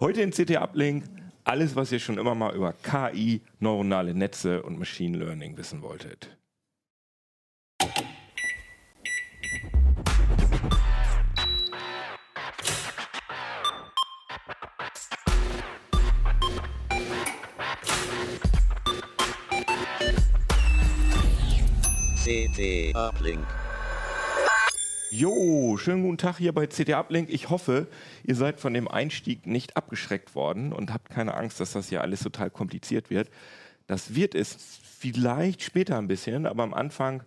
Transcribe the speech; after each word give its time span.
Heute 0.00 0.22
in 0.22 0.30
CT 0.30 0.56
Uplink 0.56 1.04
alles, 1.44 1.76
was 1.76 1.92
ihr 1.92 1.98
schon 1.98 2.16
immer 2.16 2.34
mal 2.34 2.54
über 2.54 2.72
KI, 2.72 3.42
neuronale 3.58 4.14
Netze 4.14 4.62
und 4.62 4.78
Machine 4.78 5.18
Learning 5.18 5.58
wissen 5.58 5.82
wolltet. 5.82 6.38
CT 22.24 22.96
Uplink. 22.96 23.46
Jo, 25.12 25.76
schönen 25.76 26.04
guten 26.04 26.18
Tag 26.18 26.38
hier 26.38 26.52
bei 26.52 26.68
CT 26.68 26.90
Uplink. 26.90 27.30
Ich 27.30 27.50
hoffe, 27.50 27.88
ihr 28.22 28.36
seid 28.36 28.60
von 28.60 28.72
dem 28.72 28.86
Einstieg 28.86 29.44
nicht 29.44 29.76
abgeschreckt 29.76 30.36
worden 30.36 30.72
und 30.72 30.92
habt 30.94 31.10
keine 31.10 31.34
Angst, 31.34 31.58
dass 31.58 31.72
das 31.72 31.88
hier 31.88 32.02
alles 32.02 32.20
total 32.20 32.48
kompliziert 32.48 33.10
wird. 33.10 33.28
Das 33.88 34.14
wird 34.14 34.36
es 34.36 34.56
vielleicht 34.84 35.62
später 35.62 35.98
ein 35.98 36.06
bisschen, 36.06 36.46
aber 36.46 36.62
am 36.62 36.72
Anfang 36.72 37.24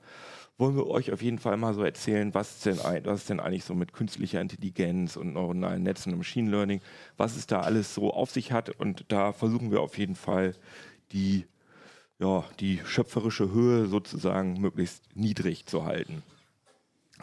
wollen 0.57 0.77
wir 0.77 0.87
euch 0.87 1.11
auf 1.11 1.21
jeden 1.21 1.39
Fall 1.39 1.57
mal 1.57 1.73
so 1.73 1.83
erzählen, 1.83 2.33
was 2.33 2.61
denn, 2.61 2.77
was 3.03 3.25
denn 3.25 3.41
eigentlich 3.41 3.65
so 3.65 3.75
mit 3.75 3.91
künstlicher 3.91 4.39
Intelligenz 4.39 5.17
und 5.17 5.33
neuronalen 5.33 5.83
Netzen 5.83 6.13
und 6.13 6.19
Machine 6.19 6.49
Learning, 6.49 6.79
was 7.17 7.35
es 7.35 7.47
da 7.47 7.59
alles 7.59 7.93
so 7.93 8.13
auf 8.13 8.31
sich 8.31 8.53
hat. 8.53 8.69
Und 8.69 9.03
da 9.09 9.33
versuchen 9.33 9.71
wir 9.71 9.81
auf 9.81 9.97
jeden 9.97 10.15
Fall 10.15 10.55
die, 11.11 11.45
ja, 12.17 12.45
die 12.61 12.79
schöpferische 12.85 13.51
Höhe 13.51 13.87
sozusagen 13.87 14.61
möglichst 14.61 15.03
niedrig 15.17 15.65
zu 15.65 15.83
halten. 15.83 16.23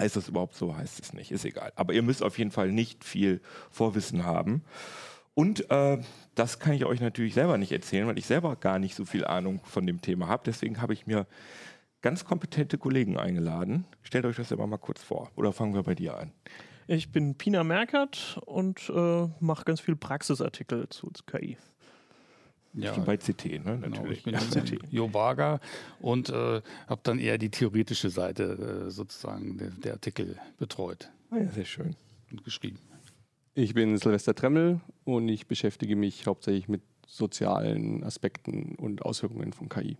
Heißt 0.00 0.16
das 0.16 0.28
überhaupt 0.28 0.54
so? 0.54 0.74
Heißt 0.74 0.98
es 0.98 1.12
nicht. 1.12 1.30
Ist 1.30 1.44
egal. 1.44 1.72
Aber 1.76 1.92
ihr 1.92 2.02
müsst 2.02 2.22
auf 2.22 2.38
jeden 2.38 2.50
Fall 2.50 2.72
nicht 2.72 3.04
viel 3.04 3.42
Vorwissen 3.70 4.24
haben. 4.24 4.64
Und 5.34 5.70
äh, 5.70 5.98
das 6.34 6.58
kann 6.58 6.72
ich 6.72 6.86
euch 6.86 7.00
natürlich 7.00 7.34
selber 7.34 7.58
nicht 7.58 7.70
erzählen, 7.70 8.06
weil 8.06 8.18
ich 8.18 8.24
selber 8.24 8.56
gar 8.56 8.78
nicht 8.78 8.94
so 8.94 9.04
viel 9.04 9.26
Ahnung 9.26 9.60
von 9.64 9.86
dem 9.86 10.00
Thema 10.00 10.26
habe. 10.26 10.42
Deswegen 10.46 10.80
habe 10.80 10.94
ich 10.94 11.06
mir 11.06 11.26
ganz 12.00 12.24
kompetente 12.24 12.78
Kollegen 12.78 13.18
eingeladen. 13.18 13.84
Stellt 14.02 14.24
euch 14.24 14.36
das 14.36 14.48
selber 14.48 14.66
mal 14.66 14.78
kurz 14.78 15.02
vor. 15.02 15.30
Oder 15.36 15.52
fangen 15.52 15.74
wir 15.74 15.82
bei 15.82 15.94
dir 15.94 16.16
an? 16.16 16.32
Ich 16.86 17.12
bin 17.12 17.36
Pina 17.36 17.62
Merkert 17.62 18.40
und 18.46 18.88
äh, 18.88 19.28
mache 19.38 19.64
ganz 19.64 19.80
viel 19.80 19.96
Praxisartikel 19.96 20.88
zu 20.88 21.10
KI. 21.26 21.58
Ja, 22.74 22.90
ich 22.90 22.96
bin 22.96 23.04
bei 23.04 23.16
CT, 23.16 23.44
ne? 23.44 23.60
Genau, 23.64 23.78
natürlich. 23.88 24.18
ich 24.18 24.24
bin 24.24 24.34
CT. 24.36 24.78
Jo 24.90 25.08
Barger 25.08 25.60
und 26.00 26.28
äh, 26.30 26.62
habe 26.86 27.00
dann 27.02 27.18
eher 27.18 27.38
die 27.38 27.50
theoretische 27.50 28.10
Seite 28.10 28.86
äh, 28.86 28.90
sozusagen 28.90 29.58
der, 29.58 29.70
der, 29.70 29.92
Artikel 29.94 30.38
betreut. 30.58 31.10
Ah 31.30 31.38
ja, 31.38 31.50
sehr 31.50 31.64
schön. 31.64 31.96
Und 32.30 32.44
geschrieben. 32.44 32.78
Ich 33.54 33.74
bin 33.74 33.96
Silvester 33.98 34.34
Tremmel 34.34 34.80
und 35.04 35.28
ich 35.28 35.48
beschäftige 35.48 35.96
mich 35.96 36.26
hauptsächlich 36.26 36.68
mit 36.68 36.82
sozialen 37.06 38.04
Aspekten 38.04 38.76
und 38.76 39.02
Auswirkungen 39.02 39.52
von 39.52 39.68
KI. 39.68 39.96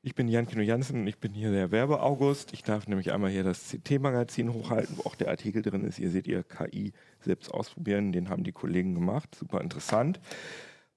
Ich 0.00 0.14
bin 0.14 0.28
Jan 0.28 0.46
Kino 0.46 0.62
Jansen 0.62 1.00
und 1.00 1.06
ich 1.06 1.18
bin 1.18 1.34
hier 1.34 1.50
der 1.50 1.70
Werbe-August. 1.70 2.54
Ich 2.54 2.62
darf 2.62 2.86
nämlich 2.86 3.12
einmal 3.12 3.30
hier 3.30 3.42
das 3.42 3.68
CT-Magazin 3.68 4.54
hochhalten, 4.54 4.96
wo 4.96 5.02
auch 5.02 5.16
der 5.16 5.28
Artikel 5.28 5.60
drin 5.60 5.84
ist. 5.84 5.98
Ihr 5.98 6.10
seht 6.10 6.26
ihr 6.26 6.44
KI 6.44 6.92
selbst 7.20 7.52
ausprobieren. 7.52 8.12
Den 8.12 8.30
haben 8.30 8.44
die 8.44 8.52
Kollegen 8.52 8.94
gemacht. 8.94 9.34
Super 9.34 9.60
interessant. 9.60 10.18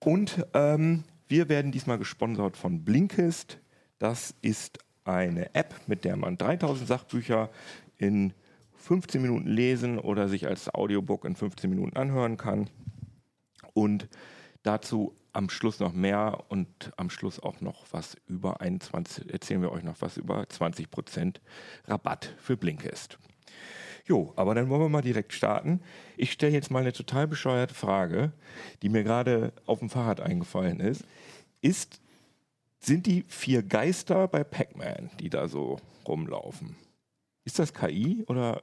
Und 0.04 0.46
ähm, 0.54 1.04
wir 1.28 1.48
werden 1.48 1.72
diesmal 1.72 1.98
gesponsert 1.98 2.58
von 2.58 2.84
Blinkist. 2.84 3.60
Das 4.00 4.34
ist 4.42 4.80
eine 5.04 5.54
App, 5.54 5.76
mit 5.88 6.06
der 6.06 6.18
man 6.18 6.38
3000 6.38 6.88
Sachbücher 6.88 7.50
in 7.98 8.34
15 8.78 9.22
Minuten 9.22 9.48
lesen 9.48 10.00
oder 10.00 10.28
sich 10.28 10.48
als 10.48 10.74
Audiobook 10.74 11.24
in 11.26 11.36
15 11.36 11.70
Minuten 11.70 11.96
anhören 11.96 12.38
kann. 12.38 12.70
Und 13.74 14.08
dazu 14.64 15.16
am 15.34 15.50
Schluss 15.50 15.80
noch 15.80 15.94
mehr 15.94 16.46
und 16.50 16.92
am 16.98 17.10
Schluss 17.10 17.40
auch 17.40 17.62
noch 17.62 17.86
was 17.92 18.18
über 18.28 18.60
21, 18.60 19.32
erzählen 19.32 19.62
wir 19.62 19.72
euch 19.72 19.84
noch 19.84 20.02
was 20.02 20.18
über 20.18 20.42
20% 20.42 21.38
Rabatt 21.86 22.34
für 22.38 22.58
Blinkist. 22.58 23.18
Jo, 24.06 24.34
aber 24.36 24.56
dann 24.56 24.70
wollen 24.70 24.82
wir 24.82 24.90
mal 24.90 25.02
direkt 25.02 25.34
starten. 25.34 25.82
Ich 26.18 26.32
stelle 26.32 26.54
jetzt 26.54 26.72
mal 26.72 26.80
eine 26.80 26.94
total 26.94 27.28
bescheuerte 27.28 27.74
Frage, 27.74 28.32
die 28.82 28.90
mir 28.90 29.04
gerade 29.04 29.54
auf 29.66 29.80
dem 29.80 29.90
Fahrrad 29.90 30.20
eingefallen 30.20 30.80
ist. 30.80 31.04
Ist, 31.62 32.02
sind 32.80 33.06
die 33.06 33.24
vier 33.28 33.64
Geister 33.64 34.28
bei 34.28 34.44
Pac-Man, 34.44 35.12
die 35.20 35.30
da 35.30 35.48
so 35.48 35.80
rumlaufen? 36.08 36.76
Ist 37.46 37.60
das 37.60 37.74
KI 37.74 38.24
oder 38.28 38.62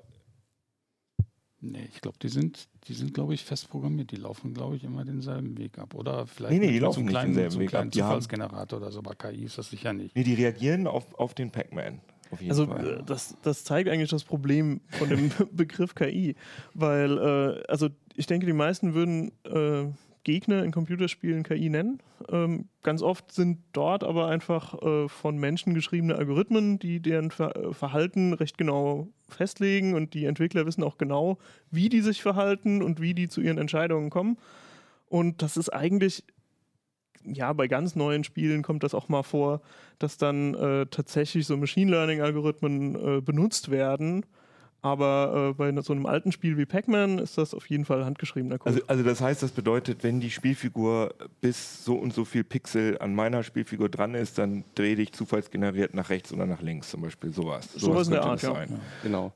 Nee, 1.60 1.88
ich 1.92 2.00
glaube, 2.00 2.18
die 2.22 2.28
sind, 2.28 2.68
die 2.86 2.94
sind, 2.94 3.14
glaube 3.14 3.34
ich, 3.34 3.44
fest 3.44 3.68
programmiert. 3.68 4.12
Die 4.12 4.16
laufen, 4.16 4.54
glaube 4.54 4.76
ich, 4.76 4.84
immer 4.84 5.04
denselben 5.04 5.58
Weg 5.58 5.78
ab. 5.78 5.94
Oder 5.94 6.26
vielleicht 6.26 6.52
nee, 6.52 6.66
nee, 6.66 6.72
die 6.72 6.78
laufen 6.78 6.94
so 6.94 7.00
einen 7.00 7.08
kleinen, 7.08 7.32
denselben 7.32 7.50
so 7.50 7.60
Weg 7.60 7.68
kleinen 7.70 7.88
ab. 7.88 7.94
Zufallsgenerator 7.94 8.78
oder 8.78 8.92
so, 8.92 9.00
aber 9.00 9.16
KI 9.16 9.44
ist 9.44 9.58
das 9.58 9.70
sicher 9.70 9.92
nicht. 9.92 10.14
Nee, 10.14 10.22
die 10.22 10.34
reagieren 10.34 10.86
auf, 10.86 11.12
auf 11.18 11.34
den 11.34 11.50
Pac-Man. 11.50 12.00
Also 12.48 12.64
äh, 12.64 13.02
das, 13.04 13.36
das 13.42 13.64
zeigt 13.64 13.88
eigentlich 13.88 14.10
das 14.10 14.24
Problem 14.24 14.80
von 14.90 15.08
dem 15.08 15.30
Begriff 15.52 15.94
KI, 15.94 16.36
weil 16.74 17.18
äh, 17.18 17.62
also 17.68 17.88
ich 18.14 18.26
denke, 18.26 18.46
die 18.46 18.52
meisten 18.52 18.94
würden 18.94 19.32
äh, 19.44 19.90
Gegner 20.24 20.62
in 20.62 20.72
Computerspielen 20.72 21.42
KI 21.42 21.70
nennen. 21.70 22.02
Ähm, 22.30 22.68
ganz 22.82 23.00
oft 23.00 23.32
sind 23.32 23.60
dort 23.72 24.04
aber 24.04 24.28
einfach 24.28 24.74
äh, 24.82 25.08
von 25.08 25.38
Menschen 25.38 25.72
geschriebene 25.72 26.16
Algorithmen, 26.16 26.78
die 26.78 27.00
deren 27.00 27.30
Ver 27.30 27.56
äh, 27.56 27.72
Verhalten 27.72 28.34
recht 28.34 28.58
genau 28.58 29.08
festlegen 29.28 29.94
und 29.94 30.12
die 30.12 30.26
Entwickler 30.26 30.66
wissen 30.66 30.82
auch 30.82 30.98
genau, 30.98 31.38
wie 31.70 31.88
die 31.88 32.02
sich 32.02 32.20
verhalten 32.20 32.82
und 32.82 33.00
wie 33.00 33.14
die 33.14 33.28
zu 33.28 33.40
ihren 33.40 33.56
Entscheidungen 33.56 34.10
kommen. 34.10 34.36
Und 35.08 35.40
das 35.40 35.56
ist 35.56 35.70
eigentlich 35.70 36.24
ja, 37.34 37.52
bei 37.52 37.68
ganz 37.68 37.96
neuen 37.96 38.24
Spielen 38.24 38.62
kommt 38.62 38.82
das 38.82 38.94
auch 38.94 39.08
mal 39.08 39.22
vor, 39.22 39.60
dass 39.98 40.16
dann 40.16 40.54
äh, 40.54 40.86
tatsächlich 40.86 41.46
so 41.46 41.56
Machine 41.56 41.90
Learning-Algorithmen 41.90 43.18
äh, 43.18 43.20
benutzt 43.20 43.70
werden. 43.70 44.24
Aber 44.80 45.50
äh, 45.50 45.54
bei 45.54 45.82
so 45.82 45.92
einem 45.92 46.06
alten 46.06 46.30
Spiel 46.30 46.56
wie 46.56 46.64
Pac-Man 46.64 47.18
ist 47.18 47.36
das 47.36 47.52
auf 47.52 47.66
jeden 47.68 47.84
Fall 47.84 48.04
handgeschriebener 48.04 48.58
Code. 48.58 48.76
Also, 48.76 48.86
also 48.86 49.02
das 49.02 49.20
heißt, 49.20 49.42
das 49.42 49.50
bedeutet, 49.50 50.04
wenn 50.04 50.20
die 50.20 50.30
Spielfigur 50.30 51.14
bis 51.40 51.84
so 51.84 51.96
und 51.96 52.14
so 52.14 52.24
viel 52.24 52.44
Pixel 52.44 52.96
an 52.98 53.12
meiner 53.12 53.42
Spielfigur 53.42 53.88
dran 53.88 54.14
ist, 54.14 54.38
dann 54.38 54.62
drehe 54.76 54.94
ich 54.94 55.12
zufallsgeneriert 55.12 55.94
nach 55.94 56.10
rechts 56.10 56.32
oder 56.32 56.46
nach 56.46 56.62
links, 56.62 56.90
zum 56.90 57.02
Beispiel 57.02 57.32
sowas. 57.32 57.68
Sowas, 57.72 57.82
sowas 57.82 58.06
in 58.06 58.12
der 58.12 58.22
Art, 58.22 58.42
ja. 58.42 58.62
ja. 58.62 58.66
Genau. 59.02 59.32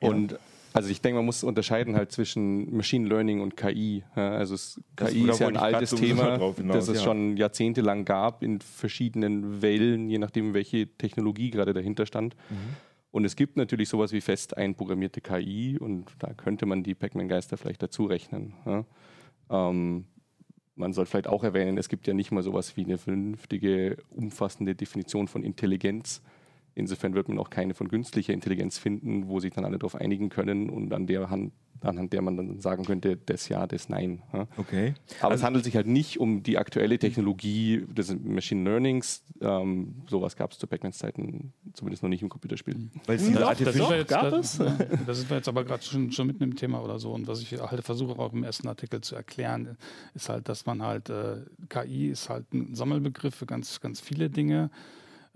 Und 0.00 0.36
also 0.76 0.90
ich 0.90 1.00
denke, 1.00 1.16
man 1.16 1.24
muss 1.24 1.42
unterscheiden 1.42 1.96
halt 1.96 2.12
zwischen 2.12 2.76
Machine 2.76 3.08
Learning 3.08 3.40
und 3.40 3.56
KI. 3.56 4.04
Also 4.14 4.54
es, 4.54 4.80
KI 4.94 5.28
ist 5.28 5.40
ja 5.40 5.48
ein 5.48 5.56
altes 5.56 5.90
Thema, 5.90 6.34
hinaus, 6.34 6.56
das 6.56 6.88
es 6.88 6.98
ja. 6.98 7.04
schon 7.04 7.36
jahrzehntelang 7.36 8.04
gab 8.04 8.42
in 8.42 8.60
verschiedenen 8.60 9.62
Wellen, 9.62 10.10
je 10.10 10.18
nachdem, 10.18 10.52
welche 10.52 10.86
Technologie 10.98 11.50
gerade 11.50 11.72
dahinter 11.72 12.04
stand. 12.04 12.36
Mhm. 12.50 12.56
Und 13.10 13.24
es 13.24 13.36
gibt 13.36 13.56
natürlich 13.56 13.88
sowas 13.88 14.12
wie 14.12 14.20
fest 14.20 14.56
einprogrammierte 14.58 15.22
KI 15.22 15.78
und 15.80 16.12
da 16.18 16.34
könnte 16.34 16.66
man 16.66 16.82
die 16.82 16.94
Pac-Man-Geister 16.94 17.56
vielleicht 17.56 17.82
dazu 17.82 18.04
rechnen. 18.04 18.52
Ja. 18.66 18.84
Ähm, 19.48 20.04
man 20.74 20.92
soll 20.92 21.06
vielleicht 21.06 21.26
auch 21.26 21.42
erwähnen, 21.42 21.78
es 21.78 21.88
gibt 21.88 22.06
ja 22.06 22.12
nicht 22.12 22.30
mal 22.30 22.42
sowas 22.42 22.76
wie 22.76 22.84
eine 22.84 22.98
vernünftige, 22.98 23.96
umfassende 24.10 24.74
Definition 24.74 25.28
von 25.28 25.42
Intelligenz. 25.42 26.20
Insofern 26.78 27.14
wird 27.14 27.30
man 27.30 27.38
auch 27.38 27.48
keine 27.48 27.72
von 27.72 27.88
künstlicher 27.88 28.34
Intelligenz 28.34 28.76
finden, 28.76 29.28
wo 29.28 29.40
sich 29.40 29.50
dann 29.54 29.64
alle 29.64 29.78
darauf 29.78 29.94
einigen 29.94 30.28
können 30.28 30.68
und 30.68 30.92
an 30.92 31.06
der 31.06 31.30
Hand, 31.30 31.54
anhand 31.80 32.12
der 32.12 32.20
man 32.20 32.36
dann 32.36 32.60
sagen 32.60 32.84
könnte, 32.84 33.16
das 33.16 33.48
Ja, 33.48 33.66
das 33.66 33.88
Nein. 33.88 34.22
Okay. 34.58 34.92
Aber 35.20 35.30
also 35.30 35.40
es 35.40 35.42
handelt 35.42 35.64
sich 35.64 35.74
halt 35.74 35.86
nicht 35.86 36.20
um 36.20 36.42
die 36.42 36.58
aktuelle 36.58 36.98
Technologie 36.98 37.86
des 37.88 38.14
Machine 38.22 38.62
Learnings. 38.68 39.24
Ähm, 39.40 40.02
sowas 40.06 40.36
gab 40.36 40.52
es 40.52 40.58
zu 40.58 40.66
Pac-Mans 40.66 40.98
Zeiten 40.98 41.54
zumindest 41.72 42.02
noch 42.02 42.10
nicht 42.10 42.20
im 42.20 42.28
Computerspiel. 42.28 42.90
Weil 43.06 43.16
es 43.16 43.26
ja, 43.26 43.54
das, 43.54 43.58
jetzt, 43.74 44.08
gab 44.08 44.34
es? 44.34 44.58
das 45.06 45.18
sind 45.18 45.30
wir 45.30 45.38
jetzt 45.38 45.48
aber 45.48 45.64
gerade 45.64 45.82
schon, 45.82 46.12
schon 46.12 46.26
mitten 46.26 46.42
im 46.42 46.56
Thema 46.56 46.84
oder 46.84 46.98
so. 46.98 47.10
Und 47.10 47.26
was 47.26 47.40
ich 47.40 47.58
halt 47.58 47.82
versuche 47.84 48.18
auch 48.18 48.34
im 48.34 48.44
ersten 48.44 48.68
Artikel 48.68 49.00
zu 49.00 49.16
erklären, 49.16 49.78
ist 50.12 50.28
halt, 50.28 50.50
dass 50.50 50.66
man 50.66 50.82
halt, 50.82 51.08
äh, 51.08 51.36
KI 51.70 52.08
ist 52.08 52.28
halt 52.28 52.52
ein 52.52 52.74
Sammelbegriff 52.74 53.34
für 53.34 53.46
ganz, 53.46 53.80
ganz 53.80 53.98
viele 53.98 54.28
Dinge. 54.28 54.70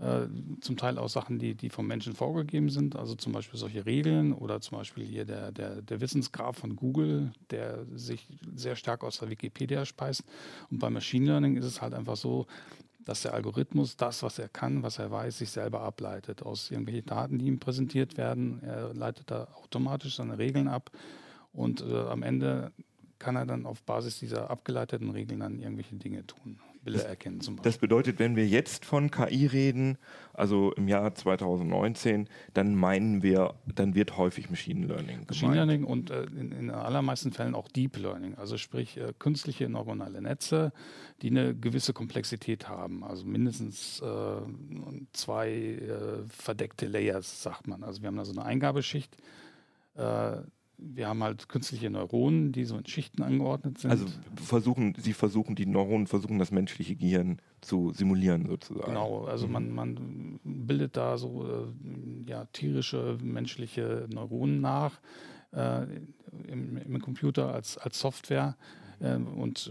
Äh, 0.00 0.28
zum 0.62 0.78
Teil 0.78 0.96
auch 0.96 1.10
Sachen, 1.10 1.38
die, 1.38 1.54
die 1.54 1.68
vom 1.68 1.86
Menschen 1.86 2.14
vorgegeben 2.14 2.70
sind, 2.70 2.96
also 2.96 3.14
zum 3.14 3.32
Beispiel 3.32 3.60
solche 3.60 3.84
Regeln 3.84 4.32
oder 4.32 4.62
zum 4.62 4.78
Beispiel 4.78 5.04
hier 5.04 5.26
der, 5.26 5.52
der, 5.52 5.82
der 5.82 6.00
Wissensgraf 6.00 6.56
von 6.56 6.74
Google, 6.74 7.32
der 7.50 7.84
sich 7.94 8.26
sehr 8.54 8.76
stark 8.76 9.04
aus 9.04 9.18
der 9.18 9.28
Wikipedia 9.28 9.84
speist. 9.84 10.24
Und 10.70 10.78
beim 10.78 10.94
Machine 10.94 11.26
Learning 11.26 11.58
ist 11.58 11.66
es 11.66 11.82
halt 11.82 11.92
einfach 11.92 12.16
so, 12.16 12.46
dass 13.04 13.22
der 13.22 13.34
Algorithmus 13.34 13.98
das, 13.98 14.22
was 14.22 14.38
er 14.38 14.48
kann, 14.48 14.82
was 14.82 14.98
er 14.98 15.10
weiß, 15.10 15.36
sich 15.36 15.50
selber 15.50 15.82
ableitet 15.82 16.42
aus 16.42 16.70
irgendwelchen 16.70 17.04
Daten, 17.04 17.38
die 17.38 17.46
ihm 17.46 17.58
präsentiert 17.58 18.16
werden. 18.16 18.62
Er 18.62 18.94
leitet 18.94 19.30
da 19.30 19.48
automatisch 19.62 20.16
seine 20.16 20.38
Regeln 20.38 20.68
ab 20.68 20.90
und 21.52 21.82
äh, 21.82 21.94
am 21.94 22.22
Ende 22.22 22.72
kann 23.18 23.36
er 23.36 23.44
dann 23.44 23.66
auf 23.66 23.82
Basis 23.82 24.18
dieser 24.18 24.48
abgeleiteten 24.48 25.10
Regeln 25.10 25.40
dann 25.40 25.58
irgendwelche 25.58 25.96
Dinge 25.96 26.26
tun. 26.26 26.58
Bilder 26.84 27.06
erkennen 27.06 27.40
zum 27.40 27.56
Beispiel. 27.56 27.70
Das 27.70 27.78
bedeutet, 27.78 28.18
wenn 28.18 28.36
wir 28.36 28.46
jetzt 28.46 28.84
von 28.84 29.10
KI 29.10 29.46
reden, 29.46 29.98
also 30.32 30.72
im 30.72 30.88
Jahr 30.88 31.14
2019, 31.14 32.28
dann 32.54 32.74
meinen 32.74 33.22
wir, 33.22 33.54
dann 33.74 33.94
wird 33.94 34.16
häufig 34.16 34.50
Machine 34.50 34.86
Learning. 34.86 35.26
Machine 35.28 35.54
Learning 35.54 35.84
und 35.84 36.10
äh, 36.10 36.24
in, 36.24 36.52
in 36.52 36.70
allermeisten 36.70 37.32
Fällen 37.32 37.54
auch 37.54 37.68
Deep 37.68 37.96
Learning, 37.98 38.34
also 38.36 38.56
sprich 38.56 38.96
äh, 38.96 39.12
künstliche 39.18 39.68
neuronale 39.68 40.22
Netze, 40.22 40.72
die 41.22 41.30
eine 41.30 41.54
gewisse 41.54 41.92
Komplexität 41.92 42.68
haben, 42.68 43.04
also 43.04 43.24
mindestens 43.26 44.00
äh, 44.00 44.06
zwei 45.12 45.50
äh, 45.50 46.28
verdeckte 46.28 46.86
Layers, 46.86 47.42
sagt 47.42 47.66
man. 47.66 47.82
Also 47.82 48.02
wir 48.02 48.08
haben 48.08 48.16
da 48.16 48.24
so 48.24 48.32
eine 48.32 48.44
Eingabeschicht 48.44 49.16
äh, 49.96 50.36
wir 50.82 51.08
haben 51.08 51.22
halt 51.22 51.48
künstliche 51.48 51.90
Neuronen, 51.90 52.52
die 52.52 52.64
so 52.64 52.76
in 52.76 52.86
Schichten 52.86 53.22
angeordnet 53.22 53.78
sind. 53.78 53.90
Also 53.90 54.06
versuchen, 54.36 54.94
sie 54.98 55.12
versuchen, 55.12 55.54
die 55.54 55.66
Neuronen 55.66 56.06
versuchen 56.06 56.38
das 56.38 56.50
menschliche 56.50 56.96
Gehirn 56.96 57.40
zu 57.60 57.92
simulieren 57.92 58.46
sozusagen. 58.46 58.86
Genau, 58.86 59.24
also 59.24 59.46
mhm. 59.46 59.52
man, 59.52 59.70
man 59.70 60.40
bildet 60.44 60.96
da 60.96 61.18
so 61.18 61.46
äh, 61.46 62.30
ja, 62.30 62.46
tierische 62.46 63.18
menschliche 63.22 64.06
Neuronen 64.10 64.60
nach 64.60 65.00
äh, 65.52 65.82
im, 66.46 66.76
im, 66.76 67.00
Computer 67.00 67.52
als, 67.52 67.76
als 67.78 68.00
Software. 68.00 68.56
Äh, 69.00 69.16
und 69.16 69.70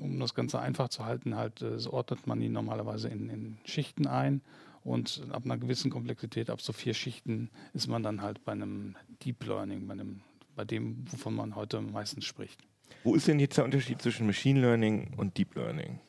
um 0.00 0.18
das 0.18 0.34
Ganze 0.34 0.60
einfach 0.60 0.88
zu 0.88 1.04
halten, 1.04 1.36
halt, 1.36 1.62
äh, 1.62 1.78
so 1.78 1.92
ordnet 1.92 2.26
man 2.26 2.40
die 2.40 2.48
normalerweise 2.48 3.08
in, 3.08 3.28
in 3.28 3.58
Schichten 3.64 4.06
ein. 4.06 4.40
Und 4.84 5.24
ab 5.30 5.44
einer 5.44 5.58
gewissen 5.58 5.90
Komplexität, 5.90 6.48
ab 6.48 6.60
so 6.60 6.72
vier 6.72 6.94
Schichten, 6.94 7.50
ist 7.72 7.88
man 7.88 8.04
dann 8.04 8.22
halt 8.22 8.44
bei 8.44 8.52
einem 8.52 8.94
Deep 9.24 9.44
Learning, 9.44 9.88
bei 9.88 9.94
einem 9.94 10.20
bei 10.56 10.64
dem, 10.64 11.04
wovon 11.10 11.34
man 11.34 11.54
heute 11.54 11.80
meistens 11.80 12.24
spricht. 12.24 12.60
Wo 13.04 13.14
ist 13.14 13.28
denn 13.28 13.38
jetzt 13.38 13.56
der 13.56 13.64
Unterschied 13.64 14.02
zwischen 14.02 14.26
Machine 14.26 14.60
Learning 14.60 15.14
und 15.16 15.38
Deep 15.38 15.54
Learning? 15.54 16.00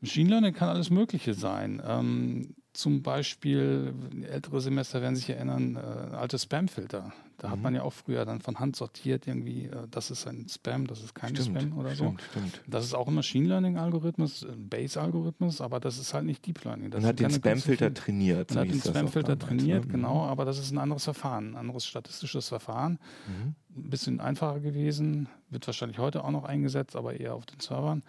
Machine 0.00 0.30
Learning 0.30 0.54
kann 0.54 0.68
alles 0.68 0.90
Mögliche 0.90 1.34
sein. 1.34 1.82
Ähm, 1.84 2.54
zum 2.72 3.02
Beispiel, 3.02 3.94
ältere 4.28 4.60
Semester 4.60 5.02
werden 5.02 5.16
sich 5.16 5.30
erinnern, 5.30 5.76
äh, 5.76 6.14
alte 6.14 6.38
Spam-Filter. 6.38 7.12
Da 7.38 7.46
mhm. 7.46 7.52
hat 7.52 7.60
man 7.62 7.74
ja 7.74 7.82
auch 7.82 7.92
früher 7.92 8.24
dann 8.24 8.40
von 8.40 8.58
Hand 8.58 8.74
sortiert, 8.74 9.28
irgendwie, 9.28 9.66
äh, 9.66 9.86
das 9.90 10.10
ist 10.10 10.26
ein 10.26 10.48
Spam, 10.48 10.88
das 10.88 11.02
ist 11.02 11.14
kein 11.14 11.36
stimmt, 11.36 11.62
Spam 11.62 11.78
oder 11.78 11.94
stimmt, 11.94 12.20
so. 12.20 12.40
Stimmt. 12.40 12.62
Das 12.66 12.84
ist 12.84 12.94
auch 12.94 13.06
ein 13.06 13.14
Machine 13.14 13.48
Learning-Algorithmus, 13.48 14.44
ein 14.44 14.68
Base-Algorithmus, 14.68 15.60
aber 15.60 15.78
das 15.78 15.98
ist 15.98 16.14
halt 16.14 16.24
nicht 16.24 16.44
Deep 16.44 16.64
Learning. 16.64 16.90
Das 16.90 17.00
man 17.00 17.10
hat 17.10 17.20
den 17.20 17.30
Spam-Filter 17.30 17.94
trainiert. 17.94 18.50
Man 18.50 18.64
hat 18.64 18.74
den 18.74 18.82
Spam-Filter 18.82 19.38
trainiert, 19.38 19.86
ne? 19.86 19.92
genau, 19.92 20.24
aber 20.24 20.44
das 20.44 20.58
ist 20.58 20.72
ein 20.72 20.78
anderes 20.78 21.04
Verfahren, 21.04 21.52
ein 21.52 21.56
anderes 21.56 21.86
statistisches 21.86 22.48
Verfahren. 22.48 22.98
Mhm. 23.28 23.54
Ein 23.76 23.90
bisschen 23.90 24.20
einfacher 24.20 24.58
gewesen, 24.58 25.28
wird 25.48 25.64
wahrscheinlich 25.68 25.98
heute 25.98 26.24
auch 26.24 26.32
noch 26.32 26.44
eingesetzt, 26.44 26.96
aber 26.96 27.20
eher 27.20 27.34
auf 27.34 27.46
den 27.46 27.60
Servern. 27.60 28.02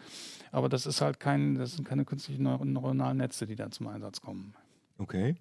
Aber 0.52 0.70
das 0.70 0.88
ist 0.88 1.02
halt 1.02 1.20
kein, 1.20 1.54
das 1.56 1.74
sind 1.74 1.88
keine 1.88 2.04
künstlichen 2.04 2.42
neuronalen 2.42 3.18
Netze, 3.18 3.46
die 3.46 3.56
da 3.56 3.70
zum 3.70 3.88
Einsatz 3.88 4.22
kommen. 4.22 4.56
Okay. 4.98 5.36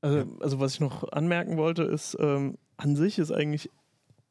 Also, 0.00 0.24
also 0.40 0.60
was 0.60 0.74
ich 0.74 0.80
noch 0.80 1.10
anmerken 1.12 1.58
wollte, 1.58 1.82
ist, 1.82 2.16
ähm, 2.20 2.56
an 2.76 2.96
sich 2.96 3.18
ist 3.18 3.32
eigentlich 3.32 3.70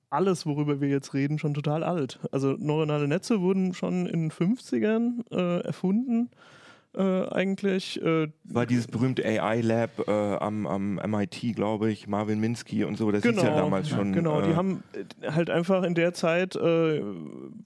alles, 0.09 0.45
worüber 0.45 0.81
wir 0.81 0.87
jetzt 0.87 1.13
reden, 1.13 1.39
schon 1.39 1.53
total 1.53 1.83
alt. 1.83 2.19
Also 2.31 2.55
neuronale 2.57 3.07
Netze 3.07 3.41
wurden 3.41 3.73
schon 3.73 4.05
in 4.05 4.29
den 4.29 4.31
50ern 4.31 5.25
äh, 5.31 5.61
erfunden. 5.61 6.29
Äh, 6.95 7.27
eigentlich. 7.27 8.01
Äh, 8.01 8.29
War 8.45 8.65
dieses 8.65 8.87
berühmte 8.87 9.25
AI-Lab 9.25 10.07
äh, 10.07 10.11
am, 10.11 10.65
am, 10.65 10.95
MIT, 10.95 11.53
glaube 11.53 11.91
ich, 11.91 12.07
Marvin 12.07 12.39
Minsky 12.39 12.85
und 12.85 12.97
so, 12.97 13.11
das 13.11 13.21
genau, 13.21 13.41
ist 13.41 13.43
ja 13.43 13.55
damals 13.55 13.89
schon. 13.89 14.13
Genau, 14.13 14.41
die 14.41 14.51
äh, 14.51 14.55
haben 14.55 14.81
äh, 14.93 15.31
halt 15.31 15.49
einfach 15.49 15.83
in 15.83 15.93
der 15.93 16.13
Zeit 16.13 16.55
äh, 16.55 17.01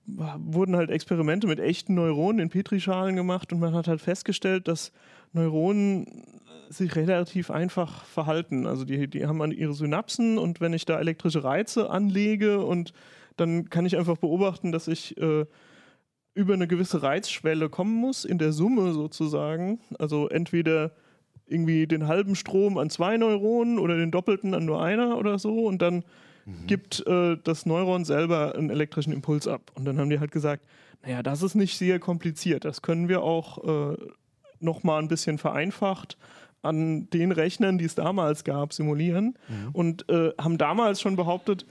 wurden 0.07 0.75
halt 0.75 0.89
Experimente 0.89 1.45
mit 1.45 1.59
echten 1.59 1.93
Neuronen 1.93 2.39
in 2.39 2.49
Petrischalen 2.49 3.15
gemacht 3.15 3.53
und 3.53 3.59
man 3.59 3.75
hat 3.75 3.87
halt 3.87 4.01
festgestellt, 4.01 4.67
dass 4.67 4.91
Neuronen 5.33 6.25
sich 6.69 6.95
relativ 6.95 7.51
einfach 7.51 8.05
verhalten. 8.05 8.65
Also 8.65 8.85
die, 8.85 9.07
die 9.07 9.25
haben 9.25 9.41
an 9.41 9.51
ihre 9.51 9.73
Synapsen 9.73 10.37
und 10.37 10.61
wenn 10.61 10.73
ich 10.73 10.85
da 10.85 10.99
elektrische 10.99 11.43
Reize 11.43 11.89
anlege 11.89 12.63
und 12.63 12.93
dann 13.37 13.69
kann 13.69 13.85
ich 13.85 13.97
einfach 13.97 14.17
beobachten, 14.17 14.71
dass 14.71 14.87
ich 14.87 15.17
äh, 15.17 15.45
über 16.33 16.53
eine 16.53 16.67
gewisse 16.67 17.01
Reizschwelle 17.01 17.69
kommen 17.69 17.95
muss, 17.95 18.23
in 18.23 18.37
der 18.37 18.53
Summe 18.53 18.93
sozusagen. 18.93 19.79
Also 19.97 20.29
entweder 20.29 20.91
irgendwie 21.47 21.87
den 21.87 22.07
halben 22.07 22.35
Strom 22.35 22.77
an 22.77 22.89
zwei 22.89 23.17
Neuronen 23.17 23.79
oder 23.79 23.97
den 23.97 24.11
doppelten 24.11 24.53
an 24.53 24.65
nur 24.65 24.83
einer 24.83 25.17
oder 25.17 25.39
so 25.39 25.65
und 25.65 25.81
dann 25.81 26.03
mhm. 26.45 26.67
gibt 26.67 27.05
äh, 27.07 27.37
das 27.43 27.65
Neuron 27.65 28.05
selber 28.05 28.55
einen 28.55 28.69
elektrischen 28.69 29.11
Impuls 29.11 29.47
ab. 29.47 29.71
Und 29.73 29.85
dann 29.85 29.97
haben 29.97 30.11
die 30.11 30.19
halt 30.19 30.31
gesagt, 30.31 30.65
naja, 31.01 31.23
das 31.23 31.41
ist 31.41 31.55
nicht 31.55 31.77
sehr 31.77 31.99
kompliziert, 31.99 32.65
das 32.65 32.81
können 32.81 33.07
wir 33.07 33.23
auch 33.23 33.93
äh, 33.93 33.97
nochmal 34.59 35.01
ein 35.01 35.07
bisschen 35.07 35.37
vereinfacht 35.37 36.17
an 36.61 37.09
den 37.09 37.31
Rechnern, 37.31 37.77
die 37.77 37.85
es 37.85 37.95
damals 37.95 38.43
gab, 38.43 38.73
simulieren 38.73 39.37
mhm. 39.47 39.69
und 39.73 40.09
äh, 40.09 40.31
haben 40.39 40.57
damals 40.57 41.01
schon 41.01 41.15
behauptet, 41.15 41.65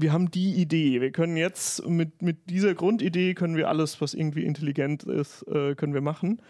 wir 0.00 0.12
haben 0.12 0.30
die 0.30 0.54
Idee. 0.54 1.00
Wir 1.00 1.10
können 1.10 1.36
jetzt 1.36 1.86
mit, 1.88 2.22
mit 2.22 2.48
dieser 2.48 2.74
Grundidee 2.74 3.34
können 3.34 3.56
wir 3.56 3.68
alles, 3.68 4.00
was 4.00 4.14
irgendwie 4.14 4.44
intelligent 4.44 5.02
ist, 5.02 5.42
äh, 5.48 5.74
können 5.74 5.92
wir 5.92 6.00
machen. 6.00 6.40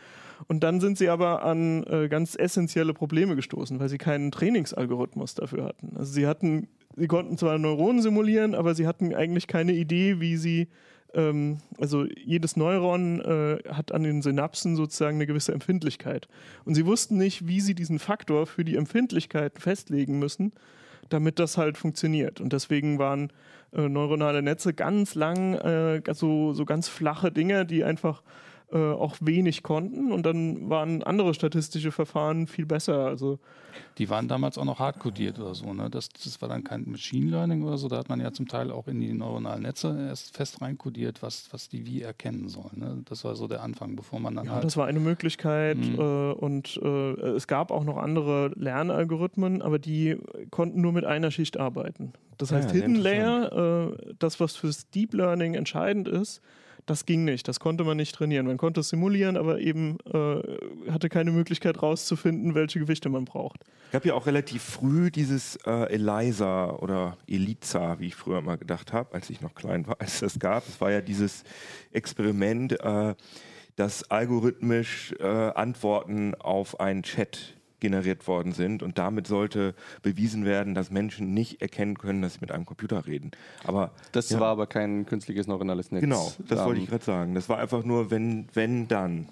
Und 0.46 0.62
dann 0.62 0.81
sind 0.81 0.99
sie 0.99 1.08
aber 1.08 1.43
an 1.43 1.82
äh, 1.85 2.08
ganz 2.08 2.37
essentielle 2.38 2.93
Probleme 2.93 3.37
gestoßen, 3.37 3.81
weil 3.81 3.88
sie 3.88 3.99
keinen 3.99 4.31
Trainingsalgorithmus 4.31 5.35
dafür 5.35 5.64
hatten. 5.64 5.96
Also 5.96 6.12
sie 6.12 6.26
hatten, 6.26 6.69
sie 6.94 7.08
konnten 7.08 7.38
zwar 7.38 7.58
Neuronen 7.58 8.02
simulieren, 8.02 8.55
aber 8.55 8.75
sie 8.75 8.87
hatten 8.87 9.14
eigentlich 9.14 9.46
keine 9.46 9.73
Idee, 9.73 10.20
wie 10.20 10.37
sie 10.37 10.69
ähm, 11.15 11.59
also 11.79 12.05
jedes 12.05 12.57
Neuron 12.57 13.21
äh, 13.21 13.59
hat 13.73 13.93
an 13.93 14.03
den 14.03 14.23
Synapsen 14.23 14.77
sozusagen 14.77 15.17
eine 15.17 15.27
gewisse 15.27 15.53
Empfindlichkeit. 15.53 16.29
Und 16.65 16.75
sie 16.75 16.87
wussten 16.87 17.17
nicht, 17.17 17.47
wie 17.47 17.61
sie 17.61 17.75
diesen 17.75 17.99
Faktor 17.99 18.47
für 18.47 18.65
die 18.65 18.77
Empfindlichkeit 18.77 19.59
festlegen 19.59 20.19
müssen, 20.19 20.53
damit 21.09 21.39
das 21.39 21.57
halt 21.57 21.79
funktioniert. 21.79 22.41
Und 22.41 22.53
deswegen 22.53 22.99
waren 22.99 23.33
äh, 23.73 23.89
neuronale 23.89 24.43
Netze 24.43 24.75
ganz 24.75 25.15
lang 25.15 25.55
äh, 25.55 26.03
so, 26.13 26.53
so 26.53 26.65
ganz 26.65 26.89
flache 26.89 27.33
Dinge, 27.33 27.67
die 27.67 27.85
einfach 27.85 28.23
äh, 28.70 28.76
auch 28.76 29.17
wenig 29.20 29.62
konnten 29.62 30.12
und 30.12 30.26
dann 30.26 30.69
waren 30.69 31.03
andere 31.03 31.32
statistische 31.32 31.91
Verfahren 31.91 32.47
viel 32.47 32.67
besser. 32.67 33.06
Also 33.06 33.38
die 33.97 34.11
waren 34.11 34.29
damals 34.29 34.59
auch 34.59 34.65
noch 34.65 34.79
hardcodiert 34.79 35.38
oder 35.38 35.55
so. 35.55 35.73
Ne? 35.73 35.88
Das, 35.88 36.11
das 36.11 36.41
war 36.43 36.49
dann 36.49 36.65
kein 36.65 36.85
Machine 36.88 37.31
Learning 37.31 37.62
oder 37.62 37.79
so. 37.79 37.88
Da 37.88 37.97
hat 37.97 38.09
man 38.09 38.20
ja 38.20 38.32
zum 38.32 38.47
Teil 38.47 38.70
auch 38.70 38.87
in 38.87 39.00
die 39.00 39.12
neuronalen 39.12 39.62
Netze 39.62 39.97
erst 40.09 40.37
fest 40.37 40.61
reinkodiert, 40.61 41.23
was, 41.23 41.49
was 41.53 41.69
die 41.69 41.87
wie 41.87 42.03
erkennen 42.03 42.49
sollen. 42.49 42.76
Ne? 42.76 43.03
Das 43.06 43.25
war 43.25 43.37
so 43.37 43.49
der 43.49 43.62
Anfang, 43.62 43.97
bevor 43.97 44.20
man 44.20 44.35
dann 44.35 44.47
ja, 44.47 44.53
halt 44.53 44.65
das 44.65 44.76
war 44.76 44.87
eine 44.87 45.00
Möglichkeit 45.00 45.79
mhm. 45.79 45.99
äh, 45.99 46.32
und 46.32 46.79
äh, 46.82 47.12
es 47.31 47.47
gab 47.47 47.71
auch 47.71 47.85
noch 47.85 47.97
andere 47.97 48.53
Lernalgorithmen, 48.55 49.62
aber 49.62 49.79
die 49.79 50.19
konnten 50.50 50.81
nur 50.81 50.93
mit 50.93 51.05
einer 51.05 51.31
Schicht 51.31 51.59
arbeiten. 51.59 52.12
Das 52.37 52.53
heißt, 52.53 52.69
ja, 52.69 52.75
Hidden 52.75 52.97
Layer, 52.97 53.97
das, 54.19 54.38
was 54.38 54.55
fürs 54.55 54.91
Deep 54.91 55.12
Learning 55.12 55.55
entscheidend 55.55 56.06
ist, 56.06 56.41
das 56.90 57.06
ging 57.06 57.25
nicht, 57.25 57.49
das 57.49 57.61
konnte 57.61 57.85
man 57.85 57.96
nicht 57.96 58.14
trainieren. 58.14 58.46
Man 58.46 58.56
konnte 58.56 58.81
es 58.81 58.88
simulieren, 58.88 59.37
aber 59.37 59.61
eben 59.61 59.99
äh, 60.12 60.90
hatte 60.90 61.09
keine 61.09 61.30
Möglichkeit 61.30 61.83
rauszufinden, 61.83 62.54
welche 62.54 62.78
Gewichte 62.78 63.09
man 63.09 63.25
braucht. 63.25 63.64
Es 63.87 63.92
gab 63.92 64.04
ja 64.04 64.14
auch 64.14 64.26
relativ 64.26 64.62
früh 64.62 65.11
dieses 65.11 65.57
äh, 65.66 65.95
ELISA 65.95 66.71
oder 66.71 67.16
ELIZA, 67.26 68.00
wie 68.00 68.07
ich 68.07 68.14
früher 68.14 68.40
mal 68.40 68.57
gedacht 68.57 68.92
habe, 68.92 69.14
als 69.14 69.30
ich 69.30 69.40
noch 69.40 69.54
klein 69.54 69.87
war, 69.87 69.97
als 70.00 70.21
das 70.21 70.38
gab. 70.38 70.66
Es 70.68 70.80
war 70.80 70.90
ja 70.90 71.00
dieses 71.00 71.45
Experiment, 71.92 72.80
äh, 72.80 73.14
das 73.76 74.11
algorithmisch 74.11 75.14
äh, 75.21 75.25
Antworten 75.25 76.35
auf 76.35 76.80
einen 76.80 77.04
Chat 77.04 77.58
generiert 77.80 78.26
worden 78.26 78.52
sind 78.52 78.82
und 78.82 78.99
damit 78.99 79.26
sollte 79.26 79.75
bewiesen 80.02 80.44
werden, 80.44 80.75
dass 80.75 80.90
Menschen 80.90 81.32
nicht 81.35 81.62
erkennen 81.62 81.99
können, 81.99 82.23
dass 82.23 82.35
sie 82.35 82.40
mit 82.40 82.50
einem 82.50 82.66
Computer 82.66 83.06
reden. 83.06 83.30
Aber 83.64 83.92
das 84.12 84.30
ja, 84.30 84.40
war 84.40 84.49
aber 84.49 84.66
kein 84.66 85.06
künstliches 85.06 85.47
neuronales 85.47 85.90
Netz. 85.90 86.02
Genau, 86.02 86.32
das 86.47 86.61
ähm, 86.61 86.66
wollte 86.66 86.80
ich 86.80 86.88
gerade 86.88 87.04
sagen. 87.04 87.35
Das 87.35 87.49
war 87.49 87.58
einfach 87.58 87.85
nur 87.85 88.11
wenn, 88.11 88.47
wenn, 88.54 88.88
dann. 88.88 89.28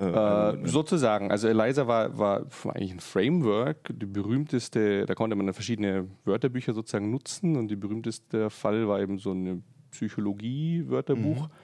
Äh, 0.00 0.06
äh, 0.06 0.66
sozusagen, 0.66 1.30
also 1.30 1.46
Eliza 1.46 1.86
war, 1.86 2.18
war 2.18 2.46
eigentlich 2.68 2.92
ein 2.92 3.00
Framework, 3.00 3.90
die 3.90 4.06
berühmteste, 4.06 5.06
da 5.06 5.14
konnte 5.14 5.36
man 5.36 5.52
verschiedene 5.52 6.08
Wörterbücher 6.24 6.72
sozusagen 6.72 7.10
nutzen 7.10 7.56
und 7.56 7.68
die 7.68 7.76
berühmteste 7.76 8.50
Fall 8.50 8.88
war 8.88 9.00
eben 9.00 9.18
so 9.18 9.32
ein 9.32 9.62
Psychologie-Wörterbuch. 9.92 11.48
Mhm 11.48 11.63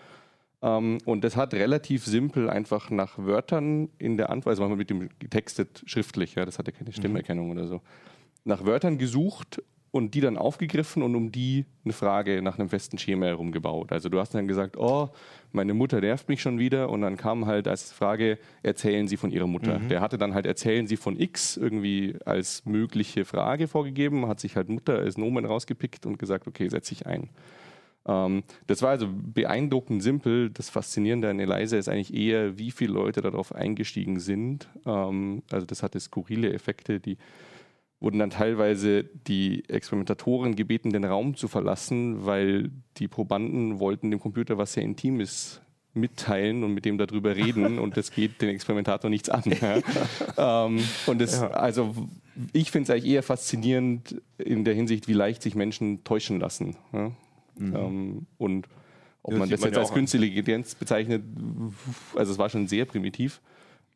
ähm, 0.63 0.99
und 1.05 1.25
das 1.25 1.37
hat 1.37 1.55
relativ 1.55 2.05
simpel 2.05 2.51
einfach 2.51 2.91
nach 2.91 3.19
Wörtern 3.19 3.89
in 3.99 4.17
der 4.17 4.31
Antwort, 4.31 4.53
also 4.53 4.63
manchmal 4.63 4.79
mit 4.79 4.91
dem 4.91 5.09
getextet 5.19 5.83
schriftlich, 5.87 6.35
ja, 6.35 6.45
das 6.45 6.59
hatte 6.59 6.73
keine 6.73 6.91
mhm. 6.91 6.95
Stimmerkennung 6.95 7.47
mhm. 7.47 7.53
oder 7.53 7.67
so, 7.67 7.81
nach 8.45 8.65
Wörtern 8.65 8.99
gesucht 8.99 9.63
und 9.91 10.15
die 10.15 10.21
dann 10.21 10.37
aufgegriffen 10.37 11.03
und 11.03 11.15
um 11.17 11.33
die 11.33 11.65
eine 11.85 11.93
Frage 11.93 12.43
nach 12.43 12.59
einem 12.59 12.69
festen 12.69 12.99
Schema 12.99 13.27
herumgebaut. 13.27 13.91
Also 13.91 14.09
du 14.09 14.21
hast 14.21 14.35
dann 14.35 14.47
gesagt, 14.47 14.77
oh, 14.77 15.09
meine 15.53 15.75
Mutter 15.75 16.01
nervt 16.01 16.29
mich 16.29 16.41
schon 16.43 16.59
wieder 16.59 16.91
und 16.91 17.01
dann 17.01 17.17
kam 17.17 17.47
halt 17.47 17.67
als 17.67 17.91
Frage, 17.91 18.39
erzählen 18.63 19.09
Sie 19.09 19.17
von 19.17 19.33
Ihrer 19.33 19.49
Mutter. 19.49 19.79
Mhm. 19.79 19.89
Der 19.89 20.01
hatte 20.01 20.17
dann 20.17 20.35
halt 20.35 20.47
erzählen 20.47 20.87
Sie 20.87 20.97
von 20.97 21.19
X 21.19 21.57
irgendwie 21.57 22.17
als 22.25 22.65
mögliche 22.67 23.25
Frage 23.25 23.67
vorgegeben, 23.67 24.29
hat 24.29 24.41
sich 24.41 24.57
halt 24.57 24.69
Mutter 24.69 24.99
als 24.99 25.19
Nomen 25.19 25.45
rausgepickt 25.45 26.07
und 26.07 26.19
gesagt, 26.19 26.47
okay, 26.47 26.69
setze 26.69 26.93
ich 26.93 27.07
ein. 27.07 27.29
Ähm, 28.07 28.43
das 28.67 28.83
war 28.83 28.91
also 28.91 29.09
beeindruckend 29.11 30.03
simpel. 30.03 30.51
Das 30.51 30.71
Faszinierende 30.71 31.29
an 31.29 31.41
ELISA 31.41 31.77
ist 31.77 31.89
eigentlich 31.89 32.15
eher, 32.15 32.59
wie 32.59 32.71
viele 32.71 32.93
Leute 32.93 33.21
darauf 33.21 33.55
eingestiegen 33.55 34.21
sind. 34.21 34.69
Ähm, 34.87 35.43
also 35.51 35.67
das 35.67 35.83
hatte 35.83 36.01
skurrile 36.01 36.53
Effekte, 36.53 37.01
die 37.01 37.19
wurden 38.01 38.19
dann 38.19 38.31
teilweise 38.31 39.05
die 39.05 39.69
Experimentatoren 39.69 40.57
gebeten, 40.57 40.91
den 40.91 41.05
Raum 41.05 41.37
zu 41.37 41.49
verlassen, 41.49 42.25
weil 42.25 42.71
die 42.97 43.09
Probanden 43.09 43.79
wollten 43.79 44.11
dem 44.11 44.21
Computer 44.21 44.57
was 44.57 44.73
sehr 44.73 44.83
Intimes 44.83 45.61
mitteilen 45.93 46.65
und 46.65 46.73
mit 46.73 46.85
dem 46.85 46.99
darüber 46.99 47.37
reden 47.37 47.79
und 47.79 47.97
das 47.97 48.11
geht 48.11 48.41
den 48.41 48.49
Experimentator 48.49 49.11
nichts 49.11 49.29
an. 49.29 49.43
Ja. 49.61 50.67
ähm, 50.67 50.81
und 51.07 51.21
das, 51.21 51.41
ja. 51.41 51.49
also 51.49 51.95
ich 52.53 52.71
finde 52.71 52.85
es 52.85 52.91
eigentlich 52.91 53.13
eher 53.13 53.23
faszinierend 53.23 54.23
in 54.39 54.65
der 54.65 54.75
Hinsicht, 54.75 55.09
wie 55.09 55.13
leicht 55.13 55.43
sich 55.43 55.55
Menschen 55.55 56.03
täuschen 56.05 56.41
lassen. 56.41 56.77
Ja. 56.93 57.13
Mhm. 57.61 57.77
Ähm, 57.77 58.27
und 58.39 58.69
ob 59.23 59.33
das 59.33 59.39
man 59.39 59.51
das 59.51 59.63
jetzt 59.63 59.79
als 59.79 59.93
künstliche 59.93 60.27
Intelligenz 60.27 60.75
bezeichnet, 60.75 61.23
also 62.15 62.33
es 62.33 62.39
war 62.39 62.49
schon 62.49 62.67
sehr 62.67 62.85
primitiv 62.85 63.41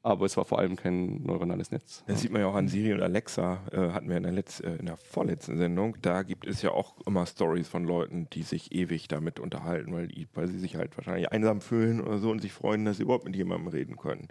aber 0.05 0.27
es 0.27 0.37
war 0.37 0.45
vor 0.45 0.59
allem 0.59 0.77
kein 0.77 1.23
neuronales 1.23 1.71
Netz. 1.71 2.05
Das 2.07 2.21
sieht 2.21 2.31
man 2.31 2.43
ja 2.43 2.47
auch 2.47 2.55
an 2.55 2.69
Siri 2.69 2.93
und 2.93 3.03
Alexa, 3.03 3.63
äh, 3.73 3.91
hatten 3.93 4.11
wir 4.11 4.19
in 4.19 4.25
der, 4.25 4.33
Letz-, 4.33 4.63
äh, 4.63 4.77
in 4.77 4.85
der 4.85 4.99
vorletzten 4.99 5.57
Sendung. 5.57 5.97
Da 6.03 6.23
gibt 6.23 6.47
es 6.47 6.61
ja 6.61 6.73
auch 6.73 6.95
immer 7.07 7.25
Stories 7.25 7.69
von 7.69 7.85
Leuten, 7.85 8.29
die 8.35 8.43
sich 8.43 8.73
ewig 8.73 9.09
damit 9.09 9.41
unterhalten, 9.41 9.95
weil, 9.95 10.11
weil 10.35 10.47
sie 10.49 10.59
sich 10.59 10.77
halt 10.77 10.95
wahrscheinlich 10.99 11.33
einsam 11.33 11.63
fühlen 11.63 12.03
oder 12.03 12.19
so 12.19 12.31
und 12.31 12.43
sich 12.43 12.53
freuen, 12.53 12.85
dass 12.85 12.99
sie 12.99 13.05
überhaupt 13.05 13.25
mit 13.25 13.35
jemandem 13.35 13.69
reden 13.69 13.97
können. 13.97 14.29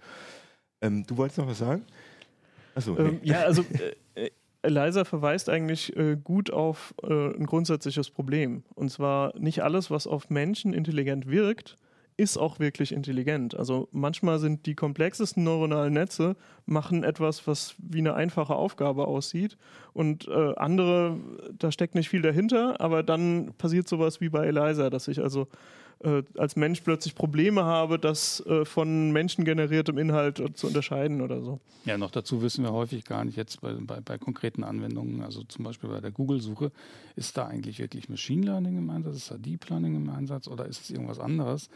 Ähm, 0.81 1.07
du 1.07 1.17
wolltest 1.17 1.39
noch 1.39 1.47
was 1.47 1.57
sagen? 1.57 1.83
Achso, 2.75 2.95
ähm, 2.99 3.19
nee. 3.23 3.31
Ja, 3.31 3.41
also 3.41 3.63
äh, 3.63 3.95
Eliza 4.63 5.03
verweist 5.03 5.49
eigentlich 5.49 5.95
äh, 5.95 6.15
gut 6.15 6.51
auf 6.51 6.95
äh, 7.03 7.35
ein 7.35 7.45
grundsätzliches 7.45 8.09
Problem. 8.09 8.63
Und 8.73 8.89
zwar 8.89 9.37
nicht 9.37 9.61
alles, 9.61 9.91
was 9.91 10.07
auf 10.07 10.29
Menschen 10.29 10.73
intelligent 10.73 11.27
wirkt, 11.27 11.77
ist 12.15 12.37
auch 12.37 12.59
wirklich 12.59 12.91
intelligent. 12.91 13.55
Also 13.55 13.89
manchmal 13.91 14.39
sind 14.39 14.65
die 14.65 14.75
komplexesten 14.75 15.43
neuronalen 15.43 15.93
Netze 15.93 16.35
machen 16.65 17.03
etwas, 17.03 17.47
was 17.47 17.75
wie 17.79 17.99
eine 17.99 18.13
einfache 18.13 18.55
Aufgabe 18.55 19.07
aussieht 19.07 19.57
und 19.93 20.27
äh, 20.27 20.53
andere, 20.55 21.17
da 21.57 21.71
steckt 21.71 21.95
nicht 21.95 22.09
viel 22.09 22.21
dahinter, 22.21 22.79
aber 22.79 23.03
dann 23.03 23.53
passiert 23.57 23.87
sowas 23.87 24.21
wie 24.21 24.29
bei 24.29 24.45
Eliza, 24.45 24.89
dass 24.89 25.07
ich 25.07 25.21
also 25.21 25.47
äh, 26.03 26.23
als 26.37 26.55
Mensch 26.55 26.81
plötzlich 26.81 27.15
Probleme 27.15 27.63
habe, 27.63 27.97
das 27.97 28.45
äh, 28.45 28.65
von 28.65 29.11
menschengeneriertem 29.11 29.97
Inhalt 29.97 30.41
zu 30.55 30.67
unterscheiden 30.67 31.21
oder 31.21 31.41
so. 31.41 31.59
Ja, 31.85 31.97
noch 31.97 32.11
dazu 32.11 32.41
wissen 32.41 32.63
wir 32.63 32.73
häufig 32.73 33.05
gar 33.05 33.23
nicht 33.25 33.37
jetzt 33.37 33.61
bei, 33.61 33.73
bei, 33.73 34.01
bei 34.01 34.17
konkreten 34.17 34.63
Anwendungen, 34.63 35.21
also 35.21 35.43
zum 35.43 35.65
Beispiel 35.65 35.89
bei 35.89 36.01
der 36.01 36.11
Google-Suche, 36.11 36.71
ist 37.15 37.37
da 37.37 37.47
eigentlich 37.47 37.79
wirklich 37.79 38.09
Machine 38.09 38.45
Learning 38.45 38.77
im 38.77 38.89
Einsatz, 38.89 39.15
ist 39.15 39.31
da 39.31 39.37
Deep 39.37 39.69
Learning 39.69 39.95
im 39.95 40.09
Einsatz 40.09 40.47
oder 40.47 40.65
ist 40.65 40.81
es 40.81 40.91
irgendwas 40.91 41.19
anderes? 41.19 41.69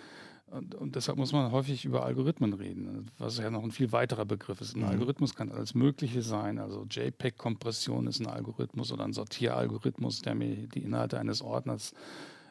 Und, 0.49 0.75
und, 0.75 0.95
deshalb 0.95 1.17
muss 1.17 1.33
man 1.33 1.51
häufig 1.51 1.83
über 1.83 2.05
Algorithmen 2.05 2.53
reden, 2.53 3.11
was 3.17 3.37
ja 3.37 3.49
noch 3.49 3.63
ein 3.63 3.71
viel 3.71 3.91
weiterer 3.91 4.23
Begriff 4.23 4.61
ist. 4.61 4.75
Ein 4.75 4.81
mhm. 4.81 4.87
Algorithmus 4.87 5.35
kann 5.35 5.51
alles 5.51 5.75
Mögliche 5.75 6.21
sein. 6.21 6.57
Also 6.57 6.85
JPEG-Kompression 6.89 8.07
ist 8.07 8.21
ein 8.21 8.27
Algorithmus 8.27 8.93
oder 8.93 9.03
ein 9.03 9.11
Sortieralgorithmus, 9.11 10.21
der 10.21 10.35
mir 10.35 10.55
die 10.67 10.83
Inhalte 10.83 11.19
eines 11.19 11.41
Ordners 11.41 11.93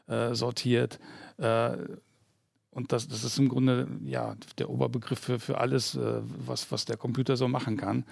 äh, 0.08 0.34
sortiert. 0.34 0.98
Äh, 1.38 1.76
und 2.70 2.92
das, 2.92 3.08
das 3.08 3.24
ist 3.24 3.38
im 3.38 3.48
Grunde 3.48 3.88
ja, 4.04 4.36
der 4.58 4.68
Oberbegriff 4.68 5.18
für, 5.18 5.38
für 5.38 5.58
alles, 5.58 5.94
äh, 5.94 6.20
was, 6.22 6.70
was 6.70 6.84
der 6.84 6.96
Computer 6.96 7.36
so 7.36 7.48
machen 7.48 7.76
kann. 7.76 8.04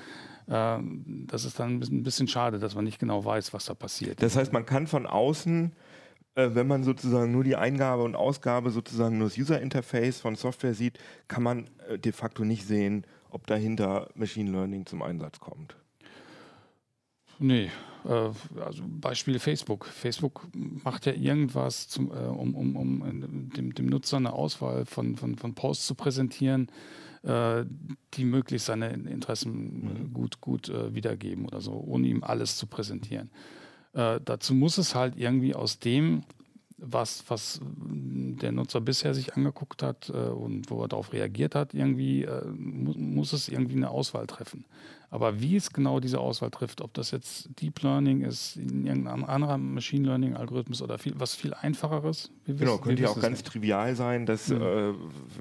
Äh, 0.47 0.79
das 1.27 1.45
ist 1.45 1.61
dann 1.61 1.81
ein 1.83 2.03
bisschen, 2.03 2.29
schade, 2.29 2.59
dass 2.59 2.75
man 2.75 2.85
nicht 2.85 2.99
genau 2.99 3.25
weiß, 3.25 3.53
was 3.53 3.67
da 3.67 3.75
passiert. 3.75 4.23
Das 4.23 4.37
heißt, 4.37 4.53
man 4.53 4.65
kann 4.65 4.87
von 4.87 5.07
außen 5.07 5.73
äh, 6.35 6.55
wenn 6.55 6.67
man 6.67 6.83
sozusagen 6.83 7.31
nur 7.31 7.45
die 7.45 7.57
Eingabe 7.57 8.03
und 8.03 8.17
Ausgabe, 8.17 8.71
sozusagen 8.71 9.19
nur 9.19 9.29
das 9.29 9.39
User-Interface 9.39 10.21
von 10.21 10.35
Software 10.35 10.75
sieht, 10.75 10.99
kann 11.29 11.43
man 11.43 11.71
äh, 11.89 11.99
de 11.99 12.13
facto 12.13 12.45
nicht 12.45 12.67
sehen, 12.67 13.07
ob 13.31 13.47
dahinter 13.47 14.09
Machine 14.15 14.51
Learning 14.51 14.87
zum 14.87 15.03
Einsatz 15.03 15.39
kommt. 15.41 15.77
Nee, 17.39 17.71
also 18.05 18.83
Beispiel 18.87 19.39
Facebook. 19.39 19.87
Facebook 19.87 20.47
macht 20.53 21.07
ja 21.07 21.13
irgendwas, 21.13 21.89
zum, 21.89 22.11
äh, 22.11 22.15
um, 22.15 22.55
um, 22.55 22.77
um 22.77 23.51
dem, 23.51 23.75
dem, 23.75 23.87
Nutzer 23.87 24.19
eine 24.19 24.33
Auswahl 24.33 24.85
von, 24.85 25.17
von, 25.17 25.37
von 25.37 25.55
Posts 25.55 25.87
zu 25.87 25.95
präsentieren, 25.95 26.69
äh, 27.23 27.65
die 28.15 28.25
möglichst 28.25 28.67
seine 28.67 28.91
Interessen 28.91 30.09
mhm. 30.09 30.13
gut, 30.13 30.41
gut 30.41 30.69
äh, 30.69 30.95
wiedergeben 30.95 31.47
oder 31.47 31.61
so, 31.61 31.73
ohne 31.73 32.09
ihm 32.09 32.23
alles 32.23 32.57
zu 32.57 32.67
präsentieren. 32.67 33.31
Äh, 33.95 34.21
dazu 34.25 34.55
muss 34.55 34.77
es 34.77 34.95
halt 34.95 35.17
irgendwie 35.17 35.55
aus 35.55 35.79
dem, 35.79 36.25
was, 36.77 37.25
was 37.29 37.61
der 37.63 38.53
Nutzer 38.53 38.81
bisher 38.81 39.15
sich 39.15 39.35
angeguckt 39.35 39.83
hat 39.83 40.11
äh, 40.11 40.13
und 40.13 40.71
wo 40.71 40.83
er 40.83 40.89
darauf 40.89 41.13
reagiert 41.13 41.55
hat, 41.55 41.73
irgendwie 41.73 42.25
äh, 42.25 42.45
mu 42.47 42.93
muss 42.95 43.33
es 43.33 43.49
irgendwie 43.49 43.77
eine 43.77 43.91
Auswahl 43.91 44.27
treffen. 44.27 44.65
Aber 45.11 45.41
wie 45.41 45.55
es 45.55 45.73
genau 45.73 46.01
diese 46.01 46.19
Auswahl 46.19 46.51
trifft, 46.51 46.81
ob 46.81 46.93
das 46.95 47.13
jetzt 47.13 47.49
Deep 47.61 47.83
Learning 47.83 48.23
ist, 48.23 48.57
irgendein 48.57 49.25
anderer 49.25 49.59
Machine 49.59 50.09
Learning 50.09 50.35
Algorithmus 50.35 50.83
oder 50.83 50.99
viel, 50.99 51.15
was 51.17 51.37
viel 51.37 51.55
einfacheres. 51.55 52.33
Genau, 52.47 52.79
könnte 52.79 53.03
ja 53.05 53.11
auch 53.11 53.21
ganz 53.21 53.39
nicht. 53.39 53.47
trivial 53.47 53.95
sein, 53.95 54.27
dass 54.27 54.49
mhm. 54.49 54.63
äh, 54.63 54.95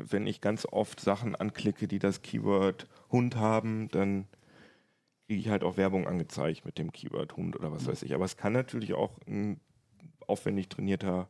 wenn 0.10 0.28
ich 0.28 0.42
ganz 0.42 0.68
oft 0.70 1.00
Sachen 1.00 1.36
anklicke, 1.36 1.88
die 1.88 1.98
das 1.98 2.22
Keyword 2.22 2.88
Hund 3.10 3.36
haben, 3.36 3.88
dann 3.90 4.28
kriege 5.26 5.40
ich 5.40 5.50
halt 5.50 5.64
auch 5.64 5.78
Werbung 5.78 6.08
angezeigt 6.08 6.66
mit 6.66 6.78
dem 6.78 6.92
Keyword 6.92 7.36
Hund 7.36 7.56
oder 7.56 7.72
was 7.72 7.88
weiß 7.88 8.04
ich. 8.04 8.14
Aber 8.14 8.26
es 8.26 8.38
kann 8.38 8.54
natürlich 8.54 8.94
auch 8.94 9.18
ein 9.28 9.60
aufwendig 10.28 10.70
trainierter 10.70 11.28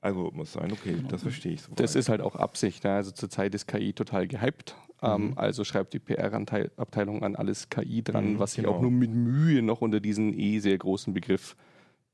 Algorithmus 0.00 0.52
sein. 0.52 0.70
Okay, 0.72 0.94
genau. 0.94 1.08
das 1.08 1.22
verstehe 1.22 1.52
ich. 1.52 1.62
So 1.62 1.72
das 1.74 1.94
ist 1.94 2.08
halt 2.08 2.20
auch 2.20 2.36
Absicht. 2.36 2.84
Ne? 2.84 2.92
Also 2.92 3.10
zurzeit 3.10 3.54
ist 3.54 3.66
KI 3.66 3.92
total 3.92 4.26
gehypt. 4.26 4.76
Ähm, 5.00 5.28
mhm. 5.28 5.32
also 5.36 5.62
schreibt 5.62 5.92
die 5.92 6.00
PR-Abteilung 6.00 7.22
an 7.22 7.36
alles 7.36 7.68
KI 7.68 8.02
dran, 8.02 8.32
mhm, 8.32 8.38
was 8.40 8.52
sich 8.54 8.64
genau. 8.64 8.76
auch 8.76 8.80
nur 8.80 8.90
mit 8.90 9.12
Mühe 9.12 9.62
noch 9.62 9.80
unter 9.80 10.00
diesen 10.00 10.36
eh 10.36 10.58
sehr 10.58 10.76
großen 10.76 11.14
Begriff 11.14 11.56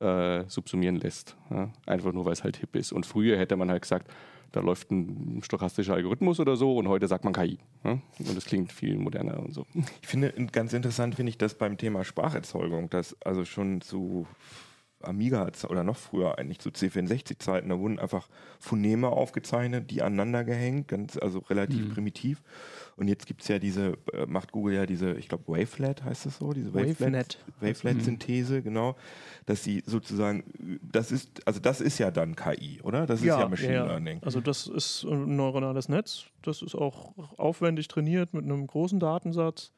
äh, 0.01 0.45
subsumieren 0.49 0.97
lässt. 0.97 1.37
Ja? 1.51 1.71
Einfach 1.87 2.13
nur, 2.13 2.27
weil 2.27 2.33
es 2.33 2.45
halt 2.45 2.59
hip 2.59 2.77
ist. 2.77 2.93
Und 2.93 3.07
früher 3.07 3.39
hätte 3.39 3.57
man 3.57 3.71
halt 3.71 3.83
gesagt, 3.83 4.11
da 4.53 4.61
läuft 4.61 4.91
ein 4.91 5.41
stochastischer 5.43 5.95
Algorithmus 5.95 6.39
oder 6.41 6.57
so 6.57 6.77
und 6.77 6.89
heute 6.89 7.09
sagt 7.09 7.25
man 7.25 7.33
KI. 7.33 7.59
Ne? 7.83 8.01
Und 8.21 8.37
das 8.37 8.45
klingt 8.45 8.71
viel 8.71 8.97
moderner 8.97 9.41
und 9.41 9.53
so. 9.53 9.67
Ich 10.01 10.07
finde 10.07 10.33
ganz 10.53 10.73
interessant, 10.73 11.17
finde 11.17 11.31
ich 11.31 11.39
das 11.39 11.55
beim 11.55 11.77
Thema 11.77 12.05
Spracherzeugung, 12.05 12.89
dass 12.89 13.21
also 13.23 13.45
schon 13.45 13.81
zu 13.81 14.27
Amiga 15.07 15.51
oder 15.69 15.85
noch 15.85 15.97
früher 15.97 16.39
eigentlich 16.39 16.59
zu 16.59 16.71
C64-Zeiten, 16.71 17.69
da 17.69 17.79
wurden 17.79 17.99
einfach 17.99 18.29
Phoneme 18.59 19.09
aufgezeichnet, 19.09 19.91
die 19.91 20.03
aneinander 20.03 20.45
gehängt, 20.45 20.89
ganz, 20.89 21.17
also 21.17 21.39
relativ 21.41 21.87
mhm. 21.87 21.91
primitiv. 21.91 22.43
Und 22.97 23.09
jetzt 23.09 23.27
gibt 23.27 23.43
es 23.43 23.49
ja 23.49 23.59
diese, 23.59 23.99
äh, 24.13 24.27
macht 24.27 24.53
Google 24.53 24.75
ja 24.75 24.87
diese, 24.87 25.15
ich 25.15 25.29
glaube 25.29 25.45
Wavelet 25.49 26.05
heißt 26.05 26.27
das 26.27 26.39
so, 26.39 26.53
diese 26.53 26.73
Wavelet, 26.75 27.39
Wavelet-Synthese, 27.61 28.61
mhm. 28.61 28.65
genau, 28.65 28.97
dass 29.47 29.65
sie 29.65 29.83
sozusagen, 29.87 30.45
das 30.81 31.11
ist, 31.11 31.47
also 31.47 31.61
das 31.61 31.81
ist 31.81 31.99
ja 31.99 32.11
dann 32.11 32.37
KI, 32.37 32.81
oder? 32.83 33.07
Das 33.07 33.21
ist 33.21 33.27
ja, 33.27 33.41
ja 33.41 33.49
Machine 33.49 33.75
ja. 33.75 33.87
Learning. 33.87 34.21
Also 34.23 34.41
das 34.41 34.67
ist 34.67 35.05
ein 35.05 35.37
neuronales 35.37 35.89
Netz, 35.89 36.27
das 36.43 36.63
ist 36.63 36.75
auch 36.75 37.13
aufwendig 37.37 37.89
trainiert 37.89 38.33
mit 38.33 38.45
einem 38.45 38.67
großen 38.67 39.01
Datensatz 39.01 39.73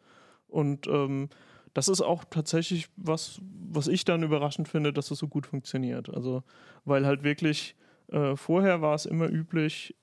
und 0.49 0.87
ähm, 0.87 1.29
das 1.77 1.89
ist 1.89 2.01
auch 2.01 2.25
tatsächlich 2.25 2.89
was, 2.97 3.39
was 3.71 3.87
ich 3.87 4.07
dann 4.07 4.23
überraschend 4.23 4.67
finde, 4.67 4.95
dass 4.95 5.09
das 5.09 5.19
so 5.19 5.29
gut 5.29 5.47
funktioniert. 5.47 6.09
Also, 6.09 6.43
weil 6.87 7.05
halt 7.05 7.23
wirklich 7.23 7.77
äh, 8.09 8.35
vorher 8.35 8.81
war 8.81 8.95
es 8.95 9.05
immer 9.05 9.29
üblich, 9.29 9.95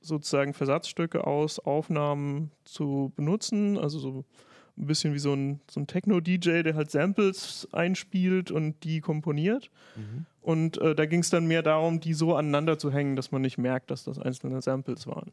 sozusagen 0.00 0.54
Versatzstücke 0.54 1.26
aus 1.26 1.58
Aufnahmen 1.58 2.52
zu 2.64 3.12
benutzen. 3.16 3.76
Also 3.76 3.98
so 3.98 4.24
ein 4.78 4.86
bisschen 4.86 5.14
wie 5.14 5.18
so 5.18 5.32
ein, 5.32 5.58
so 5.68 5.80
ein 5.80 5.88
Techno-DJ, 5.88 6.62
der 6.62 6.76
halt 6.76 6.92
Samples 6.92 7.66
einspielt 7.72 8.52
und 8.52 8.84
die 8.84 9.00
komponiert. 9.00 9.72
Mhm. 9.96 10.26
Und 10.42 10.78
äh, 10.78 10.94
da 10.94 11.06
ging 11.06 11.20
es 11.20 11.30
dann 11.30 11.46
mehr 11.46 11.64
darum, 11.64 11.98
die 11.98 12.14
so 12.14 12.36
aneinander 12.36 12.78
zu 12.78 12.92
hängen, 12.92 13.16
dass 13.16 13.32
man 13.32 13.42
nicht 13.42 13.58
merkt, 13.58 13.90
dass 13.90 14.04
das 14.04 14.20
einzelne 14.20 14.62
Samples 14.62 15.08
waren. 15.08 15.32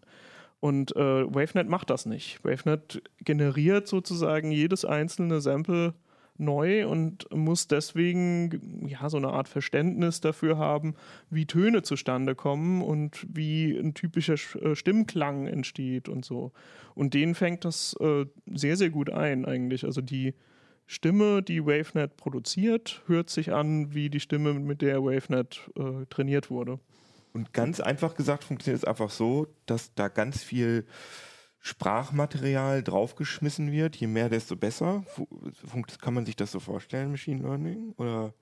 Und 0.63 0.95
äh, 0.95 1.25
WaveNet 1.25 1.67
macht 1.67 1.89
das 1.89 2.05
nicht. 2.05 2.41
WaveNet 2.45 3.03
generiert 3.19 3.85
sozusagen 3.85 4.49
jedes 4.49 4.85
einzelne 4.85 5.41
Sample 5.41 5.93
neu 6.37 6.87
und 6.87 7.27
muss 7.35 7.67
deswegen 7.67 8.87
ja 8.87 9.09
so 9.09 9.17
eine 9.17 9.33
Art 9.33 9.49
Verständnis 9.49 10.21
dafür 10.21 10.57
haben, 10.57 10.95
wie 11.29 11.45
Töne 11.45 11.81
zustande 11.81 12.33
kommen 12.33 12.81
und 12.81 13.27
wie 13.27 13.77
ein 13.77 13.93
typischer 13.93 14.35
äh, 14.35 14.73
Stimmklang 14.73 15.47
entsteht 15.47 16.07
und 16.07 16.23
so. 16.23 16.53
Und 16.95 17.13
den 17.13 17.35
fängt 17.35 17.65
das 17.65 17.93
äh, 17.99 18.25
sehr, 18.45 18.77
sehr 18.77 18.89
gut 18.89 19.09
ein 19.09 19.43
eigentlich. 19.43 19.83
Also 19.83 19.99
die 19.99 20.33
Stimme, 20.85 21.43
die 21.43 21.65
WaveNet 21.65 22.15
produziert, 22.15 23.01
hört 23.07 23.29
sich 23.29 23.51
an 23.51 23.93
wie 23.93 24.09
die 24.09 24.21
Stimme, 24.21 24.53
mit 24.53 24.81
der 24.81 25.03
WaveNet 25.03 25.59
äh, 25.77 26.05
trainiert 26.09 26.49
wurde. 26.49 26.79
Und 27.33 27.51
ganz 27.51 27.79
einfach 27.79 28.15
gesagt 28.15 28.43
funktioniert 28.43 28.83
es 28.83 28.87
einfach 28.87 29.09
so, 29.09 29.47
dass 29.65 29.93
da 29.95 30.07
ganz 30.07 30.43
viel 30.43 30.85
Sprachmaterial 31.59 32.83
draufgeschmissen 32.83 33.71
wird. 33.71 33.95
Je 33.95 34.07
mehr, 34.07 34.29
desto 34.29 34.55
besser. 34.55 35.03
Kann 36.01 36.13
man 36.13 36.25
sich 36.25 36.35
das 36.35 36.51
so 36.51 36.59
vorstellen, 36.59 37.11
Machine 37.11 37.41
Learning? 37.41 37.93
Oder? 37.97 38.33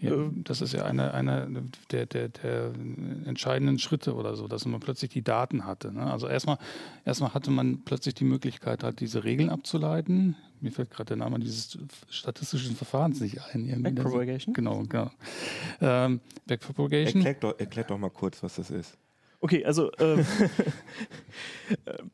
Ja, 0.00 0.12
äh, 0.12 0.30
das 0.32 0.60
ist 0.60 0.72
ja 0.72 0.84
einer 0.84 1.14
eine 1.14 1.48
der, 1.90 2.06
der, 2.06 2.28
der, 2.28 2.72
entscheidenden 3.24 3.78
Schritte 3.78 4.14
oder 4.14 4.36
so, 4.36 4.48
dass 4.48 4.66
man 4.66 4.80
plötzlich 4.80 5.10
die 5.10 5.22
Daten 5.22 5.66
hatte. 5.66 5.92
Ne? 5.92 6.10
Also 6.10 6.28
erstmal, 6.28 6.58
erstmal 7.04 7.34
hatte 7.34 7.50
man 7.50 7.84
plötzlich 7.84 8.14
die 8.14 8.24
Möglichkeit, 8.24 8.84
halt 8.84 9.00
diese 9.00 9.24
Regeln 9.24 9.50
abzuleiten. 9.50 10.36
Mir 10.60 10.72
fällt 10.72 10.90
gerade 10.90 11.08
der 11.08 11.16
Name 11.18 11.38
dieses 11.38 11.78
statistischen 12.08 12.76
Verfahrens 12.76 13.20
nicht 13.20 13.38
ein. 13.52 13.82
Backpropagation? 13.82 14.54
Genau, 14.54 14.82
genau. 14.88 15.10
Ähm, 15.80 16.20
Backpropagation. 16.46 17.22
Erklärt 17.22 17.44
doch, 17.44 17.58
erklärt 17.58 17.90
doch 17.90 17.98
mal 17.98 18.10
kurz, 18.10 18.42
was 18.42 18.56
das 18.56 18.70
ist. 18.70 18.96
Okay, 19.40 19.64
also 19.64 19.92
äh, 19.98 20.24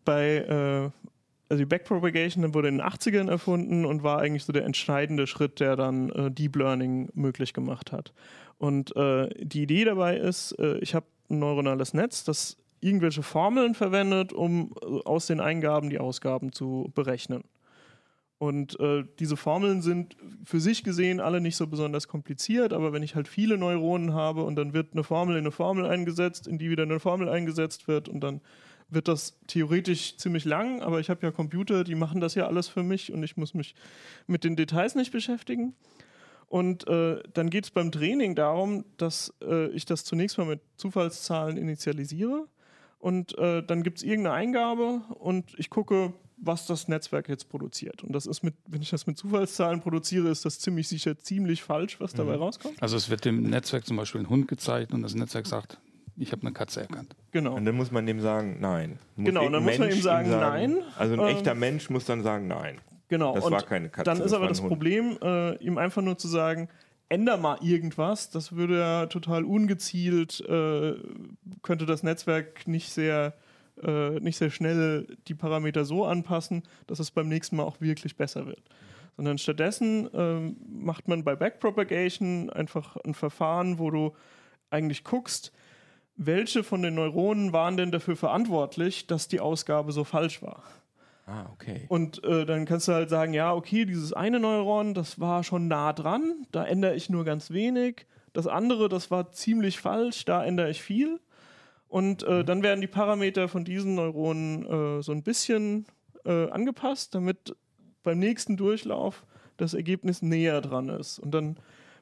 bei 0.04 0.36
äh, 0.36 0.90
also 1.50 1.62
die 1.62 1.66
Backpropagation 1.66 2.54
wurde 2.54 2.68
in 2.68 2.78
den 2.78 2.86
80ern 2.86 3.28
erfunden 3.28 3.84
und 3.84 4.04
war 4.04 4.20
eigentlich 4.20 4.44
so 4.44 4.52
der 4.52 4.64
entscheidende 4.64 5.26
Schritt, 5.26 5.58
der 5.58 5.74
dann 5.74 6.10
äh, 6.10 6.30
Deep 6.30 6.54
Learning 6.54 7.10
möglich 7.12 7.52
gemacht 7.52 7.90
hat. 7.90 8.12
Und 8.58 8.94
äh, 8.96 9.28
die 9.36 9.62
Idee 9.62 9.84
dabei 9.84 10.16
ist, 10.16 10.52
äh, 10.60 10.78
ich 10.78 10.94
habe 10.94 11.06
ein 11.28 11.40
neuronales 11.40 11.92
Netz, 11.92 12.22
das 12.22 12.56
irgendwelche 12.80 13.24
Formeln 13.24 13.74
verwendet, 13.74 14.32
um 14.32 14.74
äh, 14.80 15.00
aus 15.04 15.26
den 15.26 15.40
Eingaben 15.40 15.90
die 15.90 15.98
Ausgaben 15.98 16.52
zu 16.52 16.92
berechnen. 16.94 17.42
Und 18.38 18.78
äh, 18.80 19.04
diese 19.18 19.36
Formeln 19.36 19.82
sind 19.82 20.16
für 20.44 20.60
sich 20.60 20.84
gesehen 20.84 21.20
alle 21.20 21.40
nicht 21.40 21.56
so 21.56 21.66
besonders 21.66 22.06
kompliziert, 22.06 22.72
aber 22.72 22.92
wenn 22.92 23.02
ich 23.02 23.14
halt 23.14 23.28
viele 23.28 23.58
Neuronen 23.58 24.14
habe 24.14 24.44
und 24.44 24.56
dann 24.56 24.72
wird 24.72 24.92
eine 24.92 25.04
Formel 25.04 25.34
in 25.34 25.40
eine 25.40 25.50
Formel 25.50 25.84
eingesetzt, 25.84 26.46
in 26.46 26.58
die 26.58 26.70
wieder 26.70 26.84
eine 26.84 27.00
Formel 27.00 27.28
eingesetzt 27.28 27.88
wird 27.88 28.08
und 28.08 28.20
dann 28.20 28.40
wird 28.90 29.08
das 29.08 29.38
theoretisch 29.46 30.16
ziemlich 30.16 30.44
lang, 30.44 30.82
aber 30.82 31.00
ich 31.00 31.10
habe 31.10 31.26
ja 31.26 31.32
Computer, 31.32 31.84
die 31.84 31.94
machen 31.94 32.20
das 32.20 32.34
ja 32.34 32.46
alles 32.46 32.68
für 32.68 32.82
mich 32.82 33.12
und 33.12 33.22
ich 33.22 33.36
muss 33.36 33.54
mich 33.54 33.74
mit 34.26 34.44
den 34.44 34.56
Details 34.56 34.94
nicht 34.94 35.12
beschäftigen. 35.12 35.74
Und 36.48 36.88
äh, 36.88 37.22
dann 37.32 37.48
geht 37.48 37.64
es 37.64 37.70
beim 37.70 37.92
Training 37.92 38.34
darum, 38.34 38.84
dass 38.96 39.32
äh, 39.40 39.68
ich 39.68 39.84
das 39.84 40.04
zunächst 40.04 40.36
mal 40.36 40.46
mit 40.46 40.60
Zufallszahlen 40.76 41.56
initialisiere 41.56 42.48
und 42.98 43.38
äh, 43.38 43.62
dann 43.62 43.82
gibt 43.82 43.98
es 43.98 44.02
irgendeine 44.02 44.34
Eingabe 44.34 45.02
und 45.18 45.54
ich 45.58 45.70
gucke, 45.70 46.12
was 46.36 46.66
das 46.66 46.88
Netzwerk 46.88 47.28
jetzt 47.28 47.48
produziert. 47.48 48.02
Und 48.02 48.12
das 48.12 48.26
ist 48.26 48.42
mit, 48.42 48.54
wenn 48.66 48.82
ich 48.82 48.90
das 48.90 49.06
mit 49.06 49.16
Zufallszahlen 49.16 49.80
produziere, 49.80 50.28
ist 50.28 50.44
das 50.44 50.58
ziemlich 50.58 50.88
sicher 50.88 51.18
ziemlich 51.18 51.62
falsch, 51.62 52.00
was 52.00 52.14
dabei 52.14 52.36
mhm. 52.36 52.42
rauskommt. 52.42 52.82
Also 52.82 52.96
es 52.96 53.10
wird 53.10 53.24
dem 53.24 53.42
Netzwerk 53.42 53.86
zum 53.86 53.96
Beispiel 53.96 54.22
ein 54.22 54.28
Hund 54.28 54.48
gezeigt 54.48 54.92
und 54.92 55.02
das 55.02 55.14
Netzwerk 55.14 55.46
sagt, 55.46 55.78
ich 56.20 56.32
habe 56.32 56.42
eine 56.42 56.52
Katze 56.52 56.82
erkannt. 56.82 57.16
Genau. 57.30 57.54
Und 57.54 57.64
dann 57.64 57.74
muss 57.74 57.90
man 57.90 58.06
dem 58.06 58.20
sagen, 58.20 58.58
nein. 58.60 58.98
Muss 59.16 59.26
genau, 59.26 59.48
dann 59.48 59.64
muss 59.64 59.78
man 59.78 59.90
ihm 59.90 60.02
sagen, 60.02 60.30
sagen, 60.30 60.74
nein. 60.74 60.82
Also 60.96 61.14
ein 61.14 61.20
ähm, 61.20 61.26
echter 61.36 61.54
Mensch 61.54 61.88
muss 61.88 62.04
dann 62.04 62.22
sagen, 62.22 62.46
nein. 62.46 62.78
Genau. 63.08 63.34
Das 63.34 63.44
und 63.44 63.52
war 63.52 63.62
keine 63.62 63.88
Katze. 63.88 64.04
Dann 64.04 64.20
ist 64.20 64.32
aber 64.34 64.46
das 64.46 64.60
Hund. 64.60 64.68
Problem, 64.68 65.18
äh, 65.22 65.56
ihm 65.56 65.78
einfach 65.78 66.02
nur 66.02 66.18
zu 66.18 66.28
sagen, 66.28 66.68
änder 67.08 67.38
mal 67.38 67.58
irgendwas. 67.62 68.28
Das 68.28 68.54
würde 68.54 68.78
ja 68.78 69.06
total 69.06 69.44
ungezielt, 69.44 70.40
äh, 70.46 70.94
könnte 71.62 71.86
das 71.86 72.02
Netzwerk 72.02 72.68
nicht 72.68 72.90
sehr, 72.90 73.34
äh, 73.82 74.20
nicht 74.20 74.36
sehr 74.36 74.50
schnell 74.50 75.16
die 75.26 75.34
Parameter 75.34 75.86
so 75.86 76.04
anpassen, 76.04 76.62
dass 76.86 76.98
es 77.00 77.10
beim 77.10 77.28
nächsten 77.28 77.56
Mal 77.56 77.64
auch 77.64 77.80
wirklich 77.80 78.16
besser 78.16 78.46
wird. 78.46 78.62
Sondern 79.16 79.38
stattdessen 79.38 80.08
ähm, 80.12 80.56
macht 80.68 81.08
man 81.08 81.24
bei 81.24 81.34
Backpropagation 81.34 82.50
einfach 82.50 82.96
ein 83.04 83.14
Verfahren, 83.14 83.78
wo 83.78 83.90
du 83.90 84.14
eigentlich 84.70 85.02
guckst, 85.02 85.52
welche 86.22 86.62
von 86.62 86.82
den 86.82 86.94
Neuronen 86.96 87.52
waren 87.54 87.78
denn 87.78 87.90
dafür 87.90 88.14
verantwortlich, 88.14 89.06
dass 89.06 89.26
die 89.26 89.40
Ausgabe 89.40 89.90
so 89.92 90.04
falsch 90.04 90.42
war. 90.42 90.62
Ah, 91.26 91.46
okay. 91.52 91.86
Und 91.88 92.22
äh, 92.24 92.44
dann 92.44 92.66
kannst 92.66 92.88
du 92.88 92.92
halt 92.92 93.08
sagen, 93.08 93.32
ja, 93.32 93.54
okay, 93.54 93.86
dieses 93.86 94.12
eine 94.12 94.38
Neuron, 94.38 94.92
das 94.92 95.18
war 95.18 95.44
schon 95.44 95.66
nah 95.66 95.92
dran, 95.92 96.46
da 96.52 96.64
ändere 96.64 96.94
ich 96.94 97.08
nur 97.08 97.24
ganz 97.24 97.50
wenig. 97.52 98.06
Das 98.34 98.46
andere, 98.46 98.88
das 98.88 99.10
war 99.10 99.32
ziemlich 99.32 99.80
falsch, 99.80 100.24
da 100.26 100.44
ändere 100.44 100.70
ich 100.70 100.82
viel. 100.82 101.20
Und 101.88 102.22
äh, 102.22 102.40
mhm. 102.40 102.46
dann 102.46 102.62
werden 102.62 102.80
die 102.80 102.86
Parameter 102.86 103.48
von 103.48 103.64
diesen 103.64 103.94
Neuronen 103.94 104.98
äh, 104.98 105.02
so 105.02 105.12
ein 105.12 105.22
bisschen 105.22 105.86
äh, 106.26 106.50
angepasst, 106.50 107.14
damit 107.14 107.56
beim 108.02 108.18
nächsten 108.18 108.58
Durchlauf 108.58 109.24
das 109.56 109.72
Ergebnis 109.72 110.20
näher 110.20 110.60
dran 110.60 110.90
ist. 110.90 111.18
Und 111.18 111.32
dann 111.32 111.56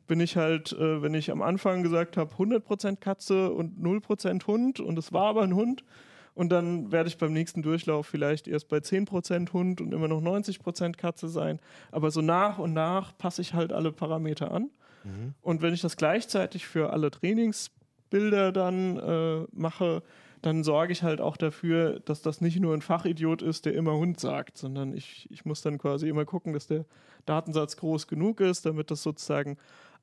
bin 0.09 0.19
ich 0.19 0.37
halt, 0.37 0.73
äh, 0.73 1.03
wenn 1.03 1.15
ich 1.15 1.31
am 1.31 1.43
Anfang 1.43 1.85
gesagt 1.85 2.17
habe, 2.17 2.35
100% 2.35 2.97
Katze 2.97 3.53
und 3.53 3.79
0% 3.79 4.47
Hund 4.47 4.81
und 4.81 4.99
es 4.99 5.12
war 5.12 5.27
aber 5.27 5.43
ein 5.43 5.55
Hund. 5.55 5.85
Und 6.35 6.50
dann 6.50 6.93
werde 6.93 7.09
ich 7.09 7.19
beim 7.19 7.33
nächsten 7.33 7.62
Durchlauf 7.62 8.07
vielleicht 8.07 8.47
erst 8.47 8.69
bei 8.69 8.79
10% 8.79 9.53
Hund 9.53 9.81
und 9.81 9.93
immer 9.93 10.07
noch 10.07 10.23
90% 10.23 10.97
Katze 10.97 11.29
sein. 11.29 11.59
Aber 11.90 12.12
so 12.12 12.21
nach 12.23 12.59
und 12.59 12.73
nach 12.73 13.16
passe 13.18 13.42
ich 13.42 13.55
halt 13.55 13.73
alle 13.73 13.90
Parameter 13.90 14.53
an. 14.53 14.71
Mhm. 15.03 15.35
Und 15.42 15.62
wenn 15.62 15.75
ich 15.75 15.81
das 15.81 15.97
gleichzeitig 15.97 16.66
für 16.66 16.90
alle 16.92 17.11
Trainingsbilder 17.11 18.53
dann 18.53 18.99
äh, 18.99 19.47
mache, 19.53 20.05
dann 20.40 20.62
sorge 20.62 20.92
ich 20.92 21.03
halt 21.03 21.21
auch 21.21 21.37
dafür, 21.37 22.01
dass 22.01 22.23
das 22.23 22.40
nicht 22.40 22.61
nur 22.61 22.73
ein 22.73 22.83
Fachidiot 22.83 23.42
ist, 23.42 23.66
der 23.66 23.75
immer 23.75 23.94
Hund 23.94 24.21
sagt, 24.21 24.59
sondern 24.59 24.94
ich, 24.94 25.29
ich 25.33 25.44
muss 25.44 25.62
dann 25.62 25.79
quasi 25.79 26.09
immer 26.09 26.25
gucken, 26.25 26.53
dass 26.53 26.68
der 26.68 26.85
Datensatz 27.27 27.77
groß 27.77 28.07
genug 28.07 28.40
ist, 28.40 28.64
damit 28.64 28.92
das 28.92 29.03
sozusagen 29.03 29.59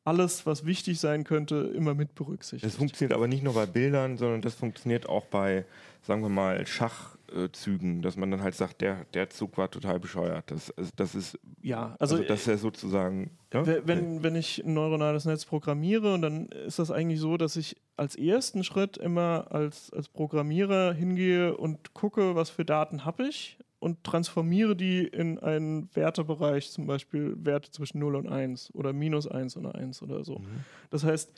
alles, 0.05 0.45
was 0.45 0.65
wichtig 0.65 0.99
sein 0.99 1.23
könnte, 1.23 1.71
immer 1.75 1.95
mit 1.95 2.13
berücksichtigt. 2.13 2.63
Das 2.63 2.77
funktioniert 2.77 3.13
aber 3.13 3.27
nicht 3.27 3.43
nur 3.43 3.55
bei 3.55 3.65
Bildern, 3.65 4.17
sondern 4.17 4.41
das 4.41 4.53
funktioniert 4.53 5.09
auch 5.09 5.25
bei, 5.25 5.65
sagen 6.03 6.21
wir 6.21 6.29
mal, 6.29 6.65
Schachzügen, 6.67 8.03
dass 8.03 8.15
man 8.15 8.29
dann 8.29 8.43
halt 8.43 8.53
sagt, 8.53 8.81
der, 8.81 9.05
der 9.15 9.31
Zug 9.31 9.57
war 9.57 9.69
total 9.71 9.99
bescheuert. 9.99 10.51
Das, 10.51 10.71
das 10.95 11.15
ist, 11.15 11.39
ja, 11.63 11.95
also, 11.99 12.17
also 12.17 12.27
dass 12.27 12.47
er 12.47 12.59
sozusagen. 12.59 13.31
Ne? 13.51 13.81
Wenn, 13.85 14.21
wenn 14.21 14.35
ich 14.35 14.63
ein 14.63 14.75
neuronales 14.75 15.25
Netz 15.25 15.43
programmiere, 15.43 16.13
und 16.13 16.21
dann 16.21 16.47
ist 16.49 16.77
das 16.77 16.91
eigentlich 16.91 17.19
so, 17.19 17.35
dass 17.35 17.55
ich 17.55 17.75
als 17.97 18.15
ersten 18.15 18.63
Schritt 18.63 18.97
immer 18.97 19.47
als, 19.49 19.91
als 19.91 20.07
Programmierer 20.07 20.93
hingehe 20.93 21.57
und 21.57 21.95
gucke, 21.95 22.35
was 22.35 22.51
für 22.51 22.63
Daten 22.63 23.05
habe 23.05 23.27
ich 23.27 23.57
und 23.85 24.03
transformiere 24.03 24.75
die 24.75 25.05
in 25.05 25.37
einen 25.37 25.95
Wertebereich, 25.95 26.71
zum 26.71 26.87
Beispiel 26.87 27.35
Werte 27.37 27.69
zwischen 27.69 27.99
0 27.99 28.15
und 28.15 28.27
1 28.27 28.73
oder 28.73 28.93
minus 28.93 29.27
1 29.27 29.57
und 29.57 29.67
1 29.67 30.01
oder 30.01 30.23
so. 30.23 30.39
Mhm. 30.39 30.63
Das 30.89 31.03
heißt, 31.03 31.31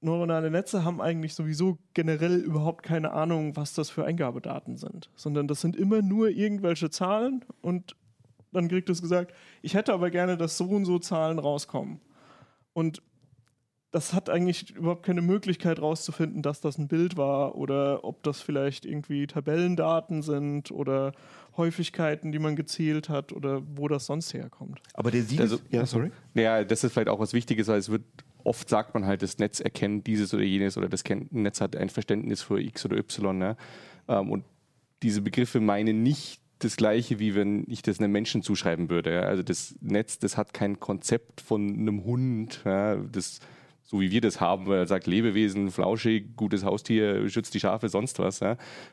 neuronale 0.00 0.50
Netze 0.50 0.84
haben 0.84 1.02
eigentlich 1.02 1.34
sowieso 1.34 1.76
generell 1.92 2.36
überhaupt 2.36 2.82
keine 2.82 3.12
Ahnung, 3.12 3.56
was 3.56 3.74
das 3.74 3.90
für 3.90 4.06
Eingabedaten 4.06 4.78
sind, 4.78 5.10
sondern 5.16 5.48
das 5.48 5.60
sind 5.60 5.76
immer 5.76 6.00
nur 6.00 6.30
irgendwelche 6.30 6.88
Zahlen 6.88 7.44
und 7.60 7.94
dann 8.52 8.68
kriegt 8.68 8.88
es 8.88 9.02
gesagt, 9.02 9.34
ich 9.60 9.74
hätte 9.74 9.92
aber 9.92 10.08
gerne, 10.08 10.38
dass 10.38 10.56
so 10.56 10.64
und 10.64 10.86
so 10.86 10.98
Zahlen 10.98 11.38
rauskommen. 11.38 12.00
Und 12.72 13.02
das 13.92 14.12
hat 14.12 14.28
eigentlich 14.28 14.74
überhaupt 14.74 15.04
keine 15.04 15.22
Möglichkeit 15.22 15.80
rauszufinden, 15.80 16.42
dass 16.42 16.60
das 16.60 16.76
ein 16.76 16.88
Bild 16.88 17.16
war 17.16 17.54
oder 17.54 18.04
ob 18.04 18.22
das 18.22 18.40
vielleicht 18.40 18.84
irgendwie 18.84 19.26
Tabellendaten 19.26 20.22
sind 20.22 20.70
oder 20.70 21.12
Häufigkeiten, 21.56 22.32
die 22.32 22.38
man 22.38 22.56
gezählt 22.56 23.08
hat 23.08 23.32
oder 23.32 23.62
wo 23.74 23.88
das 23.88 24.06
sonst 24.06 24.34
herkommt. 24.34 24.80
Aber 24.94 25.10
der 25.10 25.22
sieht, 25.22 25.40
also, 25.40 25.58
ja, 25.70 25.86
sorry. 25.86 26.10
Ja, 26.34 26.64
das 26.64 26.84
ist 26.84 26.92
vielleicht 26.92 27.08
auch 27.08 27.20
was 27.20 27.32
Wichtiges, 27.32 27.68
weil 27.68 27.78
es 27.78 27.88
wird 27.88 28.02
oft 28.44 28.68
sagt 28.68 28.94
man 28.94 29.06
halt, 29.06 29.22
das 29.22 29.38
Netz 29.38 29.60
erkennt 29.60 30.06
dieses 30.06 30.32
oder 30.32 30.44
jenes 30.44 30.76
oder 30.78 30.88
das 30.88 31.02
Netz 31.30 31.60
hat 31.60 31.76
ein 31.76 31.88
Verständnis 31.88 32.42
für 32.42 32.60
X 32.60 32.84
oder 32.84 32.96
Y. 32.96 33.36
Ne? 33.36 33.56
Ähm, 34.08 34.30
und 34.30 34.44
diese 35.02 35.20
Begriffe 35.20 35.60
meinen 35.60 36.02
nicht 36.02 36.40
das 36.60 36.76
Gleiche, 36.76 37.18
wie 37.18 37.34
wenn 37.34 37.64
ich 37.68 37.82
das 37.82 37.98
einem 37.98 38.12
Menschen 38.12 38.42
zuschreiben 38.42 38.88
würde. 38.88 39.26
Also 39.26 39.42
das 39.42 39.74
Netz, 39.80 40.18
das 40.18 40.36
hat 40.36 40.54
kein 40.54 40.80
Konzept 40.80 41.40
von 41.42 41.68
einem 41.68 42.04
Hund, 42.04 42.62
das 42.64 43.40
so 43.86 44.00
wie 44.00 44.10
wir 44.10 44.20
das 44.20 44.40
haben, 44.40 44.66
weil 44.66 44.80
er 44.80 44.86
sagt 44.86 45.06
Lebewesen, 45.06 45.70
flauschig, 45.70 46.36
gutes 46.36 46.64
Haustier, 46.64 47.28
schützt 47.28 47.54
die 47.54 47.60
Schafe, 47.60 47.88
sonst 47.88 48.18
was. 48.18 48.40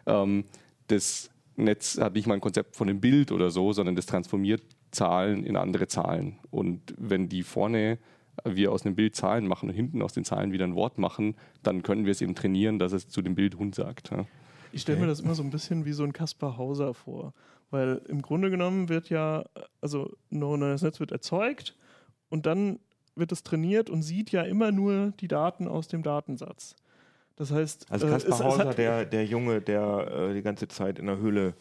Ähm, 0.06 0.46
das 0.88 1.30
Netz 1.56 2.00
hat 2.00 2.14
nicht 2.14 2.28
mal 2.28 2.36
ein 2.36 2.42
Konzept 2.42 2.76
von 2.76 2.88
einem 2.88 3.02
Bild 3.02 3.32
oder 3.32 3.50
so, 3.50 3.74
sondern 3.74 3.96
das 3.96 4.06
transformiert 4.06 4.64
Zahlen 4.92 5.44
in 5.44 5.58
andere 5.58 5.88
Zahlen. 5.88 6.40
Und 6.52 6.94
wenn 6.98 7.28
die 7.28 7.44
vorne 7.44 7.98
wir 8.44 8.72
aus 8.72 8.86
einem 8.86 8.96
Bild 8.96 9.16
Zahlen 9.16 9.48
machen 9.48 9.70
und 9.70 9.76
hinten 9.76 10.02
aus 10.02 10.14
den 10.14 10.24
Zahlen 10.24 10.52
wieder 10.52 10.66
ein 10.66 10.76
Wort 10.76 10.98
machen, 10.98 11.36
dann 11.62 11.84
können 11.84 12.06
wir 12.06 12.12
es 12.12 12.22
eben 12.22 12.36
trainieren, 12.36 12.80
dass 12.80 12.92
es 12.92 13.08
zu 13.08 13.22
dem 13.22 13.36
Bild 13.36 13.58
Hund 13.58 13.76
sagt. 13.76 14.12
Ja. 14.12 14.26
Ich 14.72 14.82
stelle 14.82 15.00
mir 15.00 15.08
das 15.08 15.20
immer 15.20 15.36
so 15.36 15.44
ein 15.44 15.52
bisschen 15.52 15.86
wie 15.86 15.94
so 15.94 16.04
ein 16.04 16.14
Kaspar 16.14 16.58
Hauser 16.58 16.94
vor. 16.94 17.34
Weil 17.70 18.02
im 18.08 18.22
Grunde 18.22 18.50
genommen 18.50 18.90
wird 18.90 19.10
ja, 19.10 19.46
also 19.82 20.16
ein 20.32 20.40
neues 20.40 20.82
Netz 20.82 21.00
wird 21.00 21.12
erzeugt 21.12 21.76
und 22.30 22.46
dann 22.46 22.80
wird 23.16 23.32
es 23.32 23.44
trainiert 23.44 23.90
und 23.90 24.02
sieht 24.02 24.32
ja 24.32 24.44
immer 24.44 24.72
nur 24.72 25.14
die 25.20 25.28
Daten 25.28 25.68
aus 25.68 25.88
dem 25.88 26.04
Datensatz. 26.04 26.76
Das 27.36 27.52
heißt, 27.52 27.88
also 27.90 28.08
Kaspar 28.08 28.40
äh, 28.40 28.44
Hauser, 28.44 28.74
der, 28.74 29.06
der 29.06 29.26
Junge, 29.26 29.62
der 29.62 30.30
äh, 30.30 30.34
die 30.34 30.42
ganze 30.42 30.68
Zeit 30.68 31.00
in 31.00 31.08
der 31.08 31.18
Höhle 31.18 31.56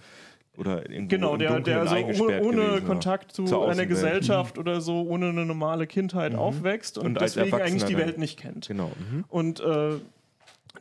oder 0.59 0.89
in 0.89 1.09
Genau, 1.09 1.37
der, 1.37 1.61
der 1.61 1.81
also 1.81 1.97
ohne, 2.25 2.43
ohne 2.43 2.83
Kontakt 2.83 3.33
zu 3.33 3.63
einer 3.63 3.87
Gesellschaft 3.87 4.57
mhm. 4.57 4.61
oder 4.61 4.81
so, 4.83 5.03
ohne 5.03 5.31
eine 5.31 5.47
normale 5.47 5.87
Kindheit 5.87 6.35
mhm. 6.35 6.39
aufwächst 6.39 6.99
und, 6.99 7.07
und 7.07 7.21
deswegen 7.21 7.55
eigentlich 7.55 7.85
die 7.85 7.97
Welt 7.97 8.19
nicht 8.19 8.39
kennt. 8.39 8.69
Genau. 8.69 8.93
Mhm. 9.11 9.25
Und 9.29 9.61
äh, 9.61 9.95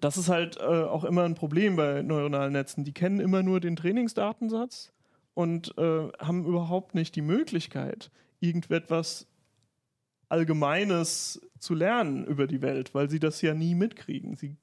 das 0.02 0.18
ist 0.18 0.30
halt 0.30 0.58
äh, 0.58 0.64
auch 0.64 1.04
immer 1.06 1.24
ein 1.24 1.36
Problem 1.36 1.78
bei 1.78 2.02
neuronalen 2.02 2.54
Netzen. 2.54 2.84
Die 2.84 2.94
kennen 2.94 3.20
immer 3.20 3.44
nur 3.44 3.60
den 3.60 3.76
Trainingsdatensatz 3.76 4.92
und 5.34 5.74
äh, 5.78 6.10
haben 6.20 6.46
überhaupt 6.46 6.96
nicht 6.96 7.16
die 7.16 7.22
Möglichkeit, 7.22 8.12
irgendetwas 8.42 9.28
Allgemeines 10.32 11.42
zu 11.60 11.74
lernen 11.74 12.26
über 12.26 12.48
die 12.48 12.62
Welt, 12.62 12.94
weil 12.94 13.10
sie 13.10 13.20
das 13.20 13.42
ja 13.42 13.54
nie 13.54 13.76
mitkriegen. 13.76 14.36
Sie, 14.36 14.56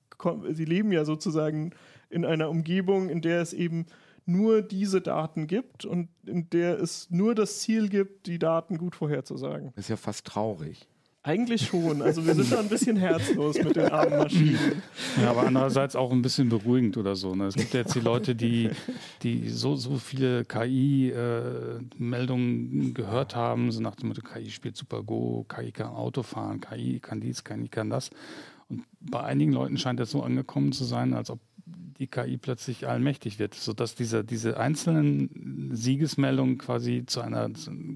sie 0.51 0.65
leben 0.65 0.93
ja 0.93 1.05
sozusagen 1.05 1.73
in 2.11 2.25
einer 2.25 2.49
Umgebung, 2.49 3.09
in 3.09 3.21
der 3.21 3.43
es 3.43 3.53
eben 3.53 3.87
nur 4.25 4.63
diese 4.63 5.01
Daten 5.01 5.47
gibt 5.47 5.85
und 5.85 6.09
in 6.27 6.51
der 6.51 6.79
es 6.81 7.11
nur 7.11 7.35
das 7.35 7.61
Ziel 7.61 7.89
gibt, 7.89 8.27
die 8.27 8.39
Daten 8.39 8.77
gut 8.77 8.95
vorherzusagen. 8.95 9.73
Das 9.75 9.87
ist 9.87 9.89
ja 9.89 9.97
fast 9.97 10.27
traurig. 10.27 10.87
Eigentlich 11.23 11.67
schon. 11.67 12.01
Also 12.01 12.25
wir 12.25 12.35
sind 12.35 12.51
da 12.53 12.61
ein 12.61 12.69
bisschen 12.69 12.97
herzlos 12.97 13.59
mit 13.59 13.77
den 13.77 13.91
armen 13.91 14.19
Maschinen. 14.19 14.81
Ja, 15.21 15.31
aber 15.31 15.43
andererseits 15.43 15.97
auch 15.97 16.13
ein 16.13 16.23
bisschen 16.23 16.49
beruhigend 16.49 16.97
oder 16.97 17.17
so. 17.17 17.35
Ne? 17.35 17.47
Es 17.47 17.55
gibt 17.55 17.75
ja 17.75 17.81
jetzt 17.81 17.95
die 17.95 18.01
Leute, 18.01 18.37
die, 18.37 18.71
die 19.23 19.49
so, 19.49 19.75
so 19.75 19.97
viele 19.97 20.45
KI-Meldungen 20.45 22.91
äh, 22.91 22.93
gehört 22.93 23.35
haben, 23.35 23.73
so 23.73 23.81
nach 23.81 23.97
dem 23.97 24.09
Motto, 24.09 24.23
KI 24.23 24.49
spielt 24.51 24.77
super 24.77 25.03
Go, 25.03 25.45
KI 25.49 25.73
kann 25.73 25.89
Auto 25.89 26.23
fahren, 26.23 26.61
KI 26.61 27.01
kann 27.01 27.21
dies, 27.21 27.43
KI 27.43 27.67
kann 27.69 27.91
das. 27.91 28.11
Und 28.69 28.85
bei 29.01 29.23
einigen 29.23 29.53
Leuten 29.53 29.77
scheint 29.77 29.99
das 29.99 30.13
so 30.13 30.23
angekommen 30.23 30.71
zu 30.73 30.85
sein, 30.85 31.15
als 31.15 31.31
ob 31.31 31.41
die 31.99 32.07
KI 32.07 32.37
plötzlich 32.37 32.87
allmächtig 32.87 33.39
wird, 33.39 33.55
sodass 33.55 33.95
diese, 33.97 34.25
diese 34.25 34.59
einzelnen 34.59 35.71
Siegesmeldungen 35.73 36.57
quasi 36.59 37.05
zu 37.07 37.21
einer 37.21 37.51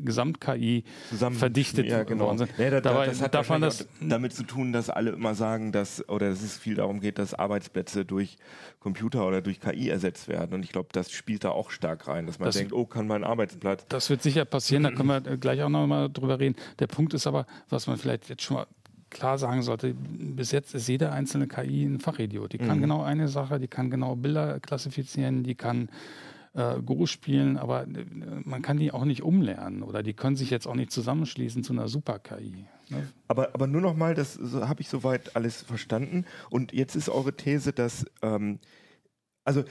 Gesamt-KI 0.04 0.84
verdichtet 1.32 1.86
ja, 1.86 2.02
genau. 2.02 2.36
sind. 2.36 2.50
Nee, 2.58 2.70
da, 2.70 2.80
Dabei, 2.80 3.06
das 3.06 3.22
hat 3.22 3.34
davon 3.34 3.60
das 3.60 3.86
damit 4.00 4.34
zu 4.34 4.42
tun, 4.42 4.72
dass 4.72 4.90
alle 4.90 5.10
immer 5.10 5.34
sagen, 5.34 5.70
dass, 5.70 6.08
oder 6.08 6.30
dass 6.30 6.42
es 6.42 6.58
viel 6.58 6.74
darum 6.74 7.00
geht, 7.00 7.18
dass 7.18 7.32
Arbeitsplätze 7.34 8.04
durch 8.04 8.38
Computer 8.80 9.26
oder 9.26 9.40
durch 9.40 9.60
KI 9.60 9.88
ersetzt 9.88 10.26
werden. 10.26 10.54
Und 10.54 10.64
ich 10.64 10.72
glaube, 10.72 10.88
das 10.92 11.12
spielt 11.12 11.44
da 11.44 11.50
auch 11.50 11.70
stark 11.70 12.08
rein, 12.08 12.26
dass 12.26 12.40
man 12.40 12.46
das, 12.46 12.56
denkt, 12.56 12.72
oh, 12.72 12.86
kann 12.86 13.06
mein 13.06 13.22
Arbeitsplatz. 13.22 13.86
Das 13.88 14.10
wird 14.10 14.22
sicher 14.22 14.44
passieren, 14.44 14.82
da 14.82 14.90
können 14.90 15.08
wir 15.08 15.20
gleich 15.36 15.62
auch 15.62 15.68
noch 15.68 15.86
mal 15.86 16.08
drüber 16.08 16.40
reden. 16.40 16.56
Der 16.80 16.88
Punkt 16.88 17.14
ist 17.14 17.28
aber, 17.28 17.46
was 17.68 17.86
man 17.86 17.98
vielleicht 17.98 18.28
jetzt 18.28 18.42
schon 18.42 18.56
mal 18.56 18.66
klar 19.12 19.38
sagen 19.38 19.62
sollte, 19.62 19.94
bis 19.94 20.50
jetzt 20.50 20.74
ist 20.74 20.88
jede 20.88 21.12
einzelne 21.12 21.46
KI 21.46 21.84
ein 21.84 22.00
Fachidiot. 22.00 22.52
Die 22.52 22.58
kann 22.58 22.78
mhm. 22.78 22.82
genau 22.82 23.02
eine 23.02 23.28
Sache, 23.28 23.60
die 23.60 23.68
kann 23.68 23.90
genau 23.90 24.16
Bilder 24.16 24.58
klassifizieren, 24.60 25.44
die 25.44 25.54
kann 25.54 25.88
äh, 26.54 26.80
Go 26.80 27.06
spielen, 27.06 27.56
aber 27.56 27.82
äh, 27.82 28.04
man 28.44 28.62
kann 28.62 28.78
die 28.78 28.92
auch 28.92 29.04
nicht 29.04 29.22
umlernen 29.22 29.82
oder 29.82 30.02
die 30.02 30.14
können 30.14 30.36
sich 30.36 30.50
jetzt 30.50 30.66
auch 30.66 30.74
nicht 30.74 30.90
zusammenschließen 30.90 31.62
zu 31.62 31.72
einer 31.72 31.88
Super-KI. 31.88 32.66
Ne? 32.90 33.08
Aber, 33.28 33.54
aber 33.54 33.66
nur 33.66 33.80
noch 33.80 33.96
mal, 33.96 34.14
das 34.14 34.34
so, 34.34 34.68
habe 34.68 34.80
ich 34.82 34.88
soweit 34.88 35.36
alles 35.36 35.62
verstanden. 35.62 36.26
Und 36.50 36.72
jetzt 36.72 36.94
ist 36.94 37.08
eure 37.08 37.34
These, 37.36 37.72
dass 37.72 38.04
ähm, 38.22 38.58
also 39.44 39.64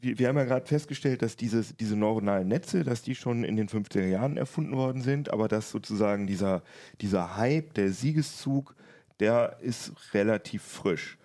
wir, 0.00 0.18
wir 0.18 0.28
haben 0.28 0.36
ja 0.36 0.44
gerade 0.44 0.66
festgestellt, 0.66 1.22
dass 1.22 1.36
dieses, 1.36 1.76
diese 1.76 1.96
neuronalen 1.96 2.48
Netze, 2.48 2.84
dass 2.84 3.02
die 3.02 3.14
schon 3.14 3.44
in 3.44 3.56
den 3.56 3.68
50er 3.68 4.06
Jahren 4.06 4.36
erfunden 4.36 4.76
worden 4.76 5.02
sind, 5.02 5.32
aber 5.32 5.48
dass 5.48 5.70
sozusagen 5.70 6.26
dieser, 6.26 6.62
dieser 7.00 7.36
Hype, 7.36 7.74
der 7.74 7.92
Siegeszug, 7.92 8.74
der 9.20 9.58
ist 9.60 9.92
relativ 10.14 10.62
frisch. 10.62 11.18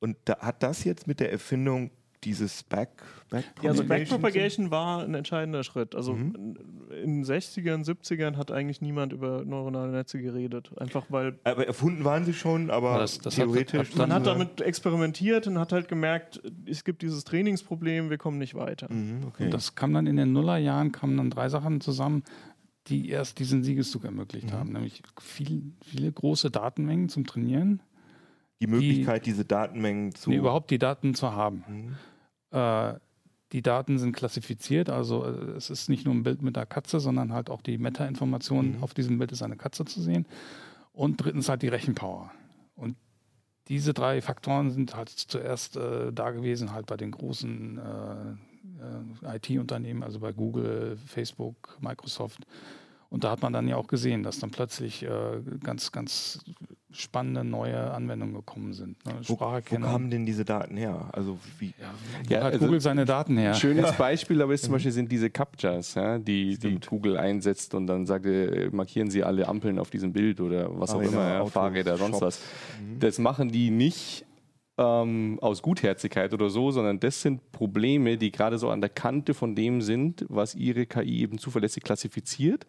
Und 0.00 0.16
da 0.24 0.38
hat 0.38 0.62
das 0.62 0.84
jetzt 0.84 1.06
mit 1.06 1.20
der 1.20 1.32
Erfindung 1.32 1.90
dieses 2.24 2.62
Back, 2.62 2.90
Backpropagation? 3.30 3.64
Ja, 3.64 3.70
also 3.70 3.84
Backpropagation 3.84 4.70
war 4.70 5.02
ein 5.04 5.14
entscheidender 5.14 5.64
Schritt. 5.64 5.94
Also 5.94 6.14
mhm. 6.14 6.56
in 7.02 7.22
den 7.22 7.24
60ern, 7.24 7.84
70ern 7.84 8.36
hat 8.36 8.50
eigentlich 8.50 8.80
niemand 8.80 9.12
über 9.12 9.44
neuronale 9.44 9.92
Netze 9.92 10.20
geredet. 10.20 10.70
Einfach 10.78 11.06
weil. 11.08 11.38
Aber 11.44 11.66
erfunden 11.66 12.04
waren 12.04 12.24
sie 12.24 12.34
schon, 12.34 12.70
aber 12.70 12.98
das, 12.98 13.18
das 13.18 13.34
theoretisch. 13.34 13.90
Hat, 13.90 13.96
man 13.96 14.12
hat 14.12 14.26
damit 14.26 14.60
experimentiert 14.60 15.46
und 15.46 15.58
hat 15.58 15.72
halt 15.72 15.88
gemerkt, 15.88 16.40
es 16.66 16.84
gibt 16.84 17.02
dieses 17.02 17.24
Trainingsproblem, 17.24 18.10
wir 18.10 18.18
kommen 18.18 18.38
nicht 18.38 18.54
weiter. 18.54 18.92
Mhm, 18.92 19.24
okay. 19.26 19.44
Und 19.46 19.54
das 19.54 19.74
kam 19.74 19.92
dann 19.94 20.06
in 20.06 20.16
den 20.16 20.32
Nullerjahren, 20.32 20.92
kamen 20.92 21.16
dann 21.16 21.30
drei 21.30 21.48
Sachen 21.48 21.80
zusammen 21.80 22.22
die 22.88 23.10
erst 23.10 23.38
diesen 23.38 23.62
Siegeszug 23.62 24.04
ermöglicht 24.04 24.46
mhm. 24.46 24.52
haben, 24.52 24.72
nämlich 24.72 25.02
viel, 25.20 25.72
viele 25.84 26.10
große 26.10 26.50
Datenmengen 26.50 27.08
zum 27.08 27.26
Trainieren, 27.26 27.82
die 28.60 28.66
Möglichkeit, 28.66 29.26
die, 29.26 29.30
diese 29.30 29.44
Datenmengen 29.44 30.14
zu. 30.14 30.30
Nee, 30.30 30.36
überhaupt 30.36 30.70
die 30.70 30.78
Daten 30.78 31.14
zu 31.14 31.32
haben. 31.32 31.64
Mhm. 31.68 32.58
Äh, 32.58 32.94
die 33.52 33.62
Daten 33.62 33.98
sind 33.98 34.14
klassifiziert, 34.14 34.90
also 34.90 35.24
äh, 35.24 35.56
es 35.56 35.70
ist 35.70 35.88
nicht 35.88 36.04
nur 36.04 36.14
ein 36.14 36.22
Bild 36.22 36.42
mit 36.42 36.56
einer 36.56 36.66
Katze, 36.66 37.00
sondern 37.00 37.32
halt 37.32 37.50
auch 37.50 37.62
die 37.62 37.78
Meta-Information 37.78 38.76
mhm. 38.76 38.82
auf 38.82 38.94
diesem 38.94 39.18
Bild 39.18 39.32
ist 39.32 39.42
eine 39.42 39.56
Katze 39.56 39.84
zu 39.84 40.00
sehen. 40.02 40.26
Und 40.92 41.22
drittens 41.22 41.48
halt 41.48 41.62
die 41.62 41.68
Rechenpower. 41.68 42.30
Und 42.74 42.96
diese 43.68 43.94
drei 43.94 44.20
Faktoren 44.20 44.70
sind 44.70 44.94
halt 44.96 45.08
zuerst 45.10 45.76
äh, 45.76 46.12
da 46.12 46.30
gewesen, 46.30 46.72
halt 46.72 46.86
bei 46.86 46.96
den 46.96 47.10
großen 47.10 47.78
äh, 47.78 49.32
äh 49.32 49.36
IT-Unternehmen, 49.36 50.02
also 50.02 50.20
bei 50.20 50.32
Google, 50.32 50.98
Facebook, 51.06 51.78
Microsoft. 51.80 52.46
Und 53.10 53.24
da 53.24 53.30
hat 53.30 53.40
man 53.40 53.54
dann 53.54 53.66
ja 53.66 53.76
auch 53.76 53.86
gesehen, 53.86 54.22
dass 54.22 54.38
dann 54.38 54.50
plötzlich 54.50 55.02
äh, 55.02 55.08
ganz, 55.62 55.92
ganz 55.92 56.44
spannende 56.90 57.44
neue 57.44 57.90
Anwendungen 57.90 58.34
gekommen 58.34 58.72
sind. 58.72 59.04
Ne? 59.06 59.14
Wo, 59.26 59.38
wo, 59.40 59.60
kamen 59.62 60.10
denn 60.10 60.26
diese 60.26 60.44
Daten 60.44 60.76
her? 60.76 61.08
Also 61.12 61.38
wie 61.58 61.72
ja, 61.78 61.94
ja 62.28 62.44
hat 62.44 62.52
also 62.54 62.66
Google 62.66 62.80
seine 62.80 63.04
Daten 63.04 63.36
her? 63.36 63.54
Schönes 63.54 63.92
Beispiel, 63.92 64.42
aber 64.42 64.52
ist 64.52 64.64
zum 64.64 64.72
Beispiel 64.72 64.92
sind 64.92 65.10
diese 65.12 65.30
Captchas, 65.30 65.94
ja, 65.94 66.18
die, 66.18 66.58
die 66.58 66.78
Google 66.80 67.16
einsetzt 67.16 67.74
und 67.74 67.86
dann 67.86 68.04
sagt, 68.04 68.26
äh, 68.26 68.70
markieren 68.72 69.10
Sie 69.10 69.22
alle 69.22 69.48
Ampeln 69.48 69.78
auf 69.78 69.90
diesem 69.90 70.12
Bild 70.12 70.40
oder 70.40 70.78
was 70.78 70.90
auch 70.90 71.00
immer, 71.00 71.28
ja, 71.28 71.46
Fahrräder, 71.46 71.96
sonst 71.96 72.20
was. 72.20 72.40
Mhm. 72.80 73.00
Das 73.00 73.18
machen 73.18 73.50
die 73.50 73.70
nicht 73.70 74.26
ähm, 74.78 75.38
aus 75.42 75.60
Gutherzigkeit 75.60 76.32
oder 76.32 76.48
so, 76.48 76.70
sondern 76.70 77.00
das 77.00 77.20
sind 77.20 77.52
Probleme, 77.52 78.16
die 78.16 78.30
gerade 78.30 78.58
so 78.58 78.70
an 78.70 78.80
der 78.80 78.90
Kante 78.90 79.34
von 79.34 79.54
dem 79.54 79.82
sind, 79.82 80.24
was 80.28 80.54
ihre 80.54 80.86
KI 80.86 81.20
eben 81.20 81.38
zuverlässig 81.38 81.82
klassifiziert. 81.82 82.66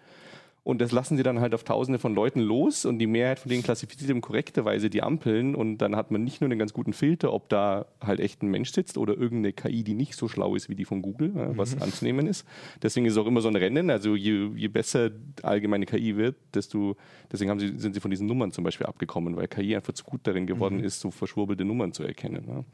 Und 0.63 0.81
das 0.81 0.91
lassen 0.91 1.17
sie 1.17 1.23
dann 1.23 1.39
halt 1.39 1.53
auf 1.53 1.63
Tausende 1.63 1.99
von 1.99 2.13
Leuten 2.13 2.41
los 2.41 2.85
und 2.85 2.99
die 2.99 3.07
Mehrheit 3.07 3.39
von 3.39 3.49
denen 3.49 3.63
klassifiziert 3.63 4.09
eben 4.09 4.21
korrekterweise 4.21 4.89
die 4.89 5.01
Ampeln 5.01 5.55
und 5.55 5.77
dann 5.77 5.95
hat 5.95 6.11
man 6.11 6.23
nicht 6.23 6.41
nur 6.41 6.49
einen 6.49 6.59
ganz 6.59 6.73
guten 6.73 6.93
Filter, 6.93 7.33
ob 7.33 7.49
da 7.49 7.85
halt 8.01 8.19
echt 8.19 8.43
ein 8.43 8.49
Mensch 8.49 8.71
sitzt 8.71 8.97
oder 8.97 9.17
irgendeine 9.17 9.53
KI, 9.53 9.83
die 9.83 9.93
nicht 9.93 10.15
so 10.15 10.27
schlau 10.27 10.55
ist 10.55 10.69
wie 10.69 10.75
die 10.75 10.85
von 10.85 11.01
Google, 11.01 11.31
was 11.55 11.75
mhm. 11.75 11.83
anzunehmen 11.83 12.27
ist. 12.27 12.45
Deswegen 12.81 13.05
ist 13.05 13.13
es 13.13 13.17
auch 13.17 13.25
immer 13.25 13.41
so 13.41 13.47
ein 13.47 13.55
Rennen. 13.55 13.89
Also 13.89 14.15
je, 14.15 14.49
je 14.55 14.67
besser 14.67 15.11
allgemeine 15.41 15.85
KI 15.85 16.17
wird, 16.17 16.35
desto, 16.53 16.97
deswegen 17.31 17.49
haben 17.49 17.59
sie, 17.59 17.77
sind 17.77 17.93
sie 17.93 17.99
von 17.99 18.11
diesen 18.11 18.27
Nummern 18.27 18.51
zum 18.51 18.63
Beispiel 18.63 18.85
abgekommen, 18.85 19.35
weil 19.37 19.47
KI 19.47 19.75
einfach 19.75 19.93
zu 19.93 20.03
gut 20.03 20.21
darin 20.23 20.45
geworden 20.45 20.77
mhm. 20.77 20.83
ist, 20.83 20.99
so 20.99 21.11
verschwurbelte 21.11 21.65
Nummern 21.65 21.93
zu 21.93 22.03
erkennen. 22.03 22.65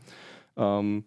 Ähm, 0.57 1.03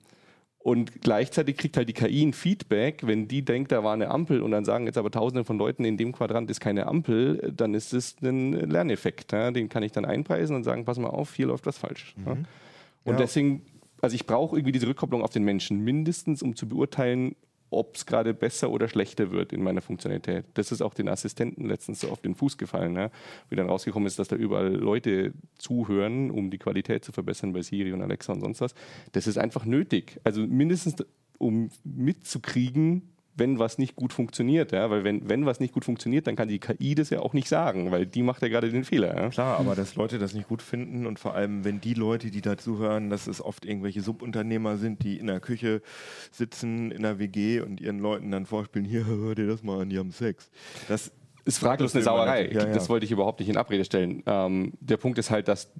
und 0.69 1.01
gleichzeitig 1.01 1.57
kriegt 1.57 1.79
halt 1.79 1.89
die 1.89 1.95
KI 1.95 2.27
ein 2.27 2.35
Feedback, 2.35 3.07
wenn 3.07 3.27
die 3.27 3.43
denkt, 3.43 3.73
da 3.73 3.83
war 3.83 3.95
eine 3.95 4.11
Ampel 4.11 4.43
und 4.43 4.51
dann 4.51 4.67
sagen 4.67 4.85
jetzt 4.85 4.99
aber 4.99 5.11
tausende 5.11 5.43
von 5.45 5.57
Leuten, 5.57 5.83
in 5.87 5.97
dem 5.97 6.13
Quadrant 6.13 6.51
ist 6.51 6.61
keine 6.61 6.87
Ampel, 6.87 7.55
dann 7.57 7.73
ist 7.73 7.95
es 7.95 8.17
ein 8.21 8.53
Lerneffekt. 8.53 9.33
Ja? 9.33 9.51
Den 9.51 9.71
kann 9.71 9.83
ich 9.83 9.93
dann 9.93 10.05
einpreisen 10.05 10.55
und 10.55 10.65
sagen, 10.65 10.85
pass 10.85 10.99
mal 10.99 11.09
auf, 11.09 11.35
hier 11.35 11.47
läuft 11.47 11.65
was 11.65 11.79
falsch. 11.79 12.15
Mhm. 12.19 12.27
Ja? 12.27 12.33
Und 12.33 13.13
ja. 13.13 13.17
deswegen, 13.17 13.63
also 14.03 14.15
ich 14.15 14.27
brauche 14.27 14.57
irgendwie 14.57 14.73
diese 14.73 14.87
Rückkopplung 14.89 15.23
auf 15.23 15.31
den 15.31 15.43
Menschen, 15.43 15.83
mindestens 15.83 16.43
um 16.43 16.55
zu 16.55 16.69
beurteilen, 16.69 17.35
ob 17.71 17.97
es 17.97 18.07
gerade 18.07 18.35
besser 18.35 18.71
oder 18.71 18.89
schlechter 18.89 19.31
wird 19.31 19.53
in 19.53 19.63
meiner 19.63 19.81
Funktionalität. 19.81 20.45
Das 20.55 20.73
ist 20.73 20.83
auch 20.83 20.95
den 20.95 21.09
Assistenten 21.09 21.67
letztens 21.67 22.01
so 22.01 22.09
auf 22.09 22.21
den 22.21 22.35
Fuß 22.35 22.59
gefallen, 22.59 22.97
ja? 22.97 23.11
wie 23.51 23.57
dann 23.57 23.69
rausgekommen 23.69 24.07
ist, 24.07 24.19
dass 24.19 24.29
da 24.29 24.37
überall 24.37 24.75
Leute 24.75 25.33
zuhören, 25.59 26.31
um 26.31 26.51
die 26.51 26.59
Qualität 26.59 27.05
zu 27.05 27.13
verbessern 27.13 27.53
bei 27.53 27.63
Siri 27.63 27.93
und 27.93 28.03
Alexa 28.03 28.33
und 28.33 28.41
sonst 28.41 28.61
was. 28.61 28.75
Das 29.13 29.27
ist 29.27 29.39
einfach 29.39 29.65
nötig. 29.65 30.21
Also 30.25 30.47
mindestens, 30.47 30.97
um 31.39 31.71
mitzukriegen, 31.85 33.03
wenn 33.39 33.59
was 33.59 33.79
nicht 33.79 33.97
gut 33.97 34.13
funktioniert. 34.13 34.73
Ja? 34.73 34.91
Weil 34.91 35.05
wenn, 35.05 35.29
wenn 35.29 35.47
was 35.47 35.61
nicht 35.61 35.73
gut 35.73 35.85
funktioniert, 35.85 36.27
dann 36.27 36.37
kann 36.37 36.49
die 36.49 36.59
KI 36.59 36.95
das 36.95 37.11
ja 37.11 37.21
auch 37.21 37.33
nicht 37.33 37.49
sagen, 37.49 37.91
weil 37.91 38.07
die 38.07 38.23
macht 38.23 38.43
ja 38.43 38.49
gerade 38.49 38.71
den 38.71 38.85
Fehler. 38.85 39.17
Ja? 39.17 39.29
Klar, 39.31 39.59
aber 39.59 39.75
dass 39.75 39.95
Leute 39.97 40.19
das 40.19 40.35
nicht 40.35 40.49
gut 40.49 40.63
finden 40.63 41.07
und 41.07 41.19
vor 41.19 41.35
allem, 41.35 41.65
wenn 41.65 41.81
die 41.81 41.95
Leute, 41.95 42.31
die 42.31 42.41
dazu 42.41 42.79
hören, 42.79 43.11
dass 43.11 43.27
es 43.27 43.43
oft 43.43 43.65
irgendwelche 43.65 44.01
Subunternehmer 44.01 44.77
sind, 44.77 45.03
die 45.03 45.19
in 45.19 45.27
der 45.27 45.41
Küche 45.41 45.83
sitzen, 46.31 46.91
in 46.91 47.03
der 47.03 47.19
WG 47.19 47.61
und 47.61 47.81
ihren 47.81 47.99
Leuten 47.99 48.31
dann 48.31 48.47
vorspielen, 48.47 48.87
hier, 48.87 49.07
hör 49.07 49.35
dir 49.35 49.47
das 49.47 49.63
mal 49.63 49.83
an, 49.83 49.91
die 49.91 49.99
haben 49.99 50.11
Sex. 50.11 50.51
Das 50.89 51.13
ist 51.45 51.59
fraglos 51.59 51.95
eine 51.95 52.05
Sauerei. 52.05 52.51
Ja, 52.53 52.67
ja. 52.67 52.75
Das 52.75 52.89
wollte 52.89 53.07
ich 53.07 53.13
überhaupt 53.13 53.41
nicht 53.41 53.49
in 53.49 53.57
Abrede 53.57 53.85
stellen. 53.85 54.23
Ähm, 54.27 54.73
der 54.81 54.99
Punkt 54.99 55.19
ist 55.19 55.31
halt, 55.31 55.49
dass 55.49 55.73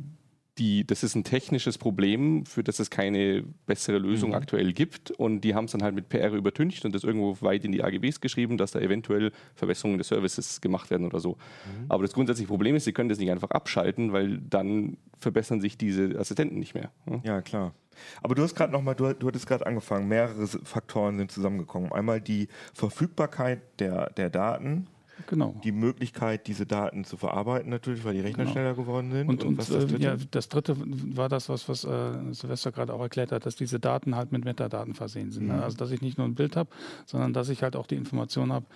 die, 0.59 0.87
das 0.87 1.03
ist 1.03 1.15
ein 1.15 1.25
technisches 1.25 1.79
Problem, 1.79 2.45
für 2.45 2.63
das 2.63 2.79
es 2.79 2.91
keine 2.91 3.45
bessere 3.67 3.99
Lösung 3.99 4.31
mhm. 4.31 4.37
aktuell 4.37 4.73
gibt. 4.73 5.11
Und 5.13 5.43
die 5.43 5.55
haben 5.55 5.67
es 5.67 5.73
dann 5.73 5.83
halt 5.83 5.95
mit 5.95 6.09
PR 6.09 6.33
übertüncht 6.33 6.85
und 6.85 6.95
das 6.95 7.05
irgendwo 7.05 7.37
weit 7.41 7.65
in 7.65 7.73
die 7.73 7.83
AGBs 7.83 8.21
geschrieben, 8.21 8.59
dass 8.59 8.73
da 8.73 8.81
eventuell 8.81 9.33
Verbesserungen 9.55 9.99
des 9.99 10.09
Services 10.09 10.61
gemacht 10.61 10.91
werden 10.91 11.07
oder 11.07 11.21
so. 11.21 11.33
Mhm. 11.33 11.87
Aber 11.89 12.03
das 12.03 12.13
grundsätzliche 12.13 12.49
Problem 12.49 12.75
ist, 12.77 12.85
sie 12.85 12.93
können 12.93 13.09
das 13.09 13.19
nicht 13.19 13.31
einfach 13.31 13.51
abschalten, 13.51 14.13
weil 14.13 14.39
dann 14.39 14.97
verbessern 15.19 15.61
sich 15.61 15.79
diese 15.79 16.19
Assistenten 16.19 16.59
nicht 16.59 16.75
mehr. 16.75 16.91
Ja, 17.07 17.21
ja 17.25 17.43
klar. 17.43 17.75
Aber 18.23 18.35
du 18.35 18.43
hast 18.43 18.55
gerade 18.55 18.73
noch 18.73 18.83
mal, 18.83 18.95
du, 18.95 19.13
du 19.13 19.27
hattest 19.27 19.47
gerade 19.47 19.67
angefangen, 19.67 20.09
mehrere 20.09 20.47
Faktoren 20.47 21.19
sind 21.19 21.33
zusammengekommen. 21.33 21.93
Einmal 21.93 22.21
die 22.21 22.49
Verfügbarkeit 22.75 23.61
der, 23.81 24.11
der 24.11 24.31
Daten, 24.31 24.87
Genau. 25.27 25.55
Die 25.65 25.73
Möglichkeit, 25.73 26.47
diese 26.47 26.67
Daten 26.67 27.05
zu 27.05 27.17
verarbeiten, 27.17 27.71
natürlich, 27.71 28.05
weil 28.05 28.15
die 28.15 28.21
Rechner 28.21 28.45
genau. 28.45 28.53
schneller 28.53 28.75
geworden 28.75 29.11
sind. 29.11 29.29
Und, 29.29 29.43
und, 29.43 29.49
und 29.49 29.59
das, 29.59 29.71
äh, 29.71 29.97
ja, 29.99 30.17
das 30.31 30.49
dritte 30.49 30.77
war 30.79 31.29
das, 31.29 31.49
was, 31.49 31.69
was 31.69 31.85
äh, 31.85 32.33
Silvester 32.33 32.73
gerade 32.73 32.95
auch 32.95 33.01
erklärt 33.01 33.33
hat, 33.33 33.45
dass 33.45 33.57
diese 33.57 33.81
Daten 33.81 34.15
halt 34.15 34.33
mit 34.33 34.45
Metadaten 34.45 34.95
versehen 34.95 35.31
sind. 35.31 35.47
Ne? 35.47 35.55
Mhm. 35.55 35.59
Ne? 35.59 35.65
Also, 35.65 35.77
dass 35.77 35.91
ich 35.91 36.03
nicht 36.03 36.19
nur 36.19 36.27
ein 36.27 36.35
Bild 36.35 36.57
habe, 36.57 36.71
sondern 37.07 37.33
dass 37.33 37.49
ich 37.49 37.63
halt 37.63 37.77
auch 37.77 37.87
die 37.87 37.97
Information 37.97 38.53
habe, 38.53 38.67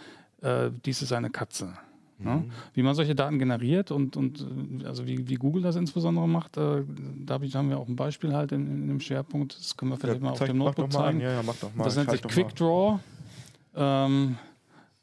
äh, 0.42 0.70
dies 0.84 1.02
ist 1.02 1.12
eine 1.12 1.30
Katze. 1.30 1.74
Ne? 2.18 2.36
Mhm. 2.36 2.50
Wie 2.74 2.82
man 2.82 2.94
solche 2.94 3.14
Daten 3.14 3.38
generiert 3.38 3.90
und, 3.90 4.16
und 4.16 4.46
äh, 4.82 4.86
also 4.86 5.06
wie, 5.06 5.28
wie 5.28 5.34
Google 5.34 5.62
das 5.62 5.76
insbesondere 5.76 6.28
macht, 6.28 6.56
äh, 6.56 6.82
da 7.24 7.40
haben 7.40 7.70
wir 7.70 7.78
auch 7.78 7.88
ein 7.88 7.96
Beispiel 7.96 8.34
halt 8.34 8.52
in, 8.52 8.66
in 8.66 8.88
dem 8.88 9.00
Schwerpunkt. 9.00 9.58
Das 9.58 9.76
können 9.76 9.90
wir 9.90 9.96
vielleicht 9.96 10.20
ja, 10.20 10.28
mal 10.28 10.34
zeig, 10.34 10.42
auf 10.42 10.48
dem 10.48 10.58
Notebook 10.58 10.92
zeigen. 10.92 11.20
Ja, 11.20 11.32
ja, 11.32 11.42
mal. 11.42 11.54
Das 11.78 11.96
nennt 11.96 12.10
sich 12.10 12.22
QuickDraw. 12.22 13.00
Ähm, 13.74 14.36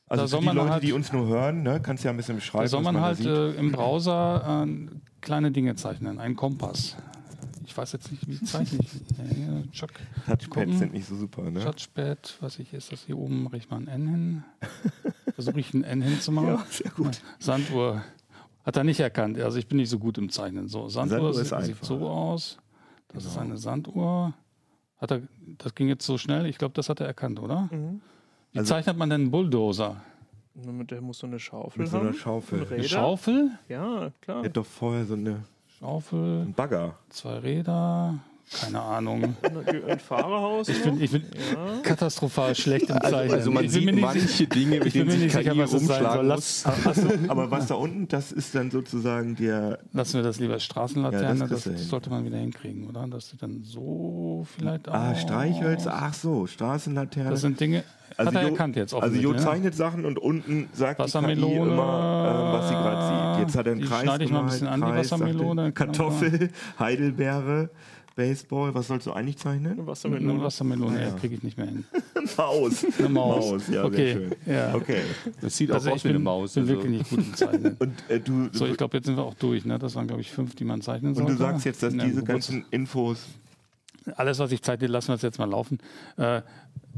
also 0.10 0.38
für 0.38 0.42
die 0.44 0.56
Leute, 0.56 0.70
halt, 0.70 0.84
die 0.84 0.94
uns 0.94 1.14
nur 1.14 1.28
hören, 1.28 1.64
ne, 1.64 1.80
kannst 1.82 2.04
du 2.04 2.08
ja 2.08 2.14
ein 2.14 2.18
bisschen 2.18 2.36
beschreiben. 2.36 2.64
Da 2.64 2.68
soll 2.68 2.82
man 2.82 3.00
halt 3.00 3.20
äh, 3.20 3.52
im 3.54 3.72
Browser 3.72 4.66
äh, 4.68 4.88
kleine 5.22 5.52
Dinge 5.52 5.76
zeichnen, 5.76 6.20
einen 6.20 6.36
Kompass. 6.36 6.98
Ich 7.66 7.78
weiß 7.78 7.92
jetzt 7.94 8.12
nicht, 8.12 8.28
wie 8.28 8.42
zeichne 8.44 8.80
ich. 8.82 9.72
Chuck, 9.72 9.92
Touchpads 10.26 10.80
sind 10.80 10.94
nicht 10.94 11.08
so 11.08 11.16
super, 11.16 11.52
ne? 11.52 11.60
Touchpad, 11.60 12.38
was 12.42 12.58
ich 12.58 12.74
ist 12.74 12.92
das 12.92 13.04
hier 13.06 13.18
oben, 13.18 13.44
mache 13.44 13.58
ich 13.58 13.70
mal 13.70 13.78
ein 13.78 13.88
N 13.88 14.08
hin. 14.08 14.44
Versuche 15.36 15.60
ich 15.60 15.74
ein 15.76 15.84
N 15.84 16.02
hinzumachen. 16.02 16.50
Ja, 16.50 16.66
sehr 16.70 16.92
gut. 16.92 17.22
Sanduhr 17.38 18.04
hat 18.66 18.76
er 18.76 18.84
nicht 18.84 19.00
erkannt. 19.00 19.40
Also 19.40 19.60
ich 19.60 19.68
bin 19.68 19.78
nicht 19.78 19.90
so 19.90 20.00
gut 20.00 20.18
im 20.18 20.30
Zeichnen. 20.30 20.68
So, 20.68 20.90
Sanduhr, 20.90 21.34
Sanduhr 21.34 21.62
sieht, 21.62 21.76
sieht, 21.78 21.86
so 21.86 22.10
aus. 22.10 22.58
Das 23.10 23.24
genau. 23.24 23.36
ist 23.36 23.38
eine 23.40 23.58
Sanduhr. 23.58 24.34
Hat 24.98 25.12
er, 25.12 25.22
das 25.60 25.76
ging 25.76 25.88
jetzt 25.88 26.06
so 26.06 26.18
schnell. 26.18 26.48
Ich 26.48 26.58
glaube, 26.58 26.74
das 26.74 26.90
hat 26.90 27.00
er 27.00 27.08
erkannt, 27.08 27.40
oder? 27.40 27.70
Mhm. 27.72 28.02
Wie 28.52 28.60
also, 28.60 28.74
zeichnet 28.74 28.98
man 28.98 29.10
denn 29.10 29.22
einen 29.22 29.32
Bulldozer? 29.32 29.98
Mit 30.56 30.92
der 30.92 31.02
muss 31.02 31.20
so 31.20 31.28
eine 31.28 31.40
Schaufel 31.40 31.84
mit 31.84 31.92
haben. 31.92 32.02
so 32.02 32.08
einer 32.08 32.18
Schaufel. 32.18 32.68
Eine 32.72 32.84
Schaufel? 32.84 33.52
Ja, 33.70 34.12
klar. 34.22 34.40
Er 34.40 34.46
hat 34.46 34.58
doch 34.58 34.66
vorher 34.66 35.06
so 35.06 35.14
eine 35.14 35.44
Schaufel. 35.80 36.42
Ein 36.42 36.54
Bagger. 36.54 36.96
Zwei 37.10 37.38
Räder. 37.38 38.20
Keine 38.52 38.82
Ahnung. 38.82 39.36
Ein 39.88 40.00
Fahrerhaus? 40.00 40.70
Ich 40.70 40.82
bin, 40.82 41.00
ich 41.02 41.12
bin 41.12 41.22
ja. 41.22 41.82
katastrophal 41.84 42.56
schlecht 42.56 42.90
im 42.90 42.98
also, 42.98 43.16
Zeichnen. 43.16 43.34
Also, 43.34 43.52
man 43.52 43.70
sieht 43.70 43.96
manche 43.96 44.48
Dinge, 44.48 44.80
mit 44.80 44.94
denen 44.94 45.12
sich 45.12 45.32
sicher, 45.32 45.56
was 45.56 45.74
umschlagen 45.74 46.28
muss. 46.28 46.66
aber 47.28 47.52
was 47.52 47.68
da 47.68 47.76
unten, 47.76 48.08
das 48.08 48.32
ist 48.32 48.56
dann 48.56 48.72
sozusagen 48.72 49.36
der... 49.36 49.80
Lassen 49.94 50.16
wir 50.16 50.24
das 50.24 50.40
lieber 50.40 50.60
Straßenlaterne, 50.60 51.42
ja, 51.42 51.48
das, 51.48 51.64
das 51.64 51.88
sollte 51.88 52.10
man 52.10 52.26
wieder 52.26 52.38
hinkriegen, 52.38 52.88
oder? 52.88 53.08
Das 53.08 53.30
sieht 53.30 53.44
dann 53.44 53.64
so 53.64 54.48
vielleicht 54.56 54.90
aus. 54.90 54.96
Ah, 54.96 55.16
Streichhölzer, 55.16 55.94
ach 55.94 56.14
so, 56.16 56.48
Straßenlaterne. 56.48 57.30
Das 57.30 57.42
sind 57.42 57.60
Dinge, 57.60 57.84
also 58.18 58.32
hat 58.32 58.36
er 58.36 58.42
jo, 58.44 58.50
erkannt 58.50 58.76
jetzt 58.76 58.94
Also 58.94 59.16
Jo 59.16 59.34
zeichnet 59.34 59.76
Sachen 59.76 60.06
und 60.06 60.18
unten 60.20 60.70
sagt 60.74 61.00
Wassermelone, 61.00 61.36
die 61.36 61.54
KI 61.54 61.58
immer, 61.58 62.52
äh, 62.52 62.54
was 62.54 62.70
sie 62.70 62.76
gerade 62.76 63.36
sieht. 63.38 63.48
Jetzt 63.48 63.58
hat 63.58 63.66
er 63.68 63.72
einen 63.74 63.82
Kreis 63.82 64.02
schneide 64.02 64.24
ich 64.24 64.32
mal 64.32 64.40
ein 64.40 64.46
bisschen 64.46 64.68
Kreis, 64.68 64.82
an, 64.82 64.92
die 64.92 64.98
Wassermelone. 64.98 65.72
Kartoffel, 65.72 66.50
Heidelbeere. 66.80 67.70
Baseball, 68.16 68.74
was 68.74 68.88
sollst 68.88 69.08
du 69.08 69.14
eigentlich 69.14 69.38
zeichnen? 69.38 69.74
Eine 69.74 69.88
Wassermelone. 69.88 70.34
Eine 70.34 70.44
Wassermelone, 70.44 71.02
ja. 71.02 71.12
kriege 71.12 71.36
ich 71.36 71.44
nicht 71.44 71.58
mehr 71.58 71.68
hin. 71.68 71.86
Maus. 72.38 72.86
Eine 72.98 73.10
Maus. 73.10 73.52
Maus, 73.52 73.68
ja, 73.70 73.86
okay. 73.86 73.96
sehr 73.96 74.14
schön. 74.14 74.36
Ja. 74.46 74.76
Okay. 74.76 75.02
Das 75.42 75.56
sieht 75.56 75.72
also 75.72 75.90
auch 75.90 75.96
aus 75.96 76.04
wie 76.04 76.10
eine 76.10 76.20
Maus. 76.20 76.56
Ich 76.56 76.64
bin 76.64 76.64
also. 76.64 76.74
wirklich 76.74 76.98
nicht 77.00 77.10
gut 77.10 77.20
im 77.20 77.34
Zeichnen. 77.34 77.76
Und, 77.80 77.94
äh, 78.10 78.20
du, 78.20 78.50
so, 78.52 78.66
ich 78.66 78.78
glaube, 78.78 78.98
jetzt 78.98 79.06
sind 79.06 79.16
wir 79.16 79.24
auch 79.24 79.36
durch. 79.36 79.66
Ne? 79.66 79.80
Das 79.80 79.96
waren, 79.96 80.08
glaube 80.08 80.22
ich, 80.22 80.32
fünf, 80.32 80.56
die 80.56 80.66
man 80.66 80.82
zeichnen 80.82 81.16
sollte. 81.16 81.32
Und 81.32 81.40
du 81.40 81.44
sagst 81.44 81.66
jetzt, 81.66 81.84
dass 81.84 81.94
diese 81.94 82.24
ganzen 82.24 82.66
Infos 82.72 83.26
alles, 84.16 84.40
was 84.40 84.52
ich 84.52 84.62
zeichne, 84.62 84.88
lassen 84.88 85.10
wir 85.10 85.16
es 85.16 85.22
jetzt 85.22 85.40
mal 85.40 85.50
laufen. 85.50 85.80
Äh, 86.18 86.42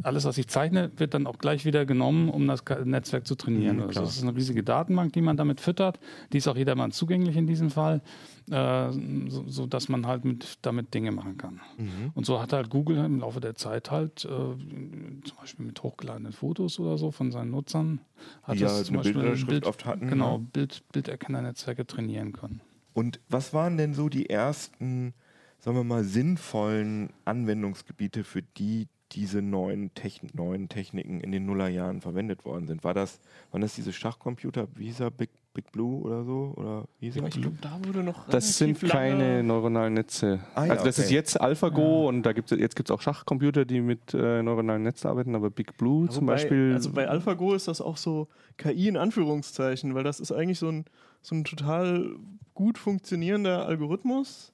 alles, 0.04 0.26
was 0.26 0.38
ich 0.38 0.48
zeichne, 0.48 0.92
wird 0.98 1.14
dann 1.14 1.28
auch 1.28 1.38
gleich 1.38 1.66
wieder 1.66 1.86
genommen, 1.86 2.30
um 2.30 2.48
das 2.48 2.64
Netzwerk 2.86 3.28
zu 3.28 3.36
trainieren. 3.36 3.78
Mhm, 3.78 3.84
also 3.84 4.02
das 4.02 4.16
ist 4.16 4.24
eine 4.24 4.36
riesige 4.36 4.64
Datenbank, 4.64 5.14
die 5.14 5.22
man 5.22 5.38
damit 5.38 5.60
füttert. 5.62 6.00
Die 6.32 6.38
ist 6.38 6.48
auch 6.48 6.56
jedermann 6.56 6.92
zugänglich 6.92 7.36
in 7.36 7.46
diesem 7.46 7.70
Fall, 7.70 8.02
äh, 8.50 8.92
so, 9.28 9.44
so, 9.48 9.68
dass 9.68 9.90
man 9.90 10.08
halt 10.08 10.26
mit, 10.26 10.60
damit 10.62 10.94
Dinge 10.94 11.12
machen 11.12 11.38
kann. 11.38 11.62
Mhm. 11.78 12.12
Und 12.14 12.26
so 12.26 12.42
hat 12.42 12.54
halt 12.54 12.70
Google 12.70 12.98
im 12.98 13.20
Laufe 13.20 13.42
der 13.42 13.56
Zeit 13.56 13.92
halt, 13.92 14.26
äh, 14.26 14.28
zum 14.28 15.38
Beispiel 15.40 15.66
mit 15.66 15.84
hochgeladenen 15.84 16.32
Fotos 16.32 16.80
oder 16.80 16.98
so 16.98 17.12
von 17.12 17.32
seinen 17.32 17.52
Nutzern, 17.52 18.00
hat 18.44 18.58
ja, 18.58 18.68
das 18.68 18.86
zum 18.86 18.98
Beispiel 18.98 19.36
Bild, 19.46 19.66
oft 19.66 19.86
hatten, 19.86 20.08
genau, 20.08 20.38
ja. 20.38 20.46
Bild, 20.54 20.84
Bilderkennernetzwerke 20.94 21.86
trainieren 21.86 22.32
können. 22.34 22.62
Und 22.94 23.20
was 23.30 23.54
waren 23.54 23.78
denn 23.78 23.94
so 23.94 24.10
die 24.10 24.30
ersten 24.30 25.14
sagen 25.62 25.78
wir 25.78 25.84
mal, 25.84 26.04
sinnvollen 26.04 27.12
Anwendungsgebiete, 27.24 28.24
für 28.24 28.42
die 28.42 28.88
diese 29.14 29.42
neuen, 29.42 29.94
Techn 29.94 30.30
neuen 30.34 30.70
Techniken 30.70 31.20
in 31.20 31.32
den 31.32 31.46
Nullerjahren 31.46 32.02
verwendet 32.02 32.46
worden 32.46 32.68
sind. 32.68 32.84
War 32.84 32.94
das, 32.94 33.20
waren 33.52 33.62
das 33.62 33.76
diese 33.76 33.94
Schachcomputer, 33.94 34.68
wie 34.76 34.86
hieß 34.86 35.02
er, 35.02 35.12
Big, 35.12 35.30
Big 35.54 35.72
Blue 35.72 36.02
oder 36.02 36.24
so? 36.24 36.54
Oder 36.56 36.86
wie 37.00 37.10
ja, 37.10 37.26
ich 37.26 37.42
glaube, 37.42 37.58
da 37.60 37.78
wurde 37.84 38.04
noch. 38.04 38.28
Das 38.30 38.58
sind 38.58 38.80
keine 38.80 39.44
neuronalen 39.44 39.94
Netze. 39.94 40.40
Ah, 40.56 40.66
ja, 40.66 40.72
also 40.72 40.86
das 40.86 40.98
okay. 40.98 41.06
ist 41.06 41.12
jetzt 41.12 41.42
AlphaGo 41.42 42.04
ja. 42.04 42.10
und 42.10 42.24
da 42.24 42.32
gibt's, 42.32 42.52
jetzt 42.52 42.76
gibt 42.76 42.90
es 42.90 42.96
auch 42.96 43.02
Schachcomputer, 43.02 43.66
die 43.66 43.82
mit 43.82 44.14
äh, 44.14 44.42
neuronalen 44.42 44.84
Netzen 44.84 45.08
arbeiten, 45.08 45.36
aber 45.36 45.50
Big 45.50 45.78
Blue 45.78 46.06
aber 46.06 46.14
zum 46.14 46.26
bei, 46.26 46.34
Beispiel. 46.34 46.74
Also 46.74 46.92
bei 46.92 47.08
AlphaGo 47.08 47.54
ist 47.54 47.68
das 47.68 47.82
auch 47.82 47.98
so 47.98 48.30
KI 48.58 48.88
in 48.88 48.98
Anführungszeichen, 48.98 49.94
weil 49.94 50.04
das 50.04 50.22
ist 50.22 50.32
eigentlich 50.32 50.60
so 50.60 50.70
ein, 50.70 50.86
so 51.22 51.36
ein 51.36 51.44
total 51.44 52.16
gut 52.54 52.78
funktionierender 52.78 53.66
Algorithmus, 53.66 54.51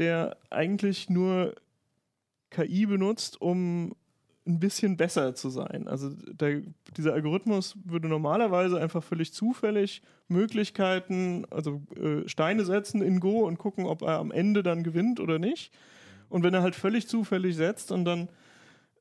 der 0.00 0.36
eigentlich 0.50 1.08
nur 1.08 1.54
KI 2.50 2.86
benutzt, 2.86 3.40
um 3.40 3.94
ein 4.46 4.58
bisschen 4.58 4.96
besser 4.96 5.34
zu 5.34 5.50
sein. 5.50 5.86
Also 5.86 6.10
der, 6.10 6.62
dieser 6.96 7.12
Algorithmus 7.12 7.76
würde 7.84 8.08
normalerweise 8.08 8.80
einfach 8.80 9.04
völlig 9.04 9.32
zufällig 9.32 10.02
Möglichkeiten, 10.28 11.44
also 11.50 11.82
äh, 11.96 12.26
Steine 12.28 12.64
setzen 12.64 13.02
in 13.02 13.20
Go 13.20 13.46
und 13.46 13.58
gucken, 13.58 13.84
ob 13.86 14.02
er 14.02 14.18
am 14.18 14.32
Ende 14.32 14.62
dann 14.62 14.82
gewinnt 14.82 15.20
oder 15.20 15.38
nicht. 15.38 15.72
Und 16.28 16.42
wenn 16.42 16.54
er 16.54 16.62
halt 16.62 16.74
völlig 16.74 17.06
zufällig 17.06 17.56
setzt 17.56 17.92
und 17.92 18.04
dann 18.04 18.28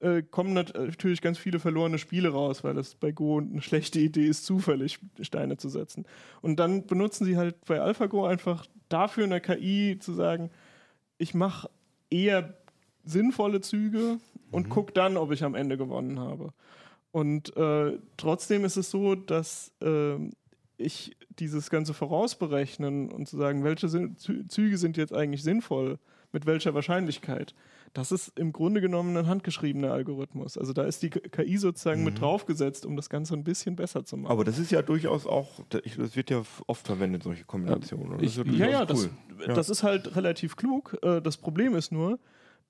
äh, 0.01 0.21
kommen 0.23 0.53
natürlich 0.53 1.21
ganz 1.21 1.37
viele 1.37 1.59
verlorene 1.59 1.97
Spiele 1.97 2.29
raus, 2.29 2.63
weil 2.63 2.77
es 2.77 2.95
bei 2.95 3.11
Go 3.11 3.39
eine 3.39 3.61
schlechte 3.61 3.99
Idee 3.99 4.27
ist, 4.27 4.45
zufällig 4.45 4.99
Steine 5.21 5.57
zu 5.57 5.69
setzen. 5.69 6.05
Und 6.41 6.59
dann 6.59 6.85
benutzen 6.85 7.25
sie 7.25 7.37
halt 7.37 7.63
bei 7.65 7.79
AlphaGo 7.79 8.25
einfach 8.25 8.65
dafür 8.89 9.25
eine 9.25 9.41
KI 9.41 9.97
zu 9.99 10.13
sagen, 10.13 10.49
ich 11.19 11.35
mache 11.35 11.69
eher 12.09 12.55
sinnvolle 13.03 13.61
Züge 13.61 14.17
und 14.49 14.67
mhm. 14.67 14.69
gucke 14.71 14.93
dann, 14.93 15.17
ob 15.17 15.31
ich 15.31 15.43
am 15.43 15.53
Ende 15.53 15.77
gewonnen 15.77 16.19
habe. 16.19 16.53
Und 17.11 17.55
äh, 17.55 17.99
trotzdem 18.17 18.65
ist 18.65 18.77
es 18.77 18.89
so, 18.89 19.13
dass 19.15 19.71
äh, 19.81 20.15
ich 20.77 21.15
dieses 21.29 21.69
ganze 21.69 21.93
Vorausberechnen 21.93 23.11
und 23.11 23.27
zu 23.27 23.37
sagen, 23.37 23.63
welche 23.63 23.87
Züge 24.17 24.77
sind 24.77 24.97
jetzt 24.97 25.13
eigentlich 25.13 25.43
sinnvoll, 25.43 25.99
mit 26.31 26.45
welcher 26.45 26.73
Wahrscheinlichkeit, 26.73 27.53
das 27.93 28.11
ist 28.11 28.37
im 28.37 28.51
Grunde 28.51 28.81
genommen 28.81 29.15
ein 29.17 29.27
handgeschriebener 29.27 29.91
Algorithmus. 29.91 30.57
Also 30.57 30.73
da 30.73 30.83
ist 30.83 31.01
die 31.01 31.09
KI 31.09 31.57
sozusagen 31.57 32.01
mhm. 32.01 32.05
mit 32.05 32.21
draufgesetzt, 32.21 32.85
um 32.85 32.95
das 32.95 33.09
Ganze 33.09 33.33
ein 33.33 33.43
bisschen 33.43 33.75
besser 33.75 34.05
zu 34.05 34.17
machen. 34.17 34.31
Aber 34.31 34.43
das 34.43 34.59
ist 34.59 34.71
ja 34.71 34.81
durchaus 34.81 35.25
auch, 35.25 35.59
das 35.69 36.15
wird 36.15 36.29
ja 36.29 36.43
oft 36.67 36.85
verwendet, 36.85 37.23
solche 37.23 37.45
Kombinationen. 37.45 38.21
Ich, 38.23 38.35
ja, 38.35 38.43
ja, 38.45 38.67
ja, 38.69 38.85
das, 38.85 39.09
ja, 39.45 39.53
das, 39.53 39.69
ist 39.69 39.83
halt 39.83 40.15
relativ 40.15 40.55
klug. 40.55 40.97
Äh, 41.01 41.21
das 41.21 41.37
Problem 41.37 41.75
ist 41.75 41.91
nur, 41.91 42.19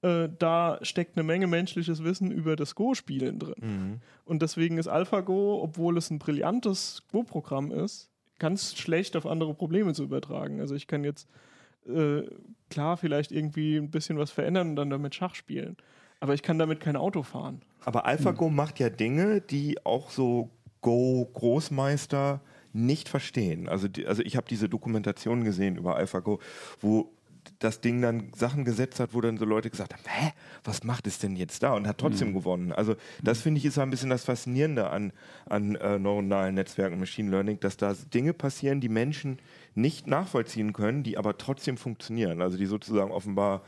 äh, 0.02 0.30
da 0.38 0.80
steckt 0.82 1.18
eine 1.18 1.24
Menge 1.24 1.48
menschliches 1.48 2.04
Wissen 2.04 2.32
über 2.32 2.56
das 2.56 2.76
Go-Spielen 2.76 3.40
drin. 3.40 3.56
Mhm. 3.62 4.02
Und 4.26 4.42
deswegen 4.42 4.78
ist 4.78 4.88
AlphaGo, 4.88 5.62
obwohl 5.62 5.98
es 5.98 6.10
ein 6.10 6.20
brillantes 6.20 7.04
Go-Programm 7.12 7.72
ist, 7.72 8.10
ganz 8.40 8.78
schlecht 8.78 9.18
auf 9.18 9.26
andere 9.26 9.54
Probleme 9.54 9.94
zu 9.94 10.04
übertragen. 10.04 10.62
Also 10.62 10.76
ich 10.76 10.88
kann 10.88 11.04
jetzt 11.04 11.28
äh, 11.90 12.28
klar 12.70 12.98
vielleicht 12.98 13.32
irgendwie 13.32 13.78
ein 13.78 13.92
bisschen 13.92 14.18
was 14.18 14.32
verändern 14.32 14.70
und 14.70 14.76
dann 14.76 14.90
damit 14.90 15.16
Schach 15.16 15.36
spielen. 15.36 15.78
Aber 16.20 16.34
ich 16.34 16.44
kann 16.44 16.60
damit 16.60 16.80
kein 16.80 16.96
Auto 16.96 17.24
fahren. 17.24 17.62
Aber 17.86 18.06
AlphaGo 18.06 18.48
hm. 18.48 18.56
macht 18.56 18.80
ja 18.80 18.90
Dinge, 18.90 19.42
die 19.42 19.84
auch 19.86 20.10
so 20.10 20.50
Go-Großmeister 20.82 22.42
nicht 22.74 23.10
verstehen. 23.10 23.68
Also, 23.68 23.88
die, 23.88 24.06
also 24.06 24.22
ich 24.22 24.36
habe 24.36 24.48
diese 24.50 24.70
Dokumentation 24.70 25.44
gesehen 25.44 25.76
über 25.78 25.96
AlphaGo, 25.96 26.40
wo 26.80 27.12
das 27.60 27.82
Ding 27.82 28.02
dann 28.02 28.32
Sachen 28.36 28.64
gesetzt 28.64 29.00
hat, 29.00 29.14
wo 29.14 29.22
dann 29.22 29.38
so 29.38 29.46
Leute 29.46 29.70
gesagt 29.70 29.94
haben, 29.94 30.04
hä, 30.06 30.32
was 30.64 30.84
macht 30.84 31.08
es 31.08 31.20
denn 31.20 31.36
jetzt 31.36 31.64
da? 31.64 31.74
Und 31.74 31.88
hat 31.88 31.98
trotzdem 31.98 32.30
mhm. 32.30 32.34
gewonnen. 32.36 32.72
Also 32.72 32.96
das 33.24 33.42
finde 33.42 33.60
ich 33.60 33.66
ist 33.66 33.80
ein 33.80 33.90
bisschen 33.90 34.10
das 34.10 34.26
Faszinierende 34.26 34.90
an, 34.90 35.12
an 35.46 35.76
äh, 35.76 35.98
neuronalen 35.98 36.56
Netzwerken, 36.56 37.00
Machine 37.00 37.32
Learning, 37.32 37.60
dass 37.60 37.78
da 37.78 37.94
Dinge 38.14 38.34
passieren, 38.34 38.82
die 38.82 38.90
Menschen 38.90 39.40
nicht 39.76 40.08
nachvollziehen 40.08 40.74
können, 40.74 41.04
die 41.04 41.18
aber 41.18 41.38
trotzdem 41.38 41.78
funktionieren. 41.78 42.42
Also 42.42 42.58
die 42.58 42.66
sozusagen 42.66 43.12
offenbar. 43.12 43.62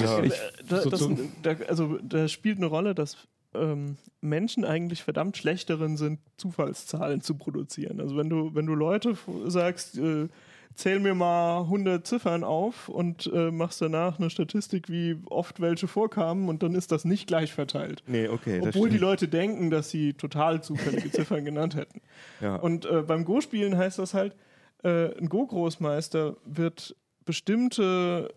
Ja, 0.00 0.22
ich, 0.22 0.34
da, 0.68 0.84
das, 0.84 1.08
da, 1.42 1.56
also 1.68 1.98
da 2.02 2.28
spielt 2.28 2.58
eine 2.58 2.66
Rolle, 2.66 2.94
dass 2.94 3.16
ähm, 3.54 3.96
Menschen 4.20 4.64
eigentlich 4.64 5.02
verdammt 5.02 5.36
schlecht 5.36 5.70
darin 5.70 5.96
sind, 5.96 6.20
Zufallszahlen 6.36 7.20
zu 7.20 7.34
produzieren. 7.34 8.00
Also 8.00 8.16
wenn 8.16 8.28
du, 8.28 8.54
wenn 8.54 8.66
du 8.66 8.74
Leute 8.74 9.16
sagst, 9.46 9.98
äh, 9.98 10.28
zähl 10.76 11.00
mir 11.00 11.14
mal 11.14 11.62
100 11.62 12.06
Ziffern 12.06 12.44
auf 12.44 12.88
und 12.88 13.30
äh, 13.32 13.50
machst 13.50 13.80
danach 13.80 14.18
eine 14.18 14.30
Statistik, 14.30 14.88
wie 14.88 15.16
oft 15.26 15.60
welche 15.60 15.88
vorkamen 15.88 16.48
und 16.48 16.62
dann 16.62 16.74
ist 16.74 16.92
das 16.92 17.04
nicht 17.04 17.26
gleich 17.26 17.52
verteilt. 17.52 18.02
Nee, 18.06 18.28
okay. 18.28 18.60
Obwohl 18.62 18.90
die 18.90 18.98
Leute 18.98 19.26
denken, 19.26 19.70
dass 19.70 19.90
sie 19.90 20.12
total 20.12 20.62
zufällige 20.62 21.10
Ziffern 21.10 21.44
genannt 21.44 21.74
hätten. 21.76 22.00
Ja. 22.40 22.56
Und 22.56 22.84
äh, 22.84 23.02
beim 23.02 23.24
Go-Spielen 23.24 23.76
heißt 23.76 23.98
das 23.98 24.14
halt, 24.14 24.34
äh, 24.82 25.16
ein 25.18 25.28
Go-Großmeister 25.28 26.36
wird 26.44 26.96
bestimmte 27.24 28.34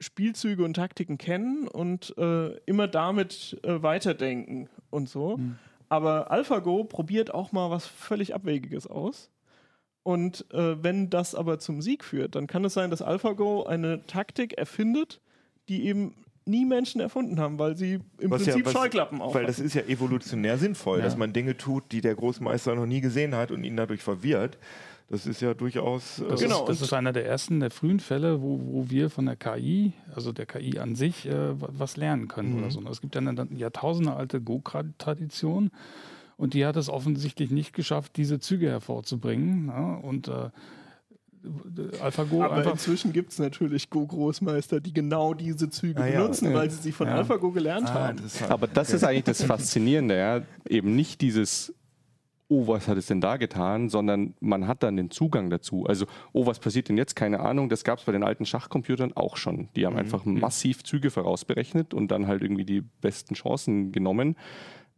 Spielzüge 0.00 0.64
und 0.64 0.74
Taktiken 0.74 1.18
kennen 1.18 1.68
und 1.68 2.16
äh, 2.16 2.56
immer 2.66 2.88
damit 2.88 3.60
äh, 3.62 3.82
weiterdenken 3.82 4.68
und 4.90 5.08
so. 5.08 5.36
Mhm. 5.36 5.58
Aber 5.88 6.30
AlphaGo 6.30 6.84
probiert 6.84 7.34
auch 7.34 7.52
mal 7.52 7.70
was 7.70 7.86
völlig 7.86 8.34
Abwegiges 8.34 8.86
aus 8.86 9.30
Und 10.02 10.46
äh, 10.52 10.82
wenn 10.82 11.10
das 11.10 11.34
aber 11.34 11.58
zum 11.58 11.82
Sieg 11.82 12.04
führt, 12.04 12.34
dann 12.34 12.46
kann 12.46 12.64
es 12.64 12.74
sein, 12.74 12.90
dass 12.90 13.02
AlphaGo 13.02 13.64
eine 13.64 14.06
Taktik 14.06 14.54
erfindet, 14.54 15.20
die 15.68 15.84
eben 15.86 16.14
nie 16.46 16.64
Menschen 16.64 17.00
erfunden 17.00 17.38
haben, 17.38 17.58
weil 17.58 17.76
sie 17.76 18.00
im 18.18 18.30
was 18.30 18.42
Prinzip 18.42 18.60
ja, 18.60 18.66
was, 18.66 18.72
Scheuklappen 18.72 19.20
aufhaben. 19.20 19.42
Weil 19.42 19.46
das 19.46 19.58
ist 19.58 19.74
ja 19.74 19.82
evolutionär 19.82 20.58
sinnvoll, 20.58 20.98
ja. 20.98 21.04
dass 21.04 21.16
man 21.16 21.32
Dinge 21.32 21.56
tut, 21.56 21.92
die 21.92 22.00
der 22.00 22.14
Großmeister 22.14 22.74
noch 22.74 22.86
nie 22.86 23.00
gesehen 23.00 23.34
hat 23.34 23.50
und 23.50 23.64
ihn 23.64 23.76
dadurch 23.76 24.02
verwirrt. 24.02 24.58
Das 25.10 25.26
ist 25.26 25.40
ja 25.40 25.54
durchaus. 25.54 26.20
Äh 26.20 26.28
das, 26.28 26.40
genau. 26.40 26.60
ist, 26.60 26.68
das 26.68 26.80
ist 26.82 26.92
einer 26.92 27.12
der 27.12 27.26
ersten, 27.26 27.58
der 27.58 27.72
frühen 27.72 27.98
Fälle, 27.98 28.40
wo, 28.40 28.60
wo 28.62 28.90
wir 28.90 29.10
von 29.10 29.26
der 29.26 29.34
KI, 29.34 29.92
also 30.14 30.32
der 30.32 30.46
KI 30.46 30.78
an 30.78 30.94
sich, 30.94 31.26
äh, 31.26 31.50
was 31.56 31.96
lernen 31.96 32.28
können 32.28 32.52
mhm. 32.52 32.58
oder 32.60 32.70
so. 32.70 32.80
Es 32.88 33.00
gibt 33.00 33.16
ja 33.16 33.20
eine 33.20 33.48
Jahrtausende 33.52 34.14
alte 34.14 34.40
Go-Tradition 34.40 35.72
und 36.36 36.54
die 36.54 36.64
hat 36.64 36.76
es 36.76 36.88
offensichtlich 36.88 37.50
nicht 37.50 37.72
geschafft, 37.72 38.16
diese 38.16 38.38
Züge 38.38 38.68
hervorzubringen. 38.68 39.66
Ja? 39.66 39.94
Und 39.96 40.28
äh, 40.28 40.50
AlphaGo 42.00 42.44
Aber 42.44 42.54
einfach. 42.54 42.72
Inzwischen 42.72 43.12
gibt 43.12 43.32
es 43.32 43.40
natürlich 43.40 43.90
Go-Großmeister, 43.90 44.80
die 44.80 44.92
genau 44.92 45.34
diese 45.34 45.70
Züge 45.70 46.02
ah, 46.02 46.06
ja, 46.06 46.20
benutzen, 46.20 46.46
okay. 46.46 46.54
weil 46.54 46.70
sie 46.70 46.82
sie 46.82 46.92
von 46.92 47.08
ja. 47.08 47.16
AlphaGo 47.16 47.50
gelernt 47.50 47.88
ah, 47.88 47.94
haben. 47.94 48.18
Aber 48.48 48.68
das 48.68 48.88
okay. 48.88 48.96
ist 48.96 49.04
eigentlich 49.04 49.24
das 49.24 49.42
Faszinierende, 49.42 50.16
ja. 50.16 50.42
Eben 50.68 50.94
nicht 50.94 51.20
dieses 51.20 51.74
oh, 52.50 52.66
was 52.66 52.88
hat 52.88 52.98
es 52.98 53.06
denn 53.06 53.20
da 53.20 53.36
getan, 53.36 53.88
sondern 53.88 54.34
man 54.40 54.66
hat 54.66 54.82
dann 54.82 54.96
den 54.96 55.10
Zugang 55.10 55.50
dazu. 55.50 55.86
Also, 55.86 56.06
oh, 56.32 56.46
was 56.46 56.58
passiert 56.58 56.88
denn 56.88 56.98
jetzt? 56.98 57.14
Keine 57.14 57.40
Ahnung. 57.40 57.68
Das 57.68 57.84
gab 57.84 58.00
es 58.00 58.04
bei 58.04 58.12
den 58.12 58.24
alten 58.24 58.44
Schachcomputern 58.44 59.12
auch 59.14 59.36
schon. 59.36 59.68
Die 59.76 59.86
haben 59.86 59.94
mhm. 59.94 60.00
einfach 60.00 60.24
massiv 60.24 60.82
Züge 60.82 61.10
vorausberechnet 61.10 61.94
und 61.94 62.10
dann 62.10 62.26
halt 62.26 62.42
irgendwie 62.42 62.64
die 62.64 62.82
besten 63.00 63.34
Chancen 63.34 63.92
genommen. 63.92 64.36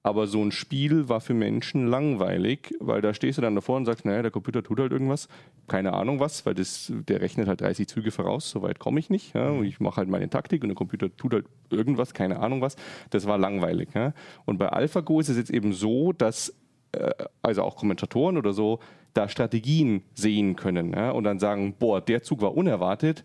Aber 0.05 0.27
so 0.27 0.43
ein 0.43 0.51
Spiel 0.51 1.09
war 1.09 1.21
für 1.21 1.35
Menschen 1.35 1.87
langweilig, 1.87 2.75
weil 2.81 3.01
da 3.03 3.15
stehst 3.15 3.39
du 3.39 3.43
dann 3.43 3.55
davor 3.55 3.77
und 3.77 3.85
sagst, 3.85 4.05
naja, 4.05 4.23
der 4.23 4.33
Computer 4.33 4.65
tut 4.65 4.81
halt 4.81 4.91
irgendwas, 4.91 5.29
keine 5.69 5.93
Ahnung 5.93 6.19
was, 6.19 6.45
weil 6.45 6.55
das, 6.55 6.93
der 6.93 7.21
rechnet 7.21 7.47
halt 7.47 7.61
30 7.61 7.87
Züge 7.87 8.11
voraus, 8.11 8.51
so 8.51 8.63
weit 8.63 8.81
komme 8.81 8.99
ich 8.99 9.11
nicht. 9.11 9.35
Ja, 9.35 9.51
und 9.51 9.65
ich 9.65 9.79
mache 9.79 9.99
halt 9.99 10.09
meine 10.09 10.29
Taktik 10.29 10.63
und 10.63 10.71
der 10.71 10.75
Computer 10.75 11.17
tut 11.17 11.35
halt 11.35 11.47
irgendwas, 11.71 12.15
keine 12.15 12.41
Ahnung 12.41 12.63
was. 12.63 12.75
Das 13.11 13.27
war 13.27 13.39
langweilig. 13.39 13.91
Ja. 13.95 14.13
Und 14.45 14.59
bei 14.59 14.71
AlphaGo 14.71 15.21
ist 15.21 15.29
es 15.29 15.37
jetzt 15.37 15.51
eben 15.51 15.73
so, 15.73 16.13
dass 16.13 16.53
also 17.43 17.63
auch 17.63 17.77
Kommentatoren 17.77 18.37
oder 18.37 18.53
so, 18.53 18.81
da 19.15 19.29
Strategien 19.29 20.03
sehen 20.15 20.57
können 20.57 20.93
ja, 20.93 21.11
und 21.11 21.25
dann 21.25 21.39
sagen, 21.39 21.75
boah, 21.79 22.01
der 22.01 22.23
Zug 22.23 22.41
war 22.41 22.57
unerwartet, 22.57 23.25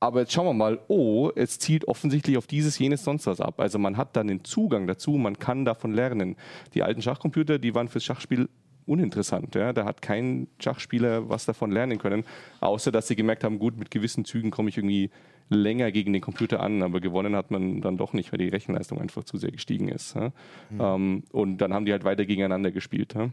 aber 0.00 0.20
jetzt 0.20 0.32
schauen 0.32 0.46
wir 0.46 0.52
mal, 0.52 0.80
oh, 0.88 1.30
es 1.34 1.58
zielt 1.58 1.88
offensichtlich 1.88 2.36
auf 2.36 2.46
dieses, 2.46 2.78
jenes, 2.78 3.04
sonst 3.04 3.26
was 3.26 3.40
ab. 3.40 3.58
Also 3.58 3.78
man 3.78 3.96
hat 3.96 4.16
dann 4.16 4.26
den 4.26 4.44
Zugang 4.44 4.86
dazu, 4.86 5.12
man 5.12 5.38
kann 5.38 5.64
davon 5.64 5.94
lernen. 5.94 6.36
Die 6.74 6.82
alten 6.82 7.00
Schachcomputer, 7.00 7.58
die 7.58 7.74
waren 7.74 7.88
fürs 7.88 8.04
Schachspiel 8.04 8.50
uninteressant. 8.84 9.54
Ja? 9.54 9.72
Da 9.72 9.86
hat 9.86 10.02
kein 10.02 10.48
Schachspieler 10.58 11.30
was 11.30 11.46
davon 11.46 11.70
lernen 11.70 11.96
können, 11.96 12.24
außer 12.60 12.92
dass 12.92 13.08
sie 13.08 13.16
gemerkt 13.16 13.44
haben, 13.44 13.58
gut, 13.58 13.78
mit 13.78 13.90
gewissen 13.90 14.26
Zügen 14.26 14.50
komme 14.50 14.68
ich 14.68 14.76
irgendwie 14.76 15.10
länger 15.48 15.92
gegen 15.92 16.12
den 16.12 16.22
Computer 16.22 16.60
an, 16.60 16.82
aber 16.82 17.00
gewonnen 17.00 17.36
hat 17.36 17.50
man 17.50 17.80
dann 17.80 17.96
doch 17.96 18.12
nicht, 18.12 18.32
weil 18.32 18.38
die 18.38 18.48
Rechenleistung 18.48 18.98
einfach 19.00 19.24
zu 19.24 19.36
sehr 19.36 19.52
gestiegen 19.52 19.88
ist. 19.88 20.14
Ja? 20.14 20.32
Mhm. 20.70 20.80
Ähm, 20.80 21.22
und 21.32 21.58
dann 21.58 21.74
haben 21.74 21.84
die 21.84 21.92
halt 21.92 22.04
weiter 22.04 22.24
gegeneinander 22.24 22.70
gespielt 22.70 23.14
ja? 23.14 23.30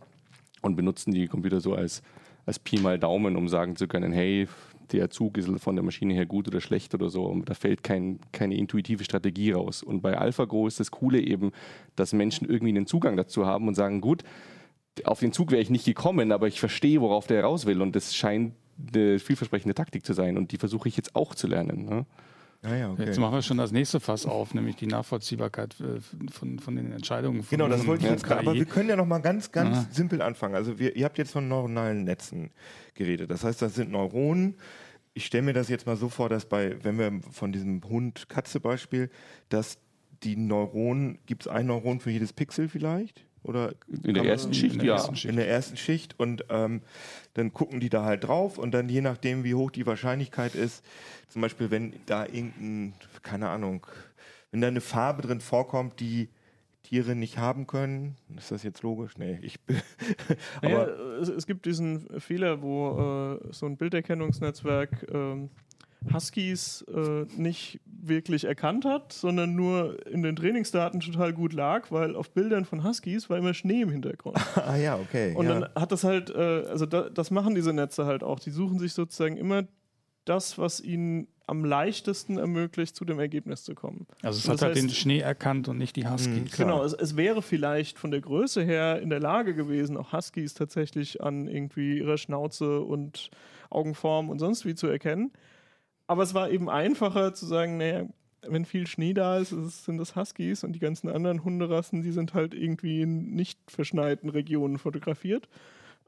und 0.61 0.75
benutzen 0.75 1.11
die 1.13 1.27
Computer 1.27 1.61
so 1.61 1.73
als, 1.73 2.01
als 2.45 2.59
Pi 2.59 2.79
mal 2.79 2.99
Daumen, 2.99 3.35
um 3.35 3.47
sagen 3.47 3.75
zu 3.75 3.87
können, 3.87 4.11
hey, 4.11 4.47
der 4.91 5.09
Zug 5.09 5.37
ist 5.37 5.49
von 5.61 5.75
der 5.75 5.83
Maschine 5.83 6.13
her 6.13 6.25
gut 6.25 6.47
oder 6.47 6.59
schlecht 6.59 6.93
oder 6.93 7.09
so. 7.09 7.25
Und 7.25 7.49
da 7.49 7.53
fällt 7.53 7.83
kein, 7.83 8.19
keine 8.31 8.55
intuitive 8.55 9.03
Strategie 9.03 9.51
raus. 9.51 9.83
Und 9.83 10.01
bei 10.01 10.17
AlphaGo 10.17 10.67
ist 10.67 10.79
das 10.79 10.91
Coole 10.91 11.21
eben, 11.21 11.51
dass 11.95 12.13
Menschen 12.13 12.49
irgendwie 12.49 12.75
einen 12.75 12.87
Zugang 12.87 13.15
dazu 13.15 13.45
haben 13.45 13.67
und 13.67 13.75
sagen, 13.75 14.01
gut, 14.01 14.23
auf 15.05 15.19
den 15.19 15.31
Zug 15.31 15.51
wäre 15.51 15.61
ich 15.61 15.69
nicht 15.69 15.85
gekommen, 15.85 16.31
aber 16.31 16.47
ich 16.47 16.59
verstehe, 16.59 16.99
worauf 16.99 17.27
der 17.27 17.43
raus 17.43 17.65
will. 17.65 17.81
Und 17.81 17.95
das 17.95 18.15
scheint 18.15 18.53
eine 18.93 19.19
vielversprechende 19.19 19.73
Taktik 19.73 20.05
zu 20.05 20.13
sein. 20.13 20.37
Und 20.37 20.51
die 20.51 20.57
versuche 20.57 20.87
ich 20.87 20.97
jetzt 20.97 21.15
auch 21.15 21.35
zu 21.35 21.47
lernen. 21.47 21.85
Ne? 21.85 22.05
Ja, 22.63 22.75
ja, 22.75 22.91
okay. 22.91 23.05
Jetzt 23.05 23.19
machen 23.19 23.33
wir 23.33 23.41
schon 23.41 23.57
das 23.57 23.71
nächste 23.71 23.99
Fass 23.99 24.25
auf, 24.25 24.53
nämlich 24.53 24.75
die 24.75 24.85
Nachvollziehbarkeit 24.85 25.75
äh, 25.79 25.99
von, 26.31 26.59
von 26.59 26.75
den 26.75 26.91
Entscheidungen. 26.91 27.41
Von 27.41 27.57
genau, 27.57 27.67
das 27.67 27.87
wollte 27.87 28.05
ich 28.05 28.11
jetzt 28.11 28.23
gerade. 28.23 28.41
Aber 28.41 28.53
wir 28.53 28.65
können 28.65 28.87
ja 28.87 28.95
noch 28.95 29.07
mal 29.07 29.19
ganz, 29.19 29.51
ganz 29.51 29.77
Aha. 29.77 29.87
simpel 29.91 30.21
anfangen. 30.21 30.53
Also 30.53 30.77
wir, 30.77 30.95
ihr 30.95 31.05
habt 31.05 31.17
jetzt 31.17 31.31
von 31.31 31.47
neuronalen 31.47 32.03
Netzen 32.03 32.51
geredet. 32.93 33.31
Das 33.31 33.43
heißt, 33.43 33.61
das 33.61 33.73
sind 33.73 33.91
Neuronen. 33.91 34.55
Ich 35.13 35.25
stelle 35.25 35.43
mir 35.43 35.53
das 35.53 35.69
jetzt 35.69 35.87
mal 35.87 35.97
so 35.97 36.07
vor, 36.07 36.29
dass 36.29 36.45
bei, 36.45 36.77
wenn 36.83 36.99
wir 36.99 37.19
von 37.31 37.51
diesem 37.51 37.81
Hund-Katze-Beispiel, 37.83 39.09
dass 39.49 39.79
die 40.23 40.35
Neuronen, 40.35 41.17
gibt 41.25 41.43
es 41.43 41.47
ein 41.47 41.65
Neuron 41.65 41.99
für 41.99 42.11
jedes 42.11 42.31
Pixel 42.31 42.69
vielleicht? 42.69 43.25
Oder 43.43 43.73
in 44.03 44.13
der 44.13 44.23
ersten 44.25 44.53
Schicht, 44.53 44.73
in 44.73 44.79
der 44.79 44.87
ja. 44.87 44.93
Ersten 44.95 45.15
Schicht. 45.15 45.29
In 45.29 45.35
der 45.35 45.47
ersten 45.47 45.77
Schicht 45.77 46.19
und 46.19 46.45
ähm, 46.49 46.81
dann 47.33 47.53
gucken 47.53 47.79
die 47.79 47.89
da 47.89 48.03
halt 48.05 48.23
drauf 48.23 48.57
und 48.57 48.71
dann 48.71 48.87
je 48.87 49.01
nachdem, 49.01 49.43
wie 49.43 49.55
hoch 49.55 49.71
die 49.71 49.85
Wahrscheinlichkeit 49.85 50.53
ist, 50.53 50.85
zum 51.27 51.41
Beispiel, 51.41 51.71
wenn 51.71 51.93
da 52.05 52.25
irgendein, 52.25 52.93
keine 53.23 53.49
Ahnung, 53.49 53.87
wenn 54.51 54.61
da 54.61 54.67
eine 54.67 54.81
Farbe 54.81 55.23
drin 55.23 55.41
vorkommt, 55.41 55.99
die 55.99 56.29
Tiere 56.83 57.15
nicht 57.15 57.37
haben 57.37 57.67
können, 57.67 58.15
ist 58.37 58.51
das 58.51 58.63
jetzt 58.63 58.83
logisch? 58.83 59.17
Nee, 59.17 59.39
ich 59.41 59.59
aber 60.57 60.69
naja, 60.69 60.85
es, 61.21 61.29
es, 61.29 61.47
gibt 61.47 61.65
diesen 61.65 62.19
Fehler, 62.19 62.61
wo 62.61 63.39
äh, 63.39 63.53
so 63.53 63.65
ein 63.65 63.77
Bilderkennungsnetzwerk 63.77 65.07
ähm, 65.11 65.49
Huskies 66.11 66.83
äh, 66.93 67.25
nicht 67.37 67.79
wirklich 67.85 68.45
erkannt 68.45 68.85
hat, 68.85 69.13
sondern 69.13 69.55
nur 69.55 70.05
in 70.07 70.23
den 70.23 70.35
Trainingsdaten 70.35 70.99
total 70.99 71.33
gut 71.33 71.53
lag, 71.53 71.91
weil 71.91 72.15
auf 72.15 72.31
Bildern 72.31 72.65
von 72.65 72.83
Huskies 72.83 73.29
war 73.29 73.37
immer 73.37 73.53
Schnee 73.53 73.81
im 73.81 73.89
Hintergrund. 73.89 74.37
ah 74.55 74.75
ja, 74.75 74.97
okay. 74.97 75.35
Und 75.35 75.45
ja. 75.45 75.59
dann 75.59 75.69
hat 75.75 75.91
das 75.91 76.03
halt, 76.03 76.29
äh, 76.31 76.65
also 76.67 76.85
da, 76.85 77.09
das 77.09 77.29
machen 77.29 77.53
diese 77.53 77.73
Netze 77.73 78.05
halt 78.05 78.23
auch. 78.23 78.39
Die 78.39 78.49
suchen 78.49 78.79
sich 78.79 78.93
sozusagen 78.93 79.37
immer 79.37 79.63
das, 80.25 80.57
was 80.57 80.81
ihnen 80.81 81.27
am 81.47 81.65
leichtesten 81.65 82.37
ermöglicht, 82.37 82.95
zu 82.95 83.03
dem 83.03 83.19
Ergebnis 83.19 83.63
zu 83.63 83.75
kommen. 83.75 84.07
Also 84.21 84.39
es 84.39 84.47
hat 84.47 84.61
halt 84.61 84.77
den 84.77 84.89
Schnee 84.89 85.19
erkannt 85.19 85.67
und 85.67 85.77
nicht 85.77 85.95
die 85.97 86.07
Huskies. 86.07 86.51
Mh, 86.51 86.57
genau, 86.57 86.83
es, 86.83 86.93
es, 86.93 87.17
wäre 87.17 87.41
vielleicht 87.41 87.99
von 87.99 88.09
der 88.09 88.21
Größe 88.21 88.63
her 88.63 89.01
in 89.01 89.09
der 89.09 89.19
Lage 89.19 89.53
gewesen, 89.53 89.97
auch 89.97 90.13
Huskies 90.13 90.53
tatsächlich 90.53 91.21
an 91.21 91.47
irgendwie 91.47 91.97
ihrer 91.97 92.17
Schnauze 92.17 92.79
und 92.79 93.31
Augenform 93.69 94.29
und 94.29 94.39
sonst 94.39 94.65
wie 94.65 94.75
zu 94.75 94.87
erkennen. 94.87 95.31
Aber 96.11 96.23
es 96.23 96.33
war 96.33 96.49
eben 96.49 96.69
einfacher 96.69 97.33
zu 97.33 97.45
sagen, 97.45 97.77
naja, 97.77 98.05
wenn 98.45 98.65
viel 98.65 98.85
Schnee 98.85 99.13
da 99.13 99.37
ist, 99.37 99.51
sind 99.85 99.97
das 99.97 100.17
Huskies 100.17 100.65
und 100.65 100.73
die 100.73 100.79
ganzen 100.79 101.07
anderen 101.07 101.45
Hunderassen, 101.45 102.01
die 102.01 102.11
sind 102.11 102.33
halt 102.33 102.53
irgendwie 102.53 103.01
in 103.01 103.33
nicht 103.33 103.57
verschneiten 103.71 104.29
Regionen 104.29 104.77
fotografiert. 104.77 105.47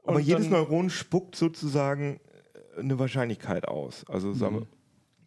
Und 0.02 0.10
Aber 0.10 0.20
jedes 0.20 0.50
Neuron 0.50 0.90
spuckt 0.90 1.36
sozusagen 1.36 2.20
eine 2.78 2.98
Wahrscheinlichkeit 2.98 3.66
aus. 3.66 4.04
Also 4.06 4.34
mhm. 4.34 4.66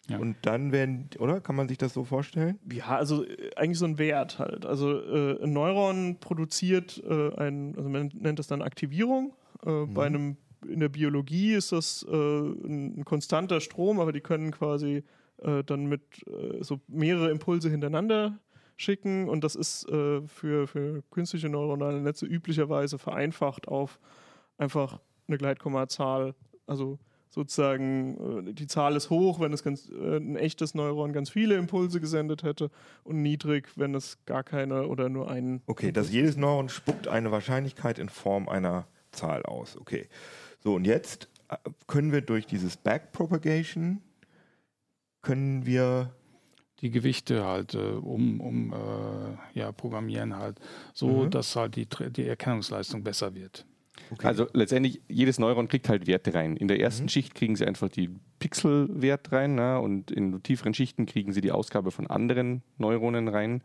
ja. 0.09 0.19
Und 0.19 0.35
dann 0.43 0.71
werden, 0.71 1.09
oder? 1.17 1.41
Kann 1.41 1.55
man 1.55 1.67
sich 1.67 1.79
das 1.79 1.95
so 1.95 2.03
vorstellen? 2.03 2.59
Ja, 2.71 2.97
also 2.97 3.25
äh, 3.25 3.55
eigentlich 3.55 3.79
so 3.79 3.85
ein 3.85 3.97
Wert 3.97 4.37
halt. 4.37 4.67
Also 4.67 4.91
äh, 4.91 5.41
ein 5.43 5.53
Neuron 5.53 6.19
produziert 6.19 7.03
äh, 7.03 7.33
ein, 7.35 7.73
also 7.75 7.89
man 7.89 8.11
nennt 8.13 8.37
das 8.37 8.45
dann 8.45 8.61
Aktivierung. 8.61 9.33
Äh, 9.65 9.71
mhm. 9.71 9.93
Bei 9.95 10.05
einem 10.05 10.37
in 10.69 10.79
der 10.79 10.89
Biologie 10.89 11.53
ist 11.53 11.71
das 11.71 12.05
äh, 12.09 12.13
ein, 12.13 12.99
ein, 12.99 13.05
konstanter 13.05 13.61
Strom, 13.61 13.99
aber 13.99 14.11
die 14.11 14.21
können 14.21 14.51
quasi 14.51 15.03
äh, 15.39 15.63
dann 15.63 15.85
mit 15.85 16.01
äh, 16.27 16.63
so 16.63 16.79
mehrere 16.87 17.29
Impulse 17.31 17.69
hintereinander 17.69 18.39
schicken 18.77 19.27
und 19.27 19.43
das 19.43 19.55
ist 19.55 19.89
äh, 19.89 20.21
für, 20.27 20.67
für 20.67 21.03
künstliche 21.11 21.49
neuronale 21.49 22.01
Netze 22.01 22.25
üblicherweise 22.25 22.97
vereinfacht 22.99 23.67
auf 23.67 23.99
einfach 24.57 24.99
eine 25.27 25.37
Gleitkommazahl. 25.37 26.35
Also 26.67 26.99
sozusagen 27.29 28.47
äh, 28.47 28.53
die 28.53 28.67
Zahl 28.67 28.95
ist 28.95 29.09
hoch, 29.09 29.39
wenn 29.39 29.53
es 29.53 29.63
ganz, 29.63 29.89
ein 29.89 30.35
echtes 30.35 30.75
Neuron 30.75 31.13
ganz 31.13 31.29
viele 31.29 31.55
Impulse 31.55 31.99
gesendet 31.99 32.43
hätte 32.43 32.69
und 33.03 33.21
niedrig, 33.21 33.69
wenn 33.75 33.95
es 33.95 34.23
gar 34.25 34.43
keine 34.43 34.87
oder 34.87 35.09
nur 35.09 35.29
einen. 35.29 35.61
Okay, 35.65 35.91
dass 35.91 36.11
jedes 36.11 36.37
Neuron 36.37 36.69
spuckt 36.69 37.07
eine 37.07 37.31
Wahrscheinlichkeit 37.31 37.99
in 37.99 38.09
Form 38.09 38.47
einer 38.47 38.87
Zahl 39.11 39.43
aus. 39.43 39.77
Okay. 39.77 40.07
So, 40.59 40.75
und 40.75 40.85
jetzt 40.85 41.29
äh, 41.49 41.57
können 41.87 42.11
wir 42.11 42.21
durch 42.21 42.45
dieses 42.45 42.77
Backpropagation, 42.77 44.01
können 45.21 45.65
wir 45.65 46.13
die 46.81 46.91
Gewichte 46.91 47.45
halt 47.45 47.73
äh, 47.73 47.77
um, 47.77 48.39
um 48.39 48.73
äh, 48.73 49.59
ja, 49.59 49.71
programmieren 49.71 50.35
halt, 50.35 50.59
so 50.93 51.25
mhm. 51.25 51.31
dass 51.31 51.55
halt 51.55 51.75
die, 51.75 51.87
die 52.11 52.27
Erkennungsleistung 52.27 53.03
besser 53.03 53.33
wird. 53.33 53.65
Okay. 54.11 54.27
Also 54.27 54.47
letztendlich, 54.53 55.01
jedes 55.07 55.39
Neuron 55.39 55.67
kriegt 55.67 55.89
halt 55.89 56.07
Werte 56.07 56.33
rein. 56.33 56.55
In 56.55 56.67
der 56.67 56.79
ersten 56.79 57.03
mhm. 57.03 57.09
Schicht 57.09 57.35
kriegen 57.35 57.55
sie 57.55 57.65
einfach 57.65 57.89
die 57.89 58.09
Pixelwert 58.39 59.31
rein 59.31 59.55
na, 59.55 59.77
und 59.77 60.11
in 60.11 60.41
tieferen 60.43 60.73
Schichten 60.73 61.05
kriegen 61.05 61.33
sie 61.33 61.41
die 61.41 61.51
Ausgabe 61.51 61.91
von 61.91 62.07
anderen 62.07 62.61
Neuronen 62.77 63.27
rein 63.27 63.63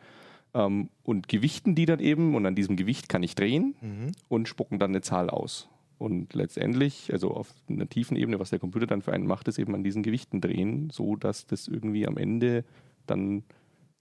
ähm, 0.55 0.89
und 1.03 1.29
gewichten 1.29 1.75
die 1.75 1.87
dann 1.87 2.01
eben 2.01 2.35
und 2.35 2.47
an 2.47 2.55
diesem 2.55 2.77
Gewicht 2.77 3.09
kann 3.09 3.23
ich 3.23 3.35
drehen 3.35 3.75
mhm. 3.81 4.13
und 4.29 4.49
spucken 4.49 4.79
dann 4.79 4.91
eine 4.91 5.03
Zahl 5.03 5.31
aus. 5.31 5.69
Und 6.03 6.35
letztendlich, 6.35 7.13
also 7.13 7.31
auf 7.31 7.55
einer 7.69 7.89
tiefen 7.89 8.17
Ebene, 8.17 8.41
was 8.41 8.51
der 8.51 8.59
Computer 8.59 8.89
dann 8.89 9.03
für 9.03 9.13
einen 9.13 9.25
macht, 9.25 9.47
ist 9.47 9.61
eben 9.61 9.73
an 9.73 9.85
diesen 9.85 10.03
Gewichten 10.03 10.41
drehen, 10.41 10.91
so 10.91 11.15
dass 11.15 11.47
das 11.47 11.69
irgendwie 11.69 12.09
am 12.09 12.17
Ende 12.17 12.65
dann 13.07 13.45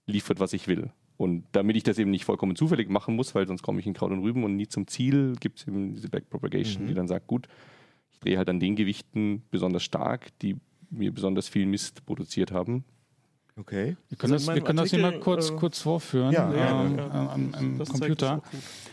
liefert, 0.06 0.40
was 0.40 0.52
ich 0.52 0.66
will. 0.66 0.90
Und 1.16 1.44
damit 1.52 1.76
ich 1.76 1.84
das 1.84 2.00
eben 2.00 2.10
nicht 2.10 2.24
vollkommen 2.24 2.56
zufällig 2.56 2.90
machen 2.90 3.14
muss, 3.14 3.36
weil 3.36 3.46
sonst 3.46 3.62
komme 3.62 3.78
ich 3.78 3.86
in 3.86 3.94
Kraut 3.94 4.10
und 4.10 4.18
Rüben 4.18 4.42
und 4.42 4.56
nie 4.56 4.66
zum 4.66 4.88
Ziel, 4.88 5.36
gibt 5.38 5.60
es 5.60 5.68
eben 5.68 5.94
diese 5.94 6.08
Backpropagation, 6.08 6.82
mhm. 6.82 6.88
die 6.88 6.94
dann 6.94 7.06
sagt, 7.06 7.28
gut, 7.28 7.46
ich 8.10 8.18
drehe 8.18 8.36
halt 8.36 8.48
an 8.48 8.58
den 8.58 8.74
Gewichten 8.74 9.44
besonders 9.52 9.84
stark, 9.84 10.36
die 10.40 10.56
mir 10.90 11.14
besonders 11.14 11.46
viel 11.46 11.66
Mist 11.66 12.04
produziert 12.04 12.50
haben. 12.50 12.82
Okay. 13.58 13.96
Wir 14.08 14.18
können, 14.18 14.32
also 14.32 14.46
das, 14.46 14.54
wir 14.54 14.62
können 14.62 14.78
das 14.78 14.90
hier 14.90 14.98
mal 15.00 15.20
kurz, 15.20 15.50
äh, 15.50 15.56
kurz 15.56 15.80
vorführen 15.80 16.32
ja, 16.32 16.50
ähm, 16.50 16.96
ja, 16.96 17.06
ja. 17.06 17.32
am, 17.32 17.54
am 17.54 17.78
Computer. 17.84 18.42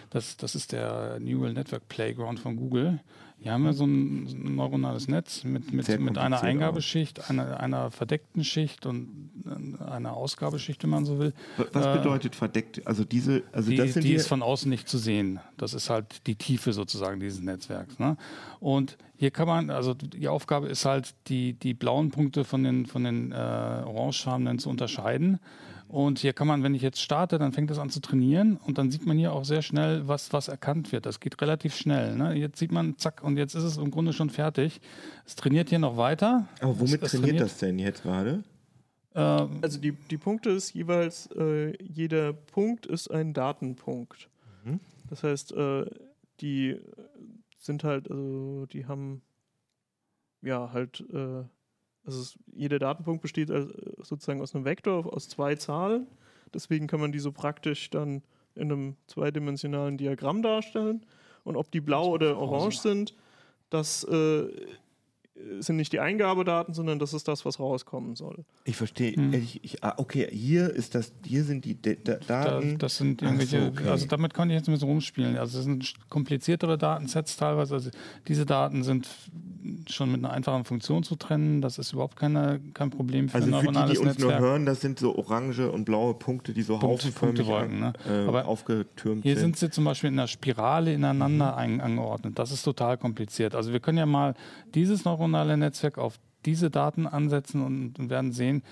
Das, 0.10 0.38
das 0.38 0.56
ist 0.56 0.72
der 0.72 1.18
Neural 1.20 1.54
Network 1.54 1.88
Playground 1.88 2.40
von 2.40 2.56
Google. 2.58 3.00
Hier 3.42 3.54
haben 3.54 3.64
wir 3.64 3.72
so 3.72 3.86
ein, 3.86 4.28
ein 4.28 4.56
neuronales 4.56 5.08
Netz 5.08 5.46
mit, 5.46 5.72
mit, 5.72 5.88
mit 6.00 6.18
einer 6.18 6.44
Eingabeschicht, 6.44 7.30
einer, 7.30 7.60
einer 7.60 7.90
verdeckten 7.90 8.44
Schicht 8.44 8.86
und 8.86 9.30
einer 9.80 10.14
Ausgabeschicht, 10.14 10.84
wenn 10.84 10.90
man 10.90 11.06
so 11.06 11.20
will. 11.20 11.34
Was 11.72 11.86
äh, 11.86 11.98
bedeutet 12.00 12.36
verdeckt? 12.36 12.86
Also 12.86 13.06
diese, 13.06 13.44
also 13.54 13.70
die, 13.70 13.78
das 13.78 13.94
sind 13.94 14.04
die 14.04 14.14
ist 14.14 14.28
von 14.28 14.42
außen 14.42 14.70
nicht 14.70 14.90
zu 14.90 14.98
sehen. 14.98 15.40
Das 15.56 15.74
ist 15.74 15.90
halt 15.90 16.28
die 16.28 16.36
Tiefe 16.36 16.74
sozusagen 16.74 17.22
dieses 17.22 17.42
Netzwerks. 17.42 17.98
Ne? 17.98 18.18
Und 18.60 18.98
hier 19.16 19.32
kann 19.32 19.48
man, 19.48 19.70
also 19.70 19.94
die 19.94 20.28
Aufgabe 20.28 20.68
ist 20.68 20.84
halt, 20.84 21.16
die, 21.28 21.54
die 21.54 21.74
blauen 21.74 22.12
Punkte 22.12 22.44
von 22.44 22.64
den, 22.64 22.88
von 22.88 23.06
den 23.06 23.32
äh, 23.32 23.36
orangefarbenen 23.36 24.60
zu 24.60 24.70
unterscheiden. 24.70 25.40
Und 25.90 26.20
hier 26.20 26.34
kann 26.34 26.46
man, 26.46 26.62
wenn 26.62 26.76
ich 26.76 26.84
jetzt 26.84 27.02
starte, 27.02 27.40
dann 27.40 27.52
fängt 27.52 27.72
es 27.72 27.80
an 27.80 27.90
zu 27.90 28.00
trainieren 28.00 28.58
und 28.58 28.78
dann 28.78 28.92
sieht 28.92 29.08
man 29.08 29.18
hier 29.18 29.34
auch 29.34 29.44
sehr 29.44 29.64
schnell, 29.64 30.08
was, 30.08 30.32
was 30.32 30.48
erkannt 30.48 30.92
wird. 30.92 31.08
Das 31.08 31.20
geht 31.20 31.42
relativ 31.42 31.76
schnell. 31.76 32.16
Ne? 32.16 32.36
Jetzt 32.36 32.60
sieht 32.60 32.72
man, 32.72 32.96
zack, 33.00 33.24
und 33.24 33.38
jetzt 33.38 33.56
ist 33.56 33.64
es 33.64 33.78
im 33.78 33.90
Grunde 33.90 34.14
schon 34.14 34.30
fertig. 34.30 34.82
Es 35.26 35.36
trainiert 35.36 35.70
hier 35.70 35.80
noch 35.80 35.98
weiter. 35.98 36.48
Aber 36.62 36.80
womit 36.80 37.02
es, 37.02 37.14
es 37.14 37.20
trainiert, 37.20 37.38
trainiert, 37.38 37.42
das 37.42 37.58
denn 37.58 37.80
jetzt 37.80 38.04
gerade? 38.04 38.44
Ähm, 39.16 39.58
also 39.64 39.80
die, 39.80 39.94
die 39.94 40.20
Punkte 40.20 40.52
ist 40.52 40.76
jeweils, 40.76 41.28
äh, 41.36 41.74
jeder 41.84 42.34
Punkt 42.34 42.86
ist 42.86 43.10
ein 43.10 43.34
Datenpunkt. 43.34 44.30
Mhm. 44.64 44.80
Das 45.10 45.24
heißt, 45.24 45.54
äh, 45.54 45.86
die 46.40 46.80
sind 47.58 47.84
halt, 47.84 48.12
also 48.12 48.68
die 48.68 48.86
haben 48.86 49.24
ja 50.44 50.72
halt 50.72 51.04
äh, 51.12 51.46
also 52.06 52.22
es, 52.22 52.40
jeder 52.54 52.80
Datenpunkt 52.80 53.22
besteht 53.22 53.52
also 53.52 53.72
sozusagen 54.02 54.42
aus 54.42 54.56
einem 54.56 54.66
Vektor, 54.66 55.14
aus 55.14 55.30
zwei 55.30 55.56
Zahlen. 55.56 56.08
Deswegen 56.54 56.88
kann 56.88 57.00
man 57.00 57.12
die 57.12 57.20
so 57.20 57.32
praktisch 57.32 57.90
dann 57.90 58.24
in 58.56 58.72
einem 58.72 58.96
zweidimensionalen 59.08 59.98
Diagramm 59.98 60.42
darstellen. 60.42 61.06
Und 61.44 61.56
ob 61.56 61.72
die 61.72 61.82
blau 61.82 62.10
oder 62.10 62.38
orange 62.38 62.80
sind, 62.80 63.16
das 63.70 64.04
äh, 64.04 64.48
sind 65.60 65.78
nicht 65.78 65.94
die 65.94 66.00
Eingabedaten, 66.00 66.74
sondern 66.74 67.00
das 67.00 67.14
ist 67.14 67.28
das, 67.28 67.46
was 67.46 67.60
rauskommen 67.60 68.16
soll. 68.16 68.46
Ich 68.66 68.76
verstehe. 68.76 69.14
Hm. 69.16 69.34
Ich, 69.34 69.64
ich, 69.64 69.84
ah, 69.84 69.94
okay, 69.98 70.28
hier 70.32 70.70
ist 70.70 70.96
das, 70.96 71.12
hier 71.26 71.44
sind 71.44 71.66
die 71.66 71.76
D 71.76 71.96
D 71.96 72.18
Daten. 72.28 72.72
Da, 72.72 72.78
das 72.78 72.98
sind 72.98 73.22
irgendwelche, 73.22 73.62
so, 73.62 73.68
okay. 73.68 73.90
also 73.90 74.06
damit 74.06 74.34
kann 74.34 74.50
ich 74.50 74.56
jetzt 74.56 74.68
ein 74.68 74.74
bisschen 74.74 74.90
rumspielen. 74.90 75.38
Also 75.38 75.58
das 75.58 75.66
sind 75.66 75.94
kompliziertere 76.10 76.78
Datensets 76.78 77.38
teilweise. 77.38 77.74
Also 77.76 77.90
diese 78.28 78.46
Daten 78.46 78.84
sind 78.84 79.08
schon 79.90 80.12
mit 80.12 80.24
einer 80.24 80.34
einfachen 80.34 80.64
Funktion 80.66 81.04
zu 81.04 81.16
trennen. 81.16 81.62
Das 81.62 81.78
ist 81.78 81.94
überhaupt 81.94 82.16
keine, 82.16 82.60
kein 82.74 82.90
Problem 82.90 83.30
für 83.30 83.36
also 83.36 83.48
ein 83.48 83.52
neuronales 83.52 83.92
für 83.92 83.96
die, 83.96 84.02
die 84.02 84.08
uns 84.08 84.18
Netzwerk. 84.18 84.40
nur 84.40 84.50
hören, 84.50 84.66
das 84.66 84.82
sind 84.82 85.00
so 85.00 85.16
orange 85.16 85.70
und 85.72 85.86
blaue 85.86 86.14
Punkte, 86.14 86.54
die 86.54 86.62
so 86.62 86.78
Punkte, 86.80 87.08
haufenförmig 87.10 87.80
ne? 87.80 87.94
äh, 88.10 88.28
Aber 88.28 88.46
aufgetürmt 88.46 89.24
hier 89.24 89.36
sind. 89.36 89.40
Hier 89.40 89.40
sind 89.40 89.58
sie 89.58 89.70
zum 89.70 89.86
Beispiel 89.86 90.10
in 90.10 90.20
einer 90.20 90.28
Spirale 90.28 90.94
ineinander 90.94 91.52
mhm. 91.66 91.82
angeordnet. 91.82 92.40
Das 92.40 92.52
ist 92.52 92.64
total 92.64 92.98
kompliziert. 92.98 93.56
Also 93.56 93.74
wir 93.74 93.80
können 93.80 93.98
ja 93.98 94.06
mal 94.06 94.34
dieses 94.74 95.06
neuronale 95.06 95.29
Netzwerk 95.32 95.98
auf 95.98 96.20
diese 96.46 96.70
Daten 96.70 97.08
ansetzen 97.08 97.62
und, 97.64 98.10
werden 98.10 98.32
sehen, 98.32 98.64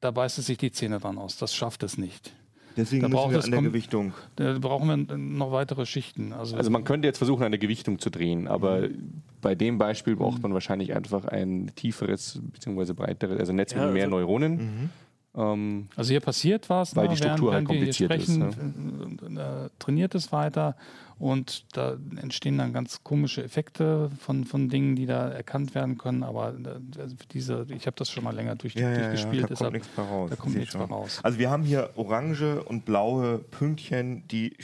da 0.00 0.10
beißt 0.10 0.38
es 0.38 0.46
sich 0.46 0.58
die 0.58 0.72
Zähne 0.72 0.98
dran 0.98 1.18
aus. 1.18 1.36
Das 1.38 1.54
schafft 1.54 1.82
es 1.82 1.98
nicht. 1.98 2.34
Deswegen 2.76 3.02
da 3.02 3.08
müssen 3.08 3.30
wir 3.30 3.44
an 3.44 3.50
der 3.50 3.62
Gewichtung. 3.62 4.14
Da 4.36 4.58
brauchen 4.58 4.88
wir 4.88 5.16
noch 5.16 5.52
weitere 5.52 5.86
Schichten. 5.86 6.32
Also, 6.32 6.56
also 6.56 6.70
man 6.70 6.84
könnte 6.84 7.06
jetzt 7.06 7.18
versuchen, 7.18 7.44
eine 7.44 7.58
Gewichtung 7.58 8.00
zu 8.00 8.10
drehen, 8.10 8.48
aber 8.48 8.88
mhm. 8.88 9.22
bei 9.40 9.54
dem 9.54 9.78
Beispiel 9.78 10.16
braucht 10.16 10.42
man 10.42 10.52
wahrscheinlich 10.54 10.94
einfach 10.94 11.24
ein 11.24 11.70
tieferes 11.76 12.40
bzw. 12.42 12.92
breiteres, 12.92 13.38
also 13.38 13.52
Netz 13.52 13.72
ja, 13.72 13.84
mit 13.84 13.94
mehr 13.94 14.04
also, 14.04 14.16
Neuronen. 14.16 14.56
Mhm. 14.56 14.90
Ähm, 15.36 15.88
also 15.96 16.10
hier 16.10 16.20
passiert 16.20 16.70
was, 16.70 16.94
weil 16.94 17.04
ne, 17.04 17.10
die 17.10 17.16
Struktur 17.16 17.52
während, 17.52 17.68
halt 17.68 17.78
kompliziert 17.78 18.12
sprechen, 18.12 18.48
ist. 18.48 19.30
Ne? 19.30 19.70
Trainiert 19.78 20.14
es 20.14 20.32
weiter 20.32 20.76
und 21.18 21.64
da 21.76 21.96
entstehen 22.16 22.58
dann 22.58 22.72
ganz 22.72 23.02
komische 23.02 23.42
Effekte 23.42 24.10
von, 24.18 24.44
von 24.44 24.68
Dingen, 24.68 24.96
die 24.96 25.06
da 25.06 25.28
erkannt 25.28 25.74
werden 25.74 25.98
können. 25.98 26.22
Aber 26.22 26.54
also 26.98 27.16
diese, 27.32 27.66
ich 27.68 27.86
habe 27.86 27.96
das 27.96 28.10
schon 28.10 28.24
mal 28.24 28.34
länger 28.34 28.56
durch, 28.56 28.74
ja, 28.74 28.92
durchgespielt. 28.94 29.48
Ja, 29.50 29.56
da 29.56 29.56
kommt 29.56 29.72
nichts 29.72 29.96
mehr 29.96 30.06
raus. 30.06 30.30
Da 30.30 30.36
kommt 30.36 30.56
nichts 30.56 30.74
mehr 30.74 30.86
raus. 30.86 31.20
Also 31.22 31.38
wir 31.38 31.50
haben 31.50 31.62
hier 31.62 31.90
orange 31.96 32.62
und 32.64 32.84
blaue 32.84 33.38
Pünktchen, 33.38 34.26
die 34.28 34.56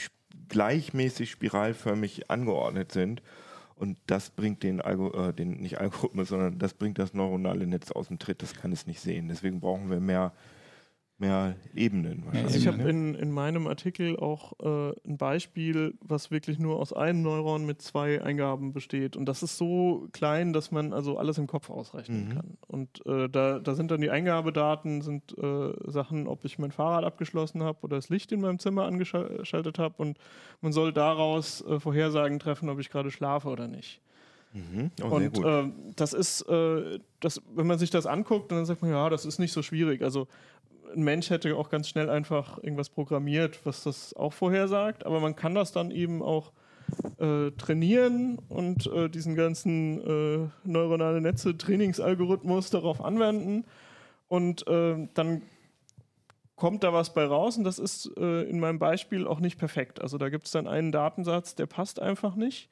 gleichmäßig 0.49 1.31
spiralförmig 1.31 2.29
angeordnet 2.29 2.91
sind. 2.91 3.21
Und 3.75 3.97
das 4.05 4.29
bringt 4.29 4.61
den, 4.61 4.79
Algo, 4.79 5.29
äh, 5.29 5.33
den 5.33 5.61
nicht 5.61 5.79
Algorithmus, 5.79 6.27
sondern 6.27 6.59
das 6.59 6.75
bringt 6.75 6.99
das 6.99 7.13
neuronale 7.13 7.65
Netz 7.65 7.91
aus 7.91 8.09
dem 8.09 8.19
Tritt. 8.19 8.43
Das 8.43 8.53
kann 8.53 8.71
es 8.71 8.85
nicht 8.85 8.99
sehen. 8.99 9.27
Deswegen 9.27 9.59
brauchen 9.59 9.89
wir 9.89 9.99
mehr 9.99 10.33
mehr 11.21 11.55
Ebenen. 11.73 12.25
Also 12.33 12.57
ich 12.57 12.67
habe 12.67 12.81
in, 12.89 13.15
in 13.15 13.31
meinem 13.31 13.67
Artikel 13.67 14.17
auch 14.17 14.53
äh, 14.59 14.93
ein 15.07 15.17
Beispiel, 15.17 15.93
was 16.01 16.31
wirklich 16.31 16.59
nur 16.59 16.79
aus 16.79 16.91
einem 16.91 17.21
Neuron 17.21 17.65
mit 17.65 17.81
zwei 17.81 18.21
Eingaben 18.21 18.73
besteht. 18.73 19.15
Und 19.15 19.25
das 19.25 19.43
ist 19.43 19.57
so 19.57 20.07
klein, 20.11 20.51
dass 20.51 20.71
man 20.71 20.91
also 20.91 21.17
alles 21.17 21.37
im 21.37 21.47
Kopf 21.47 21.69
ausrechnen 21.69 22.27
mhm. 22.27 22.33
kann. 22.33 22.57
Und 22.67 23.05
äh, 23.05 23.29
da, 23.29 23.59
da 23.59 23.75
sind 23.75 23.91
dann 23.91 24.01
die 24.01 24.09
Eingabedaten, 24.09 25.01
sind 25.01 25.37
äh, 25.37 25.71
Sachen, 25.89 26.27
ob 26.27 26.43
ich 26.43 26.59
mein 26.59 26.71
Fahrrad 26.71 27.05
abgeschlossen 27.05 27.63
habe 27.63 27.77
oder 27.83 27.95
das 27.95 28.09
Licht 28.09 28.31
in 28.31 28.41
meinem 28.41 28.59
Zimmer 28.59 28.85
angeschaltet 28.85 29.79
habe. 29.79 29.95
Und 29.97 30.17
man 30.59 30.73
soll 30.73 30.91
daraus 30.91 31.61
äh, 31.61 31.79
Vorhersagen 31.79 32.39
treffen, 32.39 32.67
ob 32.67 32.79
ich 32.79 32.89
gerade 32.89 33.11
schlafe 33.11 33.47
oder 33.47 33.67
nicht. 33.67 34.01
Mhm. 34.53 34.91
Oh, 35.01 35.15
und 35.15 35.37
äh, 35.37 35.71
das 35.95 36.13
ist, 36.13 36.41
äh, 36.49 36.99
das, 37.19 37.41
wenn 37.55 37.67
man 37.67 37.79
sich 37.79 37.89
das 37.89 38.05
anguckt, 38.05 38.51
dann 38.51 38.65
sagt 38.65 38.81
man, 38.81 38.91
ja, 38.91 39.09
das 39.09 39.25
ist 39.25 39.39
nicht 39.39 39.53
so 39.53 39.61
schwierig. 39.61 40.01
Also 40.01 40.27
ein 40.95 41.03
Mensch 41.03 41.29
hätte 41.29 41.55
auch 41.55 41.69
ganz 41.69 41.89
schnell 41.89 42.09
einfach 42.09 42.61
irgendwas 42.61 42.89
programmiert, 42.89 43.59
was 43.65 43.83
das 43.83 44.13
auch 44.15 44.33
vorhersagt, 44.33 45.05
aber 45.05 45.19
man 45.19 45.35
kann 45.35 45.55
das 45.55 45.71
dann 45.71 45.91
eben 45.91 46.21
auch 46.21 46.51
äh, 47.19 47.51
trainieren 47.51 48.37
und 48.49 48.87
äh, 48.87 49.09
diesen 49.09 49.35
ganzen 49.35 50.01
äh, 50.01 50.49
neuronale 50.63 51.21
Netze 51.21 51.57
Trainingsalgorithmus 51.57 52.69
darauf 52.69 53.03
anwenden 53.03 53.65
und 54.27 54.67
äh, 54.67 55.07
dann 55.13 55.41
kommt 56.55 56.83
da 56.83 56.93
was 56.93 57.13
bei 57.13 57.25
raus 57.25 57.57
und 57.57 57.63
das 57.63 57.79
ist 57.79 58.11
äh, 58.17 58.43
in 58.43 58.59
meinem 58.59 58.77
Beispiel 58.77 59.25
auch 59.25 59.39
nicht 59.39 59.57
perfekt. 59.57 59.99
Also 60.01 60.17
da 60.17 60.29
gibt 60.29 60.45
es 60.45 60.51
dann 60.51 60.67
einen 60.67 60.91
Datensatz, 60.91 61.55
der 61.55 61.65
passt 61.65 61.99
einfach 61.99 62.35
nicht, 62.35 62.69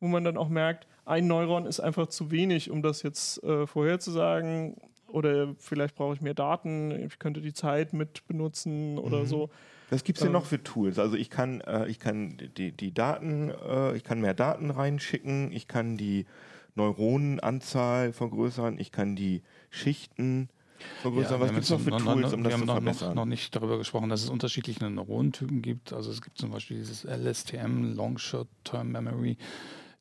wo 0.00 0.06
man 0.06 0.22
dann 0.22 0.36
auch 0.36 0.48
merkt, 0.48 0.86
ein 1.04 1.26
Neuron 1.26 1.66
ist 1.66 1.80
einfach 1.80 2.06
zu 2.06 2.30
wenig, 2.30 2.70
um 2.70 2.82
das 2.82 3.02
jetzt 3.02 3.42
äh, 3.42 3.66
vorherzusagen 3.66 4.76
oder 5.12 5.54
vielleicht 5.58 5.94
brauche 5.94 6.14
ich 6.14 6.20
mehr 6.20 6.34
Daten, 6.34 6.90
ich 6.90 7.18
könnte 7.18 7.40
die 7.40 7.52
Zeit 7.52 7.92
mit 7.92 8.26
benutzen 8.26 8.98
oder 8.98 9.20
mhm. 9.20 9.26
so. 9.26 9.50
Was 9.90 10.04
gibt 10.04 10.18
es 10.18 10.20
denn 10.22 10.28
ähm, 10.28 10.32
noch 10.32 10.46
für 10.46 10.62
Tools? 10.62 10.98
Also 10.98 11.16
ich 11.16 11.28
kann, 11.28 11.60
äh, 11.60 11.86
ich 11.86 11.98
kann 11.98 12.38
die, 12.56 12.72
die 12.72 12.94
Daten, 12.94 13.50
äh, 13.50 13.94
ich 13.94 14.04
kann 14.04 14.20
mehr 14.20 14.34
Daten 14.34 14.70
reinschicken, 14.70 15.52
ich 15.52 15.68
kann 15.68 15.96
die 15.96 16.24
Neuronenanzahl 16.74 18.12
vergrößern, 18.12 18.78
ich 18.78 18.90
kann 18.90 19.16
die 19.16 19.42
Schichten 19.70 20.48
vergrößern. 21.02 21.34
Ja, 21.34 21.40
Was 21.40 21.50
gibt 21.50 21.64
es 21.64 21.70
noch 21.70 21.80
für 21.80 21.90
noch, 21.90 22.02
Tools, 22.02 22.32
um 22.32 22.42
das 22.42 22.58
zu 22.58 22.64
verbessern? 22.64 23.00
Wir 23.00 23.08
haben 23.08 23.16
noch 23.16 23.24
nicht 23.26 23.54
darüber 23.54 23.78
gesprochen, 23.78 24.08
dass 24.08 24.22
es 24.22 24.30
unterschiedliche 24.30 24.88
Neuronentypen 24.88 25.60
gibt. 25.60 25.92
Also 25.92 26.10
es 26.10 26.22
gibt 26.22 26.38
zum 26.38 26.50
Beispiel 26.50 26.78
dieses 26.78 27.04
LSTM, 27.04 27.94
Long 27.94 28.18
Short 28.18 28.48
Term 28.64 28.92
Memory. 28.92 29.36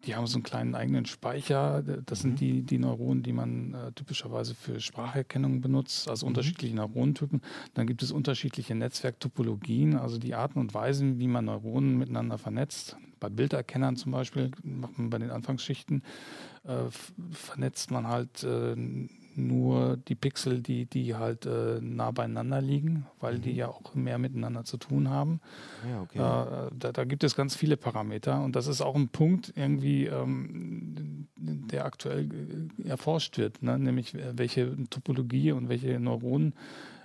Die 0.05 0.15
haben 0.15 0.25
so 0.27 0.35
einen 0.35 0.43
kleinen 0.43 0.75
eigenen 0.75 1.05
Speicher. 1.05 1.83
Das 2.05 2.21
sind 2.21 2.31
mhm. 2.31 2.35
die, 2.37 2.61
die 2.63 2.79
Neuronen, 2.79 3.23
die 3.23 3.33
man 3.33 3.73
äh, 3.73 3.91
typischerweise 3.91 4.55
für 4.55 4.79
Spracherkennung 4.79 5.61
benutzt, 5.61 6.09
also 6.09 6.25
mhm. 6.25 6.31
unterschiedliche 6.31 6.75
Neuronentypen. 6.75 7.41
Dann 7.73 7.87
gibt 7.87 8.01
es 8.01 8.11
unterschiedliche 8.11 8.73
Netzwerktopologien, 8.75 9.97
also 9.97 10.17
die 10.17 10.33
Arten 10.33 10.59
und 10.59 10.73
Weisen, 10.73 11.19
wie 11.19 11.27
man 11.27 11.45
Neuronen 11.45 11.97
miteinander 11.97 12.37
vernetzt. 12.37 12.97
Bei 13.19 13.29
Bilderkennern 13.29 13.95
zum 13.95 14.11
Beispiel, 14.11 14.51
macht 14.63 14.97
man 14.97 15.11
bei 15.11 15.19
den 15.19 15.29
Anfangsschichten, 15.29 16.03
äh, 16.63 16.85
vernetzt 17.31 17.91
man 17.91 18.07
halt 18.07 18.43
äh, 18.43 18.75
nur 19.35 19.97
die 19.97 20.15
Pixel, 20.15 20.61
die, 20.61 20.85
die 20.85 21.15
halt 21.15 21.45
äh, 21.45 21.79
nah 21.81 22.11
beieinander 22.11 22.61
liegen, 22.61 23.05
weil 23.19 23.37
mhm. 23.37 23.41
die 23.41 23.51
ja 23.51 23.67
auch 23.69 23.95
mehr 23.95 24.17
miteinander 24.17 24.63
zu 24.63 24.77
tun 24.77 25.09
haben. 25.09 25.41
Ja, 25.89 26.01
okay. 26.01 26.17
äh, 26.17 26.71
da, 26.77 26.91
da, 26.91 27.03
gibt 27.03 27.23
es 27.23 27.35
ganz 27.35 27.55
viele 27.55 27.77
Parameter 27.77 28.43
und 28.43 28.55
das 28.55 28.67
ist 28.67 28.81
auch 28.81 28.95
ein 28.95 29.09
Punkt 29.09 29.53
irgendwie, 29.55 30.05
ähm, 30.05 31.27
der 31.37 31.85
aktuell 31.85 32.29
äh, 32.83 32.87
erforscht 32.89 33.37
wird, 33.37 33.63
ne? 33.63 33.77
nämlich 33.79 34.13
äh, 34.15 34.37
welche 34.37 34.75
Topologie 34.89 35.51
und 35.51 35.69
welche 35.69 35.99
Neuronen 35.99 36.53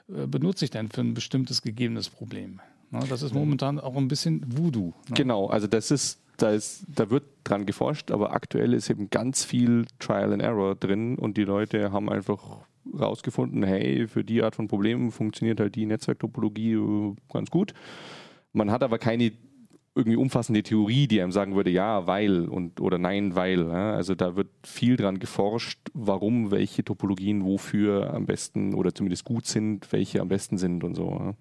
äh, 0.08 0.26
benutze 0.26 0.64
ich 0.64 0.70
denn 0.70 0.90
für 0.90 1.00
ein 1.00 1.14
bestimmtes 1.14 1.62
gegebenes 1.62 2.08
Problem. 2.08 2.60
Ne? 2.90 3.00
Das 3.08 3.22
ist 3.22 3.34
momentan 3.34 3.80
auch 3.80 3.96
ein 3.96 4.08
bisschen 4.08 4.44
Voodoo. 4.56 4.92
Ne? 5.08 5.14
Genau, 5.14 5.46
also 5.48 5.66
das 5.66 5.90
ist 5.90 6.20
da, 6.36 6.50
ist, 6.50 6.84
da 6.88 7.10
wird 7.10 7.24
dran 7.44 7.66
geforscht, 7.66 8.10
aber 8.10 8.32
aktuell 8.32 8.72
ist 8.72 8.90
eben 8.90 9.10
ganz 9.10 9.44
viel 9.44 9.86
Trial 9.98 10.32
and 10.32 10.42
Error 10.42 10.74
drin 10.74 11.18
und 11.18 11.36
die 11.36 11.44
Leute 11.44 11.92
haben 11.92 12.08
einfach 12.08 12.66
rausgefunden, 12.98 13.62
hey, 13.62 14.06
für 14.08 14.24
die 14.24 14.42
Art 14.42 14.56
von 14.56 14.68
Problemen 14.68 15.10
funktioniert 15.10 15.60
halt 15.60 15.74
die 15.74 15.86
Netzwerktopologie 15.86 16.74
äh, 16.74 17.14
ganz 17.32 17.50
gut. 17.50 17.74
Man 18.52 18.70
hat 18.70 18.82
aber 18.82 18.98
keine 18.98 19.32
irgendwie 19.96 20.16
umfassende 20.16 20.62
Theorie, 20.62 21.08
die 21.08 21.22
einem 21.22 21.32
sagen 21.32 21.56
würde, 21.56 21.70
ja, 21.70 22.06
weil 22.06 22.48
und 22.48 22.80
oder 22.80 22.98
nein, 22.98 23.34
weil. 23.34 23.70
Also 23.70 24.14
da 24.14 24.36
wird 24.36 24.48
viel 24.62 24.96
dran 24.96 25.18
geforscht, 25.18 25.78
warum 25.94 26.50
welche 26.50 26.84
Topologien 26.84 27.44
wofür 27.44 28.12
am 28.12 28.26
besten 28.26 28.74
oder 28.74 28.94
zumindest 28.94 29.24
gut 29.24 29.46
sind, 29.46 29.90
welche 29.92 30.20
am 30.20 30.28
besten 30.28 30.58
sind 30.58 30.84
und 30.84 30.94
so. 30.94 31.10
Ja, 31.10 31.34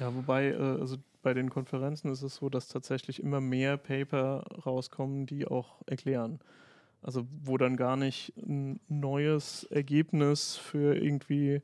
ja 0.00 0.14
wobei, 0.14 0.50
äh, 0.50 0.80
also 0.80 0.96
bei 1.24 1.34
den 1.34 1.50
Konferenzen 1.50 2.12
ist 2.12 2.22
es 2.22 2.36
so, 2.36 2.48
dass 2.48 2.68
tatsächlich 2.68 3.20
immer 3.20 3.40
mehr 3.40 3.76
Paper 3.76 4.44
rauskommen, 4.64 5.26
die 5.26 5.46
auch 5.46 5.82
erklären. 5.86 6.38
Also 7.02 7.26
wo 7.42 7.58
dann 7.58 7.76
gar 7.76 7.96
nicht 7.96 8.32
ein 8.36 8.78
neues 8.88 9.64
Ergebnis 9.64 10.56
für 10.56 10.96
irgendwie 10.96 11.62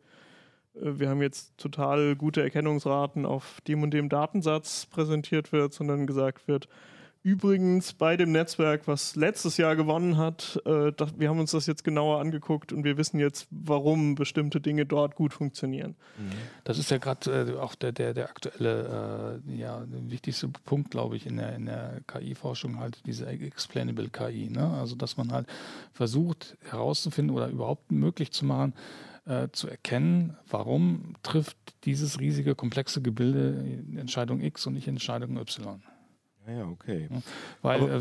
äh, 0.75 0.99
wir 0.99 1.09
haben 1.09 1.23
jetzt 1.23 1.57
total 1.59 2.17
gute 2.17 2.43
Erkennungsraten 2.43 3.27
auf 3.27 3.61
dem 3.63 3.83
und 3.83 3.93
dem 3.93 4.09
Datensatz 4.09 4.87
präsentiert 4.87 5.53
wird, 5.53 5.73
sondern 5.73 6.07
gesagt 6.07 6.49
wird, 6.49 6.69
übrigens 7.23 7.93
bei 7.93 8.17
dem 8.17 8.33
Netzwerk, 8.33 8.89
was 8.89 9.15
letztes 9.15 9.57
Jahr 9.57 9.77
gewonnen 9.77 10.17
hat, 10.17 10.61
äh, 10.65 10.93
das, 10.93 11.19
wir 11.19 11.29
haben 11.29 11.39
uns 11.39 11.51
das 11.51 11.67
jetzt 11.67 11.85
genauer 11.85 12.21
angeguckt 12.21 12.73
und 12.73 12.85
wir 12.85 12.97
wissen 12.97 13.21
jetzt, 13.21 13.47
warum 13.51 14.15
bestimmte 14.15 14.61
Dinge 14.61 14.87
dort 14.87 15.17
gut 15.17 15.35
funktionieren. 15.35 15.97
Mhm. 16.19 16.33
Das 16.65 16.79
ist 16.79 16.91
ja 16.91 16.99
gerade 16.99 17.53
äh, 17.53 17.59
auch 17.59 17.75
der, 17.75 17.93
der, 17.93 18.15
der 18.15 18.31
aktuelle, 18.31 19.41
äh, 19.47 19.57
ja, 19.57 19.85
wichtigste 19.91 20.49
Punkt, 20.49 20.91
glaube 20.91 21.17
ich, 21.17 21.27
in 21.27 21.37
der, 21.37 21.55
in 21.55 21.67
der 21.67 22.01
KI-Forschung 22.07 22.79
halt 22.79 22.99
diese 23.07 23.27
Explainable 23.27 24.09
KI. 24.09 24.49
Ne? 24.49 24.67
Also, 24.69 24.97
dass 24.97 25.17
man 25.17 25.33
halt 25.33 25.47
versucht 25.93 26.57
herauszufinden 26.63 27.37
oder 27.37 27.49
überhaupt 27.49 27.93
möglich 27.93 28.33
zu 28.33 28.47
machen, 28.47 28.73
äh, 29.27 29.49
zu 29.53 29.69
erkennen, 29.69 30.37
warum 30.49 31.15
trifft 31.23 31.57
dieses 31.85 32.19
riesige, 32.19 32.55
komplexe 32.55 33.03
Gebilde 33.03 33.83
Entscheidung 33.97 34.41
X 34.41 34.67
und 34.67 34.75
nicht 34.75 34.89
Entscheidung 34.89 35.37
Y. 35.37 35.83
Ja, 36.57 36.67
okay. 36.67 37.09
Weil 37.63 37.83
äh, 37.83 38.01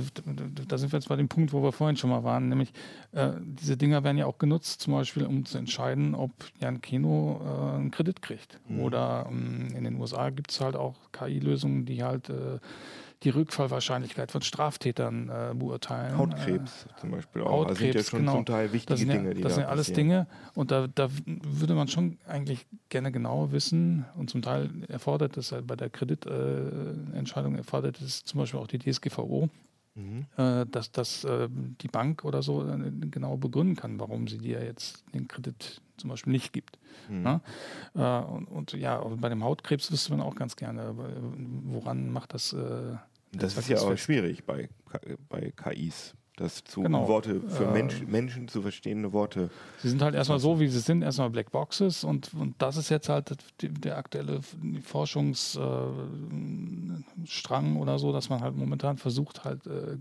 da 0.68 0.78
sind 0.78 0.92
wir 0.92 1.00
jetzt 1.00 1.10
bei 1.10 1.16
dem 1.16 1.28
Punkt, 1.28 1.54
wo 1.54 1.62
wir 1.62 1.72
vorhin 1.72 1.98
schon 1.98 2.10
mal 2.10 2.24
waren, 2.24 2.50
nämlich 2.50 2.72
äh, 3.12 3.32
diese 3.40 3.78
Dinger 3.78 4.04
werden 4.04 4.18
ja 4.18 4.26
auch 4.26 4.38
genutzt, 4.38 4.82
zum 4.82 4.94
Beispiel, 4.94 5.26
um 5.26 5.46
zu 5.46 5.58
entscheiden, 5.58 6.16
ob 6.16 6.32
Jan 6.60 6.82
Keno 6.82 7.42
äh, 7.44 7.76
einen 7.76 7.92
Kredit 7.92 8.22
kriegt. 8.22 8.60
Mhm. 8.68 8.80
Oder 8.82 9.28
ähm, 9.30 9.68
in 9.76 9.84
den 9.84 10.00
USA 10.00 10.30
gibt 10.30 10.52
es 10.52 10.62
halt 10.62 10.76
auch 10.76 10.96
KI-Lösungen, 11.12 11.86
die 11.86 12.04
halt 12.04 12.30
äh, 12.30 12.60
die 13.24 13.30
Rückfallwahrscheinlichkeit 13.30 14.32
von 14.32 14.42
Straftätern 14.42 15.30
äh, 15.30 15.54
beurteilen. 15.54 16.18
Hautkrebs 16.18 16.86
äh, 16.86 17.00
zum 17.02 17.12
Beispiel 17.12 17.42
auch. 17.42 17.68
Hautkrebs, 17.68 17.78
das 17.78 17.80
sind 17.80 17.96
ja 17.96 18.04
schon 18.04 18.20
genau. 18.20 18.36
zum 18.36 18.46
Teil 18.46 18.74
wichtige 18.74 18.94
das 18.94 19.02
ja, 19.02 19.14
Dinge. 19.14 19.36
Die 19.36 19.42
das 19.42 19.52
da 19.52 19.56
sind 19.56 19.66
alles 19.66 19.94
Dinge 19.94 20.28
und 20.56 20.72
da, 20.72 20.88
da 20.88 21.10
würde 21.26 21.74
man 21.74 21.88
schon 21.88 22.18
eigentlich 22.28 22.66
gerne 22.88 23.12
genauer 23.12 23.52
wissen 23.52 24.06
und 24.16 24.30
zum 24.30 24.42
Teil 24.42 24.70
erfordert 24.88 25.36
es 25.38 25.52
halt 25.52 25.68
bei 25.68 25.76
der 25.76 25.90
Kreditentscheidung 25.90 27.56
äh, 27.56 27.60
erfordert 27.60 28.00
es 28.02 28.24
zum 28.24 28.40
Beispiel 28.40 28.60
auch 28.60 28.68
die 28.68 28.80
DSGVO, 28.80 29.50
Mhm. 30.00 30.26
Äh, 30.38 30.66
dass, 30.68 30.92
dass 30.92 31.24
äh, 31.24 31.50
die 31.50 31.88
Bank 31.88 32.24
oder 32.24 32.42
so 32.42 32.66
genau 33.12 33.38
begründen 33.38 33.76
kann, 33.76 34.00
warum 34.00 34.28
sie 34.28 34.38
dir 34.38 34.64
jetzt 34.64 35.04
den 35.14 35.28
Kredit 35.28 35.82
zum 35.98 36.10
Beispiel 36.10 36.32
nicht 36.32 36.54
gibt. 36.54 36.80
Mhm. 37.10 37.42
Äh, 37.96 38.20
und, 38.20 38.46
und, 38.46 38.74
ja, 38.74 38.98
bei 39.00 39.30
dem 39.30 39.44
Hautkrebs 39.44 39.92
wüsste 39.92 40.12
man 40.12 40.22
auch 40.22 40.36
ganz 40.36 40.56
gerne, 40.56 40.96
woran 41.64 42.12
macht 42.12 42.34
das 42.34 42.56
das 43.32 43.58
ist 43.58 43.70
ja 43.70 43.78
auch 43.78 43.90
fest. 43.90 44.04
schwierig 44.04 44.44
bei, 44.44 44.70
bei 45.30 45.52
KIs, 45.52 46.14
das 46.36 46.64
zu 46.64 46.82
genau. 46.82 47.08
Worte 47.08 47.42
für 47.42 47.66
äh, 47.66 47.72
Mensch, 47.72 48.02
Menschen 48.08 48.48
zu 48.48 48.62
verstehende 48.62 49.14
Worte. 49.14 49.50
Sie 49.82 49.90
sind 49.90 50.02
halt 50.02 50.16
erstmal 50.16 50.40
so, 50.40 50.60
wie 50.60 50.68
sie 50.68 50.80
sind, 50.80 51.02
erstmal 51.02 51.30
Black 51.30 51.52
Boxes 51.52 52.04
und, 52.04 52.34
und 52.34 52.56
das 52.60 52.78
ist 52.78 52.90
jetzt 52.90 53.10
halt 53.10 53.36
der 53.62 53.98
aktuelle 53.98 54.40
Forschungsstrang 54.84 57.76
äh, 57.76 57.80
oder 57.80 58.00
so, 58.00 58.14
dass 58.14 58.30
man 58.30 58.42
halt 58.42 58.56
momentan 58.56 58.98
versucht 58.98 59.44
halt 59.44 59.68
äh, 59.68 59.98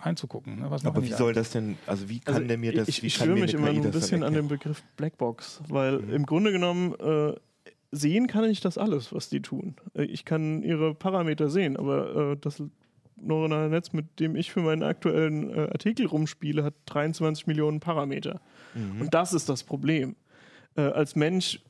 reinzugucken. 0.00 0.60
Ne? 0.60 0.66
Aber 0.66 1.02
wie 1.02 1.12
soll 1.12 1.34
das 1.34 1.50
denn, 1.50 1.76
also 1.86 2.08
wie 2.08 2.20
kann 2.20 2.36
also 2.36 2.48
der 2.48 2.58
mir 2.58 2.72
das, 2.72 2.88
ich, 2.88 3.04
ich 3.04 3.14
störe 3.14 3.38
mich 3.38 3.54
immer 3.54 3.68
ein 3.68 3.90
bisschen 3.90 4.22
an 4.22 4.32
dem 4.32 4.48
Begriff 4.48 4.82
Blackbox, 4.96 5.60
weil 5.68 5.98
mhm. 5.98 6.14
im 6.14 6.26
Grunde 6.26 6.52
genommen 6.52 6.94
äh, 6.94 7.34
sehen 7.90 8.26
kann 8.26 8.44
ich 8.44 8.60
das 8.60 8.78
alles, 8.78 9.12
was 9.12 9.28
die 9.28 9.42
tun. 9.42 9.76
Äh, 9.94 10.04
ich 10.04 10.24
kann 10.24 10.62
ihre 10.62 10.94
Parameter 10.94 11.48
sehen, 11.48 11.76
aber 11.76 12.32
äh, 12.32 12.36
das 12.40 12.62
neuronale 13.16 13.70
Netz, 13.70 13.92
mit 13.92 14.20
dem 14.20 14.36
ich 14.36 14.50
für 14.50 14.60
meinen 14.60 14.82
aktuellen 14.82 15.50
äh, 15.50 15.68
Artikel 15.72 16.06
rumspiele, 16.06 16.62
hat 16.62 16.74
23 16.86 17.46
Millionen 17.46 17.80
Parameter. 17.80 18.40
Mhm. 18.74 19.02
Und 19.02 19.14
das 19.14 19.32
ist 19.32 19.48
das 19.48 19.64
Problem. 19.64 20.16
Äh, 20.76 20.82
als 20.82 21.16
Mensch 21.16 21.60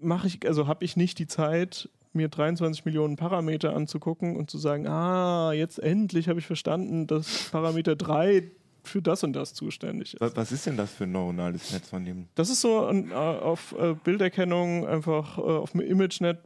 mache 0.00 0.28
ich, 0.28 0.46
also 0.46 0.66
habe 0.66 0.84
ich 0.84 0.96
nicht 0.96 1.18
die 1.18 1.26
Zeit, 1.26 1.88
mir 2.12 2.28
23 2.28 2.84
Millionen 2.84 3.16
Parameter 3.16 3.74
anzugucken 3.74 4.36
und 4.36 4.50
zu 4.50 4.58
sagen, 4.58 4.86
ah, 4.86 5.52
jetzt 5.52 5.78
endlich 5.78 6.28
habe 6.28 6.38
ich 6.38 6.46
verstanden, 6.46 7.06
dass 7.06 7.48
Parameter 7.50 7.96
3 7.96 8.50
für 8.84 9.00
das 9.00 9.22
und 9.22 9.32
das 9.32 9.54
zuständig 9.54 10.14
ist. 10.14 10.36
Was 10.36 10.50
ist 10.52 10.66
denn 10.66 10.76
das 10.76 10.92
für 10.92 11.04
ein 11.04 11.12
neuronales 11.12 11.72
Netz 11.72 11.88
von 11.88 12.04
dem? 12.04 12.26
Das 12.34 12.50
ist 12.50 12.60
so 12.60 12.84
ein, 12.86 13.10
äh, 13.10 13.14
auf 13.14 13.74
äh, 13.78 13.94
Bilderkennung 13.94 14.86
einfach 14.86 15.38
äh, 15.38 15.42
auf 15.42 15.74
einem 15.74 15.86
ImageNet 15.86 16.38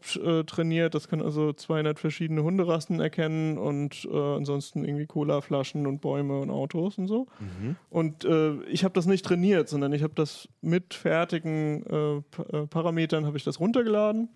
trainiert. 0.47 0.95
Das 0.95 1.09
kann 1.09 1.23
also 1.23 1.53
200 1.53 1.99
verschiedene 1.99 2.43
Hunderassen 2.43 3.01
erkennen 3.01 3.59
und 3.59 4.07
ansonsten 4.11 4.85
irgendwie 4.85 5.07
Colaflaschen 5.07 5.87
und 5.87 6.01
Bäume 6.01 6.41
und 6.41 6.51
Autos 6.51 6.99
und 6.99 7.09
so. 7.09 7.27
Mhm. 7.41 7.77
Und 7.91 8.27
ich 8.69 8.85
habe 8.85 8.95
das 8.95 9.07
nicht 9.07 9.25
trainiert, 9.25 9.69
sondern 9.69 9.93
ich 9.93 10.03
habe 10.03 10.15
das 10.15 10.49
mit 10.61 10.95
fertigen 10.95 12.25
Parametern 12.71 13.27
habe 13.27 13.37
ich 13.37 13.45
das 13.45 13.61
runtergeladen. 13.61 14.29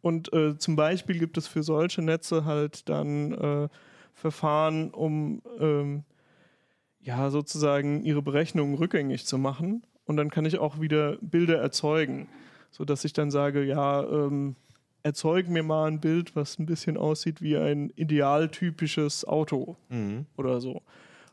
Und 0.00 0.30
zum 0.58 0.76
Beispiel 0.76 1.18
gibt 1.18 1.38
es 1.38 1.46
für 1.46 1.62
solche 1.62 2.02
Netze 2.02 2.44
halt 2.44 2.88
dann 2.88 3.68
Verfahren, 4.14 4.90
um 4.90 5.42
ähm, 5.60 6.04
ja, 7.06 7.30
sozusagen 7.30 8.02
ihre 8.04 8.20
Berechnungen 8.20 8.74
rückgängig 8.74 9.26
zu 9.26 9.38
machen. 9.38 9.84
Und 10.06 10.16
dann 10.16 10.28
kann 10.28 10.44
ich 10.44 10.58
auch 10.58 10.80
wieder 10.80 11.18
Bilder 11.20 11.56
erzeugen, 11.58 12.28
sodass 12.72 13.04
ich 13.04 13.12
dann 13.12 13.30
sage, 13.30 13.62
ja, 13.62 14.02
ähm, 14.02 14.56
erzeug 15.04 15.48
mir 15.48 15.62
mal 15.62 15.86
ein 15.86 16.00
Bild, 16.00 16.34
was 16.34 16.58
ein 16.58 16.66
bisschen 16.66 16.96
aussieht 16.96 17.40
wie 17.40 17.56
ein 17.56 17.90
idealtypisches 17.94 19.24
Auto 19.24 19.76
mhm. 19.88 20.26
oder 20.36 20.60
so. 20.60 20.82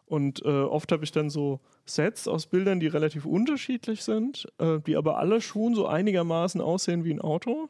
Und 0.05 0.45
äh, 0.45 0.49
oft 0.61 0.91
habe 0.91 1.03
ich 1.03 1.11
dann 1.11 1.31
so 1.31 1.59
Sets 1.85 2.27
aus 2.27 2.45
Bildern, 2.45 2.79
die 2.79 2.87
relativ 2.87 3.25
unterschiedlich 3.25 4.03
sind, 4.03 4.47
äh, 4.59 4.79
die 4.79 4.95
aber 4.95 5.17
alle 5.17 5.41
schon 5.41 5.73
so 5.73 5.87
einigermaßen 5.87 6.61
aussehen 6.61 7.03
wie 7.03 7.13
ein 7.13 7.21
Auto. 7.21 7.67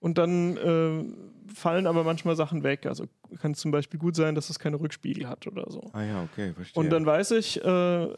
Und 0.00 0.16
dann 0.18 0.56
äh, 0.56 1.52
fallen 1.54 1.86
aber 1.86 2.04
manchmal 2.04 2.34
Sachen 2.34 2.62
weg. 2.62 2.86
Also 2.86 3.04
kann 3.40 3.52
es 3.52 3.60
zum 3.60 3.70
Beispiel 3.70 4.00
gut 4.00 4.16
sein, 4.16 4.34
dass 4.34 4.50
es 4.50 4.58
keine 4.58 4.80
Rückspiegel 4.80 5.28
hat 5.28 5.46
oder 5.46 5.70
so. 5.70 5.90
Ah 5.92 6.02
ja, 6.02 6.22
okay, 6.22 6.52
verstehe. 6.54 6.82
Und 6.82 6.90
dann 6.90 7.04
weiß 7.04 7.32
ich, 7.32 7.62
äh, 7.62 8.08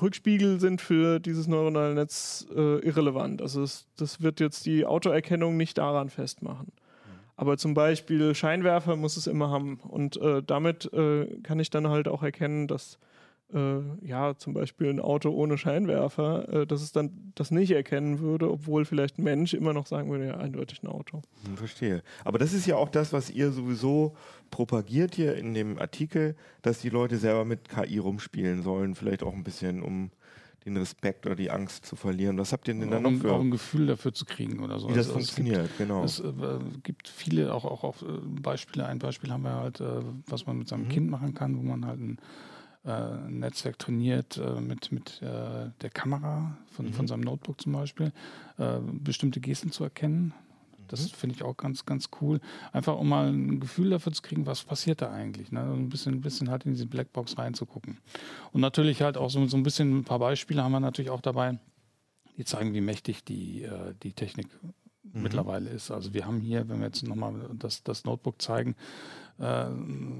Rückspiegel 0.00 0.60
sind 0.60 0.80
für 0.80 1.20
dieses 1.20 1.46
neuronale 1.46 1.94
Netz 1.94 2.46
äh, 2.54 2.78
irrelevant. 2.78 3.42
Also 3.42 3.62
es, 3.62 3.86
das 3.96 4.22
wird 4.22 4.40
jetzt 4.40 4.66
die 4.66 4.86
Autoerkennung 4.86 5.56
nicht 5.56 5.78
daran 5.78 6.10
festmachen. 6.10 6.66
Mhm. 6.66 7.18
Aber 7.36 7.58
zum 7.58 7.74
Beispiel 7.74 8.34
Scheinwerfer 8.34 8.96
muss 8.96 9.16
es 9.16 9.26
immer 9.26 9.50
haben. 9.50 9.80
Und 9.80 10.16
äh, 10.16 10.42
damit 10.42 10.92
äh, 10.92 11.40
kann 11.42 11.60
ich 11.60 11.70
dann 11.70 11.88
halt 11.88 12.08
auch 12.08 12.22
erkennen, 12.22 12.68
dass 12.68 12.98
äh, 13.52 14.06
ja, 14.06 14.36
zum 14.36 14.54
Beispiel 14.54 14.88
ein 14.88 15.00
Auto 15.00 15.30
ohne 15.30 15.58
Scheinwerfer, 15.58 16.48
äh, 16.48 16.66
dass 16.66 16.82
es 16.82 16.92
dann 16.92 17.32
das 17.34 17.50
nicht 17.50 17.70
erkennen 17.70 18.20
würde, 18.20 18.50
obwohl 18.50 18.84
vielleicht 18.84 19.18
ein 19.18 19.24
Mensch 19.24 19.54
immer 19.54 19.72
noch 19.72 19.86
sagen 19.86 20.10
würde, 20.10 20.26
ja, 20.26 20.36
eindeutig 20.36 20.82
ein 20.82 20.88
Auto. 20.88 21.22
Hm, 21.46 21.56
verstehe. 21.56 22.02
Aber 22.24 22.38
das 22.38 22.52
ist 22.52 22.66
ja 22.66 22.76
auch 22.76 22.88
das, 22.88 23.12
was 23.12 23.30
ihr 23.30 23.52
sowieso 23.52 24.16
propagiert 24.50 25.14
hier 25.14 25.36
in 25.36 25.54
dem 25.54 25.78
Artikel, 25.78 26.36
dass 26.62 26.80
die 26.80 26.88
Leute 26.88 27.18
selber 27.18 27.44
mit 27.44 27.68
KI 27.68 27.98
rumspielen 27.98 28.62
sollen, 28.62 28.94
vielleicht 28.94 29.22
auch 29.22 29.34
ein 29.34 29.44
bisschen, 29.44 29.82
um 29.82 30.10
den 30.64 30.76
Respekt 30.76 31.26
oder 31.26 31.34
die 31.34 31.50
Angst 31.50 31.84
zu 31.84 31.94
verlieren. 31.94 32.38
Was 32.38 32.52
habt 32.52 32.68
ihr 32.68 32.74
denn 32.74 32.90
da 32.90 32.98
noch 32.98 33.12
für? 33.12 33.32
Auch 33.32 33.40
ein 33.40 33.50
Gefühl 33.50 33.86
dafür 33.86 34.14
zu 34.14 34.24
kriegen 34.24 34.60
oder 34.60 34.78
so. 34.78 34.88
Wie 34.88 34.94
das 34.94 35.06
also 35.06 35.18
funktioniert, 35.18 35.58
es 35.58 35.66
gibt, 35.66 35.78
genau. 35.78 36.04
Es 36.04 36.20
äh, 36.20 36.32
gibt 36.82 37.08
viele 37.08 37.52
auch, 37.52 37.64
auch, 37.66 37.84
auch 37.84 38.02
äh, 38.02 38.06
Beispiele. 38.40 38.86
Ein 38.86 38.98
Beispiel 38.98 39.30
haben 39.30 39.42
wir 39.42 39.54
halt, 39.54 39.80
äh, 39.80 40.00
was 40.26 40.46
man 40.46 40.58
mit 40.58 40.68
seinem 40.68 40.84
mhm. 40.84 40.88
Kind 40.88 41.10
machen 41.10 41.34
kann, 41.34 41.58
wo 41.58 41.62
man 41.62 41.86
halt 41.86 42.00
ein 42.00 42.18
äh, 42.84 43.16
Netzwerk 43.30 43.78
trainiert 43.78 44.36
äh, 44.36 44.60
mit, 44.60 44.92
mit 44.92 45.22
äh, 45.22 45.70
der 45.80 45.90
Kamera 45.90 46.56
von, 46.70 46.86
mhm. 46.86 46.92
von 46.92 47.06
seinem 47.06 47.22
Notebook 47.22 47.60
zum 47.60 47.72
Beispiel, 47.72 48.12
bestimmte 48.92 49.40
Gesten 49.40 49.72
zu 49.72 49.82
erkennen. 49.82 50.32
Das 50.86 51.10
mhm. 51.10 51.16
finde 51.16 51.34
ich 51.34 51.42
auch 51.42 51.56
ganz, 51.56 51.84
ganz 51.84 52.10
cool. 52.20 52.40
Einfach 52.72 52.96
um 52.96 53.08
mal 53.08 53.32
ein 53.32 53.58
Gefühl 53.58 53.90
dafür 53.90 54.12
zu 54.12 54.22
kriegen, 54.22 54.46
was 54.46 54.62
passiert 54.62 55.02
da 55.02 55.10
eigentlich. 55.10 55.50
Ne? 55.50 55.60
Ein, 55.60 55.88
bisschen, 55.88 56.14
ein 56.14 56.20
bisschen 56.20 56.50
halt 56.50 56.66
in 56.66 56.72
diese 56.72 56.86
Blackbox 56.86 57.36
reinzugucken. 57.36 57.98
Und 58.52 58.60
natürlich 58.60 59.02
halt 59.02 59.16
auch 59.16 59.28
so, 59.28 59.44
so 59.46 59.56
ein 59.56 59.64
bisschen 59.64 59.98
ein 59.98 60.04
paar 60.04 60.20
Beispiele 60.20 60.62
haben 60.62 60.70
wir 60.70 60.78
natürlich 60.78 61.10
auch 61.10 61.20
dabei, 61.20 61.58
die 62.36 62.44
zeigen, 62.44 62.74
wie 62.74 62.80
mächtig 62.80 63.24
die, 63.24 63.68
die 64.04 64.12
Technik 64.12 64.46
mhm. 65.02 65.22
mittlerweile 65.22 65.70
ist. 65.70 65.90
Also 65.90 66.14
wir 66.14 66.26
haben 66.26 66.40
hier, 66.40 66.68
wenn 66.68 66.78
wir 66.78 66.86
jetzt 66.86 67.02
nochmal 67.02 67.50
das, 67.54 67.82
das 67.82 68.04
Notebook 68.04 68.40
zeigen, 68.40 68.76
äh, 69.38 69.66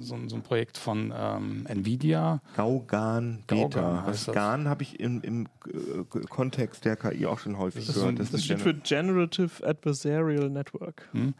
so, 0.00 0.16
so, 0.26 0.36
ein 0.36 0.42
Projekt 0.42 0.76
von 0.76 1.12
ähm, 1.16 1.66
Nvidia. 1.68 2.40
Gaugan 2.56 3.44
Beta. 3.46 4.04
Was 4.06 4.26
GAN 4.26 4.68
habe 4.68 4.82
ich 4.82 4.98
im, 4.98 5.20
im 5.22 5.46
äh, 5.66 6.20
Kontext 6.28 6.84
der 6.84 6.96
KI 6.96 7.26
auch 7.26 7.38
schon 7.38 7.58
häufig 7.58 7.86
das 7.86 7.94
gehört. 7.94 8.18
das, 8.18 8.32
das 8.32 8.44
steht 8.44 8.60
für 8.60 8.74
Generative 8.74 9.66
Adversarial 9.66 10.50
Network. 10.50 11.08
Hm. 11.12 11.34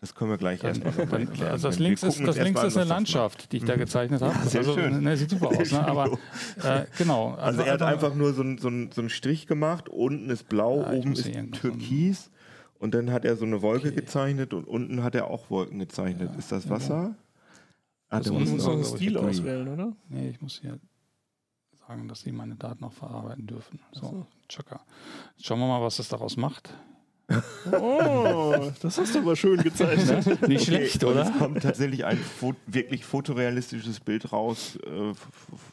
Das 0.00 0.14
können 0.14 0.30
wir 0.30 0.38
gleich 0.38 0.62
erstmal 0.62 0.96
erklären. 0.96 1.50
Also 1.50 1.68
das 1.68 1.78
links 1.80 2.02
ist, 2.02 2.20
das 2.24 2.36
links 2.36 2.62
ist 2.62 2.76
eine 2.76 2.86
Landschaft, 2.86 3.50
die 3.50 3.56
ich 3.56 3.64
da 3.64 3.76
gezeichnet 3.76 4.22
habe. 4.22 4.34
Ja, 4.44 4.44
sehr 4.44 4.60
also, 4.60 4.74
schön. 4.74 5.02
Ne, 5.02 5.16
sieht 5.16 5.30
super 5.30 5.48
aus, 5.48 5.72
ne? 5.72 5.86
aber 5.86 6.12
äh, 6.62 6.84
genau. 6.96 7.30
Also, 7.30 7.40
also 7.42 7.62
er 7.62 7.72
hat 7.72 7.82
einfach 7.82 8.14
nur 8.14 8.32
so, 8.34 8.42
ein, 8.42 8.58
so, 8.58 8.68
ein, 8.68 8.90
so 8.92 9.00
einen 9.00 9.10
Strich 9.10 9.46
gemacht, 9.46 9.88
unten 9.88 10.30
ist 10.30 10.48
blau, 10.48 10.82
ja, 10.82 10.92
oben 10.92 11.14
ist 11.14 11.28
türkis 11.52 12.30
und 12.78 12.94
dann 12.94 13.10
hat 13.10 13.24
er 13.24 13.36
so 13.36 13.44
eine 13.44 13.62
Wolke 13.62 13.88
okay. 13.88 13.96
gezeichnet 13.96 14.54
und 14.54 14.66
unten 14.66 15.02
hat 15.02 15.14
er 15.14 15.28
auch 15.28 15.50
Wolken 15.50 15.78
gezeichnet. 15.78 16.30
Ja, 16.32 16.38
ist 16.38 16.52
das 16.52 16.68
Wasser? 16.68 17.02
Ja. 17.02 17.16
Ah, 18.08 18.22
musst 18.30 18.60
so 18.60 18.70
einen 18.70 18.84
Stil 18.84 19.16
auswählen, 19.18 19.68
oder? 19.68 19.96
Nee, 20.08 20.30
ich 20.30 20.40
muss 20.40 20.60
hier 20.60 20.78
sagen, 21.72 22.08
dass 22.08 22.20
sie 22.20 22.32
meine 22.32 22.54
Daten 22.54 22.84
auch 22.84 22.92
verarbeiten 22.92 23.46
dürfen. 23.46 23.80
So, 23.92 24.06
so. 24.06 24.26
Chaka. 24.48 24.80
Schauen 25.38 25.58
wir 25.58 25.66
mal, 25.66 25.82
was 25.82 25.96
das 25.96 26.08
daraus 26.08 26.36
macht. 26.36 26.72
Oh, 27.72 28.54
das 28.80 28.98
hast 28.98 29.14
du 29.16 29.18
aber 29.18 29.34
schön 29.34 29.60
gezeichnet. 29.60 30.42
Nicht 30.48 30.66
schlecht, 30.66 31.02
okay, 31.02 31.12
oder? 31.12 31.22
Es 31.22 31.38
kommt 31.38 31.60
tatsächlich 31.60 32.04
ein 32.04 32.18
wirklich 32.68 33.04
fotorealistisches 33.04 33.98
Bild 33.98 34.32
raus, 34.32 34.78
äh, 34.84 35.12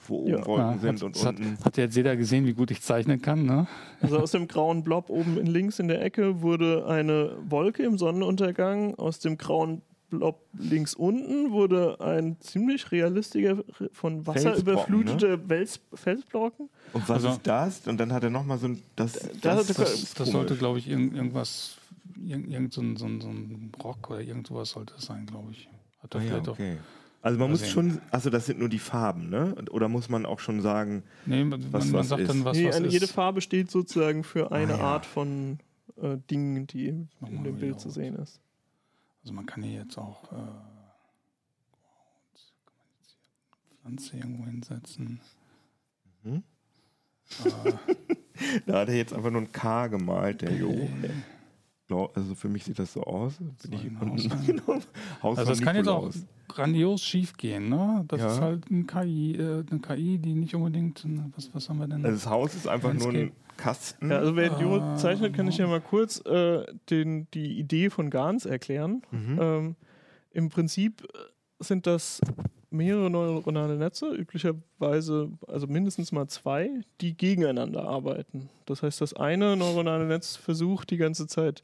wo 0.07 0.21
oben 0.21 0.29
ja. 0.29 0.45
Wolken 0.45 0.65
ja, 0.65 0.77
sind 0.79 0.95
hat, 0.95 1.03
und 1.03 1.25
unten. 1.25 1.57
Hat, 1.59 1.65
hat 1.65 1.77
jetzt 1.77 1.95
jeder 1.95 2.15
gesehen, 2.15 2.47
wie 2.47 2.53
gut 2.53 2.71
ich 2.71 2.81
zeichnen 2.81 3.21
kann, 3.21 3.45
ne? 3.45 3.67
Also 4.01 4.17
aus 4.17 4.31
dem 4.31 4.47
grauen 4.47 4.83
Blob 4.83 5.09
oben 5.09 5.37
in 5.37 5.45
links 5.45 5.77
in 5.77 5.87
der 5.87 6.01
Ecke 6.01 6.41
wurde 6.41 6.87
eine 6.87 7.37
Wolke 7.47 7.83
im 7.83 7.99
Sonnenuntergang. 7.99 8.95
Aus 8.95 9.19
dem 9.19 9.37
grauen 9.37 9.83
Blob 10.13 10.45
links 10.57 10.93
unten 10.93 11.51
wurde 11.51 11.99
ein 11.99 12.39
ziemlich 12.39 12.91
realistischer, 12.91 13.63
von 13.91 14.27
Wasser 14.27 14.55
überfluteter 14.55 15.37
ne? 15.37 15.65
Felsbrocken. 15.93 16.69
Und 16.93 17.09
was 17.09 17.09
also, 17.09 17.29
ist 17.29 17.41
das? 17.43 17.87
Und 17.87 17.99
dann 17.99 18.13
hat 18.13 18.23
er 18.23 18.29
nochmal 18.29 18.59
so 18.59 18.67
ein. 18.67 18.81
Das, 18.95 19.13
das, 19.13 19.67
das, 19.67 19.77
das, 19.77 20.13
das 20.13 20.29
sollte, 20.29 20.55
glaube 20.55 20.79
ich, 20.79 20.87
irgend, 20.87 21.15
irgendwas. 21.15 21.77
Irgend, 22.23 22.51
irgend 22.51 22.73
so, 22.73 22.81
ein, 22.81 22.95
so, 22.95 23.05
ein, 23.05 23.21
so 23.21 23.27
ein 23.27 23.71
Rock 23.83 24.11
oder 24.11 24.21
irgend 24.21 24.47
sowas 24.47 24.69
sollte 24.69 24.93
es 24.97 25.05
sein, 25.05 25.25
glaube 25.25 25.51
ich. 25.51 25.67
Hat 26.01 26.13
er 26.13 26.21
ah, 26.21 26.23
ja, 26.23 26.37
okay. 26.47 26.77
Also 27.23 27.39
man 27.39 27.49
muss 27.51 27.67
schon, 27.67 28.01
also 28.11 28.29
das 28.29 28.45
sind 28.45 28.59
nur 28.59 28.67
die 28.67 28.79
Farben, 28.79 29.29
ne? 29.29 29.55
Oder 29.71 29.87
muss 29.87 30.09
man 30.09 30.25
auch 30.25 30.39
schon 30.39 30.61
sagen, 30.61 31.03
nee, 31.25 31.43
man, 31.43 31.71
was, 31.71 31.85
man 31.85 31.93
was 31.93 32.09
sagt 32.09 32.21
ist? 32.21 32.27
dann, 32.29 32.43
was, 32.43 32.57
nee, 32.57 32.67
was 32.67 32.91
Jede 32.91 33.07
Farbe 33.07 33.39
steht 33.39 33.71
sozusagen 33.71 34.25
für 34.25 34.51
eine 34.51 34.75
ah, 34.75 34.77
ja. 34.77 34.83
Art 34.83 35.05
von 35.05 35.57
äh, 35.95 36.17
Dingen, 36.29 36.67
die 36.67 36.87
in 36.87 37.09
dem 37.21 37.55
Bild 37.55 37.79
zu 37.79 37.89
sehen 37.89 38.15
ist. 38.15 38.41
Also 39.23 39.33
man 39.33 39.45
kann 39.45 39.63
hier 39.63 39.79
jetzt 39.81 39.97
auch 39.97 40.31
äh, 40.33 40.37
Pflanze 43.81 44.17
irgendwo 44.17 44.45
hinsetzen. 44.45 45.21
Mhm. 46.23 46.43
Äh, 47.45 47.73
da 48.65 48.79
hat 48.79 48.89
er 48.89 48.95
jetzt 48.95 49.13
einfach 49.13 49.31
nur 49.31 49.41
ein 49.41 49.51
K 49.51 49.87
gemalt, 49.87 50.41
der. 50.41 50.53
Jo. 50.53 50.89
Also 51.89 52.33
für 52.35 52.49
mich 52.49 52.63
sieht 52.63 52.79
das 52.79 52.93
so 52.93 53.03
aus. 53.03 53.37
Bin 53.37 53.73
ich 53.73 53.91
Haus. 53.99 54.87
Haus 55.23 55.37
also 55.37 55.51
das 55.51 55.61
kann 55.61 55.75
jetzt 55.75 55.87
auch 55.87 56.11
grandios 56.47 57.03
schief 57.03 57.37
gehen. 57.37 57.69
Ne? 57.69 58.05
Das 58.07 58.21
ja. 58.21 58.27
ist 58.27 58.41
halt 58.41 58.69
ein 58.71 58.87
KI, 58.87 59.35
äh, 59.35 59.63
eine 59.69 59.79
KI, 59.79 60.17
die 60.17 60.33
nicht 60.33 60.55
unbedingt. 60.55 61.05
Was, 61.35 61.53
was 61.53 61.69
haben 61.69 61.79
wir 61.79 61.87
denn? 61.87 62.05
Also 62.05 62.15
das 62.15 62.27
Haus 62.27 62.55
ist 62.55 62.67
einfach 62.67 62.89
Landscape. 62.89 63.13
nur 63.13 63.23
ein 63.25 63.31
Kasten. 63.57 64.09
Ja, 64.09 64.17
also 64.17 64.35
wer 64.35 64.53
Idiot 64.53 64.99
zeichnet, 64.99 65.33
kann 65.35 65.47
ich 65.47 65.57
ja 65.57 65.67
mal 65.67 65.81
kurz 65.81 66.25
äh, 66.25 66.65
den, 66.89 67.27
die 67.33 67.59
Idee 67.59 67.89
von 67.89 68.09
Gans 68.09 68.45
erklären. 68.45 69.03
Mhm. 69.11 69.39
Ähm, 69.39 69.75
Im 70.31 70.49
Prinzip 70.49 71.07
sind 71.59 71.85
das 71.85 72.21
mehrere 72.73 73.09
neuronale 73.09 73.77
Netze, 73.77 74.07
üblicherweise 74.07 75.29
also 75.47 75.67
mindestens 75.67 76.11
mal 76.11 76.27
zwei, 76.27 76.69
die 77.01 77.15
gegeneinander 77.15 77.87
arbeiten. 77.87 78.49
Das 78.65 78.83
heißt, 78.83 78.99
das 78.99 79.13
eine 79.13 79.55
neuronale 79.55 80.05
Netz 80.05 80.35
versucht 80.35 80.89
die 80.89 80.97
ganze 80.97 81.27
Zeit 81.27 81.63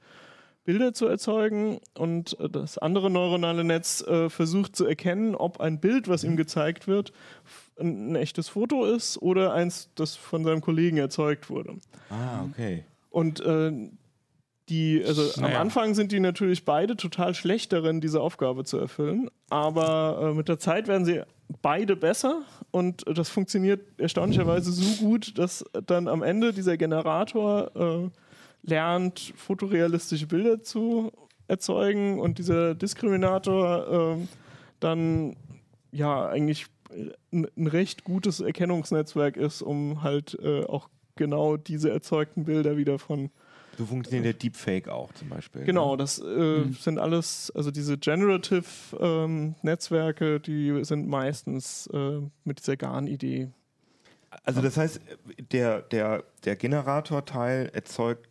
Bilder 0.65 0.93
zu 0.93 1.07
erzeugen 1.07 1.79
und 1.97 2.37
das 2.51 2.77
andere 2.77 3.09
neuronale 3.09 3.63
Netz 3.63 4.01
äh, 4.01 4.29
versucht 4.29 4.75
zu 4.75 4.85
erkennen, 4.85 5.33
ob 5.33 5.59
ein 5.59 5.79
Bild, 5.79 6.07
was 6.07 6.23
ihm 6.23 6.37
gezeigt 6.37 6.87
wird, 6.87 7.11
ein, 7.79 8.11
ein, 8.11 8.15
echtes 8.15 8.49
Foto 8.49 8.85
ist 8.85 9.17
oder 9.19 9.53
eins, 9.53 9.89
das 9.95 10.15
von 10.15 10.43
seinem 10.43 10.61
Kollegen 10.61 10.97
erzeugt 10.97 11.49
wurde. 11.49 11.77
Ah, 12.11 12.43
okay. 12.43 12.83
Und 13.09 13.39
äh, 13.39 13.89
die, 14.69 15.03
also 15.05 15.23
naja. 15.41 15.55
am 15.55 15.61
Anfang 15.61 15.93
sind 15.95 16.11
die 16.11 16.19
natürlich 16.19 16.65
beide 16.65 16.95
total 16.95 17.33
schlecht 17.33 17.73
darin, 17.73 18.01
diese 18.01 18.21
Aufgabe 18.21 18.63
zu 18.63 18.77
erfüllen, 18.77 19.29
aber 19.49 20.31
äh, 20.31 20.33
mit 20.33 20.47
der 20.47 20.59
Zeit 20.59 20.87
werden 20.87 21.05
sie 21.05 21.23
beide 21.61 21.95
besser. 21.95 22.43
Und 22.71 23.03
das 23.07 23.29
funktioniert 23.29 23.81
erstaunlicherweise 23.99 24.71
so 24.71 25.03
gut, 25.03 25.37
dass 25.37 25.65
dann 25.87 26.07
am 26.07 26.21
Ende 26.21 26.53
dieser 26.53 26.77
Generator 26.77 27.71
äh, 27.75 28.09
lernt, 28.61 29.33
fotorealistische 29.35 30.27
Bilder 30.27 30.61
zu 30.61 31.11
erzeugen. 31.47 32.19
Und 32.19 32.37
dieser 32.37 32.75
Diskriminator 32.75 34.17
äh, 34.17 34.27
dann 34.79 35.35
ja 35.91 36.27
eigentlich 36.27 36.67
ein, 37.31 37.47
ein, 37.57 37.67
recht 37.67 38.03
gutes 38.03 38.39
Erkennungsnetzwerk 38.39 39.37
ist, 39.37 39.61
um 39.61 40.03
halt 40.03 40.37
äh, 40.41 40.65
auch 40.65 40.89
genau 41.15 41.57
diese 41.57 41.89
erzeugten 41.89 42.45
Bilder 42.45 42.77
wieder 42.77 42.99
von 42.99 43.31
so 43.79 43.85
funktioniert 43.85 44.25
der 44.25 44.33
Deepfake 44.33 44.89
auch 44.89 45.13
zum 45.13 45.29
Beispiel. 45.29 45.63
Genau, 45.63 45.91
ne? 45.91 45.97
das 45.97 46.19
äh, 46.19 46.25
mhm. 46.25 46.73
sind 46.73 46.99
alles, 46.99 47.49
also 47.55 47.71
diese 47.71 47.97
Generative-Netzwerke, 47.97 50.35
ähm, 50.35 50.41
die 50.41 50.83
sind 50.83 51.07
meistens 51.07 51.87
äh, 51.93 52.19
mit 52.43 52.59
dieser 52.59 52.75
GAN-Idee. 52.75 53.51
Also 54.43 54.61
das 54.61 54.75
heißt, 54.75 54.99
der, 55.53 55.81
der, 55.81 56.25
der 56.43 56.57
Generatorteil 56.57 57.69
erzeugt 57.73 58.27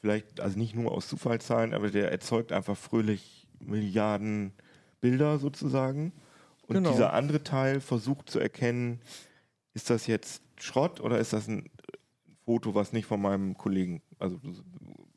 vielleicht, 0.00 0.40
also 0.40 0.58
nicht 0.58 0.74
nur 0.74 0.92
aus 0.92 1.08
Zufallszahlen, 1.08 1.72
aber 1.72 1.90
der 1.90 2.12
erzeugt 2.12 2.52
einfach 2.52 2.76
fröhlich 2.76 3.48
Milliarden 3.60 4.52
Bilder 5.00 5.38
sozusagen. 5.38 6.12
Und 6.66 6.74
genau. 6.74 6.90
dieser 6.90 7.14
andere 7.14 7.42
Teil 7.42 7.80
versucht 7.80 8.28
zu 8.28 8.38
erkennen, 8.38 9.00
ist 9.72 9.88
das 9.88 10.06
jetzt 10.06 10.42
Schrott 10.60 11.00
oder 11.00 11.18
ist 11.18 11.32
das 11.32 11.48
ein 11.48 11.70
Foto, 12.44 12.74
was 12.74 12.92
nicht 12.92 13.06
von 13.06 13.22
meinem 13.22 13.56
Kollegen 13.56 14.02
also, 14.24 14.62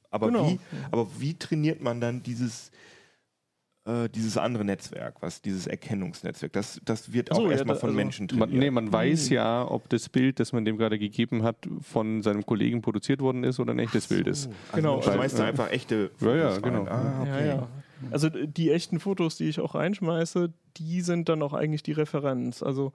aber, 0.10 0.28
genau. 0.28 0.50
wie, 0.50 0.60
aber 0.92 1.08
wie 1.20 1.34
trainiert 1.34 1.82
man 1.82 2.00
dann 2.00 2.24
dieses, 2.24 2.72
äh, 3.86 4.10
dieses 4.10 4.38
andere 4.38 4.64
Netzwerk, 4.66 5.22
was 5.22 5.42
dieses 5.42 5.68
Erkennungsnetzwerk? 5.68 6.54
Das, 6.54 6.80
das 6.86 7.12
wird 7.14 7.32
auch 7.32 7.38
so, 7.38 7.50
erstmal 7.50 7.76
ja, 7.76 7.80
von 7.80 7.90
also 7.90 7.98
Menschen 7.98 8.28
trainiert. 8.28 8.50
Man, 8.50 8.60
nee, 8.60 8.72
man 8.72 8.92
weiß 8.92 9.30
mhm. 9.30 9.36
ja, 9.36 9.70
ob 9.70 9.90
das 9.90 10.10
Bild, 10.10 10.40
das 10.40 10.54
man 10.54 10.66
dem 10.66 10.78
gerade 10.78 10.98
gegeben 10.98 11.44
hat, 11.44 11.68
von 11.82 12.22
seinem 12.22 12.46
Kollegen 12.46 12.82
produziert 12.82 13.22
worden 13.22 13.44
ist 13.44 13.60
oder 13.60 13.74
ein 13.74 13.80
echtes 13.80 14.08
so. 14.08 14.16
Bild 14.16 14.28
ist. 14.28 14.48
Also 14.48 14.76
genau. 14.76 14.98
Also 14.98 15.12
schmeißt 15.12 15.40
ja. 15.40 15.46
einfach 15.46 15.72
echte 15.72 16.10
Fotos 16.18 16.36
ja, 16.36 16.50
ja, 16.52 16.60
genau. 16.60 16.86
Ah, 16.86 17.22
okay. 17.22 17.48
ja, 17.48 17.68
also 18.12 18.30
die 18.30 18.72
echten 18.72 19.00
Fotos, 19.00 19.38
die 19.38 19.46
ich 19.46 19.60
auch 19.60 19.76
reinschmeiße, 19.76 20.54
die 20.78 21.02
sind 21.02 21.30
dann 21.30 21.42
auch 21.42 21.54
eigentlich 21.54 21.84
die 21.84 21.94
Referenz. 21.94 22.62
Also 22.62 22.94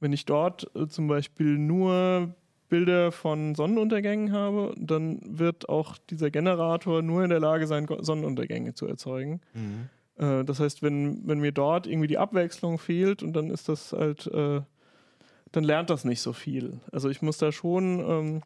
wenn 0.00 0.12
ich 0.12 0.24
dort 0.24 0.70
äh, 0.74 0.86
zum 0.86 1.08
Beispiel 1.08 1.58
nur 1.58 2.34
Bilder 2.68 3.12
von 3.12 3.54
Sonnenuntergängen 3.54 4.32
habe, 4.32 4.74
dann 4.76 5.20
wird 5.24 5.68
auch 5.68 5.96
dieser 6.10 6.30
Generator 6.30 7.02
nur 7.02 7.22
in 7.22 7.30
der 7.30 7.40
Lage 7.40 7.66
sein, 7.66 7.86
Sonnenuntergänge 8.00 8.74
zu 8.74 8.86
erzeugen. 8.86 9.40
Mhm. 9.54 9.88
Äh, 10.18 10.44
das 10.44 10.60
heißt, 10.60 10.82
wenn, 10.82 11.26
wenn 11.26 11.40
mir 11.40 11.52
dort 11.52 11.86
irgendwie 11.86 12.08
die 12.08 12.18
Abwechslung 12.18 12.78
fehlt 12.78 13.22
und 13.22 13.34
dann 13.34 13.50
ist 13.50 13.68
das 13.68 13.92
halt, 13.92 14.26
äh, 14.28 14.60
dann 15.52 15.64
lernt 15.64 15.90
das 15.90 16.04
nicht 16.04 16.20
so 16.20 16.32
viel. 16.32 16.80
Also 16.92 17.08
ich 17.08 17.22
muss 17.22 17.38
da 17.38 17.52
schon 17.52 18.00
ähm, 18.00 18.42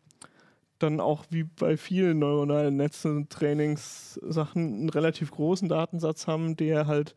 dann 0.78 1.00
auch 1.00 1.24
wie 1.30 1.44
bei 1.44 1.76
vielen 1.76 2.18
neuronalen 2.18 2.76
Netzen 2.76 3.28
Trainingssachen 3.28 4.74
einen 4.74 4.88
relativ 4.88 5.30
großen 5.30 5.68
Datensatz 5.68 6.26
haben, 6.26 6.56
der 6.56 6.86
halt, 6.86 7.14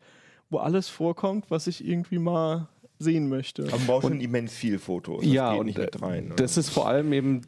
wo 0.50 0.58
alles 0.58 0.88
vorkommt, 0.88 1.50
was 1.50 1.66
ich 1.66 1.86
irgendwie 1.86 2.18
mal 2.18 2.68
sehen 2.98 3.28
möchte. 3.28 3.64
Aber 3.64 3.78
man 3.78 3.86
braucht 3.86 4.02
schon 4.08 4.20
immens 4.20 4.52
viel 4.52 4.78
Fotos. 4.78 5.22
Das 5.22 5.32
ja, 5.32 5.52
und 5.52 5.76
rein, 6.02 6.32
das 6.36 6.56
ist 6.56 6.70
vor 6.70 6.88
allem 6.88 7.12
eben 7.12 7.42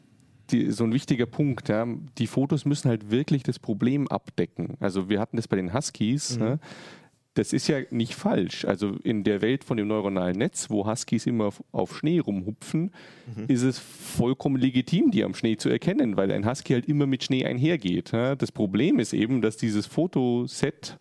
die, 0.51 0.71
so 0.71 0.83
ein 0.83 0.93
wichtiger 0.93 1.25
Punkt. 1.25 1.69
Ja. 1.69 1.87
Die 2.17 2.27
Fotos 2.27 2.65
müssen 2.65 2.89
halt 2.89 3.11
wirklich 3.11 3.43
das 3.43 3.59
Problem 3.59 4.07
abdecken. 4.07 4.75
Also 4.79 5.09
wir 5.09 5.19
hatten 5.19 5.37
das 5.37 5.47
bei 5.47 5.57
den 5.57 5.73
Huskies. 5.73 6.37
Mhm. 6.37 6.43
Ne? 6.43 6.59
Das 7.33 7.53
ist 7.53 7.67
ja 7.67 7.81
nicht 7.91 8.15
falsch. 8.15 8.65
Also 8.65 8.95
in 9.03 9.23
der 9.23 9.41
Welt 9.41 9.63
von 9.63 9.77
dem 9.77 9.87
neuronalen 9.87 10.37
Netz, 10.37 10.69
wo 10.69 10.87
Huskies 10.87 11.27
immer 11.27 11.51
auf, 11.71 11.97
Schnee 11.97 12.19
rumhupfen, 12.19 12.91
mhm. 13.35 13.45
ist 13.47 13.61
es 13.61 13.77
vollkommen 13.77 14.57
legitim, 14.57 15.11
die 15.11 15.23
am 15.23 15.35
Schnee 15.35 15.55
zu 15.55 15.69
erkennen, 15.69 16.17
weil 16.17 16.31
ein 16.31 16.49
Husky 16.49 16.73
halt 16.73 16.87
immer 16.87 17.05
mit 17.05 17.23
Schnee 17.23 17.45
einhergeht. 17.45 18.11
Ja. 18.11 18.35
Das 18.35 18.51
Problem 18.51 18.97
ist 18.99 19.13
eben, 19.13 19.41
dass 19.41 19.57
dieses 19.57 19.85
Fotoset 19.85 20.97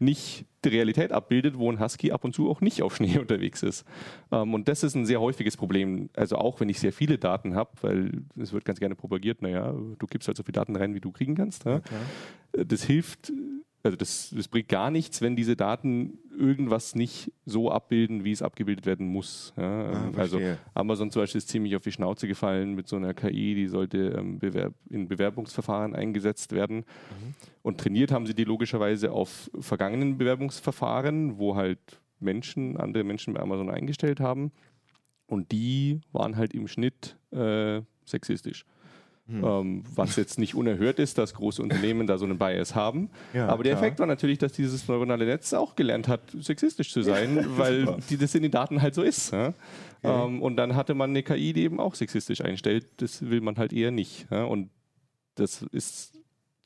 nicht 0.00 0.46
die 0.64 0.70
Realität 0.70 1.12
abbildet, 1.12 1.58
wo 1.58 1.70
ein 1.70 1.80
Husky 1.80 2.12
ab 2.12 2.24
und 2.24 2.34
zu 2.34 2.50
auch 2.50 2.60
nicht 2.60 2.82
auf 2.82 2.96
Schnee 2.96 3.18
unterwegs 3.20 3.62
ist. 3.62 3.84
Ähm, 4.32 4.54
und 4.54 4.68
das 4.68 4.82
ist 4.82 4.94
ein 4.94 5.06
sehr 5.06 5.20
häufiges 5.20 5.56
Problem. 5.56 6.10
Also 6.14 6.36
auch 6.36 6.60
wenn 6.60 6.68
ich 6.68 6.80
sehr 6.80 6.92
viele 6.92 7.18
Daten 7.18 7.54
habe, 7.54 7.70
weil 7.82 8.22
es 8.36 8.52
wird 8.52 8.64
ganz 8.64 8.80
gerne 8.80 8.94
propagiert, 8.94 9.42
naja, 9.42 9.72
du 9.72 10.06
gibst 10.06 10.28
halt 10.28 10.36
so 10.36 10.42
viele 10.42 10.54
Daten 10.54 10.76
rein, 10.76 10.94
wie 10.94 11.00
du 11.00 11.12
kriegen 11.12 11.34
kannst. 11.34 11.64
Ja? 11.64 11.80
Das 12.52 12.82
hilft 12.84 13.32
also 13.82 13.96
das, 13.96 14.32
das 14.34 14.48
bringt 14.48 14.68
gar 14.68 14.90
nichts, 14.90 15.22
wenn 15.22 15.36
diese 15.36 15.56
Daten 15.56 16.18
irgendwas 16.36 16.94
nicht 16.94 17.32
so 17.46 17.70
abbilden, 17.70 18.24
wie 18.24 18.32
es 18.32 18.42
abgebildet 18.42 18.86
werden 18.86 19.06
muss. 19.06 19.52
Ja, 19.56 19.92
ah, 19.92 20.10
also 20.16 20.40
Amazon 20.74 21.10
zum 21.10 21.22
Beispiel 21.22 21.38
ist 21.38 21.48
ziemlich 21.48 21.76
auf 21.76 21.82
die 21.82 21.92
Schnauze 21.92 22.28
gefallen 22.28 22.74
mit 22.74 22.88
so 22.88 22.96
einer 22.96 23.14
KI, 23.14 23.54
die 23.54 23.66
sollte 23.66 24.14
ähm, 24.18 24.38
Bewerb 24.38 24.74
in 24.90 25.08
Bewerbungsverfahren 25.08 25.94
eingesetzt 25.94 26.52
werden. 26.52 26.78
Mhm. 26.78 27.34
Und 27.62 27.78
trainiert 27.78 28.12
haben 28.12 28.26
sie 28.26 28.34
die 28.34 28.44
logischerweise 28.44 29.12
auf 29.12 29.50
vergangenen 29.60 30.18
Bewerbungsverfahren, 30.18 31.38
wo 31.38 31.56
halt 31.56 32.00
Menschen, 32.20 32.76
andere 32.76 33.04
Menschen 33.04 33.34
bei 33.34 33.40
Amazon 33.40 33.70
eingestellt 33.70 34.20
haben. 34.20 34.52
Und 35.26 35.52
die 35.52 36.00
waren 36.12 36.36
halt 36.36 36.54
im 36.54 36.68
Schnitt 36.68 37.16
äh, 37.30 37.82
sexistisch. 38.04 38.64
Hm. 39.28 39.44
Ähm, 39.44 39.84
was 39.94 40.16
jetzt 40.16 40.38
nicht 40.38 40.54
unerhört 40.54 40.98
ist, 40.98 41.18
dass 41.18 41.34
große 41.34 41.62
Unternehmen 41.62 42.06
da 42.06 42.16
so 42.16 42.24
einen 42.24 42.38
Bias 42.38 42.74
haben. 42.74 43.10
Ja, 43.34 43.48
Aber 43.48 43.62
der 43.62 43.74
klar. 43.74 43.82
Effekt 43.82 43.98
war 44.00 44.06
natürlich, 44.06 44.38
dass 44.38 44.52
dieses 44.52 44.88
neuronale 44.88 45.26
Netz 45.26 45.52
auch 45.52 45.76
gelernt 45.76 46.08
hat, 46.08 46.22
sexistisch 46.40 46.92
zu 46.92 47.02
sein, 47.02 47.36
ja, 47.36 47.44
weil 47.58 47.96
die, 48.08 48.16
das 48.16 48.34
in 48.34 48.42
den 48.42 48.50
Daten 48.50 48.80
halt 48.80 48.94
so 48.94 49.02
ist. 49.02 49.32
Ja? 49.32 49.52
Okay. 50.02 50.24
Ähm, 50.24 50.40
und 50.40 50.56
dann 50.56 50.74
hatte 50.74 50.94
man 50.94 51.10
eine 51.10 51.22
KI, 51.22 51.52
die 51.52 51.62
eben 51.62 51.78
auch 51.78 51.94
sexistisch 51.94 52.40
einstellt. 52.40 52.86
Das 52.96 53.28
will 53.28 53.42
man 53.42 53.56
halt 53.56 53.74
eher 53.74 53.90
nicht. 53.90 54.30
Und 54.30 54.70
das 55.34 55.62
ist 55.72 56.17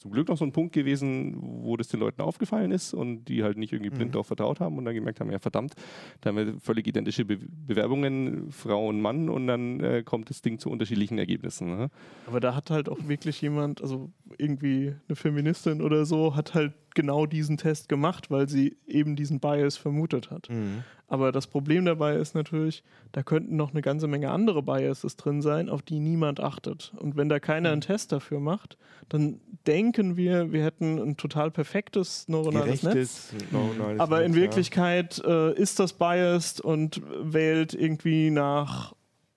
zum 0.03 0.11
Glück 0.11 0.29
noch 0.29 0.37
so 0.37 0.45
ein 0.45 0.53
Punkt 0.53 0.73
gewesen, 0.73 1.37
wo 1.41 1.77
das 1.77 1.89
den 1.89 2.01
Leuten 2.01 2.23
aufgefallen 2.23 2.73
ist 2.73 2.93
und 2.93 3.25
die 3.27 3.45
halt 3.45 3.57
nicht 3.57 3.73
irgendwie 3.73 3.91
blind 3.91 4.11
mhm. 4.11 4.13
darauf 4.13 4.27
vertraut 4.27 4.61
haben 4.61 4.77
und 4.77 4.85
dann 4.85 4.95
gemerkt 4.95 5.21
haben, 5.21 5.31
ja 5.31 5.39
verdammt, 5.39 5.75
da 6.21 6.29
haben 6.29 6.37
wir 6.37 6.61
völlig 6.61 6.87
identische 6.87 7.25
Be 7.25 7.39
Bewerbungen, 7.67 8.51
Frau 8.51 8.89
und 8.89 9.01
Mann 9.01 9.29
und 9.29 9.47
dann 9.47 9.81
äh, 9.81 10.03
kommt 10.03 10.29
das 10.31 10.43
Ding 10.43 10.59
zu 10.59 10.71
unterschiedlichen 10.71 11.19
Ergebnissen. 11.19 11.69
Ne? 11.69 11.91
Aber 12.27 12.41
da 12.41 12.55
hat 12.55 12.71
halt 12.71 12.89
auch 12.89 12.99
wirklich 13.07 13.41
jemand, 13.41 13.81
also 13.81 14.11
irgendwie 14.39 14.95
eine 15.09 15.17
Feministin 15.17 15.81
oder 15.81 16.05
so, 16.05 16.35
hat 16.35 16.55
halt 16.55 16.73
genau 16.95 17.27
diesen 17.27 17.57
Test 17.57 17.89
gemacht, 17.89 18.31
weil 18.31 18.49
sie 18.49 18.77
eben 18.87 19.17
diesen 19.17 19.41
Bias 19.41 19.77
vermutet 19.77 20.31
hat. 20.31 20.49
Mhm. 20.49 20.85
Aber 21.09 21.31
das 21.31 21.47
Problem 21.47 21.85
dabei 21.85 22.17
ist 22.17 22.35
natürlich, 22.35 22.83
da 23.13 23.23
könnten 23.23 23.57
noch 23.57 23.73
eine 23.73 23.83
ganze 23.83 24.07
Menge 24.07 24.31
andere 24.31 24.63
Biases 24.63 25.17
drin 25.17 25.43
sein, 25.43 25.69
auf 25.69 25.83
die 25.83 25.99
niemand 25.99 26.41
achtet. 26.41 26.93
Und 26.97 27.17
wenn 27.17 27.29
da 27.29 27.39
keiner 27.39 27.71
einen 27.71 27.83
Test 27.83 28.13
dafür 28.13 28.41
macht, 28.41 28.79
dann 29.11 29.41
denken 29.67 30.17
wir, 30.17 30.53
wir 30.53 30.65
hätten 30.65 30.99
ein 30.99 31.17
total 31.19 31.51
perfektes 31.51 32.29
neuronales 32.29 32.83
Netz. 32.83 33.33
Neuronales 33.51 34.01
aber 34.01 34.21
Netz, 34.21 34.29
in 34.29 34.35
Wirklichkeit 34.35 35.23
ja. 35.23 35.51
äh, 35.51 35.55
ist 35.55 35.79
das 35.81 35.93
biased 35.93 36.63
und 36.63 37.03
wählt 37.21 37.75
irgendwie 37.75 38.31
nach 38.31 38.95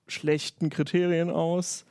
schlechten 0.08 0.70
Kriterien 0.70 1.30
aus. 1.30 1.86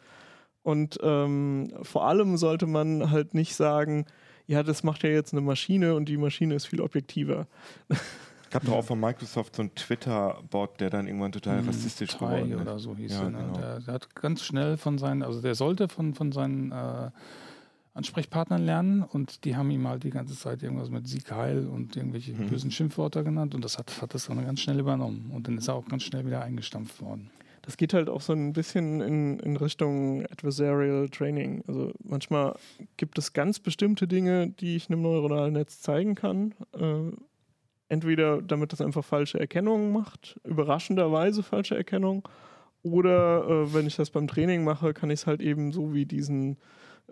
Und 0.63 0.99
ähm, 1.03 1.75
vor 1.83 2.07
allem 2.07 2.39
sollte 2.39 2.67
man 2.67 3.11
halt 3.11 3.35
nicht 3.35 3.55
sagen, 3.55 4.07
ja, 4.47 4.63
das 4.63 4.83
macht 4.83 5.03
ja 5.03 5.11
jetzt 5.11 5.33
eine 5.33 5.41
Maschine 5.41 5.95
und 5.95 6.09
die 6.09 6.17
Maschine 6.17 6.55
ist 6.55 6.67
viel 6.67 6.81
objektiver. 6.81 7.47
gab 8.55 8.65
doch 8.65 8.73
auch 8.75 8.85
von 8.85 9.01
Microsoft 9.01 9.57
so 9.57 9.63
einen 9.63 9.75
Twitter-Bot, 9.75 10.81
der 10.81 10.89
dann 10.89 11.09
irgendwann 11.09 11.33
total 11.33 11.59
hm, 11.59 11.67
rassistisch 11.67 12.11
Thai 12.13 12.43
geworden 12.43 12.53
ist. 12.53 12.61
oder 12.61 12.79
so 12.79 12.95
hieß 12.95 13.13
ja, 13.13 13.23
er. 13.25 13.31
Ne? 13.31 13.39
Genau. 13.39 13.59
Der, 13.59 13.81
der, 13.81 13.95
hat 13.95 14.15
ganz 14.15 14.45
schnell 14.45 14.77
von 14.77 14.97
seinen, 14.97 15.25
also 15.25 15.43
der 15.43 15.57
sollte 15.57 15.89
von, 15.89 16.15
von 16.15 16.31
seinen 16.31 16.71
äh, 16.71 17.11
Ansprechpartnern 17.95 18.65
lernen 18.65 19.03
und 19.03 19.45
die 19.45 19.57
haben 19.57 19.71
ihm 19.73 19.89
halt 19.89 20.05
die 20.05 20.11
ganze 20.11 20.37
Zeit 20.37 20.63
irgendwas 20.63 20.89
mit 20.89 21.09
Sieg 21.09 21.33
Heil 21.33 21.67
und 21.67 21.97
irgendwelche 21.97 22.33
mhm. 22.33 22.49
bösen 22.49 22.71
Schimpfwörter 22.71 23.25
genannt 23.25 23.57
und 23.57 23.65
das 23.65 23.77
hat, 23.77 24.01
hat 24.01 24.15
das 24.15 24.27
dann 24.27 24.45
ganz 24.45 24.61
schnell 24.61 24.79
übernommen 24.79 25.33
und 25.35 25.49
dann 25.49 25.59
ist 25.59 25.67
er 25.67 25.75
auch 25.75 25.87
ganz 25.87 26.05
schnell 26.05 26.25
wieder 26.25 26.43
eingestampft 26.43 27.03
worden. 27.03 27.31
Das 27.65 27.77
geht 27.77 27.95
halt 27.95 28.11
auch 28.11 28.21
so 28.21 28.33
ein 28.33 28.53
bisschen 28.53 29.01
in, 29.01 29.39
in 29.41 29.57
Richtung 29.57 30.27
Adversarial 30.27 31.09
Training. 31.09 31.65
Also 31.67 31.93
manchmal 32.03 32.57
gibt 32.97 33.19
es 33.19 33.33
ganz 33.33 33.59
bestimmte 33.59 34.07
Dinge, 34.07 34.49
die 34.49 34.77
ich 34.77 34.91
einem 34.91 35.03
neuronalen 35.03 35.55
Netz 35.55 35.81
zeigen 35.81 36.15
kann. 36.15 36.55
Äh, 36.73 37.13
Entweder 37.89 38.41
damit 38.41 38.73
das 38.73 38.81
einfach 38.81 39.05
falsche 39.05 39.39
Erkennungen 39.39 39.93
macht, 39.93 40.41
überraschenderweise 40.45 41.43
falsche 41.43 41.77
Erkennung, 41.77 42.27
oder 42.83 43.45
äh, 43.47 43.75
wenn 43.75 43.87
ich 43.87 43.97
das 43.97 44.11
beim 44.11 44.27
Training 44.27 44.65
mache, 44.65 44.95
kann 44.95 45.11
ich 45.11 45.21
es 45.21 45.27
halt 45.27 45.41
eben 45.41 45.71
so 45.71 45.95
wie 45.95 46.05
diesen 46.07 46.57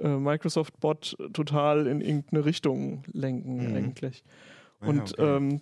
äh, 0.00 0.09
Microsoft-Bot 0.09 1.16
total 1.32 1.86
in 1.86 2.00
irgendeine 2.00 2.44
Richtung 2.44 3.05
lenken 3.12 3.70
mhm. 3.70 3.76
eigentlich. 3.76 4.24
Und 4.80 5.12
okay. 5.12 5.36
ähm, 5.36 5.61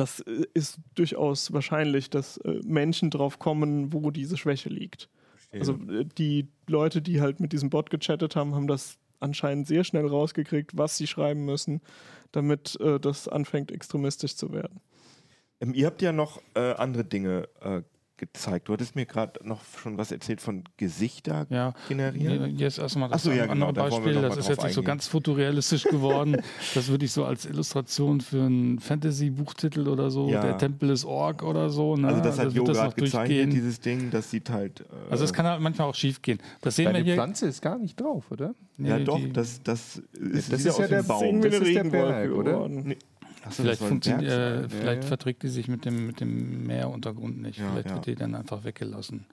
das 0.00 0.20
äh, 0.20 0.44
ist 0.54 0.78
durchaus 0.94 1.52
wahrscheinlich, 1.52 2.10
dass 2.10 2.38
äh, 2.38 2.60
Menschen 2.64 3.10
drauf 3.10 3.38
kommen, 3.38 3.92
wo 3.92 4.10
diese 4.10 4.36
Schwäche 4.36 4.68
liegt. 4.68 5.08
Verstehe. 5.34 5.60
Also 5.60 5.72
äh, 5.92 6.04
die 6.04 6.48
Leute, 6.66 7.02
die 7.02 7.20
halt 7.20 7.40
mit 7.40 7.52
diesem 7.52 7.70
Bot 7.70 7.90
gechattet 7.90 8.36
haben, 8.36 8.54
haben 8.54 8.68
das 8.68 8.98
anscheinend 9.20 9.66
sehr 9.66 9.84
schnell 9.84 10.06
rausgekriegt, 10.06 10.76
was 10.76 10.96
sie 10.96 11.06
schreiben 11.06 11.44
müssen, 11.44 11.80
damit 12.32 12.78
äh, 12.80 13.00
das 13.00 13.28
anfängt 13.28 13.72
extremistisch 13.72 14.36
zu 14.36 14.52
werden. 14.52 14.80
Ähm, 15.60 15.74
ihr 15.74 15.86
habt 15.86 16.02
ja 16.02 16.12
noch 16.12 16.40
äh, 16.54 16.74
andere 16.74 17.04
Dinge 17.04 17.48
äh, 17.60 17.82
gezeigt. 18.18 18.68
Du 18.68 18.72
hattest 18.72 18.96
mir 18.96 19.06
gerade 19.06 19.40
noch 19.46 19.60
schon 19.80 19.96
was 19.96 20.12
erzählt 20.12 20.40
von 20.40 20.64
Gesichter 20.76 21.46
ja. 21.48 21.72
generieren. 21.88 22.56
Jetzt 22.56 22.78
erstmal 22.78 23.08
das 23.08 23.22
so, 23.22 23.30
ja, 23.30 23.46
genau, 23.46 23.68
andere 23.68 23.88
Beispiel. 23.88 24.20
Das 24.20 24.36
ist 24.36 24.48
jetzt 24.48 24.64
nicht 24.64 24.74
so 24.74 24.82
ganz 24.82 25.06
fotorealistisch 25.06 25.84
geworden. 25.84 26.36
das 26.74 26.88
würde 26.88 27.04
ich 27.04 27.12
so 27.12 27.24
als 27.24 27.46
Illustration 27.46 28.20
für 28.20 28.42
einen 28.42 28.78
Fantasy-Buchtitel 28.78 29.88
oder 29.88 30.10
so, 30.10 30.28
ja. 30.28 30.42
der 30.42 30.58
Tempel 30.58 30.90
ist 30.90 31.04
Ork 31.04 31.42
oder 31.42 31.70
so. 31.70 31.96
Ne? 31.96 32.08
Also 32.08 32.22
das 32.22 32.38
hat 32.38 32.52
Jo 32.52 32.64
gerade 32.64 32.94
gezeichnet, 32.94 33.52
dieses 33.52 33.80
Ding, 33.80 34.10
das 34.10 34.30
sieht 34.30 34.50
halt... 34.50 34.80
Äh 34.80 35.10
also 35.10 35.24
es 35.24 35.32
kann 35.32 35.46
halt 35.46 35.60
manchmal 35.60 35.88
auch 35.88 35.94
schief 35.94 36.20
gehen. 36.20 36.38
Das 36.60 36.76
sehen 36.76 36.86
Deine 36.86 36.98
wir 36.98 37.04
hier. 37.04 37.14
Pflanze 37.14 37.46
ist 37.46 37.62
gar 37.62 37.78
nicht 37.78 38.00
drauf, 38.00 38.30
oder? 38.30 38.54
Nee, 38.76 38.90
ja 38.90 38.98
doch, 38.98 39.20
das, 39.32 39.62
das 39.62 40.02
ist, 40.12 40.52
das 40.52 40.64
ist 40.64 40.78
ja 40.78 40.88
der 40.88 41.02
Baum. 41.02 41.40
Das 41.40 41.54
ist 41.54 41.74
der 41.74 41.84
Berg, 41.84 42.32
oder? 42.32 42.68
Nee. 42.68 42.96
So, 43.50 43.62
vielleicht, 43.62 43.82
äh, 43.82 44.68
vielleicht 44.68 45.02
ja, 45.02 45.08
verträgt 45.08 45.42
die 45.42 45.48
sich 45.48 45.68
mit 45.68 45.84
dem, 45.84 46.06
mit 46.06 46.20
dem 46.20 46.66
Meeruntergrund 46.66 47.40
nicht. 47.40 47.58
Ja, 47.58 47.70
vielleicht 47.70 47.90
wird 47.94 48.06
die 48.06 48.14
dann 48.14 48.34
einfach 48.34 48.64
weggelassen. 48.64 49.26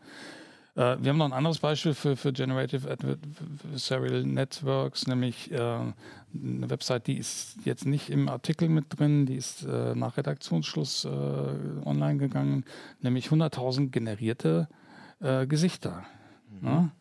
Äh, 0.76 0.98
wir 1.00 1.10
haben 1.10 1.18
noch 1.18 1.26
ein 1.26 1.34
anderes 1.34 1.60
Beispiel 1.60 1.94
für, 1.94 2.16
für 2.16 2.34
Generative 2.34 2.90
Adversarial 2.90 4.24
Networks, 4.24 5.08
nämlich 5.08 5.52
äh, 5.52 5.58
eine 5.58 6.70
Website, 6.70 7.08
die 7.08 7.18
ist 7.18 7.58
jetzt 7.64 7.86
nicht 7.86 8.10
im 8.10 8.28
Artikel 8.28 8.68
mit 8.68 8.86
drin, 8.90 9.26
die 9.26 9.36
ist 9.36 9.64
äh, 9.64 9.96
nach 9.96 10.18
Redaktionsschluss 10.18 11.06
äh, 11.06 11.10
online 11.10 12.18
gegangen, 12.18 12.66
nämlich 13.02 13.28
100.000 13.28 13.90
generierte 13.90 14.68
äh, 15.22 15.48
Gesichter. 15.48 16.04
Mhm. 16.62 16.92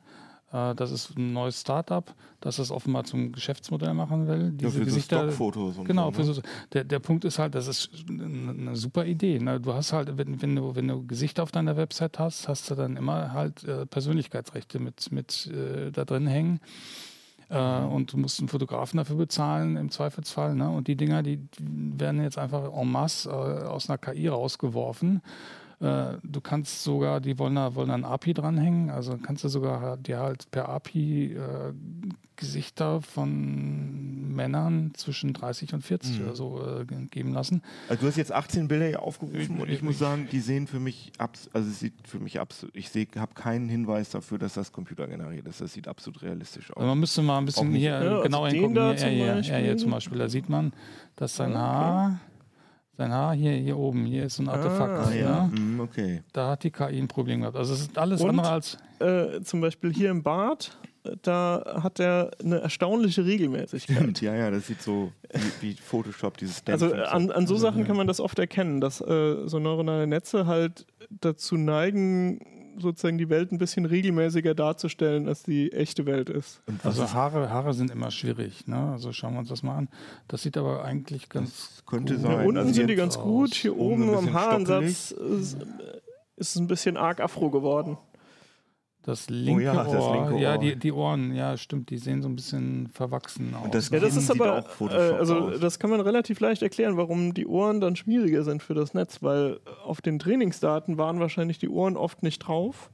Äh, 0.55 0.75
das 0.77 0.93
ist 0.93 1.17
ein 1.19 1.33
neues 1.33 1.61
Startup, 1.61 2.15
das 2.41 2.59
es 2.59 2.71
offenbar 2.71 3.05
zum 3.05 3.33
Geschäftsmodell 3.33 3.93
machen 3.93 4.29
will. 4.29 4.53
Diese 4.53 4.71
ja, 4.71 4.79
für 4.79 4.85
Gesichter, 4.85 5.19
so 5.19 5.25
Stockfotos. 5.25 5.79
Und 5.79 5.87
genau, 5.87 6.13
so, 6.13 6.23
ne? 6.23 6.35
so, 6.35 6.43
der, 6.73 6.85
der 6.85 7.01
Punkt 7.01 7.25
ist 7.25 7.39
halt, 7.39 7.55
das 7.55 7.67
ist 7.67 7.91
eine 8.09 8.77
super 8.77 9.05
Idee. 9.05 9.41
Ne? 9.41 9.61
Du 9.61 9.75
hast 9.75 9.93
halt, 9.93 10.17
wenn, 10.17 10.41
wenn, 10.41 10.55
du, 10.55 10.77
wenn 10.77 10.87
du 10.87 11.05
Gesichter 11.07 11.43
auf 11.43 11.51
deiner 11.51 11.77
Website 11.77 12.19
hast, 12.21 12.47
hast 12.49 12.71
du 12.71 12.77
dann 12.77 12.97
immer 12.97 13.33
halt 13.33 13.65
äh, 13.65 13.85
Persönlichkeitsrechte 13.87 14.79
mit, 14.79 15.11
mit 15.11 15.49
äh, 15.49 15.91
da 15.91 16.05
drin 16.05 16.29
hängen. 16.29 16.61
Äh, 17.51 17.81
mhm. 17.81 17.93
und 17.93 18.13
du 18.13 18.17
musst 18.19 18.39
einen 18.39 18.49
Fotografen 18.49 18.97
dafür 18.97 19.17
bezahlen 19.17 19.77
im 19.77 19.91
Zweifelsfall. 19.91 20.55
Ne? 20.55 20.71
Und 20.71 20.87
die 20.87 20.97
Dinger, 20.97 21.23
die, 21.23 21.37
die 21.37 22.01
werden 22.01 22.23
jetzt 22.23 22.39
einfach 22.39 22.73
en 22.73 22.91
masse 22.91 23.29
äh, 23.29 23.33
aus 23.33 23.91
einer 23.91 23.99
KI 23.99 24.29
rausgeworfen. 24.29 25.21
Äh, 25.85 26.19
du 26.23 26.41
kannst 26.41 26.83
sogar, 26.83 27.21
die 27.21 27.39
wollen 27.39 27.57
da, 27.57 27.75
wollen 27.75 27.89
da 27.89 27.95
ein 27.95 28.05
API 28.05 28.33
dranhängen, 28.33 28.89
also 28.89 29.19
kannst 29.19 29.45
du 29.45 29.49
sogar 29.49 29.99
dir 29.99 30.19
halt 30.19 30.51
per 30.51 30.69
API 30.71 31.35
äh, 31.35 31.75
Gesichter 32.37 33.03
von 33.03 34.35
Männern 34.35 34.93
zwischen 34.95 35.35
30 35.35 35.75
und 35.75 35.83
40 35.83 36.19
mhm. 36.19 36.25
oder 36.25 36.35
so 36.35 36.61
äh, 36.67 36.85
geben 37.11 37.33
lassen. 37.33 37.63
Also 37.89 38.03
du 38.03 38.09
hast 38.09 38.17
jetzt 38.17 38.33
18 38.33 38.67
Bilder 38.67 38.87
hier 38.87 39.03
aufgerufen 39.03 39.61
und 39.61 39.69
ich 39.69 39.83
muss 39.83 39.99
sagen, 39.99 40.27
die 40.33 40.41
sehen 40.41 40.67
für 40.67 40.81
mich 40.81 41.13
also 41.19 41.69
es 41.69 41.79
sieht 41.79 41.95
für 42.09 42.19
mich 42.19 42.41
absolut, 42.41 42.75
ich 42.75 42.91
habe 43.17 43.35
keinen 43.35 43.69
Hinweis 43.69 44.11
dafür, 44.11 44.39
dass 44.39 44.55
das 44.55 44.73
Computer 44.73 45.07
generiert 45.07 45.47
ist. 45.47 45.61
Das 45.61 45.75
sieht 45.75 45.87
absolut 45.87 46.23
realistisch 46.23 46.71
aus. 46.71 46.79
Also 46.79 46.89
man 46.89 46.99
müsste 46.99 47.23
mal 47.23 47.39
ein 47.39 47.45
bisschen 47.45 47.73
hier 47.73 47.91
ja, 47.91 48.23
genauer 48.23 48.47
also 48.47 48.57
hingucken. 48.57 48.97
Hier, 48.97 49.09
hier, 49.09 49.43
hier, 49.43 49.57
hier, 49.59 49.77
zum 49.77 49.91
Beispiel, 49.91 50.19
da 50.19 50.29
sieht 50.29 50.49
man, 50.49 50.73
dass 51.15 51.37
sein 51.37 51.51
okay. 51.51 51.59
Haar 51.59 52.21
sein 52.97 53.13
Haar 53.13 53.35
hier, 53.35 53.53
hier 53.53 53.77
oben, 53.77 54.05
hier 54.05 54.25
ist 54.25 54.37
so 54.37 54.43
ein 54.43 54.49
Artefakt. 54.49 55.09
Ah, 55.09 55.13
ja. 55.13 55.51
Ne? 55.53 55.83
okay. 55.83 56.23
Da 56.33 56.51
hat 56.51 56.65
die 56.65 56.71
KI 56.71 56.99
ein 56.99 57.09
Problem 57.09 57.41
gehabt. 57.41 57.57
Also 57.57 57.75
es 57.75 57.81
ist 57.81 57.99
alles 57.99 58.21
Und, 58.21 58.31
andere 58.31 58.51
als. 58.51 58.79
Äh, 59.01 59.41
zum 59.43 59.61
Beispiel 59.61 59.93
hier 59.93 60.11
im 60.11 60.23
Bart, 60.23 60.79
da 61.23 61.81
hat 61.83 62.01
er 62.01 62.31
eine 62.43 62.61
erstaunliche 62.61 63.25
Regelmäßigkeit. 63.25 63.97
Stimmt, 63.97 64.21
ja, 64.23 64.35
ja, 64.35 64.51
das 64.51 64.67
sieht 64.69 64.81
so 64.81 65.13
wie, 65.61 65.69
wie 65.69 65.75
Photoshop, 65.75 66.37
dieses 66.39 66.63
Also 66.67 66.93
an, 66.93 67.31
an 67.31 67.47
so 67.47 67.57
Sachen 67.57 67.85
kann 67.85 67.97
man 67.97 68.07
das 68.07 68.21
oft 68.21 68.39
erkennen, 68.39 68.81
dass 68.81 69.01
äh, 69.01 69.47
so 69.47 69.59
neuronale 69.59 70.07
Netze 70.07 70.47
halt 70.47 70.87
dazu 71.11 71.57
neigen, 71.57 72.39
sozusagen 72.79 73.19
die 73.19 73.29
Welt 73.29 73.53
ein 73.53 73.59
bisschen 73.59 73.85
regelmäßiger 73.85 74.55
darzustellen, 74.55 75.29
als 75.29 75.43
die 75.43 75.73
echte 75.73 76.07
Welt 76.07 76.29
ist. 76.29 76.63
also 76.83 77.13
Haare, 77.13 77.51
Haare 77.51 77.75
sind 77.75 77.91
immer 77.91 78.11
schwierig. 78.11 78.67
Ne? 78.67 78.93
Also 78.93 79.13
schauen 79.13 79.35
wir 79.35 79.41
uns 79.41 79.49
das 79.49 79.63
mal 79.63 79.77
an. 79.77 79.89
Das 80.29 80.43
sieht 80.43 80.57
aber 80.57 80.85
eigentlich 80.85 81.29
ganz 81.29 81.51
das 81.51 81.87
könnte 81.87 82.15
gut. 82.15 82.23
sein. 82.23 82.33
Ja, 82.33 82.45
unten 82.45 82.59
also 82.59 82.73
sind 82.73 82.89
die 82.89 82.97
ganz 82.97 83.19
gut. 83.19 83.55
Hier 83.55 83.77
oben 83.77 84.15
am 84.15 84.33
Haaransatz 84.33 85.11
ist, 85.11 85.13
ist 85.13 85.57
es 86.37 86.57
ein 86.57 86.67
bisschen 86.67 86.97
arg 86.97 87.21
afro 87.21 87.51
geworden. 87.51 87.97
Das 89.05 89.29
linke, 89.29 89.61
oh 89.61 89.65
ja, 89.65 89.87
Ohr, 89.87 89.93
das 89.93 90.13
linke 90.13 90.35
Ohr. 90.35 90.41
Ja, 90.41 90.57
die, 90.57 90.77
die 90.77 90.91
Ohren, 90.91 91.35
ja, 91.35 91.59
stimmt, 91.59 91.91
die 91.91 91.99
sehen 91.99 92.23
so 92.23 92.29
ein 92.29 92.37
bisschen 92.37 92.89
verwachsen 92.89 93.55
aus. 93.55 93.71
Das, 93.71 93.91
ja, 93.91 94.01
das 94.01 94.17
ist 94.17 94.31
aber, 94.31 94.65
äh, 94.81 94.95
also 94.95 95.37
aus. 95.37 95.61
das 95.61 95.79
kann 95.79 95.91
man 95.91 96.01
relativ 96.01 96.41
leicht 96.41 96.63
erklären, 96.63 96.97
warum 96.97 97.35
die 97.35 97.47
Ohren 97.47 97.83
dann 97.83 97.97
schwieriger 97.97 98.45
sind 98.45 98.63
für 98.63 98.73
das 98.73 98.95
Netz, 98.95 99.23
weil 99.23 99.61
auf 99.85 100.01
den 100.01 100.19
Trainingsdaten 100.19 100.97
waren 100.97 101.21
wahrscheinlich 101.21 101.59
die 101.59 101.69
Ohren 101.69 101.99
oft 101.99 102.23
nicht 102.23 102.39
drauf, 102.39 102.91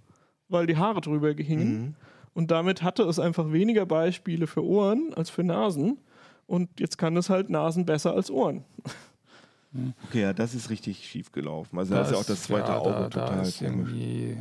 weil 0.48 0.66
die 0.66 0.76
Haare 0.76 1.00
drüber 1.00 1.32
gingen. 1.34 1.80
Mhm. 1.80 1.94
Und 2.34 2.50
damit 2.50 2.82
hatte 2.82 3.04
es 3.04 3.20
einfach 3.20 3.52
weniger 3.52 3.86
Beispiele 3.86 4.48
für 4.48 4.64
Ohren 4.64 5.14
als 5.14 5.30
für 5.30 5.44
Nasen. 5.44 5.98
Und 6.48 6.80
jetzt 6.80 6.98
kann 6.98 7.16
es 7.16 7.30
halt 7.30 7.50
Nasen 7.50 7.86
besser 7.86 8.14
als 8.14 8.32
Ohren. 8.32 8.64
Okay, 10.08 10.22
ja, 10.22 10.32
das 10.32 10.54
ist 10.54 10.70
richtig 10.70 11.06
schief 11.06 11.30
gelaufen. 11.30 11.78
Also 11.78 11.94
da 11.94 12.02
ist 12.02 12.10
ja 12.10 12.16
auch 12.16 12.24
das 12.24 12.42
zweite 12.42 12.72
ja, 12.72 12.78
Auge 12.78 12.90
da, 12.90 13.08
total 13.08 13.36
da 13.36 13.42
ist 13.42 13.62
irgendwie 13.62 14.36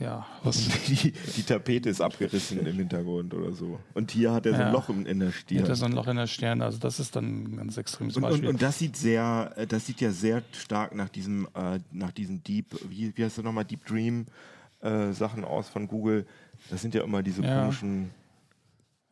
ja, 0.00 0.26
die, 0.88 1.12
die, 1.12 1.42
Tapete 1.42 1.88
ist 1.88 2.00
abgerissen 2.00 2.66
im 2.66 2.76
Hintergrund 2.76 3.32
oder 3.32 3.52
so. 3.52 3.78
Und 3.94 4.10
hier 4.10 4.32
hat 4.32 4.46
er 4.46 4.56
so 4.56 4.62
ein 4.62 4.72
Loch 4.72 4.88
in, 4.88 5.20
der 5.20 5.30
Stirn. 5.30 5.62
Hat 5.62 5.68
er 5.68 5.76
so 5.76 5.84
ein 5.84 5.92
Loch 5.92 6.06
in 6.08 6.16
der 6.16 6.26
Stirn, 6.26 6.62
also 6.62 6.78
das 6.78 6.98
ist 6.98 7.14
dann 7.14 7.44
ein 7.44 7.56
ganz 7.56 7.76
extremes 7.76 8.14
Beispiel. 8.14 8.48
Und, 8.48 8.54
und, 8.54 8.62
das 8.62 8.78
sieht 8.78 8.96
sehr, 8.96 9.52
äh, 9.56 9.66
das 9.66 9.86
sieht 9.86 10.00
ja 10.00 10.10
sehr 10.10 10.42
stark 10.52 10.94
nach 10.94 11.08
diesem, 11.08 11.46
äh, 11.54 11.78
nach 11.92 12.10
diesem 12.10 12.42
Deep, 12.42 12.66
wie, 12.88 13.16
wie 13.16 13.24
heißt 13.24 13.38
das 13.38 13.44
nochmal, 13.44 13.64
Deep 13.64 13.84
Dream 13.86 14.26
äh, 14.80 15.12
Sachen 15.12 15.44
aus 15.44 15.68
von 15.68 15.86
Google. 15.86 16.26
Das 16.70 16.82
sind 16.82 16.94
ja 16.94 17.02
immer 17.04 17.22
diese 17.22 17.42
ja. 17.42 17.62
komischen. 17.62 18.10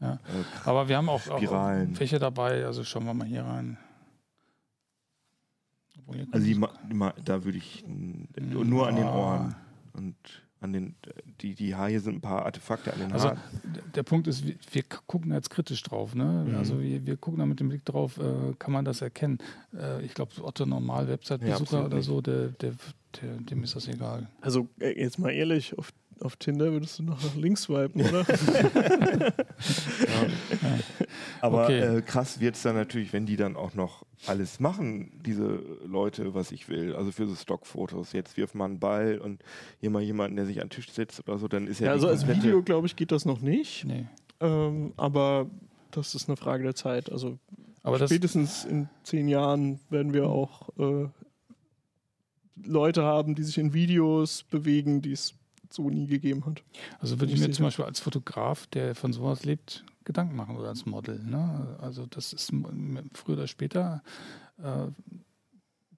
Ja. 0.00 0.14
Äh, 0.14 0.18
Aber 0.64 0.88
wir 0.88 0.96
haben 0.96 1.08
auch, 1.08 1.26
auch 1.28 1.40
welche 1.40 2.18
dabei, 2.18 2.64
also 2.64 2.82
schauen 2.82 3.04
wir 3.04 3.14
mal 3.14 3.26
hier 3.26 3.44
rein. 3.44 3.78
Also 6.32 6.46
die, 6.46 6.60
da 7.24 7.44
würde 7.44 7.58
ich 7.58 7.84
nur 7.86 8.88
an 8.88 8.96
den 8.96 9.06
Ohren 9.06 9.54
und 9.92 10.16
an 10.62 10.72
den, 10.72 10.94
die, 11.40 11.54
die 11.54 11.74
Haare 11.74 11.98
sind 11.98 12.16
ein 12.16 12.20
paar 12.20 12.46
Artefakte 12.46 12.92
an 12.92 13.00
den 13.00 13.12
also, 13.12 13.28
Haaren. 13.28 13.40
Der 13.94 14.02
Punkt 14.04 14.28
ist, 14.28 14.46
wir, 14.46 14.54
wir 14.70 14.82
gucken 15.06 15.32
jetzt 15.32 15.50
kritisch 15.50 15.82
drauf. 15.82 16.14
Ne? 16.14 16.46
Mhm. 16.48 16.54
Also 16.54 16.80
wir, 16.80 17.04
wir, 17.04 17.16
gucken 17.16 17.40
da 17.40 17.46
mit 17.46 17.60
dem 17.60 17.68
Blick 17.68 17.84
drauf, 17.84 18.18
äh, 18.18 18.54
kann 18.58 18.72
man 18.72 18.84
das 18.84 19.02
erkennen. 19.02 19.38
Äh, 19.76 20.04
ich 20.04 20.14
glaube, 20.14 20.32
Otto 20.42 20.64
Normal 20.64 21.08
Website-Besucher 21.08 21.80
ja, 21.80 21.84
oder 21.86 22.02
so, 22.02 22.20
der, 22.20 22.48
der, 22.48 22.72
der, 23.20 23.36
dem 23.38 23.64
ist 23.64 23.74
das 23.74 23.88
egal. 23.88 24.28
Also 24.40 24.68
äh, 24.78 24.98
jetzt 25.00 25.18
mal 25.18 25.30
ehrlich, 25.30 25.76
auf 25.76 25.92
auf 26.22 26.36
Tinder 26.36 26.72
würdest 26.72 26.98
du 26.98 27.02
noch 27.02 27.22
nach 27.22 27.34
links 27.36 27.62
swipen, 27.62 28.02
oder? 28.02 28.20
ja. 28.28 29.34
Aber 31.40 31.64
okay. 31.64 31.80
äh, 31.80 32.02
krass 32.02 32.40
wird 32.40 32.56
es 32.56 32.62
dann 32.62 32.74
natürlich, 32.74 33.12
wenn 33.12 33.26
die 33.26 33.36
dann 33.36 33.56
auch 33.56 33.74
noch 33.74 34.04
alles 34.26 34.60
machen, 34.60 35.20
diese 35.24 35.60
Leute, 35.84 36.34
was 36.34 36.52
ich 36.52 36.68
will. 36.68 36.94
Also 36.94 37.12
für 37.12 37.26
so 37.26 37.34
Stockfotos. 37.34 38.12
Jetzt 38.12 38.36
wirft 38.36 38.54
man 38.54 38.72
einen 38.72 38.80
Ball 38.80 39.18
und 39.18 39.42
hier 39.80 39.90
mal 39.90 40.02
jemanden, 40.02 40.36
der 40.36 40.46
sich 40.46 40.60
an 40.60 40.68
den 40.68 40.70
Tisch 40.70 40.90
setzt 40.90 41.26
oder 41.28 41.38
so, 41.38 41.48
dann 41.48 41.66
ist 41.66 41.80
ja. 41.80 41.86
ja 41.86 41.92
also 41.92 42.08
als 42.08 42.26
Video, 42.26 42.62
glaube 42.62 42.86
ich, 42.86 42.96
geht 42.96 43.12
das 43.12 43.24
noch 43.24 43.40
nicht. 43.40 43.84
Nee. 43.84 44.06
Ähm, 44.40 44.92
aber 44.96 45.46
das 45.90 46.14
ist 46.14 46.28
eine 46.28 46.36
Frage 46.36 46.62
der 46.62 46.74
Zeit. 46.74 47.10
Also 47.10 47.38
aber 47.82 48.06
spätestens 48.06 48.64
in 48.64 48.88
zehn 49.02 49.28
Jahren 49.28 49.80
werden 49.90 50.14
wir 50.14 50.28
auch 50.28 50.68
äh, 50.78 51.08
Leute 52.64 53.02
haben, 53.02 53.34
die 53.34 53.42
sich 53.42 53.58
in 53.58 53.72
Videos 53.72 54.44
bewegen, 54.44 55.02
die 55.02 55.12
es 55.12 55.34
so 55.72 55.88
nie 55.90 56.06
gegeben 56.06 56.44
hat. 56.46 56.62
Also 57.00 57.20
würde 57.20 57.32
ich 57.32 57.40
mir 57.40 57.50
zum 57.50 57.64
Beispiel 57.64 57.84
als 57.84 58.00
Fotograf, 58.00 58.66
der 58.68 58.94
von 58.94 59.12
sowas 59.12 59.44
lebt, 59.44 59.84
Gedanken 60.04 60.36
machen 60.36 60.56
oder 60.56 60.68
als 60.68 60.86
Model. 60.86 61.22
Ne? 61.22 61.76
Also 61.80 62.06
das 62.06 62.32
ist 62.32 62.52
früher 63.14 63.36
oder 63.36 63.46
später 63.46 64.02
äh, 64.62 64.88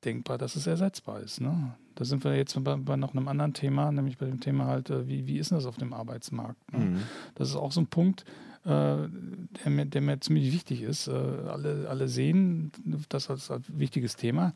denkbar, 0.04 0.38
dass 0.38 0.56
es 0.56 0.66
ersetzbar 0.66 1.20
ist. 1.20 1.40
Ne? 1.40 1.74
Da 1.94 2.04
sind 2.04 2.24
wir 2.24 2.36
jetzt 2.36 2.62
bei, 2.62 2.76
bei, 2.76 2.96
noch 2.96 3.14
einem 3.14 3.28
anderen 3.28 3.54
Thema, 3.54 3.90
nämlich 3.90 4.18
bei 4.18 4.26
dem 4.26 4.40
Thema 4.40 4.66
halt, 4.66 4.90
äh, 4.90 5.08
wie, 5.08 5.26
wie 5.26 5.38
ist 5.38 5.52
das 5.52 5.66
auf 5.66 5.76
dem 5.76 5.92
Arbeitsmarkt? 5.92 6.72
Ne? 6.72 6.78
Mhm. 6.78 7.02
Das 7.34 7.48
ist 7.48 7.56
auch 7.56 7.72
so 7.72 7.80
ein 7.80 7.86
Punkt, 7.86 8.24
äh, 8.64 8.68
der, 8.68 9.70
mir, 9.70 9.86
der 9.86 10.00
mir 10.00 10.20
ziemlich 10.20 10.52
wichtig 10.52 10.82
ist. 10.82 11.08
Äh, 11.08 11.12
alle, 11.12 11.86
alle 11.88 12.08
sehen 12.08 12.72
das 13.08 13.30
als, 13.30 13.50
als 13.50 13.64
wichtiges 13.68 14.16
Thema, 14.16 14.52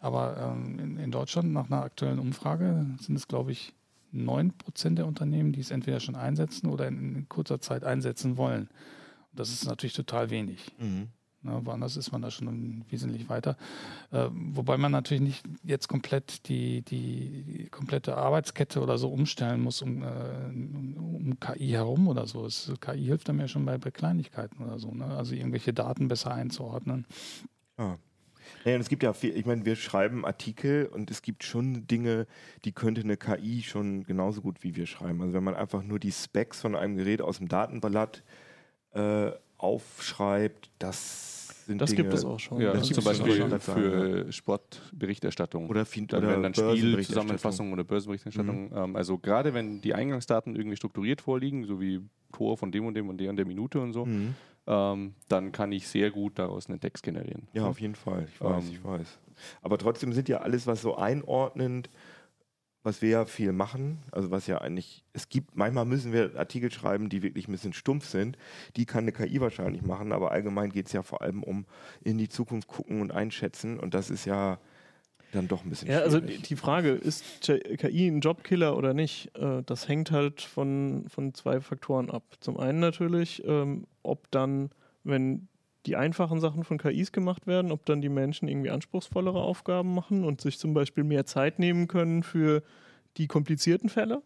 aber 0.00 0.36
ähm, 0.38 0.78
in, 0.78 0.96
in 0.98 1.10
Deutschland 1.10 1.52
nach 1.52 1.70
einer 1.70 1.82
aktuellen 1.82 2.18
Umfrage 2.18 2.86
sind 3.00 3.16
es, 3.16 3.28
glaube 3.28 3.52
ich, 3.52 3.72
9 4.14 4.52
Prozent 4.56 4.98
der 4.98 5.06
Unternehmen, 5.06 5.52
die 5.52 5.60
es 5.60 5.70
entweder 5.70 6.00
schon 6.00 6.16
einsetzen 6.16 6.68
oder 6.68 6.88
in, 6.88 7.16
in 7.16 7.28
kurzer 7.28 7.60
Zeit 7.60 7.84
einsetzen 7.84 8.36
wollen. 8.36 8.68
Und 9.30 9.40
das 9.40 9.50
ist 9.50 9.66
natürlich 9.66 9.94
total 9.94 10.30
wenig. 10.30 10.72
Mhm. 10.78 11.08
Ne, 11.44 11.60
woanders 11.62 11.98
ist 11.98 12.10
man 12.10 12.22
da 12.22 12.30
schon 12.30 12.86
wesentlich 12.88 13.28
weiter. 13.28 13.58
Äh, 14.10 14.28
wobei 14.30 14.78
man 14.78 14.92
natürlich 14.92 15.22
nicht 15.22 15.44
jetzt 15.62 15.88
komplett 15.88 16.48
die, 16.48 16.80
die, 16.80 17.42
die, 17.42 17.68
komplette 17.68 18.16
Arbeitskette 18.16 18.80
oder 18.80 18.96
so 18.96 19.08
umstellen 19.10 19.60
muss 19.60 19.82
um, 19.82 20.02
äh, 20.02 20.06
um 20.06 21.38
KI 21.40 21.68
herum 21.68 22.08
oder 22.08 22.26
so. 22.26 22.46
Es, 22.46 22.72
KI 22.80 23.04
hilft 23.04 23.28
einem 23.28 23.40
ja 23.40 23.48
schon 23.48 23.66
bei, 23.66 23.76
bei 23.76 23.90
Kleinigkeiten 23.90 24.64
oder 24.64 24.78
so. 24.78 24.90
Ne? 24.90 25.04
Also 25.04 25.34
irgendwelche 25.34 25.74
Daten 25.74 26.08
besser 26.08 26.32
einzuordnen. 26.32 27.04
Ah. 27.76 27.96
Naja, 28.64 28.76
und 28.76 28.80
es 28.80 28.88
gibt 28.88 29.02
ja 29.02 29.12
viel, 29.12 29.36
ich 29.36 29.46
meine, 29.46 29.64
wir 29.64 29.76
schreiben 29.76 30.24
Artikel 30.24 30.86
und 30.86 31.10
es 31.10 31.22
gibt 31.22 31.44
schon 31.44 31.86
Dinge, 31.86 32.26
die 32.64 32.72
könnte 32.72 33.02
eine 33.02 33.16
KI 33.16 33.62
schon 33.62 34.04
genauso 34.04 34.40
gut 34.40 34.62
wie 34.62 34.76
wir 34.76 34.86
schreiben. 34.86 35.20
Also 35.20 35.34
wenn 35.34 35.44
man 35.44 35.54
einfach 35.54 35.82
nur 35.82 35.98
die 35.98 36.12
Specs 36.12 36.60
von 36.60 36.74
einem 36.74 36.96
Gerät 36.96 37.22
aus 37.22 37.38
dem 37.38 37.48
Datenblatt 37.48 38.22
äh, 38.92 39.30
aufschreibt, 39.58 40.70
das 40.78 41.64
sind 41.66 41.80
das 41.80 41.90
Dinge, 41.90 42.02
gibt 42.02 42.14
es 42.14 42.24
auch 42.24 42.38
schon. 42.38 42.60
Ja, 42.60 42.80
zum 42.82 43.04
Beispiel 43.04 43.58
für 43.58 44.32
Sportberichterstattung. 44.32 45.68
Oder, 45.68 45.86
viel, 45.86 46.06
dann 46.06 46.24
oder 46.24 46.40
dann 46.40 46.54
Spielzusammenfassung 46.54 47.72
oder 47.72 47.84
Börsenberichterstattung. 47.84 48.70
Mhm. 48.70 48.76
Ähm, 48.76 48.96
also 48.96 49.18
gerade 49.18 49.54
wenn 49.54 49.80
die 49.80 49.94
Eingangsdaten 49.94 50.54
irgendwie 50.56 50.76
strukturiert 50.76 51.20
vorliegen, 51.20 51.64
so 51.64 51.80
wie 51.80 52.00
Tor 52.32 52.56
von 52.56 52.72
dem 52.72 52.84
und 52.84 52.94
dem 52.94 53.08
und 53.08 53.18
der 53.18 53.30
und 53.30 53.36
der 53.36 53.46
Minute 53.46 53.80
und 53.80 53.92
so, 53.92 54.04
mhm 54.04 54.34
ähm, 54.66 55.14
dann 55.28 55.52
kann 55.52 55.72
ich 55.72 55.88
sehr 55.88 56.10
gut 56.10 56.38
daraus 56.38 56.68
einen 56.68 56.80
Text 56.80 57.02
generieren. 57.02 57.48
Ja, 57.52 57.66
auf 57.66 57.80
jeden 57.80 57.94
Fall. 57.94 58.26
Ich 58.32 58.40
weiß, 58.40 58.64
ähm, 58.64 58.70
ich 58.72 58.84
weiß. 58.84 59.18
Aber 59.62 59.78
trotzdem 59.78 60.12
sind 60.12 60.28
ja 60.28 60.38
alles, 60.38 60.66
was 60.66 60.80
so 60.80 60.96
einordnend, 60.96 61.90
was 62.84 63.00
wir 63.00 63.08
ja 63.08 63.24
viel 63.24 63.52
machen, 63.52 64.02
also 64.12 64.30
was 64.30 64.46
ja 64.46 64.58
eigentlich, 64.58 65.04
es 65.14 65.30
gibt, 65.30 65.56
manchmal 65.56 65.86
müssen 65.86 66.12
wir 66.12 66.36
Artikel 66.36 66.70
schreiben, 66.70 67.08
die 67.08 67.22
wirklich 67.22 67.48
ein 67.48 67.52
bisschen 67.52 67.72
stumpf 67.72 68.06
sind. 68.06 68.36
Die 68.76 68.84
kann 68.84 69.04
eine 69.04 69.12
KI 69.12 69.40
wahrscheinlich 69.40 69.82
machen, 69.82 70.12
aber 70.12 70.32
allgemein 70.32 70.70
geht 70.70 70.86
es 70.86 70.92
ja 70.92 71.02
vor 71.02 71.22
allem 71.22 71.42
um 71.42 71.64
in 72.02 72.18
die 72.18 72.28
Zukunft 72.28 72.68
gucken 72.68 73.00
und 73.00 73.10
einschätzen. 73.10 73.80
Und 73.80 73.94
das 73.94 74.10
ist 74.10 74.26
ja 74.26 74.58
dann 75.34 75.48
doch 75.48 75.64
ein 75.64 75.70
bisschen 75.70 75.90
Ja, 75.90 76.00
also 76.00 76.18
schwierig. 76.18 76.36
also 76.36 76.48
die 76.48 76.56
Frage, 76.56 76.90
ist 76.90 77.42
KI 77.42 78.06
ein 78.08 78.20
Jobkiller 78.20 78.76
oder 78.76 78.94
nicht, 78.94 79.36
äh, 79.36 79.62
das 79.64 79.88
hängt 79.88 80.10
halt 80.10 80.40
von, 80.40 81.06
von 81.08 81.34
zwei 81.34 81.60
Faktoren 81.60 82.10
ab. 82.10 82.22
Zum 82.40 82.58
einen 82.58 82.80
natürlich, 82.80 83.42
ähm, 83.46 83.86
ob 84.02 84.30
dann, 84.30 84.70
wenn 85.02 85.48
die 85.86 85.96
einfachen 85.96 86.40
Sachen 86.40 86.64
von 86.64 86.78
KIs 86.78 87.12
gemacht 87.12 87.46
werden, 87.46 87.70
ob 87.70 87.84
dann 87.84 88.00
die 88.00 88.08
Menschen 88.08 88.48
irgendwie 88.48 88.70
anspruchsvollere 88.70 89.40
Aufgaben 89.42 89.94
machen 89.94 90.24
und 90.24 90.40
sich 90.40 90.58
zum 90.58 90.72
Beispiel 90.72 91.04
mehr 91.04 91.26
Zeit 91.26 91.58
nehmen 91.58 91.88
können 91.88 92.22
für 92.22 92.62
die 93.18 93.26
komplizierten 93.26 93.88
Fälle. 93.90 94.22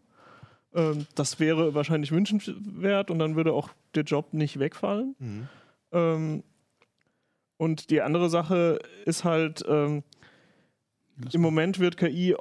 Ähm, 0.73 1.05
das 1.15 1.39
wäre 1.39 1.73
wahrscheinlich 1.75 2.11
wünschenswert 2.11 3.11
und 3.11 3.19
dann 3.19 3.35
würde 3.35 3.53
auch 3.53 3.69
der 3.95 4.03
Job 4.03 4.33
nicht 4.33 4.59
wegfallen. 4.59 5.15
Mhm. 5.19 5.47
Ähm, 5.91 6.43
und 7.57 7.89
die 7.89 8.01
andere 8.01 8.29
Sache 8.29 8.79
ist 9.05 9.25
halt, 9.25 9.65
im 11.31 11.41
Moment 11.41 11.79
wird 11.79 11.97
KI 11.97 12.35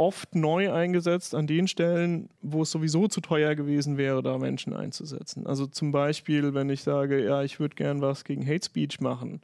oft 0.00 0.34
neu 0.34 0.72
eingesetzt 0.72 1.34
an 1.34 1.46
den 1.46 1.68
Stellen, 1.68 2.30
wo 2.40 2.62
es 2.62 2.70
sowieso 2.70 3.06
zu 3.06 3.20
teuer 3.20 3.54
gewesen 3.54 3.98
wäre, 3.98 4.22
da 4.22 4.38
Menschen 4.38 4.72
einzusetzen. 4.72 5.46
Also 5.46 5.66
zum 5.66 5.92
Beispiel, 5.92 6.54
wenn 6.54 6.70
ich 6.70 6.82
sage, 6.82 7.22
ja, 7.22 7.42
ich 7.42 7.60
würde 7.60 7.74
gern 7.74 8.00
was 8.00 8.24
gegen 8.24 8.46
Hate 8.46 8.64
Speech 8.64 9.00
machen 9.00 9.42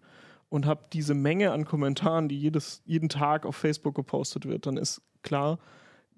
und 0.49 0.65
habe 0.65 0.85
diese 0.95 1.13
Menge 1.13 1.53
an 1.53 1.67
Kommentaren, 1.67 2.29
die 2.31 2.39
jedes, 2.39 2.81
jeden 2.87 3.11
Tag 3.11 3.45
auf 3.45 3.55
Facebook 3.55 3.95
gepostet 3.95 4.47
wird, 4.47 4.65
dann 4.65 4.79
ist 4.79 5.03
klar, 5.23 5.59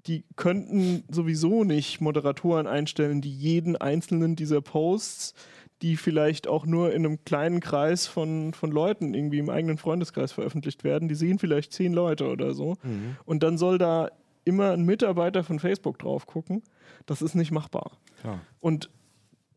die 0.07 0.23
könnten 0.37 1.03
sowieso 1.11 1.65
nicht 1.65 2.01
Moderatoren 2.01 2.69
einstellen, 2.69 3.21
die 3.21 3.35
jeden 3.35 3.77
einzelnen 3.77 4.37
dieser 4.37 4.61
Posts 4.61 5.35
die 5.83 5.97
vielleicht 5.97 6.49
auch 6.49 6.67
nur 6.67 6.93
in 6.93 7.05
einem 7.05 7.25
kleinen 7.25 7.61
Kreis 7.61 8.07
von, 8.07 8.53
von 8.53 8.71
Leuten 8.71 9.15
irgendwie 9.15 9.39
im 9.39 9.51
eigenen 9.51 9.79
Freundeskreis 9.79 10.33
veröffentlicht 10.33 10.83
werden. 10.83 11.09
Die 11.09 11.15
sehen 11.15 11.39
vielleicht 11.39 11.73
zehn 11.73 11.93
Leute 11.93 12.29
oder 12.29 12.55
so. 12.55 12.77
Mhm. 12.83 13.17
Und 13.25 13.43
dann 13.43 13.59
soll 13.59 13.79
da 13.79 14.11
immer 14.45 14.73
ein 14.73 14.85
Mitarbeiter 14.85 15.45
von 15.45 15.59
Facebook 15.59 15.99
drauf 15.99 16.27
gucken. 16.27 16.63
Das 17.07 17.23
ist 17.23 17.35
nicht 17.35 17.53
machbar. 17.53 17.93
Ja. 18.25 18.41
Und 18.61 18.91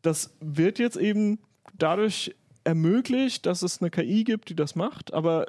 das 0.02 0.34
wird 0.40 0.78
jetzt 0.78 0.96
eben 0.96 1.38
dadurch 1.74 2.34
ermöglicht, 2.64 3.46
dass 3.46 3.62
es 3.62 3.80
eine 3.80 3.90
KI 3.90 4.24
gibt, 4.24 4.48
die 4.48 4.56
das 4.56 4.76
macht. 4.76 5.12
Aber 5.12 5.46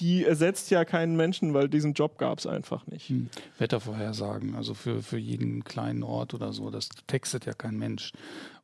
die 0.00 0.24
ersetzt 0.24 0.70
ja 0.70 0.84
keinen 0.84 1.16
Menschen, 1.16 1.54
weil 1.54 1.68
diesen 1.68 1.94
Job 1.94 2.18
gab 2.18 2.38
es 2.38 2.46
einfach 2.46 2.86
nicht. 2.86 3.08
Hm. 3.08 3.30
Wettervorhersagen, 3.58 4.54
also 4.54 4.74
für, 4.74 5.02
für 5.02 5.16
jeden 5.16 5.64
kleinen 5.64 6.02
Ort 6.02 6.34
oder 6.34 6.52
so, 6.52 6.70
das 6.70 6.90
textet 7.06 7.46
ja 7.46 7.54
kein 7.54 7.78
Mensch. 7.78 8.12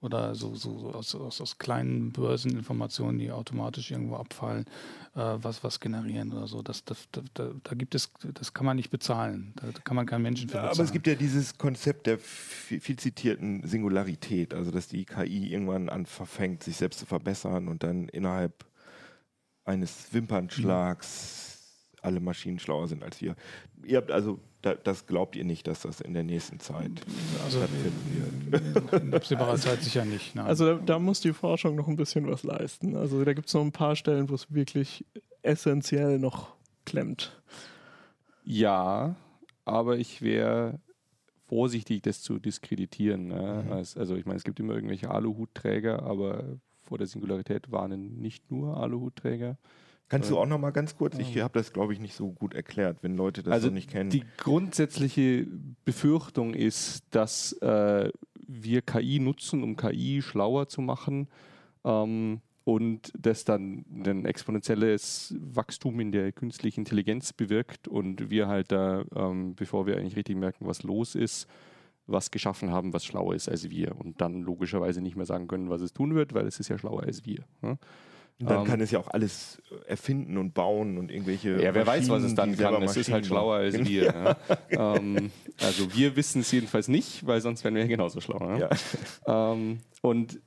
Oder 0.03 0.35
so, 0.35 0.57
so, 0.57 0.79
so 0.81 0.91
aus, 0.91 1.15
aus, 1.15 1.41
aus, 1.41 1.59
kleinen 1.59 2.11
Börseninformationen, 2.11 3.21
die 3.21 3.31
automatisch 3.31 3.93
irgendwo 3.93 4.17
abfallen, 4.17 4.65
äh, 5.15 5.21
was, 5.21 5.63
was 5.63 5.79
generieren 5.79 6.33
oder 6.33 6.49
so. 6.49 6.61
Das, 6.61 6.85
das, 6.85 7.09
da, 7.13 7.51
da, 7.63 7.75
gibt 7.75 7.95
es, 7.95 8.13
das 8.35 8.53
kann 8.53 8.67
man 8.67 8.77
nicht 8.77 8.91
bezahlen. 8.91 9.55
Da 9.55 9.69
kann 9.85 9.95
man 9.95 10.07
keinen 10.07 10.23
Menschen 10.23 10.49
für 10.49 10.57
bezahlen. 10.57 10.73
aber 10.73 10.83
es 10.83 10.93
gibt 10.93 11.07
ja 11.07 11.15
dieses 11.15 11.57
Konzept 11.57 12.09
der 12.09 12.19
viel 12.19 12.99
zitierten 12.99 13.65
Singularität, 13.65 14.55
also 14.55 14.73
dass 14.73 14.89
die 14.89 15.05
KI 15.05 15.53
irgendwann 15.53 15.89
anfängt, 15.89 16.65
sich 16.65 16.77
selbst 16.77 16.99
zu 16.99 17.07
verbessern 17.07 17.69
und 17.69 17.85
dann 17.85 18.09
innerhalb 18.09 18.65
eines 19.65 20.13
Wimpernschlags 20.13 21.59
mhm. 21.95 21.99
alle 22.03 22.21
Maschinen 22.21 22.59
schlauer 22.59 22.89
sind 22.89 23.03
als 23.03 23.21
wir. 23.21 23.37
Ihr 23.85 23.97
habt 23.97 24.11
also, 24.11 24.41
da, 24.63 24.75
das 24.75 25.07
glaubt 25.07 25.37
ihr 25.37 25.45
nicht, 25.45 25.67
dass 25.67 25.83
das 25.83 26.01
in 26.01 26.15
der 26.15 26.23
nächsten 26.23 26.61
Zeit 26.61 27.03
also 27.45 27.59
stattfinden 27.59 28.53
wird? 28.53 29.03
In 29.03 29.15
absehbarer 29.15 29.57
Zeit 29.57 29.83
sicher 29.83 30.05
nicht. 30.05 30.35
Nein. 30.35 30.47
Also 30.47 30.77
da, 30.77 30.83
da, 30.85 30.99
muss 30.99 31.21
die 31.21 31.33
Forschung 31.33 31.75
noch 31.77 31.89
ein 31.89 31.97
bisschen 31.97 32.29
was 32.29 32.43
leisten. 32.45 32.97
Also 32.97 33.25
da 33.25 33.33
gibt 33.33 33.49
es 33.49 33.55
noch 33.55 33.63
ein 33.63 33.73
paar 33.73 33.97
Stellen, 33.97 34.29
wo 34.29 34.35
es 34.35 34.53
wirklich 34.55 35.05
essentiell 35.43 36.19
noch 36.19 36.55
klemmt. 36.85 37.41
Ja, 38.45 39.17
aber 39.65 39.99
ich 39.99 40.23
wäre 40.23 40.81
vorsichtig, 41.47 42.03
das 42.03 42.23
zu 42.23 42.39
diskreditieren. 42.39 43.29
Ne? 43.29 43.65
Mhm. 43.67 43.73
Also 43.73 44.17
ich 44.17 44.25
meine, 44.27 44.39
es 44.39 44.45
gibt 44.45 44.59
immer 44.61 44.75
irgendwelche 44.75 45.11
Aluhutträger, 45.11 46.03
aber 46.03 46.45
vor 46.83 46.99
der 46.99 47.07
Singularität 47.07 47.71
warnen 47.71 48.21
nicht 48.21 48.51
nur 48.51 48.77
Aluhutträger. 48.77 49.57
Kannst 50.09 50.29
du 50.29 50.39
auch 50.39 50.47
noch 50.47 50.59
mal 50.59 50.73
ganz 50.73 50.95
kurz, 50.95 51.19
ich 51.19 51.41
habe 51.41 51.59
das 51.59 51.73
glaube 51.73 51.95
ich 51.95 51.99
nicht 51.99 52.15
so 52.15 52.33
gut 52.33 52.53
erklärt, 52.53 52.99
wenn 53.01 53.17
Leute 53.17 53.43
das 53.43 53.51
also 53.51 53.69
so 53.69 53.75
nicht 53.75 53.89
kennen. 53.89 54.11
Die 54.11 54.25
grundsätzliche 54.37 55.47
Befürchtung 55.87 56.53
ist, 56.53 57.05
dass 57.13 57.55
äh, 57.63 58.11
wir 58.47 58.83
KI 58.83 59.21
nutzen, 59.21 59.63
um 59.63 59.75
KI 59.75 60.21
schlauer 60.21 60.69
zu 60.69 60.83
machen 60.83 61.29
ähm, 61.85 62.43
und 62.65 63.11
das 63.19 63.45
dann 63.45 63.87
ein 64.05 64.27
exponentielles 64.27 65.35
Wachstum 65.39 65.99
in 66.01 66.13
der 66.13 66.31
künstlichen 66.33 66.81
Intelligenz 66.81 67.33
bewirkt 67.33 67.89
und 67.89 68.29
wir 68.29 68.49
halt 68.49 68.71
da, 68.71 69.05
ähm, 69.17 69.55
bevor 69.55 69.87
wir 69.87 69.97
eigentlich 69.97 70.17
richtig 70.17 70.37
merken, 70.37 70.67
was 70.67 70.83
los 70.83 71.15
ist, 71.15 71.49
was 72.13 72.31
geschaffen 72.31 72.71
haben, 72.71 72.93
was 72.93 73.05
schlauer 73.05 73.35
ist 73.35 73.49
als 73.49 73.71
wir 73.71 73.99
und 73.99 74.21
dann 74.21 74.43
logischerweise 74.43 75.01
nicht 75.01 75.17
mehr 75.17 75.27
sagen 75.27 75.49
können, 75.49 75.71
was 75.71 75.81
es 75.81 75.93
tun 75.93 76.15
wird, 76.15 76.35
weil 76.35 76.47
es 76.47 76.61
ist 76.61 76.69
ja 76.69 76.79
schlauer 76.79 77.03
als 77.03 77.25
wir. 77.25 77.45
Ja? 77.63 77.79
Und 78.41 78.51
dann 78.51 78.61
ähm, 78.61 78.67
kann 78.67 78.81
es 78.81 78.91
ja 78.91 78.99
auch 78.99 79.09
alles 79.09 79.63
erfinden 79.87 80.37
und 80.37 80.53
bauen 80.53 80.99
und 80.99 81.11
irgendwelche. 81.13 81.63
Ja, 81.63 81.75
wer 81.75 81.87
weiß, 81.87 82.09
was 82.09 82.25
es 82.25 82.35
dann 82.35 82.57
kann. 82.57 82.83
Es 82.83 82.97
ist 82.97 83.13
halt 83.13 83.27
schlauer 83.27 83.57
als 83.57 83.79
wir. 83.79 84.37
Ja. 84.71 84.97
ähm, 84.97 85.31
also 85.61 85.95
wir 85.95 86.17
wissen 86.17 86.41
es 86.41 86.51
jedenfalls 86.51 86.89
nicht, 86.89 87.25
weil 87.27 87.41
sonst 87.41 87.63
wären 87.63 87.75
wir 87.75 87.83
ja 87.83 87.89
genauso 87.89 88.21
schlau. 88.21 88.59
Ja? 88.59 88.71
Ähm, 89.27 89.79
und 90.01 90.41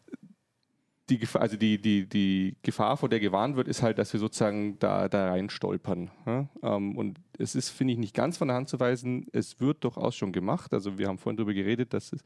die 1.09 1.19
Gefahr, 1.19 1.43
also 1.43 1.55
die, 1.55 1.79
die, 1.79 2.09
die 2.09 2.57
Gefahr, 2.63 2.97
vor 2.97 3.09
der 3.09 3.19
gewarnt 3.19 3.55
wird, 3.55 3.67
ist 3.67 3.81
halt, 3.81 3.99
dass 3.99 4.11
wir 4.11 4.19
sozusagen 4.19 4.77
da, 4.79 5.07
da 5.07 5.29
rein 5.29 5.49
stolpern. 5.49 6.11
Ja? 6.25 6.49
Ähm, 6.63 6.97
und 6.97 7.19
es 7.39 7.55
ist, 7.55 7.69
finde 7.69 7.93
ich, 7.93 7.99
nicht 7.99 8.13
ganz 8.13 8.37
von 8.37 8.47
der 8.47 8.55
Hand 8.55 8.69
zu 8.69 8.79
weisen. 8.79 9.27
Es 9.31 9.59
wird 9.59 9.83
durchaus 9.83 10.15
schon 10.15 10.31
gemacht. 10.31 10.73
Also 10.73 10.97
wir 10.97 11.07
haben 11.07 11.17
vorhin 11.17 11.37
darüber 11.37 11.53
geredet, 11.53 11.93
dass 11.93 12.13
es 12.13 12.23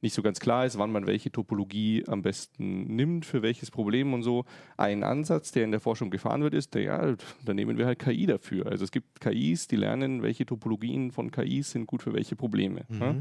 nicht 0.00 0.14
so 0.14 0.22
ganz 0.22 0.40
klar 0.40 0.66
ist, 0.66 0.78
wann 0.78 0.92
man 0.92 1.06
welche 1.06 1.30
Topologie 1.30 2.04
am 2.06 2.22
besten 2.22 2.94
nimmt, 2.94 3.26
für 3.26 3.42
welches 3.42 3.70
Problem 3.70 4.12
und 4.14 4.22
so. 4.22 4.44
Ein 4.76 5.04
Ansatz, 5.04 5.52
der 5.52 5.64
in 5.64 5.70
der 5.70 5.80
Forschung 5.80 6.10
gefahren 6.10 6.42
wird, 6.42 6.54
ist, 6.54 6.74
ja, 6.74 7.14
da 7.44 7.54
nehmen 7.54 7.78
wir 7.78 7.86
halt 7.86 7.98
KI 7.98 8.26
dafür. 8.26 8.66
Also 8.66 8.84
es 8.84 8.92
gibt 8.92 9.20
KIs, 9.20 9.68
die 9.68 9.76
lernen, 9.76 10.22
welche 10.22 10.46
Topologien 10.46 11.10
von 11.10 11.30
KIs 11.30 11.72
sind 11.72 11.86
gut 11.86 12.02
für 12.02 12.12
welche 12.12 12.36
Probleme. 12.36 12.84
Mhm. 12.88 13.00
Ja? 13.00 13.14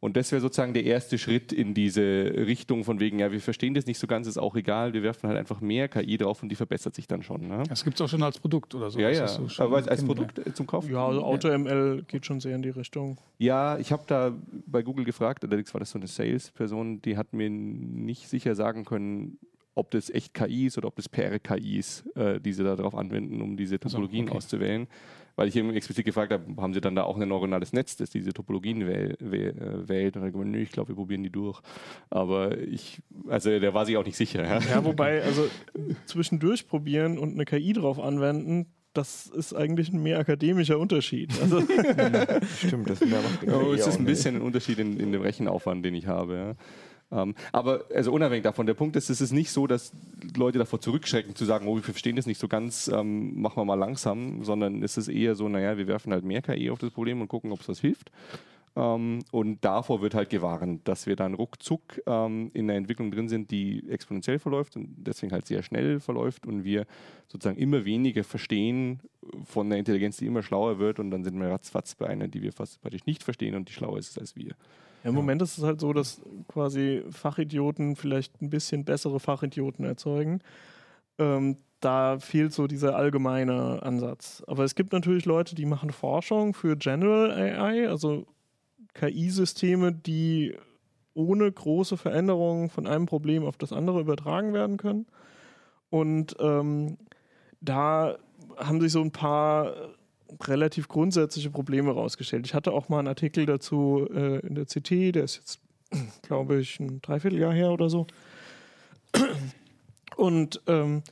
Und 0.00 0.16
das 0.16 0.30
wäre 0.30 0.40
sozusagen 0.40 0.74
der 0.74 0.84
erste 0.84 1.18
Schritt 1.18 1.52
in 1.52 1.74
diese 1.74 2.02
Richtung 2.02 2.84
von 2.84 3.00
wegen, 3.00 3.18
ja, 3.18 3.32
wir 3.32 3.40
verstehen 3.40 3.74
das 3.74 3.86
nicht 3.86 3.98
so 3.98 4.06
ganz, 4.06 4.28
ist 4.28 4.38
auch 4.38 4.54
egal, 4.54 4.92
wir 4.92 5.02
werfen 5.02 5.28
halt 5.28 5.36
einfach 5.36 5.60
mehr 5.60 5.88
KI 5.88 6.16
drauf 6.16 6.40
und 6.42 6.50
die 6.50 6.54
verbessert 6.54 6.94
sich 6.94 7.08
dann 7.08 7.22
schon. 7.22 7.48
Ne? 7.48 7.64
Das 7.68 7.82
gibt 7.82 7.96
es 7.96 8.00
auch 8.00 8.08
schon 8.08 8.22
als 8.22 8.38
Produkt 8.38 8.76
oder 8.76 8.90
so. 8.90 9.00
Ja, 9.00 9.10
ja. 9.10 9.26
Aber 9.58 9.76
als 9.88 10.04
Produkt 10.04 10.40
zum 10.54 10.68
Kaufen 10.68 10.77
Verkauf? 10.82 10.90
Ja, 10.90 11.06
also 11.06 11.24
AutoML 11.24 12.04
geht 12.06 12.26
schon 12.26 12.40
sehr 12.40 12.54
in 12.54 12.62
die 12.62 12.70
Richtung. 12.70 13.18
Ja, 13.38 13.78
ich 13.78 13.92
habe 13.92 14.04
da 14.06 14.32
bei 14.66 14.82
Google 14.82 15.04
gefragt, 15.04 15.44
allerdings 15.44 15.72
war 15.74 15.80
das 15.80 15.90
so 15.90 15.98
eine 15.98 16.06
Sales-Person, 16.06 17.02
die 17.02 17.16
hat 17.16 17.32
mir 17.32 17.50
nicht 17.50 18.28
sicher 18.28 18.54
sagen 18.54 18.84
können, 18.84 19.38
ob 19.78 19.92
das 19.92 20.10
echt 20.10 20.34
KI 20.34 20.66
ist 20.66 20.76
oder 20.76 20.88
ob 20.88 20.96
das 20.96 21.08
PR-KI 21.08 21.78
ist, 21.78 22.04
äh, 22.16 22.40
die 22.40 22.52
sie 22.52 22.64
da 22.64 22.74
drauf 22.74 22.94
anwenden, 22.94 23.40
um 23.40 23.56
diese 23.56 23.78
Topologien 23.78 24.24
also, 24.24 24.32
okay. 24.32 24.36
auszuwählen. 24.36 24.88
Weil 25.36 25.46
ich 25.46 25.54
eben 25.54 25.72
explizit 25.72 26.04
gefragt 26.04 26.32
habe, 26.32 26.60
haben 26.60 26.74
sie 26.74 26.80
dann 26.80 26.96
da 26.96 27.04
auch 27.04 27.16
ein 27.16 27.28
neuronales 27.28 27.72
Netz, 27.72 27.96
das 27.96 28.10
diese 28.10 28.32
Topologien 28.32 28.88
wähl, 28.88 29.16
wähl, 29.20 29.56
äh, 29.56 29.88
wählt? 29.88 30.16
Und 30.16 30.22
dann 30.22 30.32
gesagt, 30.32 30.50
nö, 30.50 30.58
ich 30.58 30.72
glaube, 30.72 30.88
wir 30.88 30.96
probieren 30.96 31.22
die 31.22 31.30
durch. 31.30 31.60
Aber 32.10 32.58
ich, 32.58 33.00
also 33.28 33.56
der 33.56 33.72
war 33.72 33.86
sich 33.86 33.96
auch 33.96 34.04
nicht 34.04 34.16
sicher. 34.16 34.44
Ja, 34.44 34.58
ja 34.58 34.84
wobei, 34.84 35.22
also 35.22 35.48
zwischendurch 36.06 36.66
probieren 36.66 37.18
und 37.18 37.34
eine 37.34 37.44
KI 37.44 37.72
drauf 37.72 38.00
anwenden, 38.00 38.66
das 38.98 39.28
ist 39.28 39.54
eigentlich 39.54 39.92
ein 39.92 40.02
mehr 40.02 40.18
akademischer 40.18 40.78
Unterschied. 40.78 41.32
Also 41.40 41.60
Stimmt, 42.58 42.90
das 42.90 43.00
macht 43.00 43.46
oh, 43.46 43.72
es 43.72 43.86
ist 43.86 43.98
ein 43.98 44.04
bisschen 44.04 44.36
ein 44.36 44.42
Unterschied 44.42 44.80
in, 44.80 44.98
in 44.98 45.12
dem 45.12 45.22
Rechenaufwand, 45.22 45.84
den 45.84 45.94
ich 45.94 46.08
habe. 46.08 46.34
Ja. 46.34 46.54
Um, 47.10 47.30
ähm, 47.30 47.34
aber 47.52 47.84
also 47.94 48.12
unabhängig 48.12 48.42
davon, 48.42 48.66
der 48.66 48.74
Punkt 48.74 48.96
ist, 48.96 49.08
es 49.08 49.22
ist 49.22 49.32
nicht 49.32 49.50
so, 49.50 49.66
dass 49.66 49.92
Leute 50.36 50.58
davor 50.58 50.80
zurückschrecken 50.80 51.34
zu 51.34 51.46
sagen, 51.46 51.66
oh, 51.66 51.76
wir 51.76 51.82
verstehen 51.82 52.16
das 52.16 52.26
nicht 52.26 52.38
so 52.38 52.48
ganz, 52.48 52.88
ähm, 52.88 53.40
machen 53.40 53.56
wir 53.56 53.64
mal 53.64 53.76
langsam, 53.76 54.44
sondern 54.44 54.82
es 54.82 54.98
ist 54.98 55.08
eher 55.08 55.34
so, 55.34 55.48
naja, 55.48 55.78
wir 55.78 55.86
werfen 55.86 56.12
halt 56.12 56.24
mehr 56.24 56.42
KI 56.42 56.70
auf 56.70 56.80
das 56.80 56.90
Problem 56.90 57.22
und 57.22 57.28
gucken, 57.28 57.52
ob 57.52 57.60
es 57.60 57.68
was 57.68 57.80
hilft. 57.80 58.10
Ähm, 58.78 59.24
und 59.32 59.64
davor 59.64 60.00
wird 60.02 60.14
halt 60.14 60.30
gewarnt, 60.30 60.86
dass 60.86 61.06
wir 61.08 61.16
dann 61.16 61.34
ruckzuck 61.34 62.00
ähm, 62.06 62.50
in 62.54 62.70
einer 62.70 62.78
Entwicklung 62.78 63.10
drin 63.10 63.28
sind, 63.28 63.50
die 63.50 63.88
exponentiell 63.90 64.38
verläuft 64.38 64.76
und 64.76 64.94
deswegen 64.98 65.32
halt 65.32 65.46
sehr 65.46 65.64
schnell 65.64 65.98
verläuft 65.98 66.46
und 66.46 66.62
wir 66.62 66.86
sozusagen 67.26 67.58
immer 67.58 67.84
weniger 67.84 68.22
verstehen 68.22 69.00
von 69.44 69.66
einer 69.66 69.78
Intelligenz, 69.78 70.18
die 70.18 70.26
immer 70.26 70.44
schlauer 70.44 70.78
wird 70.78 71.00
und 71.00 71.10
dann 71.10 71.24
sind 71.24 71.40
wir 71.40 71.48
ratzfatz 71.48 71.96
bei 71.96 72.06
einer, 72.06 72.28
die 72.28 72.40
wir 72.40 72.52
fast 72.52 72.80
praktisch 72.80 73.04
nicht 73.04 73.24
verstehen 73.24 73.56
und 73.56 73.68
die 73.68 73.72
schlauer 73.72 73.98
ist 73.98 74.16
als 74.16 74.36
wir. 74.36 74.54
Ja, 75.02 75.10
Im 75.10 75.16
Moment 75.16 75.42
ist 75.42 75.58
es 75.58 75.64
halt 75.64 75.80
so, 75.80 75.92
dass 75.92 76.20
quasi 76.46 77.02
Fachidioten 77.10 77.96
vielleicht 77.96 78.40
ein 78.40 78.50
bisschen 78.50 78.84
bessere 78.84 79.18
Fachidioten 79.18 79.84
erzeugen. 79.84 80.40
Ähm, 81.18 81.56
da 81.80 82.18
fehlt 82.20 82.52
so 82.52 82.68
dieser 82.68 82.96
allgemeine 82.96 83.82
Ansatz. 83.82 84.42
Aber 84.46 84.64
es 84.64 84.74
gibt 84.74 84.92
natürlich 84.92 85.24
Leute, 85.24 85.54
die 85.54 85.66
machen 85.66 85.90
Forschung 85.90 86.54
für 86.54 86.76
General 86.76 87.30
AI, 87.30 87.88
also 87.88 88.26
KI-Systeme, 88.94 89.92
die 89.92 90.56
ohne 91.14 91.50
große 91.50 91.96
Veränderungen 91.96 92.70
von 92.70 92.86
einem 92.86 93.06
Problem 93.06 93.44
auf 93.44 93.56
das 93.56 93.72
andere 93.72 94.00
übertragen 94.00 94.52
werden 94.52 94.76
können. 94.76 95.06
Und 95.90 96.36
ähm, 96.38 96.98
da 97.60 98.18
haben 98.56 98.80
sich 98.80 98.92
so 98.92 99.00
ein 99.00 99.10
paar 99.10 99.74
relativ 100.42 100.88
grundsätzliche 100.88 101.50
Probleme 101.50 101.88
herausgestellt. 101.88 102.46
Ich 102.46 102.54
hatte 102.54 102.72
auch 102.72 102.88
mal 102.88 103.00
einen 103.00 103.08
Artikel 103.08 103.46
dazu 103.46 104.06
äh, 104.12 104.40
in 104.40 104.54
der 104.54 104.66
CT, 104.66 105.14
der 105.14 105.24
ist 105.24 105.36
jetzt, 105.36 105.60
glaube 106.22 106.60
ich, 106.60 106.78
ein 106.78 107.00
Dreivierteljahr 107.00 107.52
her 107.52 107.70
oder 107.72 107.88
so. 107.88 108.06
Und 110.16 110.60
ähm, 110.66 111.02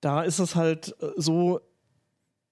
da 0.00 0.22
ist 0.22 0.38
es 0.38 0.54
halt 0.56 0.94
so, 1.16 1.60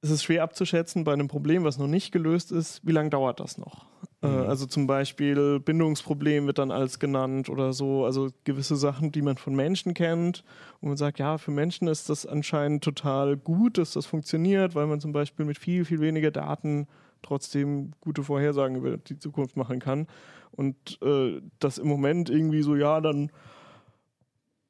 es 0.04 0.10
ist 0.10 0.22
schwer 0.22 0.42
abzuschätzen 0.42 1.02
bei 1.02 1.14
einem 1.14 1.28
Problem, 1.28 1.64
was 1.64 1.78
noch 1.78 1.86
nicht 1.86 2.12
gelöst 2.12 2.52
ist, 2.52 2.86
wie 2.86 2.92
lange 2.92 3.08
dauert 3.08 3.40
das 3.40 3.56
noch? 3.56 3.86
Äh, 4.22 4.26
mhm. 4.26 4.48
also 4.48 4.66
zum 4.66 4.86
Beispiel 4.86 5.60
Bindungsproblem 5.60 6.46
wird 6.46 6.58
dann 6.58 6.70
als 6.70 6.98
genannt 6.98 7.48
oder 7.48 7.72
so, 7.72 8.04
also 8.04 8.28
gewisse 8.44 8.76
Sachen, 8.76 9.12
die 9.12 9.22
man 9.22 9.38
von 9.38 9.54
Menschen 9.54 9.94
kennt 9.94 10.44
und 10.82 10.88
man 10.88 10.98
sagt, 10.98 11.18
ja, 11.18 11.38
für 11.38 11.52
Menschen 11.52 11.88
ist 11.88 12.10
das 12.10 12.26
anscheinend 12.26 12.84
total 12.84 13.38
gut, 13.38 13.78
dass 13.78 13.92
das 13.92 14.04
funktioniert, 14.04 14.74
weil 14.74 14.86
man 14.86 15.00
zum 15.00 15.12
Beispiel 15.12 15.46
mit 15.46 15.56
viel, 15.56 15.86
viel 15.86 16.00
weniger 16.00 16.30
Daten 16.30 16.86
trotzdem 17.22 17.92
gute 18.02 18.22
Vorhersagen 18.22 18.76
über 18.76 18.98
die 18.98 19.18
Zukunft 19.18 19.56
machen 19.56 19.78
kann. 19.78 20.06
Und 20.52 20.98
äh, 21.02 21.40
das 21.60 21.78
im 21.78 21.88
Moment 21.88 22.28
irgendwie 22.28 22.62
so, 22.62 22.76
ja, 22.76 23.00
dann 23.00 23.30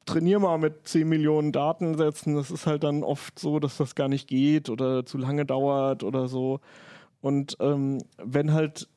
trainier 0.07 0.39
mal 0.39 0.59
mit 0.59 0.87
10 0.87 1.09
Millionen 1.09 1.53
Datensätzen. 1.53 2.35
Das 2.35 2.51
ist 2.51 2.67
halt 2.67 2.85
dann 2.85 3.03
oft 3.03 3.39
so, 3.39 3.59
dass 3.61 3.77
das 3.77 3.95
gar 3.95 4.09
nicht 4.09 4.29
geht 4.29 4.71
oder 4.71 5.07
zu 5.07 5.19
lange 5.19 5.45
dauert 5.45 6.03
oder 6.03 6.29
so. 6.29 6.61
Und 7.21 7.57
ähm, 7.61 8.03
wenn 8.23 8.53
halt 8.53 8.89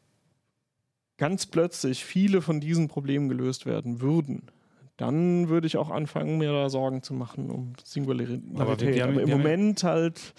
ganz 1.18 1.45
plötzlich 1.45 2.05
viele 2.05 2.41
von 2.41 2.60
diesen 2.60 2.88
Problemen 2.88 3.30
gelöst 3.30 3.66
werden 3.66 4.01
würden, 4.01 4.43
dann 4.97 5.47
würde 5.47 5.68
ich 5.68 5.78
auch 5.78 5.91
anfangen, 5.91 6.38
mir 6.39 6.51
da 6.51 6.70
Sorgen 6.70 7.03
zu 7.03 7.14
machen 7.14 7.51
um 7.51 7.74
Singularität. 7.84 8.41
Aber, 8.55 8.80
wir, 8.80 9.03
haben, 9.03 9.14
Aber 9.14 9.22
im 9.22 9.30
Moment 9.30 9.84
halt. 9.84 10.34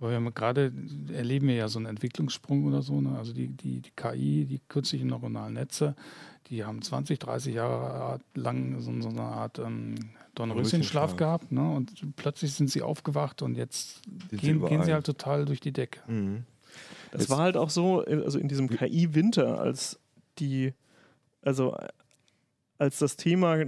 Aber 0.00 0.10
wir 0.10 0.16
haben 0.16 0.34
gerade 0.34 0.72
erleben 1.12 1.48
wir 1.48 1.54
ja 1.54 1.68
so 1.68 1.78
einen 1.78 1.86
Entwicklungssprung 1.86 2.64
oder 2.66 2.82
so. 2.82 3.00
Ne? 3.00 3.16
Also 3.16 3.32
die, 3.32 3.48
die, 3.48 3.80
die 3.80 3.90
KI, 3.90 4.44
die 4.44 4.60
künstlichen 4.68 5.08
neuronalen 5.08 5.54
Netze, 5.54 5.94
die 6.50 6.64
haben 6.64 6.82
20, 6.82 7.18
30 7.18 7.54
Jahre 7.54 8.20
lang 8.34 8.80
so, 8.80 8.92
so 9.00 9.08
eine 9.08 9.22
Art 9.22 9.58
ähm, 9.58 9.94
Dornröschenschlaf 10.34 11.16
gehabt 11.16 11.52
ne? 11.52 11.70
und 11.70 12.16
plötzlich 12.16 12.54
sind 12.54 12.70
sie 12.70 12.82
aufgewacht 12.82 13.42
und 13.42 13.56
jetzt 13.56 14.02
gehen, 14.30 14.64
gehen, 14.64 14.82
sie 14.82 14.92
halt 14.92 15.06
total 15.06 15.44
durch 15.44 15.60
die 15.60 15.72
Decke. 15.72 16.00
Mhm. 16.06 16.44
Das 17.10 17.22
jetzt 17.22 17.30
war 17.30 17.38
halt 17.38 17.56
auch 17.56 17.70
so, 17.70 18.02
also 18.04 18.38
in 18.38 18.48
diesem 18.48 18.68
KI-Winter, 18.68 19.60
als 19.60 19.98
die, 20.38 20.74
also 21.42 21.76
als 22.78 22.98
das 22.98 23.16
Thema 23.16 23.64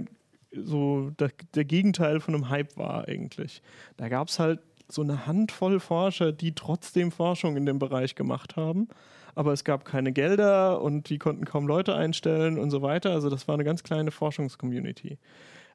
so 0.53 1.11
der, 1.11 1.31
der 1.55 1.65
Gegenteil 1.65 2.19
von 2.19 2.35
einem 2.35 2.49
Hype 2.49 2.77
war 2.77 3.07
eigentlich. 3.07 3.61
Da 3.97 4.09
gab 4.09 4.27
es 4.27 4.39
halt 4.39 4.59
so 4.87 5.01
eine 5.01 5.25
Handvoll 5.25 5.79
Forscher, 5.79 6.31
die 6.31 6.53
trotzdem 6.53 7.11
Forschung 7.11 7.55
in 7.55 7.65
dem 7.65 7.79
Bereich 7.79 8.15
gemacht 8.15 8.55
haben. 8.55 8.89
Aber 9.35 9.53
es 9.53 9.63
gab 9.63 9.85
keine 9.85 10.11
Gelder 10.11 10.81
und 10.81 11.09
die 11.09 11.17
konnten 11.17 11.45
kaum 11.45 11.67
Leute 11.67 11.95
einstellen 11.95 12.57
und 12.57 12.71
so 12.71 12.81
weiter. 12.81 13.11
Also 13.11 13.29
das 13.29 13.47
war 13.47 13.55
eine 13.55 13.63
ganz 13.63 13.83
kleine 13.83 14.11
Forschungscommunity. 14.11 15.17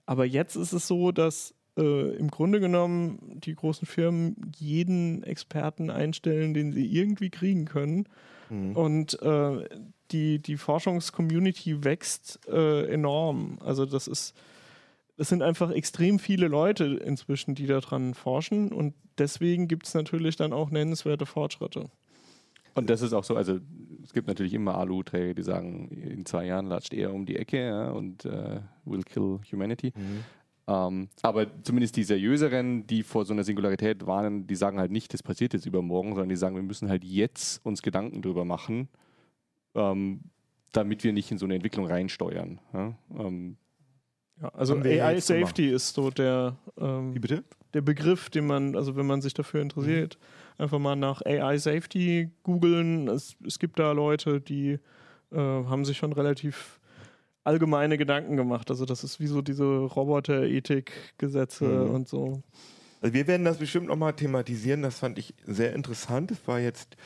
Aber 0.05 0.25
jetzt 0.25 0.57
ist 0.57 0.73
es 0.73 0.87
so, 0.87 1.13
dass 1.13 1.55
äh, 1.79 2.17
im 2.17 2.31
Grunde 2.31 2.61
genommen 2.61 3.41
die 3.45 3.55
großen 3.55 3.87
Firmen 3.87 4.53
jeden 4.57 5.23
Experten 5.23 5.91
einstellen, 5.91 6.55
den 6.55 6.73
sie 6.73 6.87
irgendwie 6.87 7.31
kriegen 7.31 7.65
können. 7.65 8.09
Mhm. 8.51 8.77
Und 8.77 9.23
äh, 9.23 9.69
die, 10.13 10.39
die 10.39 10.57
Forschungscommunity 10.57 11.85
wächst 11.85 12.41
äh, 12.49 12.87
enorm. 12.87 13.59
Also 13.65 13.87
das 13.87 14.07
ist 14.07 14.35
es 15.17 15.29
sind 15.29 15.43
einfach 15.43 15.71
extrem 15.71 16.19
viele 16.19 16.49
Leute 16.49 16.85
inzwischen, 16.85 17.55
die 17.55 17.67
daran 17.67 18.15
forschen 18.15 18.73
und 18.73 18.95
deswegen 19.19 19.67
gibt 19.69 19.87
es 19.87 19.95
natürlich 19.95 20.37
dann 20.37 20.53
auch 20.53 20.71
nennenswerte 20.71 21.27
Fortschritte. 21.27 21.89
Und 22.77 22.91
das 22.91 23.01
ist 23.01 23.13
auch 23.13 23.25
so, 23.25 23.35
also 23.37 23.59
es 24.05 24.13
gibt 24.13 24.29
natürlich 24.29 24.55
immer 24.55 24.77
Alu-Träger, 24.77 25.35
die 25.35 25.43
sagen, 25.43 25.89
in 25.89 26.27
zwei 26.27 26.47
Jahren 26.47 26.67
latscht 26.67 26.93
er 26.93 27.13
um 27.13 27.25
die 27.25 27.37
Ecke 27.37 27.67
ja, 27.67 27.91
und 27.91 28.25
äh, 28.27 28.61
will 28.85 29.03
kill 29.03 29.41
humanity. 29.51 29.93
Mhm. 29.97 30.25
Ähm, 30.69 31.09
aber 31.23 31.47
zumindest 31.63 31.97
die 31.97 32.03
seriöseren, 32.03 32.87
die 32.87 33.03
vor 33.03 33.25
so 33.25 33.33
einer 33.33 33.45
Singularität 33.45 34.07
warnen, 34.07 34.47
die 34.47 34.57
sagen 34.57 34.79
halt 34.79 34.91
nicht, 34.91 35.15
das 35.15 35.23
passiert 35.23 35.55
jetzt 35.55 35.65
übermorgen, 35.65 36.11
sondern 36.11 36.29
die 36.29 36.37
sagen, 36.37 36.57
wir 36.57 36.63
müssen 36.63 36.89
halt 36.89 37.05
jetzt 37.05 37.65
uns 37.65 37.83
Gedanken 37.83 38.21
drüber 38.21 38.45
machen, 38.45 38.89
ähm, 39.75 40.21
damit 40.73 41.05
wir 41.05 41.13
nicht 41.13 41.31
in 41.31 41.39
so 41.39 41.47
eine 41.47 41.55
Entwicklung 41.55 41.87
reinsteuern. 41.87 42.61
Ja? 42.75 42.95
Ähm, 43.17 43.57
ja, 44.43 44.49
also 44.51 44.77
AI 44.77 45.19
Safety 45.21 45.71
ist 45.71 45.95
so 45.95 46.11
der, 46.11 46.57
ähm, 46.79 47.15
Wie 47.15 47.21
bitte? 47.21 47.45
der 47.73 47.81
Begriff, 47.81 48.29
den 48.29 48.47
man, 48.47 48.77
also 48.77 48.97
wenn 48.97 49.07
man 49.07 49.23
sich 49.23 49.35
dafür 49.35 49.63
interessiert, 49.63 50.19
mhm. 50.21 50.46
Einfach 50.59 50.79
mal 50.79 50.97
nach 50.97 51.23
AI 51.25 51.59
Safety 51.59 52.31
googeln. 52.43 53.09
Es, 53.09 53.37
es 53.47 53.59
gibt 53.59 53.79
da 53.79 53.93
Leute, 53.93 54.41
die 54.41 54.79
äh, 55.33 55.37
haben 55.37 55.85
sich 55.85 55.99
schon 55.99 56.13
relativ 56.13 56.81
allgemeine 57.45 57.97
Gedanken 57.97 58.37
gemacht. 58.37 58.71
Also 58.71 58.85
das 58.85 59.05
ist 59.05 59.21
wie 59.21 59.29
so 59.29 59.41
diese 59.41 59.65
Roboter-Ethik-Gesetze 59.65 61.65
mhm. 61.65 61.95
und 61.95 62.09
so. 62.09 62.43
Also 63.01 63.15
wir 63.15 63.27
werden 63.27 63.45
das 63.45 63.59
bestimmt 63.59 63.87
nochmal 63.87 64.15
thematisieren. 64.15 64.83
Das 64.83 64.99
fand 64.99 65.19
ich 65.19 65.35
sehr 65.45 65.75
interessant. 65.75 66.33
Es 66.33 66.47
war 66.49 66.59
jetzt 66.59 66.97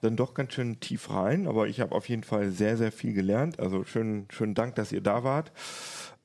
dann 0.00 0.16
doch 0.16 0.34
ganz 0.34 0.54
schön 0.54 0.80
tief 0.80 1.10
rein, 1.10 1.46
aber 1.46 1.68
ich 1.68 1.80
habe 1.80 1.94
auf 1.94 2.08
jeden 2.08 2.24
Fall 2.24 2.50
sehr, 2.50 2.76
sehr 2.76 2.90
viel 2.90 3.12
gelernt. 3.12 3.60
Also 3.60 3.84
schönen, 3.84 4.26
schönen 4.30 4.54
Dank, 4.54 4.74
dass 4.76 4.92
ihr 4.92 5.00
da 5.00 5.24
wart. 5.24 5.52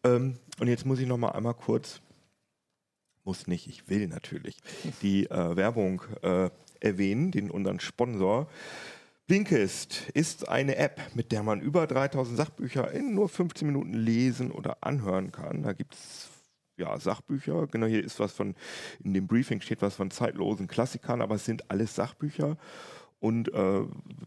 Ähm, 0.03 0.37
und 0.59 0.67
jetzt 0.67 0.85
muss 0.85 0.99
ich 0.99 1.07
noch 1.07 1.17
mal 1.17 1.31
einmal 1.31 1.53
kurz, 1.53 2.01
muss 3.23 3.47
nicht, 3.47 3.67
ich 3.67 3.89
will 3.89 4.07
natürlich, 4.07 4.57
die 5.01 5.29
äh, 5.29 5.55
Werbung 5.55 6.01
äh, 6.21 6.49
erwähnen, 6.79 7.31
den 7.31 7.51
unseren 7.51 7.79
Sponsor. 7.79 8.47
Blinkist 9.27 10.09
ist 10.13 10.47
eine 10.47 10.77
App, 10.77 11.01
mit 11.13 11.31
der 11.31 11.43
man 11.43 11.59
über 11.59 11.85
3000 11.85 12.37
Sachbücher 12.37 12.91
in 12.91 13.13
nur 13.13 13.27
15 13.27 13.67
Minuten 13.67 13.93
lesen 13.93 14.51
oder 14.51 14.77
anhören 14.81 15.31
kann. 15.31 15.63
Da 15.63 15.73
gibt 15.73 15.95
es 15.95 16.29
ja, 16.77 16.97
Sachbücher. 16.97 17.67
Genau, 17.67 17.87
hier 17.87 18.03
ist 18.03 18.19
was 18.19 18.31
von, 18.31 18.55
in 19.03 19.13
dem 19.13 19.27
Briefing 19.27 19.61
steht 19.61 19.81
was 19.81 19.95
von 19.95 20.11
zeitlosen 20.11 20.67
Klassikern, 20.67 21.21
aber 21.21 21.35
es 21.35 21.45
sind 21.45 21.69
alles 21.69 21.95
Sachbücher 21.95 22.57
und 23.19 23.53
äh, 23.53 23.81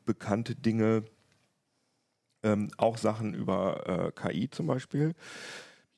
bekannte 0.05 0.55
Dinge, 0.55 1.05
ähm, 2.43 2.71
auch 2.77 2.99
Sachen 2.99 3.35
über 3.35 3.87
äh, 3.87 4.13
KI 4.13 4.51
zum 4.51 4.67
Beispiel. 4.67 5.15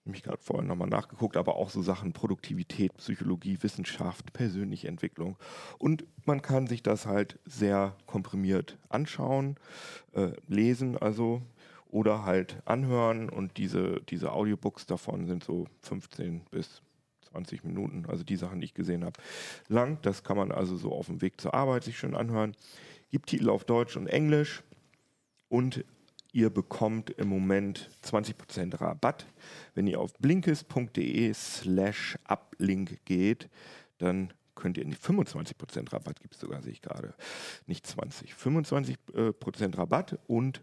Mich 0.05 0.24
gerade 0.24 0.42
vorhin 0.42 0.66
nochmal 0.66 0.88
nachgeguckt, 0.88 1.36
aber 1.36 1.55
auch 1.55 1.70
so 1.70 1.80
Sachen 1.80 2.12
Produktivität, 2.12 2.96
Psychologie, 2.96 3.59
Wissenschaft, 3.61 4.32
persönliche 4.32 4.88
Entwicklung. 4.88 5.36
Und 5.78 6.05
man 6.24 6.42
kann 6.42 6.66
sich 6.66 6.82
das 6.82 7.07
halt 7.07 7.38
sehr 7.44 7.96
komprimiert 8.07 8.78
anschauen, 8.88 9.57
äh, 10.12 10.32
lesen 10.48 10.98
also 10.98 11.42
oder 11.88 12.24
halt 12.24 12.57
anhören. 12.64 13.28
Und 13.28 13.59
diese, 13.59 14.00
diese 14.09 14.32
Audiobooks 14.32 14.86
davon 14.86 15.26
sind 15.26 15.44
so 15.44 15.66
15 15.82 16.46
bis 16.50 16.82
20 17.30 17.64
Minuten, 17.64 18.05
also 18.09 18.24
die 18.24 18.36
Sachen, 18.36 18.61
die 18.61 18.66
ich 18.66 18.74
gesehen 18.74 19.05
habe, 19.05 19.20
lang. 19.68 19.98
Das 20.03 20.24
kann 20.24 20.36
man 20.36 20.50
also 20.50 20.76
so 20.76 20.92
auf 20.92 21.07
dem 21.07 21.22
Weg 21.22 21.40
zur 21.40 21.55
Arbeit 21.55 21.84
sich 21.84 21.98
schön 21.98 22.16
anhören. 22.16 22.57
Gibt 23.11 23.28
Titel 23.28 23.50
auf 23.50 23.64
Deutsch 23.64 23.96
und 23.96 24.07
Englisch 24.09 24.62
und 25.48 25.84
Ihr 26.32 26.48
bekommt 26.48 27.10
im 27.10 27.28
Moment 27.28 27.90
20% 28.04 28.80
Rabatt. 28.80 29.26
Wenn 29.74 29.86
ihr 29.86 30.00
auf 30.00 30.14
blinkes.de 30.14 31.34
slash 31.34 32.18
uplink 32.26 33.04
geht, 33.04 33.50
dann 33.98 34.32
könnt 34.54 34.78
ihr 34.78 34.82
in 34.82 34.90
die 34.90 34.96
25% 34.96 35.92
Rabatt, 35.92 36.20
gibt 36.20 36.34
es 36.34 36.40
sogar, 36.40 36.62
sehe 36.62 36.72
ich 36.72 36.80
gerade, 36.80 37.12
nicht 37.66 37.86
20, 37.86 38.32
25% 38.32 39.76
Rabatt 39.76 40.18
und 40.26 40.62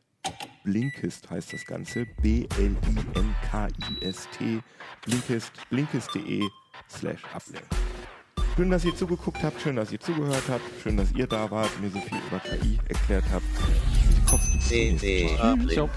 Blinkist 0.63 1.29
heißt 1.29 1.53
das 1.53 1.65
Ganze, 1.65 2.05
B-L-I-N-K-I-S-T, 2.21 2.73
Blinkist, 5.05 5.51
blinkist.de 5.69 6.49
slash 6.89 7.21
uplink. 7.33 7.65
Schön, 8.55 8.71
dass 8.71 8.83
ihr 8.85 8.95
zugeguckt 8.95 9.43
habt, 9.43 9.61
schön, 9.61 9.75
dass 9.75 9.91
ihr 9.91 9.99
zugehört 9.99 10.49
habt, 10.49 10.63
schön, 10.81 10.97
dass 10.97 11.11
ihr 11.13 11.27
da 11.27 11.51
wart, 11.51 11.69
mir 11.79 11.89
so 11.89 11.99
viel 11.99 12.17
über 12.27 12.39
KI 12.39 12.79
erklärt 12.89 13.25
habt. 13.31 13.45
de, 14.69 14.93
de, 14.93 15.37
de, 15.65 15.89